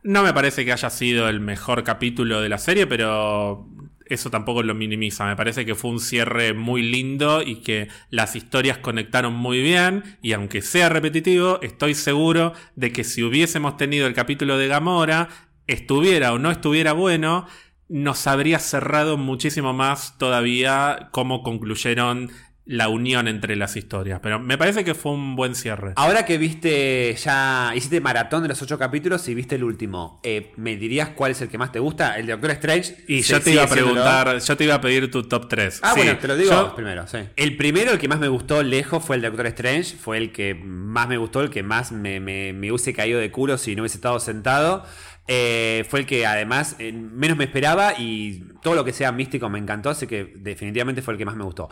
No 0.04 0.22
me 0.22 0.34
parece 0.34 0.66
que 0.66 0.74
haya 0.74 0.90
sido 0.90 1.30
el 1.30 1.40
mejor 1.40 1.86
capítulo 1.86 2.42
de 2.42 2.50
la 2.50 2.58
serie, 2.58 2.88
pero 2.88 3.70
eso 4.06 4.30
tampoco 4.30 4.64
lo 4.64 4.76
minimiza. 4.76 5.28
Me 5.28 5.38
parece 5.38 5.66
que 5.66 5.76
fue 5.76 5.92
un 5.92 6.02
cierre 6.02 6.54
muy 6.54 6.82
lindo 6.82 7.42
y 7.42 7.62
que 7.62 7.88
las 8.10 8.36
historias 8.36 8.80
conectaron 8.80 9.34
muy 9.34 9.62
bien. 9.62 10.04
Y 10.22 10.34
aunque 10.34 10.62
sea 10.62 10.90
repetitivo, 10.90 11.62
estoy 11.62 11.94
seguro 11.94 12.52
de 12.76 12.92
que 12.92 13.06
si 13.06 13.24
hubiésemos 13.24 13.78
tenido 13.78 14.08
el 14.08 14.14
capítulo 14.14 14.58
de 14.58 14.68
Gamora, 14.68 15.30
estuviera 15.68 16.34
o 16.34 16.40
no 16.40 16.52
estuviera 16.52 16.92
bueno, 16.92 17.46
nos 17.90 18.28
habría 18.28 18.60
cerrado 18.60 19.18
muchísimo 19.18 19.74
más 19.74 20.18
todavía 20.18 21.10
cómo 21.12 21.44
concluyeron 21.44 22.30
la 22.70 22.90
unión 22.90 23.30
entre 23.30 23.56
las 23.56 23.78
historias. 23.78 24.20
Pero 24.22 24.42
me 24.42 24.58
parece 24.58 24.84
que 24.84 24.94
fue 24.94 25.14
un 25.14 25.38
buen 25.38 25.56
cierre. 25.56 25.94
Ahora 25.96 26.26
que 26.26 26.38
viste 26.38 27.16
ya, 27.16 27.72
hiciste 27.74 28.02
maratón 28.02 28.42
de 28.42 28.50
los 28.50 28.62
ocho 28.62 28.78
capítulos 28.78 29.26
y 29.30 29.36
viste 29.36 29.56
el 29.56 29.64
último, 29.64 30.20
eh, 30.22 30.52
¿me 30.58 30.76
dirías 30.76 31.12
cuál 31.16 31.32
es 31.32 31.40
el 31.40 31.48
que 31.48 31.58
más 31.58 31.72
te 31.72 31.80
gusta? 31.80 32.18
¿El 32.20 32.26
de 32.26 32.34
Doctor 32.34 32.52
Strange? 32.52 33.06
Y 33.08 33.22
yo 33.22 33.40
te 33.40 33.52
iba 33.54 33.64
a 33.64 33.68
preguntar, 33.70 34.38
yo 34.40 34.58
te 34.58 34.66
iba 34.66 34.76
a 34.76 34.82
pedir 34.82 35.10
tu 35.10 35.24
top 35.24 35.48
3. 35.48 35.80
Ah, 35.82 35.94
bueno, 35.96 36.18
te 36.18 36.28
lo 36.28 36.36
digo 36.36 36.52
Yo- 36.52 36.76
primero, 36.76 37.08
sí. 37.08 37.20
El 37.38 37.56
primero, 37.56 37.94
el 37.94 38.00
que 38.00 38.10
más 38.10 38.20
me 38.20 38.28
gustó 38.28 38.62
lejos, 38.62 39.02
fue 39.02 39.16
el 39.16 39.22
de 39.22 39.30
Doctor 39.30 39.48
Strange. 39.48 39.96
Fue 39.96 40.18
el 40.18 40.34
que 40.34 40.54
más 40.54 41.08
me 41.08 41.16
gustó, 41.16 41.40
el 41.40 41.50
que 41.50 41.64
más 41.64 41.94
me, 41.94 42.20
me- 42.20 42.52
me 42.52 42.70
hubiese 42.70 42.92
caído 42.92 43.22
de 43.22 43.32
culo 43.32 43.58
si 43.58 43.78
no 43.78 43.84
hubiese 43.84 43.96
estado 43.96 44.20
sentado. 44.20 44.84
Eh, 45.30 45.86
fue 45.90 46.00
el 46.00 46.06
que 46.06 46.26
además 46.26 46.78
eh, 46.80 46.94
menos 46.94 47.38
me 47.38 47.44
esperaba 47.44 47.94
y 47.98 48.46
todo 48.62 48.76
lo 48.76 48.86
que 48.86 48.94
sea 48.94 49.12
místico 49.12 49.50
me 49.50 49.60
encantó, 49.60 49.90
así 49.90 50.08
que 50.08 50.34
definitivamente 50.38 51.02
fue 51.02 51.14
el 51.14 51.18
que 51.18 51.26
más 51.26 51.36
me 51.36 51.44
gustó. 51.44 51.70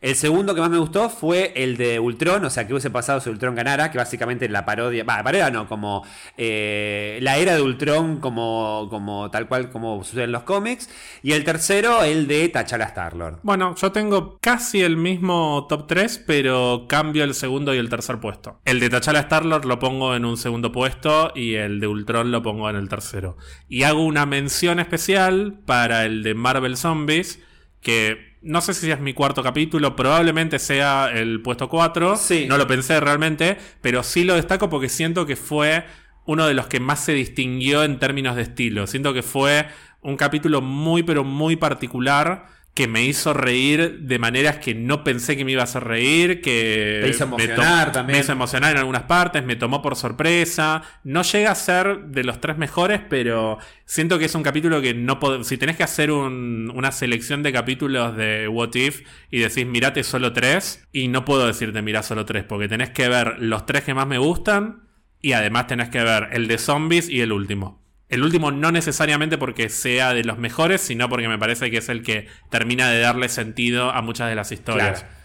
El 0.00 0.14
segundo 0.14 0.54
que 0.54 0.60
más 0.60 0.70
me 0.70 0.78
gustó 0.78 1.10
fue 1.10 1.52
el 1.56 1.76
de 1.76 1.98
Ultron, 1.98 2.44
o 2.44 2.50
sea, 2.50 2.66
que 2.66 2.72
hubiese 2.72 2.90
pasado 2.90 3.20
si 3.20 3.30
Ultron 3.30 3.56
ganara, 3.56 3.90
que 3.90 3.98
básicamente 3.98 4.48
la 4.48 4.64
parodia, 4.64 5.02
va, 5.02 5.22
parodia 5.24 5.50
no, 5.50 5.66
como 5.66 6.06
eh, 6.36 7.18
la 7.20 7.38
era 7.38 7.56
de 7.56 7.62
Ultron 7.62 8.20
como, 8.20 8.86
como 8.90 9.30
tal 9.30 9.48
cual 9.48 9.70
como 9.70 10.04
sucede 10.04 10.24
en 10.24 10.32
los 10.32 10.44
cómics. 10.44 10.88
Y 11.22 11.32
el 11.32 11.42
tercero, 11.42 12.04
el 12.04 12.28
de 12.28 12.48
T'Challa 12.48 12.84
Star-Lord. 12.84 13.40
Bueno, 13.42 13.74
yo 13.74 13.90
tengo 13.90 14.38
casi 14.40 14.82
el 14.82 14.96
mismo 14.96 15.66
top 15.68 15.88
3, 15.88 16.24
pero 16.26 16.86
cambio 16.88 17.24
el 17.24 17.34
segundo 17.34 17.74
y 17.74 17.78
el 17.78 17.88
tercer 17.88 18.20
puesto. 18.20 18.60
El 18.64 18.78
de 18.78 18.90
T'Challa 18.90 19.20
Star-Lord 19.20 19.64
lo 19.64 19.80
pongo 19.80 20.14
en 20.14 20.24
un 20.24 20.36
segundo 20.36 20.70
puesto 20.70 21.32
y 21.34 21.54
el 21.54 21.80
de 21.80 21.88
Ultron 21.88 22.30
lo 22.30 22.42
pongo 22.42 22.70
en 22.70 22.76
el 22.76 22.88
tercero. 22.88 23.36
Y 23.68 23.82
hago 23.82 24.04
una 24.04 24.26
mención 24.26 24.78
especial 24.78 25.58
para 25.66 26.04
el 26.04 26.22
de 26.22 26.34
Marvel 26.34 26.76
Zombies, 26.76 27.40
que 27.80 28.27
no 28.42 28.60
sé 28.60 28.74
si 28.74 28.90
es 28.90 29.00
mi 29.00 29.14
cuarto 29.14 29.42
capítulo, 29.42 29.96
probablemente 29.96 30.58
sea 30.58 31.10
el 31.12 31.42
puesto 31.42 31.68
4. 31.68 32.16
Sí. 32.16 32.46
No 32.48 32.56
lo 32.56 32.66
pensé 32.66 33.00
realmente, 33.00 33.58
pero 33.80 34.02
sí 34.02 34.24
lo 34.24 34.34
destaco 34.34 34.68
porque 34.68 34.88
siento 34.88 35.26
que 35.26 35.36
fue 35.36 35.84
uno 36.26 36.46
de 36.46 36.54
los 36.54 36.66
que 36.66 36.80
más 36.80 37.00
se 37.00 37.12
distinguió 37.12 37.84
en 37.84 37.98
términos 37.98 38.36
de 38.36 38.42
estilo. 38.42 38.86
Siento 38.86 39.14
que 39.14 39.22
fue 39.22 39.66
un 40.02 40.16
capítulo 40.16 40.60
muy, 40.60 41.02
pero 41.02 41.24
muy 41.24 41.56
particular 41.56 42.46
que 42.78 42.86
me 42.86 43.04
hizo 43.04 43.34
reír 43.34 43.98
de 44.02 44.20
maneras 44.20 44.58
que 44.58 44.72
no 44.72 45.02
pensé 45.02 45.36
que 45.36 45.44
me 45.44 45.50
iba 45.50 45.62
a 45.62 45.64
hacer 45.64 45.82
reír, 45.82 46.40
que 46.40 47.00
Te 47.02 47.08
hizo 47.10 47.26
me 47.26 47.34
emocionar 47.44 47.90
también. 47.90 48.16
Me 48.16 48.22
hizo 48.22 48.30
emocionar 48.30 48.70
en 48.70 48.78
algunas 48.78 49.02
partes, 49.02 49.42
me 49.44 49.56
tomó 49.56 49.82
por 49.82 49.96
sorpresa. 49.96 50.82
No 51.02 51.22
llega 51.22 51.50
a 51.50 51.54
ser 51.56 52.04
de 52.04 52.22
los 52.22 52.40
tres 52.40 52.56
mejores, 52.56 53.00
pero 53.10 53.58
siento 53.84 54.16
que 54.20 54.26
es 54.26 54.34
un 54.36 54.44
capítulo 54.44 54.80
que 54.80 54.94
no 54.94 55.18
pod- 55.18 55.42
Si 55.42 55.58
tenés 55.58 55.76
que 55.76 55.82
hacer 55.82 56.12
un- 56.12 56.70
una 56.72 56.92
selección 56.92 57.42
de 57.42 57.52
capítulos 57.52 58.16
de 58.16 58.46
What 58.46 58.76
If 58.76 59.02
y 59.28 59.40
decís 59.40 59.66
mirate 59.66 60.04
solo 60.04 60.32
tres, 60.32 60.86
y 60.92 61.08
no 61.08 61.24
puedo 61.24 61.48
decirte 61.48 61.82
mirá 61.82 62.04
solo 62.04 62.24
tres, 62.26 62.44
porque 62.44 62.68
tenés 62.68 62.90
que 62.90 63.08
ver 63.08 63.38
los 63.40 63.66
tres 63.66 63.82
que 63.82 63.92
más 63.94 64.06
me 64.06 64.18
gustan 64.18 64.84
y 65.20 65.32
además 65.32 65.66
tenés 65.66 65.88
que 65.88 66.00
ver 66.04 66.28
el 66.30 66.46
de 66.46 66.58
zombies 66.58 67.08
y 67.08 67.22
el 67.22 67.32
último. 67.32 67.82
El 68.08 68.22
último 68.22 68.50
no 68.50 68.72
necesariamente 68.72 69.36
porque 69.36 69.68
sea 69.68 70.14
de 70.14 70.24
los 70.24 70.38
mejores, 70.38 70.80
sino 70.80 71.08
porque 71.08 71.28
me 71.28 71.38
parece 71.38 71.70
que 71.70 71.78
es 71.78 71.88
el 71.88 72.02
que 72.02 72.26
termina 72.50 72.90
de 72.90 73.00
darle 73.00 73.28
sentido 73.28 73.90
a 73.90 74.00
muchas 74.00 74.28
de 74.28 74.34
las 74.34 74.50
historias. 74.50 75.00
Claro. 75.00 75.18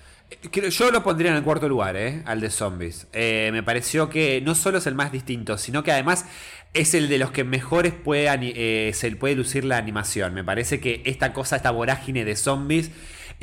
Eh, 0.65 0.69
Yo 0.69 0.91
lo 0.91 1.03
pondría 1.03 1.31
en 1.31 1.37
el 1.37 1.43
cuarto 1.43 1.69
lugar, 1.69 1.95
¿eh? 1.95 2.21
Al 2.25 2.41
de 2.41 2.49
zombies. 2.49 3.07
Eh, 3.13 3.49
me 3.53 3.63
pareció 3.63 4.09
que 4.09 4.41
no 4.41 4.55
solo 4.55 4.79
es 4.79 4.87
el 4.87 4.95
más 4.95 5.11
distinto, 5.11 5.57
sino 5.57 5.83
que 5.83 5.91
además 5.91 6.25
es 6.73 6.93
el 6.93 7.07
de 7.07 7.19
los 7.19 7.31
que 7.31 7.43
mejores 7.43 7.93
puede, 7.93 8.27
eh, 8.55 8.93
se 8.93 9.11
puede 9.11 9.35
lucir 9.35 9.63
la 9.63 9.77
animación. 9.77 10.33
Me 10.33 10.43
parece 10.43 10.79
que 10.79 11.01
esta 11.05 11.31
cosa, 11.31 11.55
esta 11.55 11.71
vorágine 11.71 12.25
de 12.25 12.35
zombies 12.35 12.91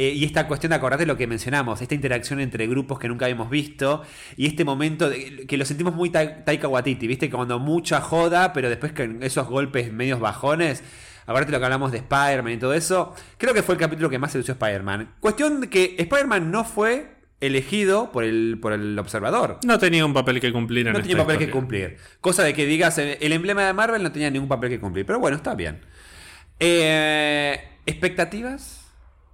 eh, 0.01 0.13
y 0.15 0.25
esta 0.25 0.47
cuestión 0.49 0.71
de 0.71 0.77
acordarte 0.77 1.05
lo 1.05 1.17
que 1.17 1.27
mencionamos, 1.27 1.83
esta 1.83 1.95
interacción 1.95 2.41
entre 2.41 2.67
grupos 2.67 2.99
que 2.99 3.07
nunca 3.09 3.27
habíamos 3.27 3.51
visto 3.51 4.03
y 4.37 4.47
este 4.47 4.65
momento 4.65 5.11
de- 5.11 5.47
que 5.47 5.57
lo 5.59 5.65
sentimos 5.65 5.95
muy 5.95 6.09
ta- 6.11 6.45
Taika 6.45 6.69
Waititi, 6.69 7.07
¿viste? 7.07 7.29
Cuando 7.29 7.59
mucha 7.59 8.01
joda, 8.01 8.53
pero 8.53 8.69
después 8.71 8.93
con 8.93 9.23
esos 9.23 9.47
golpes 9.47 9.93
medios 9.93 10.19
bajones. 10.21 10.83
Aparte 11.27 11.53
lo 11.53 11.59
que 11.59 11.65
hablamos 11.65 11.93
de 11.93 11.99
Spider-Man 11.99 12.53
y 12.55 12.57
todo 12.57 12.73
eso, 12.75 13.15
creo 13.39 13.53
que 13.55 13.63
fue 13.63 13.75
el 13.75 13.81
capítulo 13.81 14.09
que 14.11 14.19
más 14.19 14.33
sedució 14.33 14.53
a 14.53 14.57
Spider-Man. 14.57 15.15
Cuestión 15.21 15.61
de 15.61 15.69
que 15.69 15.95
Spider-Man 15.99 16.51
no 16.51 16.65
fue 16.65 17.19
elegido 17.41 18.11
por 18.11 18.25
el, 18.25 18.59
por 18.61 18.73
el 18.73 18.99
observador. 18.99 19.59
No 19.65 19.79
tenía 19.79 20.05
un 20.07 20.13
papel 20.15 20.41
que 20.41 20.51
cumplir 20.53 20.87
en 20.89 20.93
No 20.95 21.01
tenía 21.01 21.17
papel 21.19 21.39
que 21.39 21.51
cumplir. 21.51 21.99
Cosa 22.21 22.43
de 22.43 22.53
que 22.55 22.67
digas, 22.67 22.99
eh, 22.99 23.19
el 23.21 23.33
emblema 23.33 23.65
de 23.67 23.73
Marvel 23.73 24.03
no 24.03 24.11
tenía 24.13 24.31
ningún 24.31 24.49
papel 24.49 24.71
que 24.71 24.81
cumplir. 24.81 25.07
Pero 25.07 25.19
bueno, 25.21 25.37
está 25.37 25.55
bien. 25.55 25.81
Eh, 26.59 27.59
¿Expectativas 27.87 28.80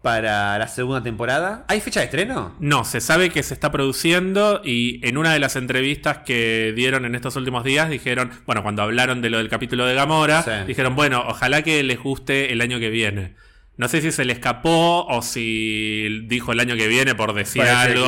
para 0.07 0.57
la 0.57 0.69
segunda 0.69 1.03
temporada? 1.03 1.65
¿Hay 1.67 1.81
fecha 1.81 1.99
de 1.99 2.05
estreno? 2.07 2.55
No, 2.61 2.85
se 2.85 3.01
sabe 3.01 3.29
que 3.31 3.43
se 3.43 3.53
está 3.55 3.73
produciendo 3.73 4.61
y 4.65 5.01
en 5.05 5.19
una 5.19 5.33
de 5.33 5.41
las 5.41 5.57
entrevistas 5.57 6.19
que 6.19 6.73
dieron 6.77 7.05
en 7.07 7.17
estos 7.17 7.35
últimos 7.35 7.65
días 7.65 7.91
dijeron, 7.91 8.31
bueno, 8.47 8.63
cuando 8.63 8.83
hablaron 8.83 9.21
de 9.21 9.31
lo 9.31 9.39
del 9.39 9.49
capítulo 9.49 9.85
de 9.85 9.95
Gamora, 9.97 10.45
Sí. 10.45 10.51
dijeron, 10.65 10.95
bueno, 10.95 11.25
ojalá 11.27 11.63
que 11.63 11.83
les 11.83 11.99
guste 11.99 12.53
el 12.53 12.61
año 12.61 12.79
que 12.79 12.89
viene. 12.89 13.35
No 13.79 13.89
sé 13.89 14.01
si 14.01 14.13
se 14.13 14.25
le 14.25 14.33
escapó 14.33 15.05
o 15.07 15.23
si 15.23 16.21
dijo 16.29 16.53
el 16.53 16.61
año 16.61 16.77
que 16.77 16.87
viene 16.87 17.17
por 17.17 17.35
decir 17.35 17.63
algo. 17.63 18.07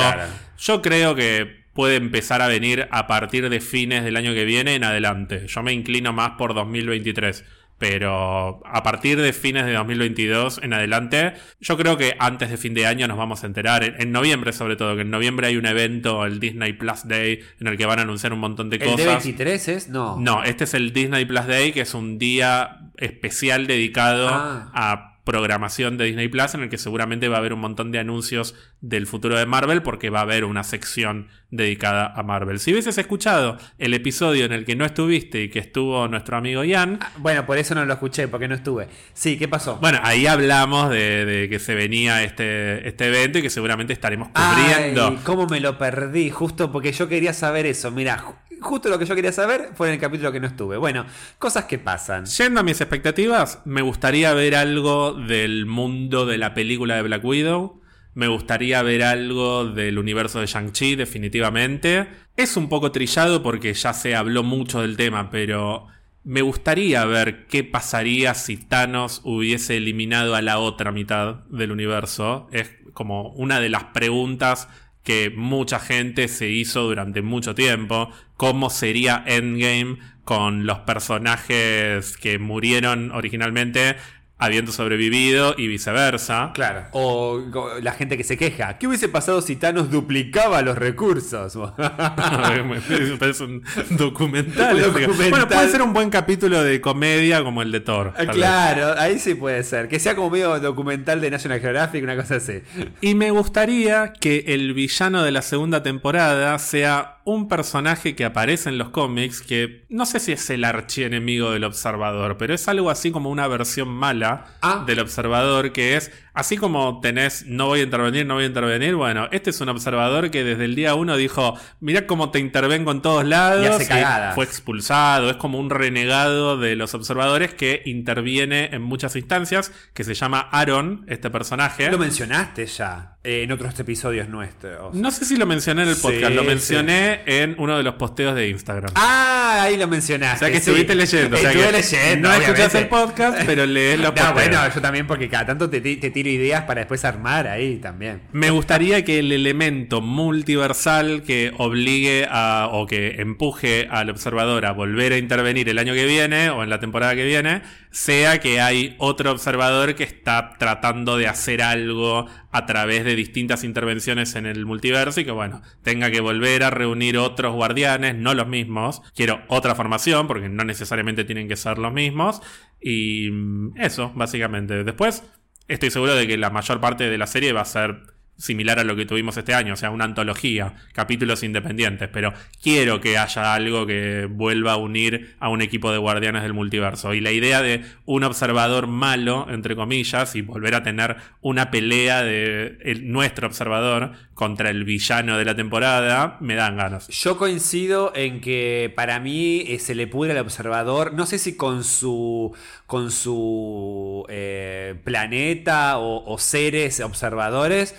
Yo 0.57 0.81
creo 0.81 1.15
que 1.15 1.65
puede 1.73 1.97
empezar 1.97 2.41
a 2.41 2.47
venir 2.47 2.87
a 2.91 3.07
partir 3.07 3.49
de 3.49 3.59
fines 3.59 4.05
del 4.05 4.15
año 4.15 4.33
que 4.33 4.45
viene 4.45 4.75
en 4.75 4.85
adelante. 4.85 5.47
Yo 5.47 5.63
me 5.63 5.73
inclino 5.73 6.13
más 6.13 6.31
por 6.37 6.53
2023. 6.53 7.43
Pero 7.79 8.61
a 8.65 8.83
partir 8.83 9.19
de 9.19 9.33
fines 9.33 9.65
de 9.65 9.73
2022 9.73 10.59
en 10.61 10.73
adelante, 10.73 11.33
yo 11.59 11.77
creo 11.77 11.97
que 11.97 12.15
antes 12.19 12.49
de 12.49 12.57
fin 12.57 12.73
de 12.73 12.85
año 12.85 13.07
nos 13.07 13.17
vamos 13.17 13.43
a 13.43 13.47
enterar, 13.47 13.83
en, 13.83 13.99
en 13.99 14.11
noviembre 14.11 14.53
sobre 14.53 14.75
todo, 14.75 14.95
que 14.95 15.01
en 15.03 15.09
noviembre 15.09 15.47
hay 15.47 15.55
un 15.57 15.65
evento, 15.65 16.25
el 16.25 16.39
Disney 16.39 16.73
Plus 16.73 17.07
Day, 17.07 17.39
en 17.59 17.67
el 17.67 17.77
que 17.77 17.85
van 17.85 17.99
a 17.99 18.01
anunciar 18.03 18.33
un 18.33 18.39
montón 18.39 18.69
de 18.69 18.75
¿El 18.77 18.83
cosas. 18.91 19.25
D23 19.25 19.67
es? 19.69 19.89
No. 19.89 20.17
No, 20.19 20.43
este 20.43 20.65
es 20.65 20.73
el 20.73 20.91
Disney 20.93 21.25
Plus 21.25 21.47
Day, 21.47 21.71
que 21.71 21.81
es 21.81 21.93
un 21.93 22.19
día 22.19 22.79
especial 22.97 23.65
dedicado 23.65 24.27
Ah. 24.29 24.71
a 24.73 25.18
programación 25.31 25.97
de 25.97 26.05
Disney 26.05 26.27
Plus, 26.27 26.55
en 26.55 26.61
el 26.63 26.69
que 26.69 26.77
seguramente 26.79 27.27
va 27.27 27.35
a 27.35 27.39
haber 27.39 27.53
un 27.53 27.59
montón 27.59 27.91
de 27.91 27.99
anuncios 27.99 28.55
del 28.81 29.05
futuro 29.05 29.37
de 29.37 29.45
Marvel, 29.45 29.83
porque 29.83 30.09
va 30.09 30.19
a 30.19 30.23
haber 30.23 30.43
una 30.43 30.63
sección 30.63 31.27
dedicada 31.51 32.11
a 32.15 32.23
Marvel. 32.23 32.59
Si 32.59 32.71
hubieses 32.71 32.97
escuchado 32.97 33.57
el 33.77 33.93
episodio 33.93 34.45
en 34.45 34.53
el 34.53 34.65
que 34.65 34.75
no 34.75 34.85
estuviste 34.85 35.43
y 35.43 35.49
que 35.49 35.59
estuvo 35.59 36.07
nuestro 36.07 36.37
amigo 36.37 36.63
Ian, 36.63 36.97
Ah, 37.01 37.11
Bueno, 37.17 37.45
por 37.45 37.57
eso 37.59 37.75
no 37.75 37.85
lo 37.85 37.93
escuché, 37.93 38.27
porque 38.27 38.47
no 38.47 38.55
estuve. 38.55 38.87
Sí, 39.13 39.37
¿qué 39.37 39.47
pasó? 39.47 39.77
bueno, 39.77 39.99
ahí 40.03 40.25
hablamos 40.27 40.89
de, 40.89 41.25
de 41.25 41.49
que 41.49 41.59
se 41.59 41.75
venía 41.75 42.23
este, 42.23 42.87
este 42.87 43.07
evento 43.07 43.37
y 43.39 43.41
que 43.43 43.49
seguramente 43.49 43.93
estaremos 43.93 44.29
cubriendo. 44.29 45.07
Ay, 45.09 45.19
cómo 45.23 45.45
me 45.47 45.59
lo 45.59 45.77
perdí, 45.77 46.29
justo 46.29 46.71
porque 46.71 46.91
yo 46.91 47.07
quería 47.07 47.33
saber 47.33 47.65
eso. 47.65 47.91
Mira, 47.91 48.23
justo 48.61 48.89
lo 48.89 48.99
que 48.99 49.05
yo 49.05 49.15
quería 49.15 49.31
saber 49.31 49.71
fue 49.75 49.87
en 49.87 49.93
el 49.95 49.99
capítulo 49.99 50.31
que 50.31 50.39
no 50.39 50.47
estuve. 50.47 50.77
Bueno, 50.77 51.05
cosas 51.37 51.65
que 51.65 51.79
pasan. 51.79 52.25
Yendo 52.25 52.59
a 52.59 52.63
mis 52.63 52.81
expectativas, 52.81 53.61
me 53.65 53.81
gustaría 53.81 54.33
ver 54.33 54.55
algo 54.55 55.13
del 55.13 55.65
mundo 55.65 56.25
de 56.25 56.37
la 56.37 56.53
película 56.53 56.95
de 56.95 57.03
Black 57.03 57.23
Widow. 57.23 57.81
Me 58.13 58.27
gustaría 58.27 58.81
ver 58.81 59.03
algo 59.03 59.65
del 59.65 59.97
universo 59.99 60.39
de 60.39 60.47
Shang-Chi, 60.47 60.95
definitivamente. 60.95 62.07
Es 62.35 62.57
un 62.57 62.69
poco 62.69 62.91
trillado 62.91 63.43
porque 63.43 63.73
ya 63.73 63.93
se 63.93 64.15
habló 64.15 64.43
mucho 64.43 64.81
del 64.81 64.97
tema, 64.97 65.29
pero 65.29 65.87
me 66.23 66.41
gustaría 66.41 67.05
ver 67.05 67.47
qué 67.47 67.63
pasaría 67.63 68.33
si 68.33 68.57
Thanos 68.57 69.21
hubiese 69.23 69.77
eliminado 69.77 70.35
a 70.35 70.41
la 70.41 70.59
otra 70.59 70.91
mitad 70.91 71.45
del 71.49 71.71
universo. 71.71 72.47
Es 72.51 72.71
como 72.93 73.29
una 73.31 73.59
de 73.59 73.69
las 73.69 73.85
preguntas 73.85 74.67
que 75.09 75.31
mucha 75.35 75.79
gente 75.79 76.27
se 76.27 76.51
hizo 76.51 76.83
durante 76.83 77.23
mucho 77.23 77.55
tiempo. 77.55 78.11
¿Cómo 78.37 78.69
sería 78.69 79.23
Endgame 79.25 79.97
con 80.23 80.67
los 80.67 80.81
personajes 80.81 82.15
que 82.15 82.37
murieron 82.37 83.09
originalmente 83.09 83.95
habiendo 84.39 84.71
sobrevivido 84.71 85.53
y 85.57 85.67
viceversa? 85.67 86.51
Claro. 86.53 86.85
O, 86.91 87.41
o 87.53 87.79
la 87.81 87.91
gente 87.91 88.17
que 88.17 88.23
se 88.23 88.37
queja. 88.37 88.77
¿Qué 88.77 88.87
hubiese 88.87 89.09
pasado 89.09 89.41
si 89.41 89.57
Thanos 89.57 89.91
duplicaba 89.91 90.61
los 90.61 90.77
recursos? 90.77 91.57
es 93.21 93.41
un 93.41 93.63
documental. 93.91 94.75
Un 94.75 94.81
documental. 94.81 95.29
Bueno, 95.29 95.47
puede 95.47 95.69
ser 95.69 95.81
un 95.81 95.93
buen 95.93 96.09
capítulo 96.09 96.63
de 96.63 96.79
comedia 96.79 97.43
como 97.43 97.61
el 97.61 97.71
de 97.71 97.81
Thor. 97.81 98.13
Ah, 98.15 98.23
vez. 98.23 98.29
claro, 98.29 98.97
ahí 98.97 99.19
sí 99.19 99.35
puede 99.35 99.63
ser. 99.63 99.89
Que 99.89 99.99
sea 99.99 100.15
como 100.15 100.29
medio 100.29 100.57
documental 100.59 101.19
de 101.19 101.29
National 101.29 101.59
Geographic, 101.59 102.01
una 102.01 102.15
cosa 102.15 102.35
así. 102.35 102.61
Y 103.01 103.15
me 103.15 103.31
gustaría 103.31 104.13
que 104.13 104.45
el 104.47 104.73
villano 104.73 105.21
de 105.21 105.31
la 105.31 105.41
segunda 105.41 105.83
temporada 105.83 106.57
sea 106.59 107.17
un 107.25 107.47
personaje 107.47 108.15
que 108.15 108.25
aparece 108.25 108.69
en 108.69 108.77
los 108.77 108.89
cómics 108.89 109.41
que 109.41 109.85
no 109.89 110.05
sé 110.05 110.19
si 110.19 110.31
es 110.31 110.49
el 110.49 110.63
archienemigo 110.63 111.51
del 111.51 111.63
observador, 111.63 112.37
pero 112.37 112.53
es 112.53 112.67
algo 112.67 112.89
así 112.89 113.11
como 113.11 113.29
una 113.29 113.47
versión 113.47 113.89
mala 113.89 114.28
Ah. 114.61 114.83
del 114.85 114.99
observador 114.99 115.71
que 115.71 115.95
es 115.95 116.11
así 116.39 116.57
como 116.57 116.99
tenés 117.01 117.45
no 117.45 117.67
voy 117.67 117.81
a 117.81 117.83
intervenir, 117.83 118.25
no 118.25 118.35
voy 118.35 118.43
a 118.43 118.47
intervenir, 118.47 118.95
bueno, 118.95 119.27
este 119.31 119.49
es 119.51 119.61
un 119.61 119.69
observador 119.69 120.31
que 120.31 120.43
desde 120.43 120.65
el 120.65 120.75
día 120.75 120.95
uno 120.95 121.15
dijo, 121.17 121.57
mirá 121.79 122.07
cómo 122.07 122.31
te 122.31 122.39
intervengo 122.39 122.91
en 122.91 123.01
todos 123.01 123.25
lados 123.25 123.63
Y 123.63 123.67
hace 123.67 123.87
cagadas. 123.87 124.35
fue 124.35 124.45
expulsado, 124.45 125.29
es 125.29 125.35
como 125.37 125.59
un 125.59 125.69
renegado 125.69 126.57
de 126.57 126.75
los 126.75 126.93
observadores 126.93 127.53
que 127.53 127.81
interviene 127.85 128.69
en 128.73 128.81
muchas 128.81 129.15
instancias, 129.15 129.71
que 129.93 130.03
se 130.03 130.13
llama 130.13 130.39
Aaron, 130.51 131.05
este 131.07 131.29
personaje. 131.29 131.89
Lo 131.91 131.97
mencionaste 131.97 132.65
ya 132.65 133.17
eh, 133.23 133.43
en 133.43 133.51
otros 133.51 133.77
episodios 133.79 134.29
nuestros. 134.29 134.93
No 134.95 135.11
sé 135.11 135.25
si 135.25 135.35
lo 135.37 135.45
mencioné 135.45 135.83
en 135.83 135.89
el 135.89 135.95
podcast, 135.97 136.27
Sí, 136.29 136.33
lo 136.33 136.43
mencioné 136.43 137.21
en 137.25 137.55
uno 137.57 137.77
de 137.77 137.83
los 137.83 137.95
posteos 137.95 138.33
de 138.35 138.47
Instagram. 138.49 138.91
Ah, 138.95 139.63
ahí 139.63 139.77
lo 139.77 139.85
o 139.85 139.87
mencionaste. 139.87 140.39
sea 140.39 140.47
que 140.47 140.59
sí. 140.61 140.69
estuviste 140.69 140.95
leyendo. 140.95 141.35
o 141.35 141.39
sea 141.39 141.51
Estuve 141.51 141.65
que 141.65 141.71
leyendo. 141.73 142.27
No 142.29 142.33
escuchás 142.35 142.73
obviamente. 142.73 142.77
el 142.79 142.87
podcast, 142.87 143.37
pero 143.45 143.65
lees 143.65 143.99
los 143.99 144.09
No, 144.09 144.15
posteos. 144.15 144.33
bueno, 144.33 144.73
yo 144.73 144.81
también 144.81 145.05
porque 145.07 145.27
cada 145.29 145.45
tanto 145.47 145.69
te, 145.69 145.81
te 145.81 146.09
tiro 146.11 146.28
ideas 146.29 146.63
para 146.63 146.81
después 146.81 147.05
armar 147.05 147.47
ahí 147.47 147.77
también. 147.77 148.21
Me 148.31 148.49
gustaría 148.49 149.03
que 149.03 149.19
el 149.19 149.31
elemento 149.31 150.01
multiversal 150.01 151.23
que 151.23 151.51
obligue 151.57 152.27
a 152.29 152.69
o 152.71 152.85
que 152.85 153.21
empuje 153.21 153.87
al 153.89 154.09
observador 154.09 154.65
a 154.65 154.71
volver 154.71 155.13
a 155.13 155.17
intervenir 155.17 155.69
el 155.69 155.79
año 155.79 155.93
que 155.93 156.05
viene 156.05 156.49
o 156.49 156.63
en 156.63 156.69
la 156.69 156.79
temporada 156.79 157.15
que 157.15 157.25
viene 157.25 157.61
sea 157.91 158.39
que 158.39 158.61
hay 158.61 158.95
otro 158.99 159.31
observador 159.31 159.95
que 159.95 160.03
está 160.03 160.55
tratando 160.59 161.17
de 161.17 161.27
hacer 161.27 161.61
algo 161.61 162.27
a 162.51 162.65
través 162.65 163.03
de 163.03 163.15
distintas 163.15 163.63
intervenciones 163.63 164.35
en 164.35 164.45
el 164.45 164.65
multiverso 164.65 165.21
y 165.21 165.25
que 165.25 165.31
bueno, 165.31 165.61
tenga 165.83 166.11
que 166.11 166.21
volver 166.21 166.63
a 166.63 166.69
reunir 166.69 167.17
otros 167.17 167.53
guardianes, 167.53 168.15
no 168.15 168.33
los 168.33 168.47
mismos. 168.47 169.01
Quiero 169.15 169.41
otra 169.47 169.75
formación 169.75 170.27
porque 170.27 170.49
no 170.49 170.63
necesariamente 170.63 171.23
tienen 171.23 171.47
que 171.47 171.55
ser 171.55 171.77
los 171.77 171.93
mismos 171.93 172.41
y 172.81 173.29
mm, 173.31 173.81
eso, 173.81 174.11
básicamente. 174.15 174.83
Después 174.83 175.23
estoy 175.69 175.91
seguro 175.91 176.15
de 176.15 176.27
que 176.27 176.37
la 176.37 176.49
mayor 176.49 176.81
parte 176.81 177.09
de 177.09 177.17
la 177.17 177.27
serie 177.27 177.53
va 177.53 177.61
a 177.61 177.65
ser 177.65 178.01
similar 178.39 178.79
a 178.79 178.85
lo 178.85 178.95
que 178.95 179.05
tuvimos 179.05 179.35
este 179.37 179.53
año, 179.53 179.73
o 179.73 179.75
sea, 179.75 179.91
una 179.91 180.05
antología, 180.05 180.73
capítulos 180.93 181.43
independientes, 181.43 182.07
pero 182.11 182.33
quiero 182.63 183.01
que 183.01 183.17
haya 183.17 183.53
algo 183.53 183.85
que 183.85 184.27
vuelva 184.29 184.73
a 184.73 184.77
unir 184.77 185.35
a 185.39 185.49
un 185.49 185.61
equipo 185.61 185.91
de 185.91 185.97
guardianes 185.97 186.43
del 186.43 186.53
multiverso. 186.53 187.13
Y 187.13 187.19
la 187.19 187.31
idea 187.31 187.61
de 187.61 187.83
un 188.05 188.23
observador 188.23 188.87
malo, 188.87 189.47
entre 189.49 189.75
comillas, 189.75 190.35
y 190.35 190.41
volver 190.41 190.75
a 190.75 190.83
tener 190.83 191.17
una 191.41 191.69
pelea 191.69 192.23
de 192.23 193.01
nuestro 193.03 193.45
observador 193.45 194.13
contra 194.39 194.69
el 194.69 194.85
villano 194.85 195.37
de 195.37 195.43
la 195.43 195.53
temporada, 195.53 196.37
me 196.39 196.55
dan 196.55 196.77
ganas. 196.77 197.09
Yo 197.09 197.37
coincido 197.37 198.13
en 198.15 198.39
que 198.39 198.89
para 198.95 199.19
mí 199.19 199.65
eh, 199.67 199.79
se 199.79 199.95
le 199.95 200.07
pudre 200.07 200.31
al 200.31 200.37
observador, 200.37 201.11
no 201.13 201.25
sé 201.25 201.37
si 201.39 201.57
con 201.57 201.83
su 201.83 202.55
con 202.85 203.11
su 203.11 204.25
eh, 204.29 204.95
planeta 205.03 205.97
o, 205.97 206.37
seres 206.37 207.01
observadores 207.01 207.95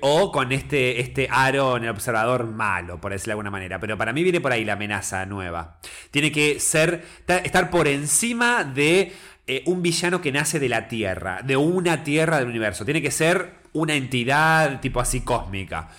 o 0.00 0.32
con 0.32 0.52
este, 0.52 1.02
este 1.02 1.28
aro 1.30 1.76
en 1.76 1.84
el 1.84 1.90
observador 1.90 2.46
malo, 2.46 2.98
por 2.98 3.12
decirlo 3.12 3.32
de 3.32 3.32
alguna 3.32 3.50
manera. 3.50 3.78
Pero 3.78 3.98
para 3.98 4.14
mí 4.14 4.22
viene 4.22 4.40
por 4.40 4.52
ahí 4.52 4.64
la 4.64 4.72
amenaza 4.72 5.26
nueva. 5.26 5.80
Tiene 6.10 6.32
que 6.32 6.60
ser 6.60 7.04
ta- 7.26 7.40
estar 7.40 7.68
por 7.68 7.88
encima 7.88 8.64
de 8.64 9.12
eh, 9.46 9.62
un 9.66 9.82
villano 9.82 10.22
que 10.22 10.32
nace 10.32 10.58
de 10.58 10.70
la 10.70 10.88
Tierra, 10.88 11.40
de 11.44 11.58
una 11.58 12.04
Tierra 12.04 12.38
del 12.38 12.48
universo. 12.48 12.86
Tiene 12.86 13.02
que 13.02 13.10
ser 13.10 13.63
una 13.74 13.94
entidad 13.94 14.80
tipo 14.80 15.00
así 15.00 15.20
cósmica. 15.20 15.90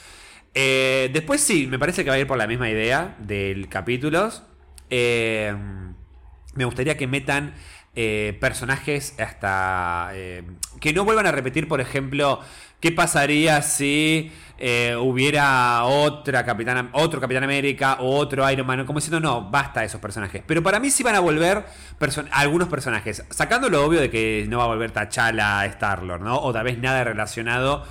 Eh, 0.56 1.12
después 1.14 1.42
sí, 1.42 1.68
me 1.68 1.78
parece 1.78 2.04
que 2.04 2.10
va 2.10 2.16
a 2.16 2.20
ir 2.20 2.26
por 2.26 2.38
la 2.38 2.48
misma 2.48 2.70
idea 2.70 3.16
del 3.20 3.70
capítulos. 3.70 4.44
Eh, 4.90 5.54
me 6.56 6.66
gustaría 6.66 6.98
que 6.98 7.06
metan 7.06 7.54
eh, 7.94 8.36
personajes 8.40 9.16
hasta... 9.20 10.12
que 10.80 10.94
no 10.94 11.06
vuelvan 11.06 11.28
a 11.28 11.32
repetir, 11.32 11.68
por 11.68 11.82
ejemplo, 11.82 12.40
qué 12.86 12.92
pasaría 12.92 13.64
si 13.64 14.32
eh, 14.60 14.96
hubiera 14.96 15.86
otra 15.86 16.46
Capitán, 16.46 16.92
otro 16.92 17.20
Capitán 17.20 17.44
América 17.44 17.98
o 18.00 18.16
otro 18.16 18.48
Iron 18.52 18.68
Man. 18.68 18.86
Como 18.86 19.00
diciendo, 19.00 19.20
no, 19.20 19.50
basta 19.50 19.84
esos 19.84 20.00
personajes. 20.00 20.44
Pero 20.46 20.62
para 20.62 20.80
mí 20.80 20.92
sí 20.92 21.02
van 21.02 21.16
a 21.16 21.20
volver 21.20 21.66
algunos 22.30 22.68
personajes. 22.68 23.24
Sacando 23.32 23.72
lo 23.72 23.84
obvio 23.84 24.02
de 24.02 24.12
que 24.12 24.46
no 24.48 24.60
va 24.60 24.66
a 24.66 24.68
volver 24.68 24.92
T'Challa 24.92 25.66
Star-Lord, 25.66 26.22
¿no? 26.22 26.40
O 26.40 26.54
tal 26.54 26.66
vez 26.66 26.78
nada 26.78 27.04
relacionado 27.04 27.84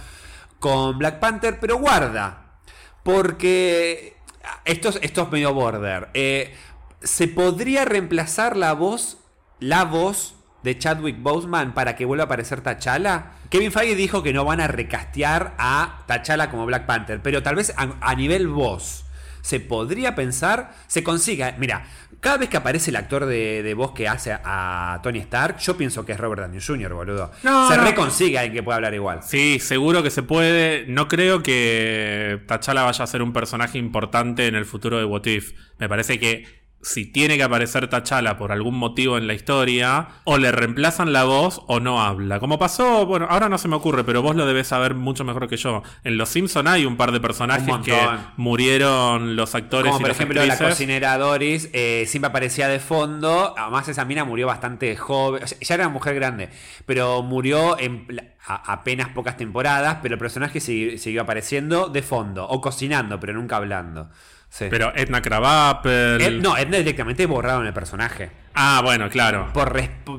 con 0.61 0.97
Black 0.97 1.19
Panther, 1.19 1.59
pero 1.59 1.77
guarda. 1.79 2.61
Porque 3.03 4.17
esto 4.65 4.91
es, 4.91 5.01
esto 5.03 5.23
es 5.23 5.33
medio 5.33 5.53
border. 5.55 6.11
Eh, 6.15 6.55
¿Se 7.03 7.27
podría 7.27 7.85
reemplazar 7.85 8.57
la 8.57 8.75
voz, 8.75 9.19
la 9.59 9.83
voz 9.87 10.37
de 10.65 10.79
Chadwick 10.79 11.23
Boseman 11.23 11.75
para 11.75 11.95
que 11.95 12.05
vuelva 12.07 12.25
a 12.25 12.27
aparecer 12.27 12.63
T'Challa? 12.63 13.33
Kevin 13.51 13.71
Feige 13.71 13.95
dijo 13.95 14.23
que 14.23 14.33
no 14.33 14.45
van 14.45 14.61
a 14.61 14.67
recastear 14.67 15.55
a 15.59 16.05
T'Challa 16.09 16.51
como 16.51 16.67
Black 16.67 16.87
Panther, 16.87 17.21
pero 17.23 17.43
tal 17.43 17.55
vez 17.55 17.73
a, 17.77 17.91
a 18.01 18.15
nivel 18.15 18.49
voz. 18.49 19.05
Se 19.43 19.61
podría 19.61 20.15
pensar, 20.15 20.73
se 20.87 21.05
consiga. 21.05 21.55
Mira, 21.59 21.85
cada 22.21 22.39
vez 22.39 22.49
que 22.49 22.57
aparece 22.57 22.89
el 22.89 22.97
actor 22.97 23.27
de, 23.27 23.63
de 23.63 23.75
voz 23.75 23.93
que 23.93 24.09
hace 24.09 24.33
a 24.33 25.01
Tony 25.03 25.19
Stark, 25.19 25.59
yo 25.59 25.77
pienso 25.77 26.07
que 26.07 26.13
es 26.13 26.19
Robert 26.19 26.41
Downey 26.41 26.63
Jr., 26.67 26.95
boludo. 26.95 27.31
No, 27.43 27.69
se 27.69 27.77
no. 27.77 27.85
reconsigue 27.85 28.39
alguien 28.39 28.55
que 28.55 28.63
pueda 28.63 28.77
hablar 28.77 28.95
igual. 28.95 29.21
Sí, 29.23 29.59
seguro 29.61 30.03
que 30.03 30.09
se 30.09 30.23
puede. 30.23 30.87
No 30.89 31.09
creo 31.09 31.43
que 31.43 32.41
T'Challa 32.49 32.85
vaya 32.85 33.05
a 33.05 33.07
ser 33.07 33.21
un 33.21 33.35
personaje 33.35 33.77
importante 33.77 34.47
en 34.47 34.55
el 34.55 34.65
futuro 34.65 34.97
de 34.97 35.05
What 35.05 35.27
If. 35.27 35.53
Me 35.79 35.91
parece 35.91 36.19
que 36.19 36.64
si 36.85 37.07
tiene 37.07 37.37
que 37.39 37.43
aparecer 37.43 37.89
T'Challa 37.89 38.37
por 38.37 38.53
algún 38.53 38.77
motivo 38.77 39.17
en 39.19 39.27
la 39.27 39.33
historia, 39.35 40.09
o 40.25 40.37
le 40.39 40.53
reemplazan 40.53 41.13
la 41.13 41.25
voz 41.25 41.63
o 41.67 41.81
no 41.81 42.03
habla. 42.03 42.39
Como 42.41 42.59
pasó, 42.59 43.07
bueno, 43.07 43.27
ahora 43.31 43.49
no 43.49 43.57
se 43.59 43.69
me 43.69 43.77
ocurre, 43.77 44.05
pero 44.05 44.21
vos 44.23 44.37
lo 44.37 44.45
debes 44.47 44.69
saber 44.69 44.95
mucho 44.95 45.25
mejor 45.25 45.49
que 45.49 45.57
yo. 45.57 45.83
En 46.05 46.19
Los 46.19 46.29
Simpson 46.29 46.69
hay 46.69 46.85
un 46.85 46.97
par 46.97 47.11
de 47.13 47.21
personajes 47.21 47.65
que 47.85 47.93
murieron 48.37 49.35
los 49.37 49.55
actores 49.55 49.87
Como 49.93 49.99
y 49.99 50.03
por 50.03 50.09
las 50.09 50.17
ejemplo 50.19 50.45
la 50.45 50.57
cocinera 50.71 51.19
Doris, 51.19 51.71
eh, 51.73 52.05
siempre 52.07 52.29
aparecía 52.29 52.69
de 52.69 52.79
fondo. 52.81 53.55
Además, 53.57 53.89
esa 53.89 54.05
mina 54.05 54.25
murió 54.25 54.47
bastante 54.47 54.95
joven. 54.97 55.43
O 55.43 55.47
sea, 55.47 55.59
ya 55.61 55.75
era 55.75 55.85
una 55.87 55.93
mujer 55.95 56.15
grande, 56.15 56.51
pero 56.87 57.23
murió 57.23 57.79
en 57.79 58.07
a- 58.47 58.73
apenas 58.75 59.09
pocas 59.09 59.37
temporadas. 59.37 59.99
Pero 60.03 60.15
el 60.15 60.19
personaje 60.19 60.59
sigui- 60.61 60.99
siguió 60.99 61.23
apareciendo 61.23 61.89
de 61.89 62.03
fondo 62.03 62.47
o 62.47 62.61
cocinando, 62.61 63.19
pero 63.19 63.33
nunca 63.33 63.57
hablando. 63.57 64.11
Sí. 64.57 64.67
Pero 64.71 64.93
Edna 64.95 65.21
Krabappel. 65.21 66.21
Ed- 66.23 66.41
no, 66.41 66.57
Edna 66.57 66.77
directamente 66.79 67.27
borraron 67.27 67.67
el 67.67 67.73
personaje. 67.73 68.31
Ah, 68.55 68.81
bueno, 68.85 69.09
claro. 69.11 69.49
Por, 69.53 69.73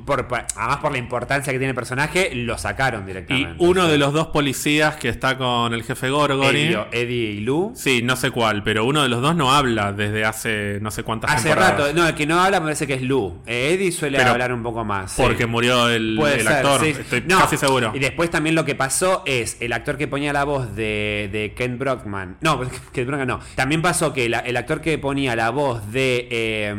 por- 0.06 0.28
por- 0.28 0.46
además, 0.56 0.78
por 0.78 0.92
la 0.92 0.98
importancia 0.98 1.54
que 1.54 1.60
tiene 1.60 1.70
el 1.70 1.76
personaje, 1.76 2.32
lo 2.36 2.58
sacaron 2.58 3.04
Y 3.04 3.08
directamente. 3.08 3.56
uno 3.60 3.88
de 3.88 3.98
los 3.98 4.12
dos 4.12 4.28
policías 4.28 4.98
que 4.98 5.08
está 5.10 5.38
con 5.38 5.74
el 5.74 5.84
jefe 5.84 6.10
Gorgoni. 6.10 6.50
Eddie, 6.60 6.86
Eddie 6.92 7.32
y 7.32 7.40
Lou. 7.42 7.72
Sí, 7.76 8.02
no 8.04 8.16
sé 8.18 8.32
cuál, 8.32 8.62
pero 8.64 8.84
uno 8.86 9.04
de 9.04 9.10
los 9.10 9.22
dos 9.22 9.36
no 9.36 9.54
habla 9.54 9.94
desde 9.94 10.26
hace 10.26 10.80
no 10.82 10.92
sé 10.92 11.04
cuántas 11.04 11.32
Hace 11.32 11.44
temporadas. 11.50 11.80
rato, 11.80 11.94
no, 11.94 12.08
el 12.08 12.14
que 12.16 12.26
no 12.28 12.40
habla 12.42 12.60
me 12.60 12.66
parece 12.66 12.86
que 12.88 12.96
es 12.96 13.02
Lou. 13.04 13.42
Eh, 13.46 13.72
Eddie 13.74 13.92
suele 13.94 14.18
Pero 14.18 14.32
hablar 14.32 14.52
un 14.52 14.64
poco 14.64 14.84
más. 14.84 15.14
sí. 15.14 15.22
Porque 15.22 15.46
murió 15.46 15.88
el, 15.90 16.16
Puede 16.18 16.36
el 16.36 16.42
ser, 16.48 16.52
actor, 16.58 16.82
sí. 16.82 16.90
estoy 16.90 17.24
No, 17.28 17.40
casi 17.40 17.56
seguro. 17.56 17.92
Y 17.96 18.00
después 18.00 18.30
también 18.30 18.56
lo 18.56 18.66
que 18.66 18.76
pasó 18.76 19.24
es 19.26 19.58
el 19.62 19.72
actor 19.72 19.98
que 19.98 20.08
ponía 20.10 20.34
la 20.34 20.44
voz 20.44 20.76
de, 20.76 21.30
de 21.32 21.54
Ken 21.56 21.80
Brockman. 21.80 22.38
No, 22.42 22.60
Ken 22.92 23.08
Brockman 23.08 23.28
no. 23.28 23.40
También 23.56 23.82
pasó 23.82 24.12
que 24.12 24.28
la- 24.28 24.40
el 24.40 24.58
actor 24.58 24.82
que 24.82 24.98
ponía 24.98 25.36
la 25.38 25.52
voz 25.52 25.90
de 25.94 26.28
eh, 26.32 26.76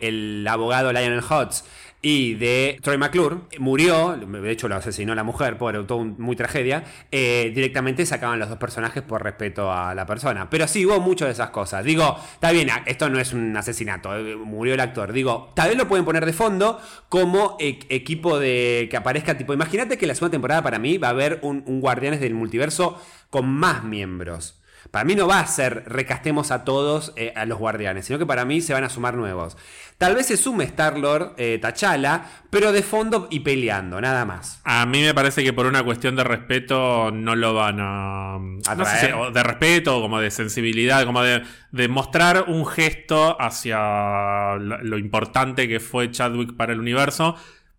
el 0.00 0.46
abogado 0.48 0.93
Lionel 0.94 1.20
Hutz 1.20 1.64
y 2.00 2.34
de 2.34 2.78
Troy 2.82 2.98
McClure 2.98 3.36
murió, 3.58 4.14
de 4.14 4.50
hecho 4.50 4.68
lo 4.68 4.74
asesinó 4.76 5.14
la 5.14 5.22
mujer, 5.24 5.56
por 5.56 5.74
un- 5.76 6.16
muy 6.18 6.36
tragedia. 6.36 6.84
eh, 7.10 7.50
directamente 7.54 8.04
sacaban 8.04 8.38
los 8.38 8.50
dos 8.50 8.58
personajes 8.58 9.02
por 9.02 9.22
respeto 9.24 9.72
a 9.72 9.94
la 9.94 10.04
persona. 10.04 10.50
Pero 10.50 10.68
sí 10.68 10.84
hubo 10.84 11.00
mucho 11.00 11.24
de 11.24 11.30
esas 11.32 11.48
cosas. 11.50 11.82
Digo, 11.82 12.18
está 12.34 12.50
bien, 12.52 12.68
esto 12.84 13.08
no 13.08 13.18
es 13.18 13.32
un 13.32 13.56
asesinato, 13.56 14.14
eh, 14.16 14.36
murió 14.36 14.74
el 14.74 14.80
actor. 14.80 15.12
Digo, 15.14 15.50
tal 15.56 15.68
vez 15.70 15.78
lo 15.78 15.88
pueden 15.88 16.04
poner 16.04 16.26
de 16.26 16.32
fondo 16.34 16.78
como 17.08 17.56
e- 17.58 17.78
equipo 17.88 18.38
de 18.38 18.86
que 18.90 18.96
aparezca 18.98 19.38
tipo. 19.38 19.54
Imagínate 19.54 19.96
que 19.96 20.06
la 20.06 20.14
segunda 20.14 20.32
temporada 20.32 20.62
para 20.62 20.78
mí 20.78 20.98
va 20.98 21.08
a 21.08 21.10
haber 21.12 21.38
un, 21.42 21.62
un 21.66 21.80
Guardianes 21.80 22.20
del 22.20 22.34
Multiverso 22.34 23.00
con 23.30 23.46
más 23.48 23.82
miembros. 23.82 24.60
Para 24.90 25.04
mí 25.04 25.14
no 25.14 25.26
va 25.26 25.40
a 25.40 25.46
ser 25.46 25.84
recastemos 25.86 26.50
a 26.50 26.64
todos 26.64 27.12
eh, 27.16 27.32
a 27.36 27.44
los 27.46 27.58
guardianes, 27.58 28.06
sino 28.06 28.18
que 28.18 28.26
para 28.26 28.44
mí 28.44 28.60
se 28.60 28.72
van 28.74 28.84
a 28.84 28.88
sumar 28.88 29.14
nuevos. 29.14 29.56
Tal 29.98 30.14
vez 30.16 30.26
se 30.26 30.36
sume 30.36 30.64
Star-Lord, 30.64 31.34
eh, 31.36 31.58
T'Challa, 31.62 32.24
pero 32.50 32.72
de 32.72 32.82
fondo 32.82 33.28
y 33.30 33.40
peleando, 33.40 34.00
nada 34.00 34.24
más. 34.24 34.60
A 34.64 34.84
mí 34.86 35.00
me 35.02 35.14
parece 35.14 35.44
que 35.44 35.52
por 35.52 35.66
una 35.66 35.84
cuestión 35.84 36.16
de 36.16 36.24
respeto 36.24 37.10
no 37.12 37.36
lo 37.36 37.54
van 37.54 37.78
a... 37.80 38.38
no 38.38 38.60
sé 38.62 38.70
Atraer. 38.70 39.06
si- 39.06 39.12
o 39.12 39.30
de 39.30 39.42
respeto, 39.42 40.00
como 40.00 40.18
de 40.20 40.30
sensibilidad, 40.32 41.04
como 41.04 41.22
de, 41.22 41.42
de 41.70 41.88
mostrar 41.88 42.44
un 42.48 42.66
gesto 42.66 43.40
hacia 43.40 44.56
lo, 44.56 44.82
lo 44.82 44.98
importante 44.98 45.68
que 45.68 45.78
fue 45.80 46.10
Chadwick 46.10 46.56
para 46.56 46.72
el 46.72 46.80
universo. 46.80 47.36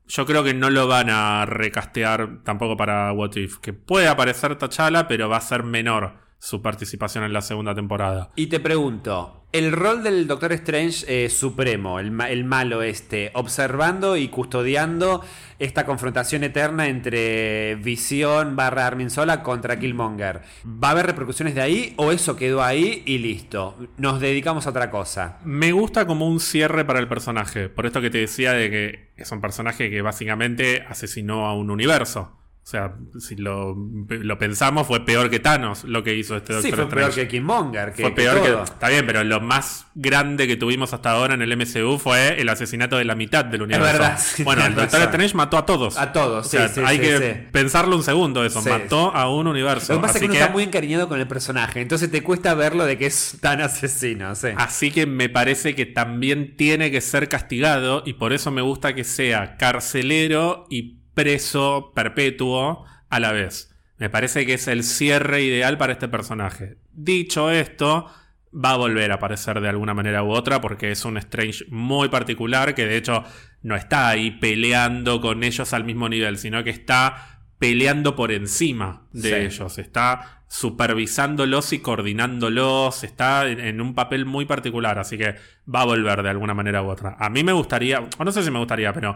Yo 0.07 0.26
creo 0.26 0.44
que 0.44 0.53
no 0.53 0.69
lo 0.69 0.88
van 0.88 1.10
a 1.10 1.45
recastear 1.45 2.44
tampoco 2.44 2.77
para 2.77 3.11
What 3.11 3.36
If. 3.36 3.57
Que 3.57 3.73
puede 3.73 4.07
aparecer 4.07 4.56
T'Challa, 4.57 5.07
pero 5.07 5.27
va 5.30 5.38
a 5.38 5.41
ser 5.41 5.64
menor 5.64 6.24
su 6.40 6.62
participación 6.62 7.24
en 7.24 7.34
la 7.34 7.41
segunda 7.41 7.74
temporada. 7.74 8.32
Y 8.36 8.48
te 8.48 8.60
pregunto, 8.60 9.45
el 9.52 9.72
rol 9.72 10.03
del 10.03 10.28
Doctor 10.28 10.52
Strange 10.53 11.06
eh, 11.07 11.30
supremo, 11.30 11.99
el, 11.99 12.12
ma- 12.12 12.30
el 12.30 12.44
malo 12.44 12.82
este, 12.84 13.32
observando 13.34 14.18
y 14.18 14.28
custodiando 14.28 15.24
esta 15.60 15.86
confrontación 15.86 16.44
eterna 16.44 16.88
entre 16.88 17.76
Visión 17.76 18.56
barra 18.57 18.86
Armin 18.86 19.10
Sola 19.10 19.41
contra 19.41 19.80
Killmonger, 19.80 20.41
¿va 20.66 20.90
a 20.90 20.91
haber 20.91 21.06
repercusiones 21.06 21.56
de 21.56 21.62
ahí 21.62 21.94
o 21.98 22.12
eso 22.12 22.36
quedó 22.36 22.62
ahí 22.62 23.02
y 23.06 23.18
listo? 23.20 23.78
Nos 23.98 24.20
dedicamos 24.20 24.68
a 24.68 24.72
otra 24.72 24.91
cosa. 24.91 25.40
Me 25.45 25.72
gusta 25.72 26.06
como 26.06 26.28
un 26.28 26.40
cierre 26.41 26.84
para 26.86 26.99
el 26.99 27.07
personaje. 27.07 27.70
Por 27.70 27.86
esto 27.86 28.02
que 28.02 28.10
te 28.10 28.18
decía 28.20 28.52
de 28.52 28.70
que 28.70 29.10
es 29.16 29.32
un 29.32 29.40
personaje 29.41 29.90
que 29.90 30.02
básicamente 30.02 30.84
asesinó 30.88 31.48
a 31.48 31.56
un 31.56 31.72
universo. 31.72 32.38
O 32.65 32.67
sea, 32.67 32.95
si 33.19 33.35
lo, 33.35 33.77
lo 34.09 34.39
pensamos, 34.39 34.87
fue 34.87 35.05
peor 35.05 35.29
que 35.29 35.39
Thanos 35.39 35.83
lo 35.83 36.03
que 36.03 36.15
hizo 36.15 36.35
este 36.35 36.53
Doctor 36.53 36.71
Sí, 36.71 36.75
fue 36.75 36.89
peor 36.89 37.09
Strange. 37.09 37.21
que 37.21 37.27
Killmonger. 37.27 37.93
Que, 37.93 38.01
fue 38.01 38.11
peor 38.11 38.41
que, 38.41 38.49
todo. 38.49 38.63
Está 38.63 38.89
bien, 38.89 39.05
pero 39.05 39.23
lo 39.23 39.39
más 39.39 39.85
grande 39.93 40.47
que 40.47 40.55
tuvimos 40.57 40.91
hasta 40.91 41.11
ahora 41.11 41.35
en 41.35 41.43
el 41.43 41.55
MCU 41.55 41.99
fue 41.99 42.41
el 42.41 42.49
asesinato 42.49 42.97
de 42.97 43.05
la 43.05 43.13
mitad 43.13 43.45
del 43.45 43.61
universo. 43.61 43.85
verdad, 43.85 44.17
sí, 44.19 44.43
bueno, 44.43 44.65
el 44.65 44.73
Doctor. 44.73 44.99
Strange 44.99 45.35
mató 45.35 45.59
a 45.59 45.65
todos. 45.67 45.95
A 45.99 46.11
todos, 46.11 46.47
O 46.47 46.49
sea, 46.49 46.67
sí, 46.67 46.81
hay 46.83 46.97
que 46.97 47.47
pensarlo 47.51 47.95
un 47.95 48.01
segundo 48.01 48.43
eso. 48.43 48.63
Mató 48.63 49.15
a 49.15 49.29
un 49.29 49.45
universo. 49.45 49.93
Lo 49.93 49.99
que 49.99 50.07
pasa 50.07 50.17
es 50.17 50.21
que 50.21 50.25
uno 50.25 50.33
está 50.33 50.49
muy 50.49 50.63
encariñado 50.63 51.07
con 51.07 51.19
el 51.19 51.27
personaje, 51.27 51.81
entonces 51.81 52.09
te 52.09 52.23
cuesta 52.23 52.55
verlo 52.55 52.85
de 52.85 52.97
que 52.97 53.05
es 53.05 53.37
tan 53.41 53.61
asesino. 53.61 54.33
sí. 54.33 54.47
Así 54.57 54.89
que 54.89 55.05
me 55.05 55.29
parece 55.29 55.75
que 55.75 55.85
también 55.85 56.55
tiene 56.57 56.89
que 56.89 57.01
ser 57.01 57.29
castigado 57.29 58.01
y 58.07 58.13
por 58.13 58.33
eso 58.33 58.49
me 58.49 58.63
gusta 58.63 58.95
que 58.95 59.03
sea 59.03 59.55
carcelero 59.57 60.65
y 60.71 61.05
preso 61.15 61.91
perpetuo 61.95 62.85
a 63.09 63.19
la 63.19 63.31
vez. 63.31 63.71
Me 63.97 64.09
parece 64.09 64.45
que 64.45 64.53
es 64.55 64.67
el 64.67 64.83
cierre 64.83 65.41
ideal 65.43 65.77
para 65.77 65.93
este 65.93 66.07
personaje. 66.07 66.77
Dicho 66.91 67.49
esto, 67.49 68.07
va 68.53 68.71
a 68.71 68.77
volver 68.77 69.11
a 69.11 69.15
aparecer 69.15 69.59
de 69.61 69.69
alguna 69.69 69.93
manera 69.93 70.21
u 70.23 70.29
otra 70.31 70.61
porque 70.61 70.91
es 70.91 71.03
un 71.05 71.17
Strange 71.17 71.65
muy 71.69 72.09
particular 72.09 72.75
que 72.75 72.85
de 72.85 72.97
hecho 72.97 73.23
no 73.63 73.75
está 73.75 74.09
ahí 74.09 74.31
peleando 74.31 75.21
con 75.21 75.43
ellos 75.43 75.73
al 75.73 75.85
mismo 75.85 76.07
nivel, 76.09 76.37
sino 76.37 76.63
que 76.63 76.69
está 76.69 77.41
peleando 77.57 78.15
por 78.17 78.31
encima 78.33 79.07
de 79.13 79.29
Sí. 79.29 79.33
ellos, 79.35 79.77
está 79.77 80.43
supervisándolos 80.47 81.73
y 81.73 81.79
coordinándolos, 81.79 83.03
está 83.03 83.47
en, 83.47 83.59
en 83.59 83.81
un 83.81 83.95
papel 83.95 84.25
muy 84.25 84.45
particular, 84.45 84.99
así 84.99 85.17
que 85.17 85.35
va 85.73 85.81
a 85.81 85.85
volver 85.85 86.21
de 86.21 86.29
alguna 86.29 86.53
manera 86.53 86.81
u 86.83 86.89
otra. 86.89 87.15
A 87.19 87.29
mí 87.29 87.43
me 87.43 87.53
gustaría, 87.53 88.01
o 88.17 88.23
no 88.23 88.31
sé 88.31 88.43
si 88.43 88.51
me 88.51 88.59
gustaría, 88.59 88.93
pero 88.93 89.15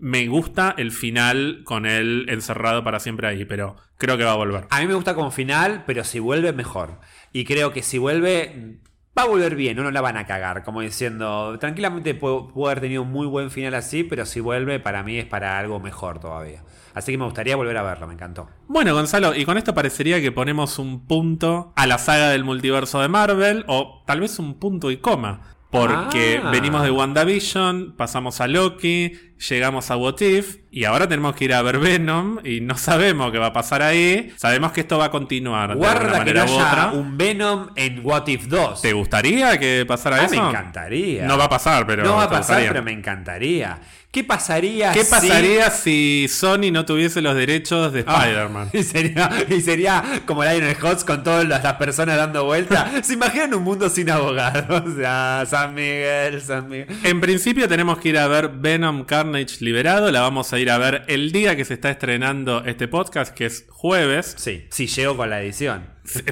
me 0.00 0.26
gusta 0.28 0.74
el 0.76 0.92
final 0.92 1.62
con 1.64 1.86
él 1.86 2.26
encerrado 2.28 2.82
para 2.82 3.00
siempre 3.00 3.28
ahí, 3.28 3.44
pero 3.44 3.76
creo 3.98 4.16
que 4.16 4.24
va 4.24 4.32
a 4.32 4.36
volver. 4.36 4.66
A 4.70 4.80
mí 4.80 4.86
me 4.86 4.94
gusta 4.94 5.14
como 5.14 5.30
final, 5.30 5.84
pero 5.86 6.04
si 6.04 6.18
vuelve, 6.18 6.52
mejor. 6.52 7.00
Y 7.32 7.44
creo 7.44 7.72
que 7.72 7.82
si 7.82 7.98
vuelve, 7.98 8.78
va 9.16 9.22
a 9.22 9.26
volver 9.26 9.54
bien, 9.54 9.76
no 9.76 9.82
nos 9.82 9.92
la 9.92 10.00
van 10.00 10.16
a 10.16 10.26
cagar. 10.26 10.64
Como 10.64 10.80
diciendo, 10.80 11.58
tranquilamente 11.58 12.14
puedo, 12.14 12.48
puedo 12.48 12.70
haber 12.70 12.80
tenido 12.80 13.02
un 13.02 13.10
muy 13.10 13.26
buen 13.26 13.50
final 13.50 13.74
así, 13.74 14.02
pero 14.04 14.24
si 14.26 14.40
vuelve, 14.40 14.80
para 14.80 15.02
mí 15.02 15.18
es 15.18 15.26
para 15.26 15.58
algo 15.58 15.80
mejor 15.80 16.18
todavía. 16.18 16.64
Así 16.94 17.12
que 17.12 17.18
me 17.18 17.24
gustaría 17.24 17.56
volver 17.56 17.76
a 17.76 17.82
verlo, 17.82 18.06
me 18.06 18.14
encantó. 18.14 18.48
Bueno, 18.66 18.94
Gonzalo, 18.94 19.34
y 19.34 19.44
con 19.44 19.58
esto 19.58 19.74
parecería 19.74 20.20
que 20.20 20.32
ponemos 20.32 20.78
un 20.78 21.06
punto 21.06 21.72
a 21.76 21.86
la 21.86 21.98
saga 21.98 22.30
del 22.30 22.44
multiverso 22.44 23.00
de 23.00 23.08
Marvel, 23.08 23.64
o 23.68 24.02
tal 24.06 24.20
vez 24.20 24.38
un 24.38 24.58
punto 24.58 24.90
y 24.90 24.96
coma. 24.96 25.59
Porque 25.70 26.40
Ah. 26.42 26.50
venimos 26.50 26.82
de 26.82 26.90
WandaVision, 26.90 27.94
pasamos 27.96 28.40
a 28.40 28.48
Loki, 28.48 29.12
llegamos 29.48 29.90
a 29.92 29.96
What 29.96 30.20
If, 30.20 30.56
y 30.72 30.84
ahora 30.84 31.08
tenemos 31.08 31.36
que 31.36 31.44
ir 31.44 31.54
a 31.54 31.62
ver 31.62 31.78
Venom, 31.78 32.38
y 32.44 32.60
no 32.60 32.76
sabemos 32.76 33.30
qué 33.30 33.38
va 33.38 33.46
a 33.46 33.52
pasar 33.52 33.80
ahí. 33.82 34.32
Sabemos 34.36 34.72
que 34.72 34.80
esto 34.80 34.98
va 34.98 35.06
a 35.06 35.10
continuar 35.12 35.70
de 35.70 35.74
Guarda 35.76 36.24
que 36.24 36.34
no 36.34 36.42
haya 36.42 36.54
otra. 36.68 36.90
un 36.92 37.16
Venom 37.16 37.68
en 37.76 38.00
What 38.04 38.26
If 38.26 38.46
2. 38.48 38.82
¿Te 38.82 38.92
gustaría 38.92 39.58
que 39.58 39.84
pasara 39.86 40.16
Ah, 40.16 40.24
eso? 40.24 40.42
me 40.42 40.48
encantaría. 40.48 41.24
No 41.26 41.38
va 41.38 41.44
a 41.44 41.48
pasar, 41.48 41.86
pero. 41.86 42.02
no 42.02 42.16
va 42.16 42.24
a 42.24 42.28
¿te 42.28 42.34
pasar, 42.36 42.62
pero 42.66 42.82
me 42.82 42.92
encantaría. 42.92 43.78
¿Qué 44.12 44.24
pasaría 44.24 44.90
¿Qué 44.90 45.04
si- 45.04 45.10
pasaría 45.10 45.70
si 45.70 46.26
Sony 46.28 46.72
no 46.72 46.84
tuviese 46.84 47.20
los 47.22 47.36
derechos 47.36 47.92
de 47.92 48.02
Ah, 48.08 48.22
Spider-Man? 48.24 48.70
y, 48.72 48.82
sería, 48.82 49.30
y 49.48 49.60
sería 49.60 50.02
como 50.26 50.42
Lionel 50.42 50.76
Hutz 50.82 51.04
con 51.04 51.22
todas 51.22 51.46
las, 51.46 51.62
las 51.62 51.74
personas 51.74 52.16
dando 52.16 52.44
vueltas. 52.44 52.90
¿Se 53.06 53.12
imaginan 53.14 53.54
un 53.54 53.62
mundo 53.62 53.88
sin 53.88 54.10
abogados? 54.10 54.82
O 54.90 54.96
sea, 54.96 55.44
San 55.48 55.74
Miguel, 55.74 56.40
San 56.42 56.68
Miguel. 56.68 56.88
En 57.04 57.20
principio 57.20 57.68
tenemos 57.68 57.98
que 57.98 58.08
ir 58.08 58.18
a 58.18 58.26
ver 58.26 58.48
Venom 58.48 59.04
Carnage 59.04 59.58
liberado. 59.60 60.10
La 60.10 60.20
vamos 60.22 60.52
a 60.52 60.58
ir 60.58 60.70
a 60.70 60.78
ver 60.78 61.04
el 61.06 61.30
día 61.30 61.54
que 61.54 61.64
se 61.64 61.74
está 61.74 61.90
estrenando 61.90 62.64
este 62.64 62.88
podcast, 62.88 63.32
que 63.32 63.46
es 63.46 63.66
jueves. 63.68 64.34
Sí, 64.38 64.66
si 64.70 64.86
llego 64.88 65.16
con 65.16 65.30
la 65.30 65.40
edición. 65.40 65.86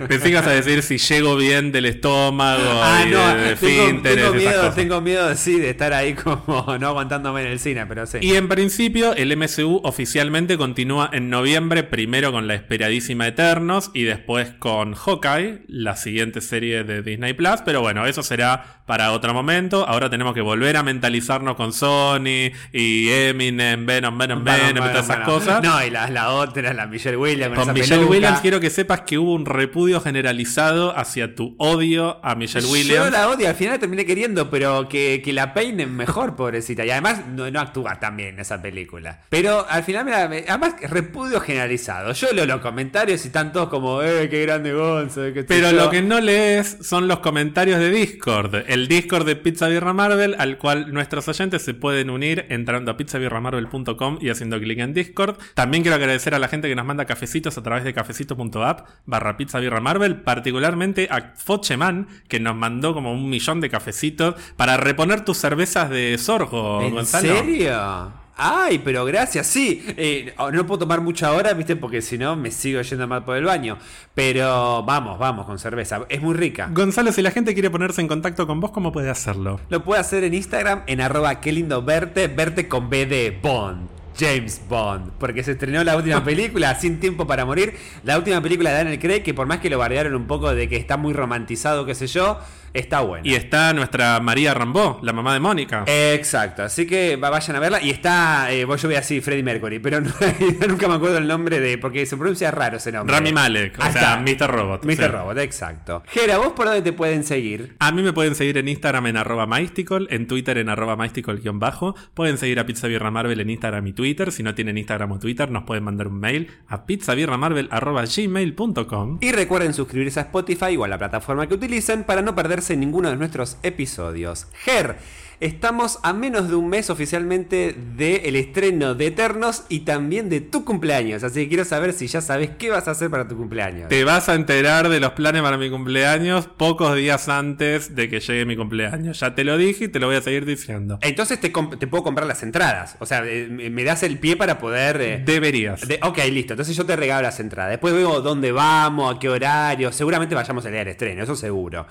Pensé 0.09 0.37
a 0.37 0.43
decir 0.43 0.83
si 0.83 0.99
llego 0.99 1.37
bien 1.37 1.73
del 1.73 1.87
estómago 1.87 2.63
Ah, 2.83 3.05
y 3.07 3.11
no, 3.11 3.35
de, 3.37 3.51
de 3.51 3.57
tengo, 3.57 4.03
tengo 4.03 4.35
miedo, 4.35 4.73
tengo 4.73 5.01
miedo, 5.01 5.35
sí, 5.37 5.59
de 5.59 5.71
estar 5.71 5.93
ahí 5.93 6.15
como 6.15 6.77
no 6.81 6.89
aguantándome 6.89 7.43
en 7.43 7.49
el 7.49 7.59
cine, 7.59 7.87
pero 7.87 8.07
sí. 8.07 8.19
Y 8.21 8.35
en 8.35 8.49
principio 8.49 9.15
el 9.15 9.37
MCU 9.37 9.81
oficialmente 9.85 10.57
continúa 10.57 11.11
en 11.13 11.31
noviembre, 11.31 11.85
primero 11.85 12.33
con 12.33 12.47
la 12.49 12.55
esperadísima 12.55 13.27
Eternos 13.29 13.91
y 13.95 14.05
después 14.05 14.51
con 14.59 14.95
Hawkeye, 14.95 15.63
la 15.69 15.97
siguiente 15.97 16.41
serie 16.41 16.85
de 16.85 17.03
Disney 17.03 17.35
Plus. 17.35 17.61
Pero 17.65 17.81
bueno, 17.81 18.07
eso 18.07 18.23
será 18.23 18.78
para 18.89 19.13
otro 19.13 19.35
momento. 19.35 19.87
Ahora 19.87 20.09
tenemos 20.09 20.33
que 20.35 20.41
volver 20.41 20.79
a 20.79 20.83
mentalizarnos 20.83 21.57
con 21.57 21.73
Sony 21.75 22.51
y 22.73 23.09
Eminem, 23.11 23.85
Venom, 23.85 24.17
Venom, 24.17 24.43
Venom 24.43 24.85
y 24.85 24.89
todas 24.89 25.05
esas 25.05 25.21
cosas. 25.27 25.63
No, 25.63 25.85
y 25.85 25.91
la, 25.91 26.09
la 26.09 26.31
otra, 26.33 26.73
la 26.73 26.87
Michelle 26.87 27.19
Williams. 27.19 27.55
Con 27.55 27.65
esa 27.65 27.73
Michelle 27.75 27.97
peluca. 27.99 28.11
Williams 28.11 28.41
quiero 28.41 28.61
que 28.61 28.71
sepas 28.71 29.03
que 29.03 29.19
hubo 29.19 29.35
un 29.35 29.45
repudio 29.45 30.01
generalizado 30.01 30.97
hacia 30.97 31.35
tu 31.35 31.55
odio 31.59 32.19
a 32.25 32.35
Michelle 32.35 32.67
Yo 32.67 32.73
Williams. 32.73 33.13
la 33.13 33.29
odio, 33.29 33.47
al 33.49 33.55
final 33.55 33.75
la 33.75 33.79
terminé 33.79 34.07
queriendo, 34.07 34.49
pero 34.49 34.89
que, 34.89 35.21
que 35.23 35.33
la 35.35 35.53
peinen 35.53 35.95
mejor, 35.95 36.35
pobrecita. 36.35 36.85
Y 36.87 36.91
además 36.91 37.27
no, 37.29 37.51
no 37.51 37.61
actúa 37.61 38.01
tan 38.01 38.17
bien 38.17 38.31
en 38.31 38.41
esa 38.41 38.63
película. 38.63 39.21
Pero 39.29 39.67
al 39.69 39.85
final, 39.85 40.07
me 40.07 40.45
además 40.49 40.77
repudio 40.89 41.41
generalizado. 41.41 42.13
Yo 42.15 42.33
leo 42.33 42.47
los 42.47 42.63
comentarios 42.63 43.23
y 43.25 43.27
están 43.27 43.53
todos 43.53 43.69
como, 43.69 44.03
eh, 44.03 44.29
qué 44.31 44.43
grande 44.47 44.73
Gonzo. 44.73 45.21
qué 45.35 45.45
Pero 45.45 45.71
yo. 45.73 45.77
lo 45.77 45.91
que 45.91 46.01
no 46.01 46.21
lees 46.21 46.79
son 46.81 47.07
los 47.07 47.19
comentarios 47.19 47.79
de 47.79 47.91
Discord. 47.91 48.55
El 48.67 48.78
Discord 48.87 49.27
de 49.27 49.35
Pizza 49.35 49.67
Birra 49.67 49.93
Marvel, 49.93 50.37
al 50.39 50.59
cual 50.59 50.93
nuestros 50.93 51.27
oyentes 51.27 51.63
se 51.63 51.75
pueden 51.75 52.11
unir 52.11 52.47
entrando 52.51 52.91
a 52.93 52.97
pizzabirramarvel.com 52.97 54.19
y 54.21 54.29
haciendo 54.29 54.61
clic 54.61 54.79
en 54.79 54.95
Discord. 54.95 55.37
También 55.55 55.83
quiero 55.83 55.97
agradecer 55.97 56.35
a 56.35 56.39
la 56.39 56.49
gente 56.49 56.69
que 56.69 56.77
nos 56.77 56.85
manda 56.87 57.05
cafecitos 57.07 57.57
a 57.59 57.63
través 57.63 57.85
de 57.85 57.93
cafecito.app 57.95 58.87
barra 59.07 59.37
Pizza 59.37 59.59
Birra 59.59 59.81
Marvel, 59.81 60.17
particularmente 60.21 61.09
a 61.11 61.33
Focheman, 61.37 62.07
que 62.29 62.39
nos 62.41 62.55
mandó 62.55 62.95
como 62.95 63.13
un 63.13 63.29
millón 63.29 63.61
de 63.61 63.71
cafecitos 63.71 64.35
para 64.57 64.77
reponer 64.77 65.25
tus 65.25 65.39
cervezas 65.39 65.91
de 65.91 66.17
sorgo, 66.19 66.83
¿En 66.83 66.95
Gonzalo. 66.95 67.39
serio? 67.39 68.13
Ay, 68.41 68.81
pero 68.85 69.05
gracias, 69.05 69.49
sí. 69.49 69.85
Eh, 69.97 70.33
no 70.53 70.65
puedo 70.65 70.79
tomar 70.79 71.01
mucho 71.01 71.27
ahora, 71.27 71.53
viste, 71.55 71.75
porque 71.75 72.01
si 72.01 72.17
no 72.17 72.37
me 72.37 72.53
sigo 72.53 72.81
yendo 72.81 73.09
mal 73.09 73.25
por 73.25 73.37
el 73.37 73.45
baño. 73.45 73.79
Pero 74.15 74.85
vamos, 74.85 75.19
vamos 75.19 75.45
con 75.45 75.59
cerveza. 75.59 76.03
Es 76.09 76.23
muy 76.23 76.35
rica. 76.35 76.71
Gonzalo, 76.73 77.11
si 77.11 77.21
la 77.21 77.33
gente 77.33 77.53
quiere 77.53 77.69
ponerse 77.69 78.01
en 78.01 78.07
contacto 78.07 78.47
con 78.47 78.61
vos, 78.61 78.71
¿cómo 78.71 78.93
puede 78.93 79.11
hacerlo? 79.11 79.61
Lo 79.71 79.83
puede 79.83 80.01
hacer 80.01 80.23
en 80.23 80.35
Instagram 80.35 80.85
en 80.87 81.01
arroba 81.01 81.41
qué 81.41 81.51
lindo 81.51 81.83
verte, 81.83 82.29
verte 82.29 82.69
con 82.69 82.89
B 82.89 83.07
de 83.07 83.37
Bond. 83.43 83.89
James 84.19 84.61
Bond, 84.69 85.13
porque 85.19 85.45
se 85.45 85.53
estrenó 85.53 85.85
la 85.85 85.97
última 85.97 86.25
película, 86.25 86.75
Sin 86.75 86.99
Tiempo 86.99 87.27
para 87.27 87.45
Morir, 87.45 87.75
la 88.03 88.19
última 88.19 88.41
película 88.41 88.71
de 88.71 88.77
Daniel 88.79 88.99
Craig, 88.99 89.23
que 89.23 89.33
por 89.33 89.47
más 89.47 89.61
que 89.61 89.71
lo 89.71 89.79
bardearon 89.79 90.15
un 90.15 90.27
poco 90.27 90.53
de 90.55 90.69
que 90.69 90.77
está 90.77 90.97
muy 90.97 91.13
romantizado, 91.13 91.87
qué 91.87 91.95
sé 91.95 92.09
yo, 92.09 92.41
está 92.75 93.01
buena. 93.01 93.27
Y 93.27 93.35
está 93.35 93.73
nuestra 93.73 94.21
María 94.21 94.55
Rambó, 94.55 94.99
la 95.03 95.13
mamá 95.13 95.33
de 95.35 95.41
Mónica. 95.41 95.85
Exacto, 95.87 96.63
así 96.63 96.87
que 96.87 97.17
va- 97.17 97.31
vayan 97.31 97.57
a 97.57 97.61
verla. 97.61 97.83
Y 97.83 97.91
está, 97.91 98.51
eh, 98.53 98.65
voy 98.65 98.79
yo 98.79 98.89
voy 98.89 98.97
así, 98.97 99.21
Freddie 99.21 99.43
Mercury, 99.43 99.79
pero 99.79 100.01
no- 100.01 100.11
nunca 100.69 100.89
me 100.89 100.95
acuerdo 100.95 101.19
el 101.19 101.27
nombre 101.27 101.61
de, 101.61 101.79
porque 101.79 102.05
se 102.07 102.17
pronuncia 102.17 102.51
raro 102.51 102.77
ese 102.77 102.93
nombre. 102.93 103.15
Rami 103.17 103.33
Malek, 103.33 103.79
o 103.79 103.83
sea, 103.91 103.91
está. 103.91 104.17
Mr. 104.47 104.51
Robot. 104.51 104.85
Mr. 104.85 104.97
Sí. 104.97 105.03
Robot, 105.07 105.39
exacto. 105.39 106.03
Gera, 106.09 106.39
¿vos 106.39 106.53
por 106.53 106.67
dónde 106.67 106.83
te 106.83 106.93
pueden 106.93 107.25
seguir? 107.25 107.77
A 107.79 107.93
mí 107.93 108.03
me 108.03 108.13
pueden 108.13 108.35
seguir 108.35 108.59
en 108.59 108.69
Instagram 108.69 109.07
en 109.07 109.17
arroba 109.17 109.47
mystical, 109.47 110.07
en 110.11 110.27
Twitter 110.27 110.59
en 110.59 110.69
arroba 110.69 110.97
mystical-bajo. 110.97 111.95
Pueden 112.15 112.39
seguir 112.39 112.59
a 112.61 112.67
Pizza 112.67 112.87
Birra 112.89 113.11
Marvel 113.11 113.41
en 113.41 113.51
Instagram 113.51 113.87
y 113.87 113.93
Twitter. 113.93 114.33
Si 114.33 114.43
no 114.43 114.55
tienen 114.55 114.79
Instagram 114.79 115.13
o 115.13 115.19
Twitter, 115.19 115.51
nos 115.51 115.65
pueden 115.65 115.85
mandar 115.85 116.09
un 116.09 116.19
mail 116.21 116.51
a 116.69 116.87
pizzabirramarvel 116.87 117.69
arroba 117.71 118.05
gmail.com. 118.05 119.19
Y 119.21 119.33
recuerden 119.33 119.75
suscribirse 119.75 120.21
a 120.21 120.25
Spotify 120.25 120.77
o 120.77 120.85
a 120.85 120.89
la 120.89 120.99
plataforma 120.99 121.47
que 121.47 121.55
utilicen 121.55 122.05
para 122.05 122.23
no 122.23 122.35
perderse 122.59 122.77
ninguno 122.77 123.09
de 123.09 123.17
nuestros 123.17 123.57
episodios. 123.63 124.49
Ger, 124.65 124.97
estamos 125.41 125.99
a 126.03 126.13
menos 126.13 126.49
de 126.49 126.57
un 126.57 126.69
mes 126.69 126.91
oficialmente 126.91 127.75
del 127.97 128.35
estreno 128.37 128.95
de 128.95 129.07
Eternos 129.09 129.65
y 129.69 129.81
también 129.81 130.29
de 130.29 130.41
tu 130.41 130.65
cumpleaños. 130.65 131.23
Así 131.23 131.43
que 131.43 131.49
quiero 131.49 131.65
saber 131.65 131.93
si 131.93 132.07
ya 132.09 132.21
sabes 132.21 132.51
qué 132.59 132.71
vas 132.71 132.89
a 132.89 132.93
hacer 132.93 133.11
para 133.11 133.29
tu 133.29 133.37
cumpleaños. 133.37 133.89
Te 133.89 134.05
vas 134.05 134.29
a 134.29 134.35
enterar 134.35 134.89
de 134.89 135.01
los 135.01 135.13
planes 135.13 135.43
para 135.43 135.57
mi 135.57 135.71
cumpleaños 135.71 136.47
pocos 136.47 136.97
días 136.97 137.29
antes 137.29 137.95
de 137.95 138.09
que 138.09 138.21
llegue 138.21 138.45
mi 138.45 138.57
cumpleaños. 138.57 139.21
Ya 139.21 139.35
te 139.35 139.45
lo 139.45 139.57
dije 139.57 139.85
y 139.85 139.89
te 139.89 140.01
lo 140.01 140.07
voy 140.09 140.17
a 140.17 140.21
seguir 140.23 140.45
diciendo. 140.45 140.99
Entonces 141.03 141.41
te, 141.41 141.51
puedo 141.51 142.03
comprar 142.03 142.27
las 142.27 142.43
entradas. 142.43 142.97
O 142.99 143.07
sea, 143.07 143.23
eh, 143.25 143.47
me 143.49 143.85
das 143.85 144.03
el 144.03 144.19
pie 144.19 144.37
para 144.37 144.59
poder... 144.59 145.01
eh, 145.01 145.23
Deberías. 145.25 145.87
de- 145.87 146.01
ok, 146.03 146.19
listo. 146.33 146.55
Entonces 146.55 146.77
yo 146.77 146.85
te 146.85 146.97
regalo 146.97 147.23
las 147.23 147.39
entradas. 147.41 147.71
Después 147.71 147.95
veo 147.95 148.21
dónde 148.21 148.53
vamos, 148.53 149.15
a 149.15 149.19
qué 149.19 149.29
horario. 149.29 149.93
Seguramente 149.93 150.35
vayamos 150.35 150.65
el 150.65 150.73
día 150.73 150.81
del 150.81 150.89
estreno, 150.89 151.23
eso 151.23 151.37
seguro. 151.37 151.87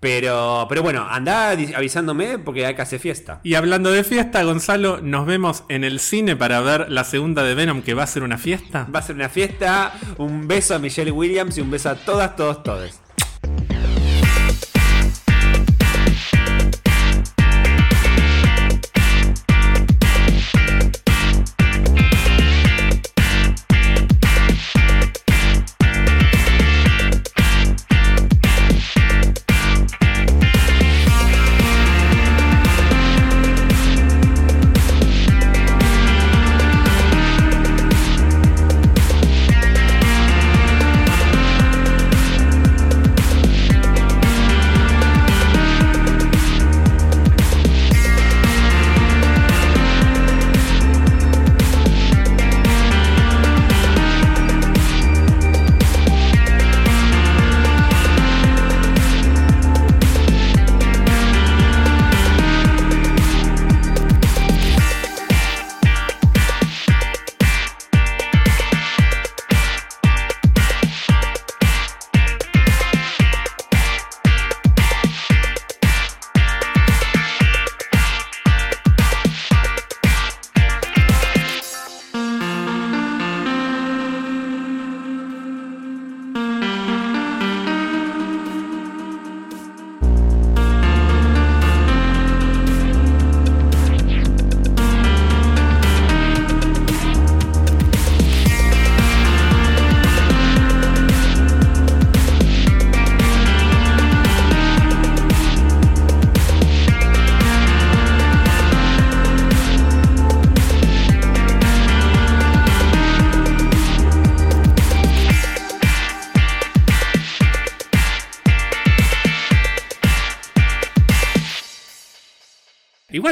Pero, 0.00 0.66
pero 0.68 0.82
bueno, 0.82 1.06
anda 1.08 1.54
di- 1.54 1.72
avisándome 1.74 2.38
porque 2.38 2.66
hay 2.66 2.74
que 2.74 2.82
hacer 2.82 2.91
fiesta. 2.98 3.40
Y 3.42 3.54
hablando 3.54 3.90
de 3.90 4.04
fiesta, 4.04 4.42
Gonzalo, 4.42 5.00
nos 5.00 5.26
vemos 5.26 5.64
en 5.68 5.84
el 5.84 6.00
cine 6.00 6.36
para 6.36 6.60
ver 6.60 6.90
la 6.90 7.04
segunda 7.04 7.42
de 7.42 7.54
Venom 7.54 7.82
que 7.82 7.94
va 7.94 8.04
a 8.04 8.06
ser 8.06 8.22
una 8.22 8.38
fiesta. 8.38 8.86
Va 8.94 9.00
a 9.00 9.02
ser 9.02 9.16
una 9.16 9.28
fiesta. 9.28 9.92
Un 10.18 10.48
beso 10.48 10.74
a 10.74 10.78
Michelle 10.78 11.10
Williams 11.10 11.58
y 11.58 11.60
un 11.60 11.70
beso 11.70 11.90
a 11.90 11.94
todas, 11.94 12.36
todos, 12.36 12.62
todos. 12.62 13.00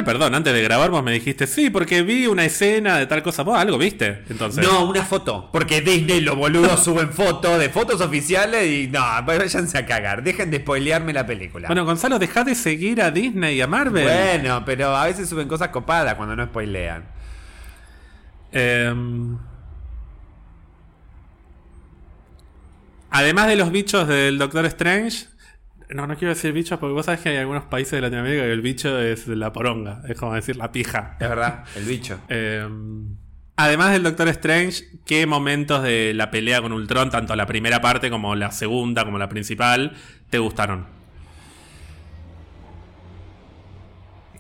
Igual, 0.01 0.15
perdón, 0.15 0.35
antes 0.35 0.55
de 0.55 0.63
grabar 0.63 0.91
vos 0.91 1.03
me 1.03 1.13
dijiste, 1.13 1.47
sí, 1.47 1.69
porque 1.69 2.03
vi 2.03 2.27
una 2.27 2.45
escena 2.45 2.97
de 2.97 3.07
tal 3.07 3.23
cosa. 3.23 3.43
Vos 3.43 3.59
algo 3.59 3.77
viste, 3.77 4.23
entonces. 4.31 4.65
No, 4.65 4.89
una 4.89 5.05
foto. 5.05 5.51
Porque 5.53 5.83
Disney, 5.83 6.23
los 6.23 6.37
boludos, 6.37 6.83
suben 6.85 7.13
fotos 7.13 7.59
de 7.59 7.69
fotos 7.69 8.01
oficiales 8.01 8.67
y 8.67 8.89
no, 8.89 9.01
váyanse 9.27 9.77
a 9.77 9.85
cagar. 9.85 10.23
Dejen 10.23 10.51
de 10.51 10.59
spoilearme 10.59 11.13
la 11.13 11.27
película. 11.27 11.69
Bueno, 11.69 11.85
Gonzalo, 11.85 12.19
deja 12.19 12.45
de 12.45 12.55
seguir 12.55 13.03
a 13.03 13.11
Disney 13.11 13.57
y 13.57 13.61
a 13.61 13.67
Marvel. 13.67 14.05
Bueno, 14.05 14.65
pero 14.65 14.97
a 14.97 15.05
veces 15.05 15.29
suben 15.29 15.49
cosas 15.49 15.69
copadas 15.69 16.15
cuando 16.15 16.35
no 16.35 16.47
spoilean. 16.47 17.05
Em, 18.53 19.37
además 23.11 23.49
de 23.49 23.57
los 23.57 23.71
bichos 23.71 24.09
del 24.09 24.39
Doctor 24.39 24.65
Strange. 24.67 25.27
No, 25.95 26.07
no 26.07 26.17
quiero 26.17 26.35
decir 26.35 26.53
bichos 26.53 26.79
porque 26.79 26.93
vos 26.93 27.07
sabés 27.07 27.21
que 27.21 27.31
hay 27.31 27.37
algunos 27.39 27.65
países 27.65 27.93
de 27.93 28.01
Latinoamérica 28.03 28.43
que 28.45 28.53
el 28.53 28.61
bicho 28.63 28.99
es 29.01 29.27
la 29.29 29.53
poronga. 29.53 30.03
Es 30.09 30.19
como 30.19 30.35
decir 30.35 30.57
la 30.57 30.71
pija. 30.73 31.17
Es 31.21 31.29
verdad, 31.29 31.65
el 31.77 31.85
bicho. 31.85 32.21
Em, 32.29 33.17
además 33.57 33.93
del 33.93 34.03
Doctor 34.03 34.29
Strange, 34.29 34.85
¿qué 35.07 35.27
momentos 35.27 35.83
de 35.83 36.13
la 36.15 36.31
pelea 36.31 36.61
con 36.63 36.73
Ultron, 36.73 37.11
tanto 37.11 37.35
la 37.37 37.47
primera 37.47 37.81
parte 37.81 38.09
como 38.11 38.35
la 38.37 38.53
segunda, 38.53 39.05
como 39.05 39.19
la 39.19 39.29
principal, 39.29 39.97
te 40.31 40.39
gustaron? 40.39 40.87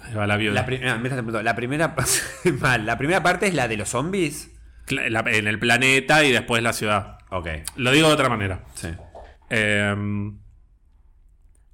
Ahí 0.02 0.14
va 0.14 0.26
la 0.26 0.36
viuda. 0.36 0.54
La, 0.54 0.60
ah, 0.94 1.42
la 1.42 1.54
primera 1.56 1.94
mal, 2.60 2.86
la 2.86 2.98
primera 2.98 3.22
parte 3.22 3.46
es 3.46 3.54
la 3.54 3.68
de 3.68 3.76
los 3.76 3.88
zombies. 3.90 4.50
La- 4.88 5.20
en 5.26 5.46
el 5.46 5.58
planeta 5.58 6.24
y 6.24 6.32
después 6.32 6.62
la 6.62 6.72
ciudad. 6.72 7.18
Ok, 7.30 7.48
Lo 7.76 7.92
digo 7.92 8.08
de 8.08 8.14
otra 8.14 8.28
manera. 8.28 8.64
sí. 8.74 8.88
Em, 9.50 10.38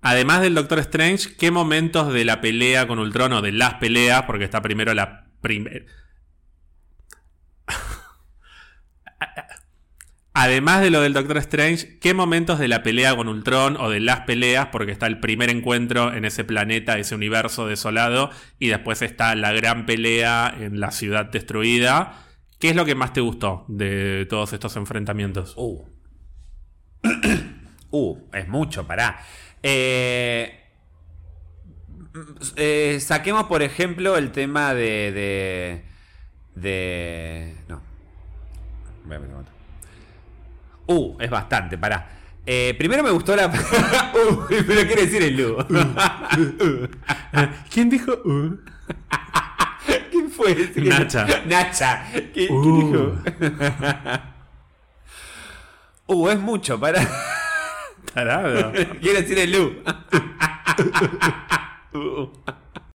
además 0.00 0.40
del 0.40 0.54
Doctor 0.54 0.78
Strange, 0.80 1.36
¿qué 1.36 1.50
momentos 1.50 2.12
de 2.12 2.24
la 2.24 2.40
pelea 2.40 2.86
con 2.86 2.98
Ultron 2.98 3.32
o 3.32 3.42
de 3.42 3.52
las 3.52 3.74
peleas, 3.74 4.22
porque 4.22 4.44
está 4.44 4.62
primero 4.62 4.94
la 4.94 5.26
primera... 5.40 5.84
Además 10.38 10.82
de 10.82 10.90
lo 10.90 11.00
del 11.00 11.14
Doctor 11.14 11.38
Strange, 11.38 11.98
¿qué 11.98 12.12
momentos 12.12 12.58
de 12.58 12.68
la 12.68 12.82
pelea 12.82 13.16
con 13.16 13.26
Ultron 13.26 13.78
o 13.78 13.88
de 13.88 14.00
las 14.00 14.20
peleas, 14.20 14.66
porque 14.70 14.92
está 14.92 15.06
el 15.06 15.18
primer 15.18 15.48
encuentro 15.48 16.12
en 16.12 16.26
ese 16.26 16.44
planeta, 16.44 16.98
ese 16.98 17.14
universo 17.14 17.66
desolado, 17.66 18.28
y 18.58 18.68
después 18.68 19.00
está 19.00 19.34
la 19.34 19.52
gran 19.52 19.86
pelea 19.86 20.54
en 20.60 20.78
la 20.78 20.90
ciudad 20.90 21.30
destruida? 21.30 22.26
¿Qué 22.58 22.68
es 22.68 22.76
lo 22.76 22.84
que 22.84 22.94
más 22.94 23.14
te 23.14 23.22
gustó 23.22 23.64
de 23.68 24.26
todos 24.28 24.52
estos 24.52 24.76
enfrentamientos? 24.76 25.54
Uh. 25.56 25.84
uh, 27.90 28.18
es 28.34 28.46
mucho, 28.46 28.86
pará. 28.86 29.18
Eh, 29.62 30.60
eh, 32.56 32.98
saquemos, 33.00 33.44
por 33.44 33.62
ejemplo, 33.62 34.16
el 34.16 34.32
tema 34.32 34.74
de. 34.74 35.12
de. 35.12 35.84
de 36.54 37.56
no. 37.68 37.82
Uh, 40.86 41.16
es 41.20 41.30
bastante, 41.30 41.76
pará. 41.78 42.10
Eh, 42.46 42.74
primero 42.78 43.02
me 43.02 43.10
gustó 43.10 43.34
la. 43.34 43.46
uh, 43.48 44.44
pero 44.48 44.86
quiere 44.86 45.06
decir 45.06 45.22
el 45.22 45.36
Lu. 45.36 45.56
¿Quién 47.70 47.90
dijo? 47.90 48.12
Uh? 48.24 48.56
¿Quién 50.10 50.30
fue 50.30 50.52
ese? 50.52 50.80
Nacha. 50.80 51.26
Nacha. 51.46 52.06
¿Quién, 52.32 52.52
Uh. 52.52 52.62
quién 52.62 52.92
dijo? 52.92 53.16
uh, 56.06 56.28
es 56.30 56.38
mucho, 56.38 56.78
pará. 56.78 57.00
Tarado. 58.16 58.72
Quiere 59.02 59.20
decir 59.22 59.38
el 59.38 59.52
Lu. 59.52 59.82
Uh. 61.94 62.28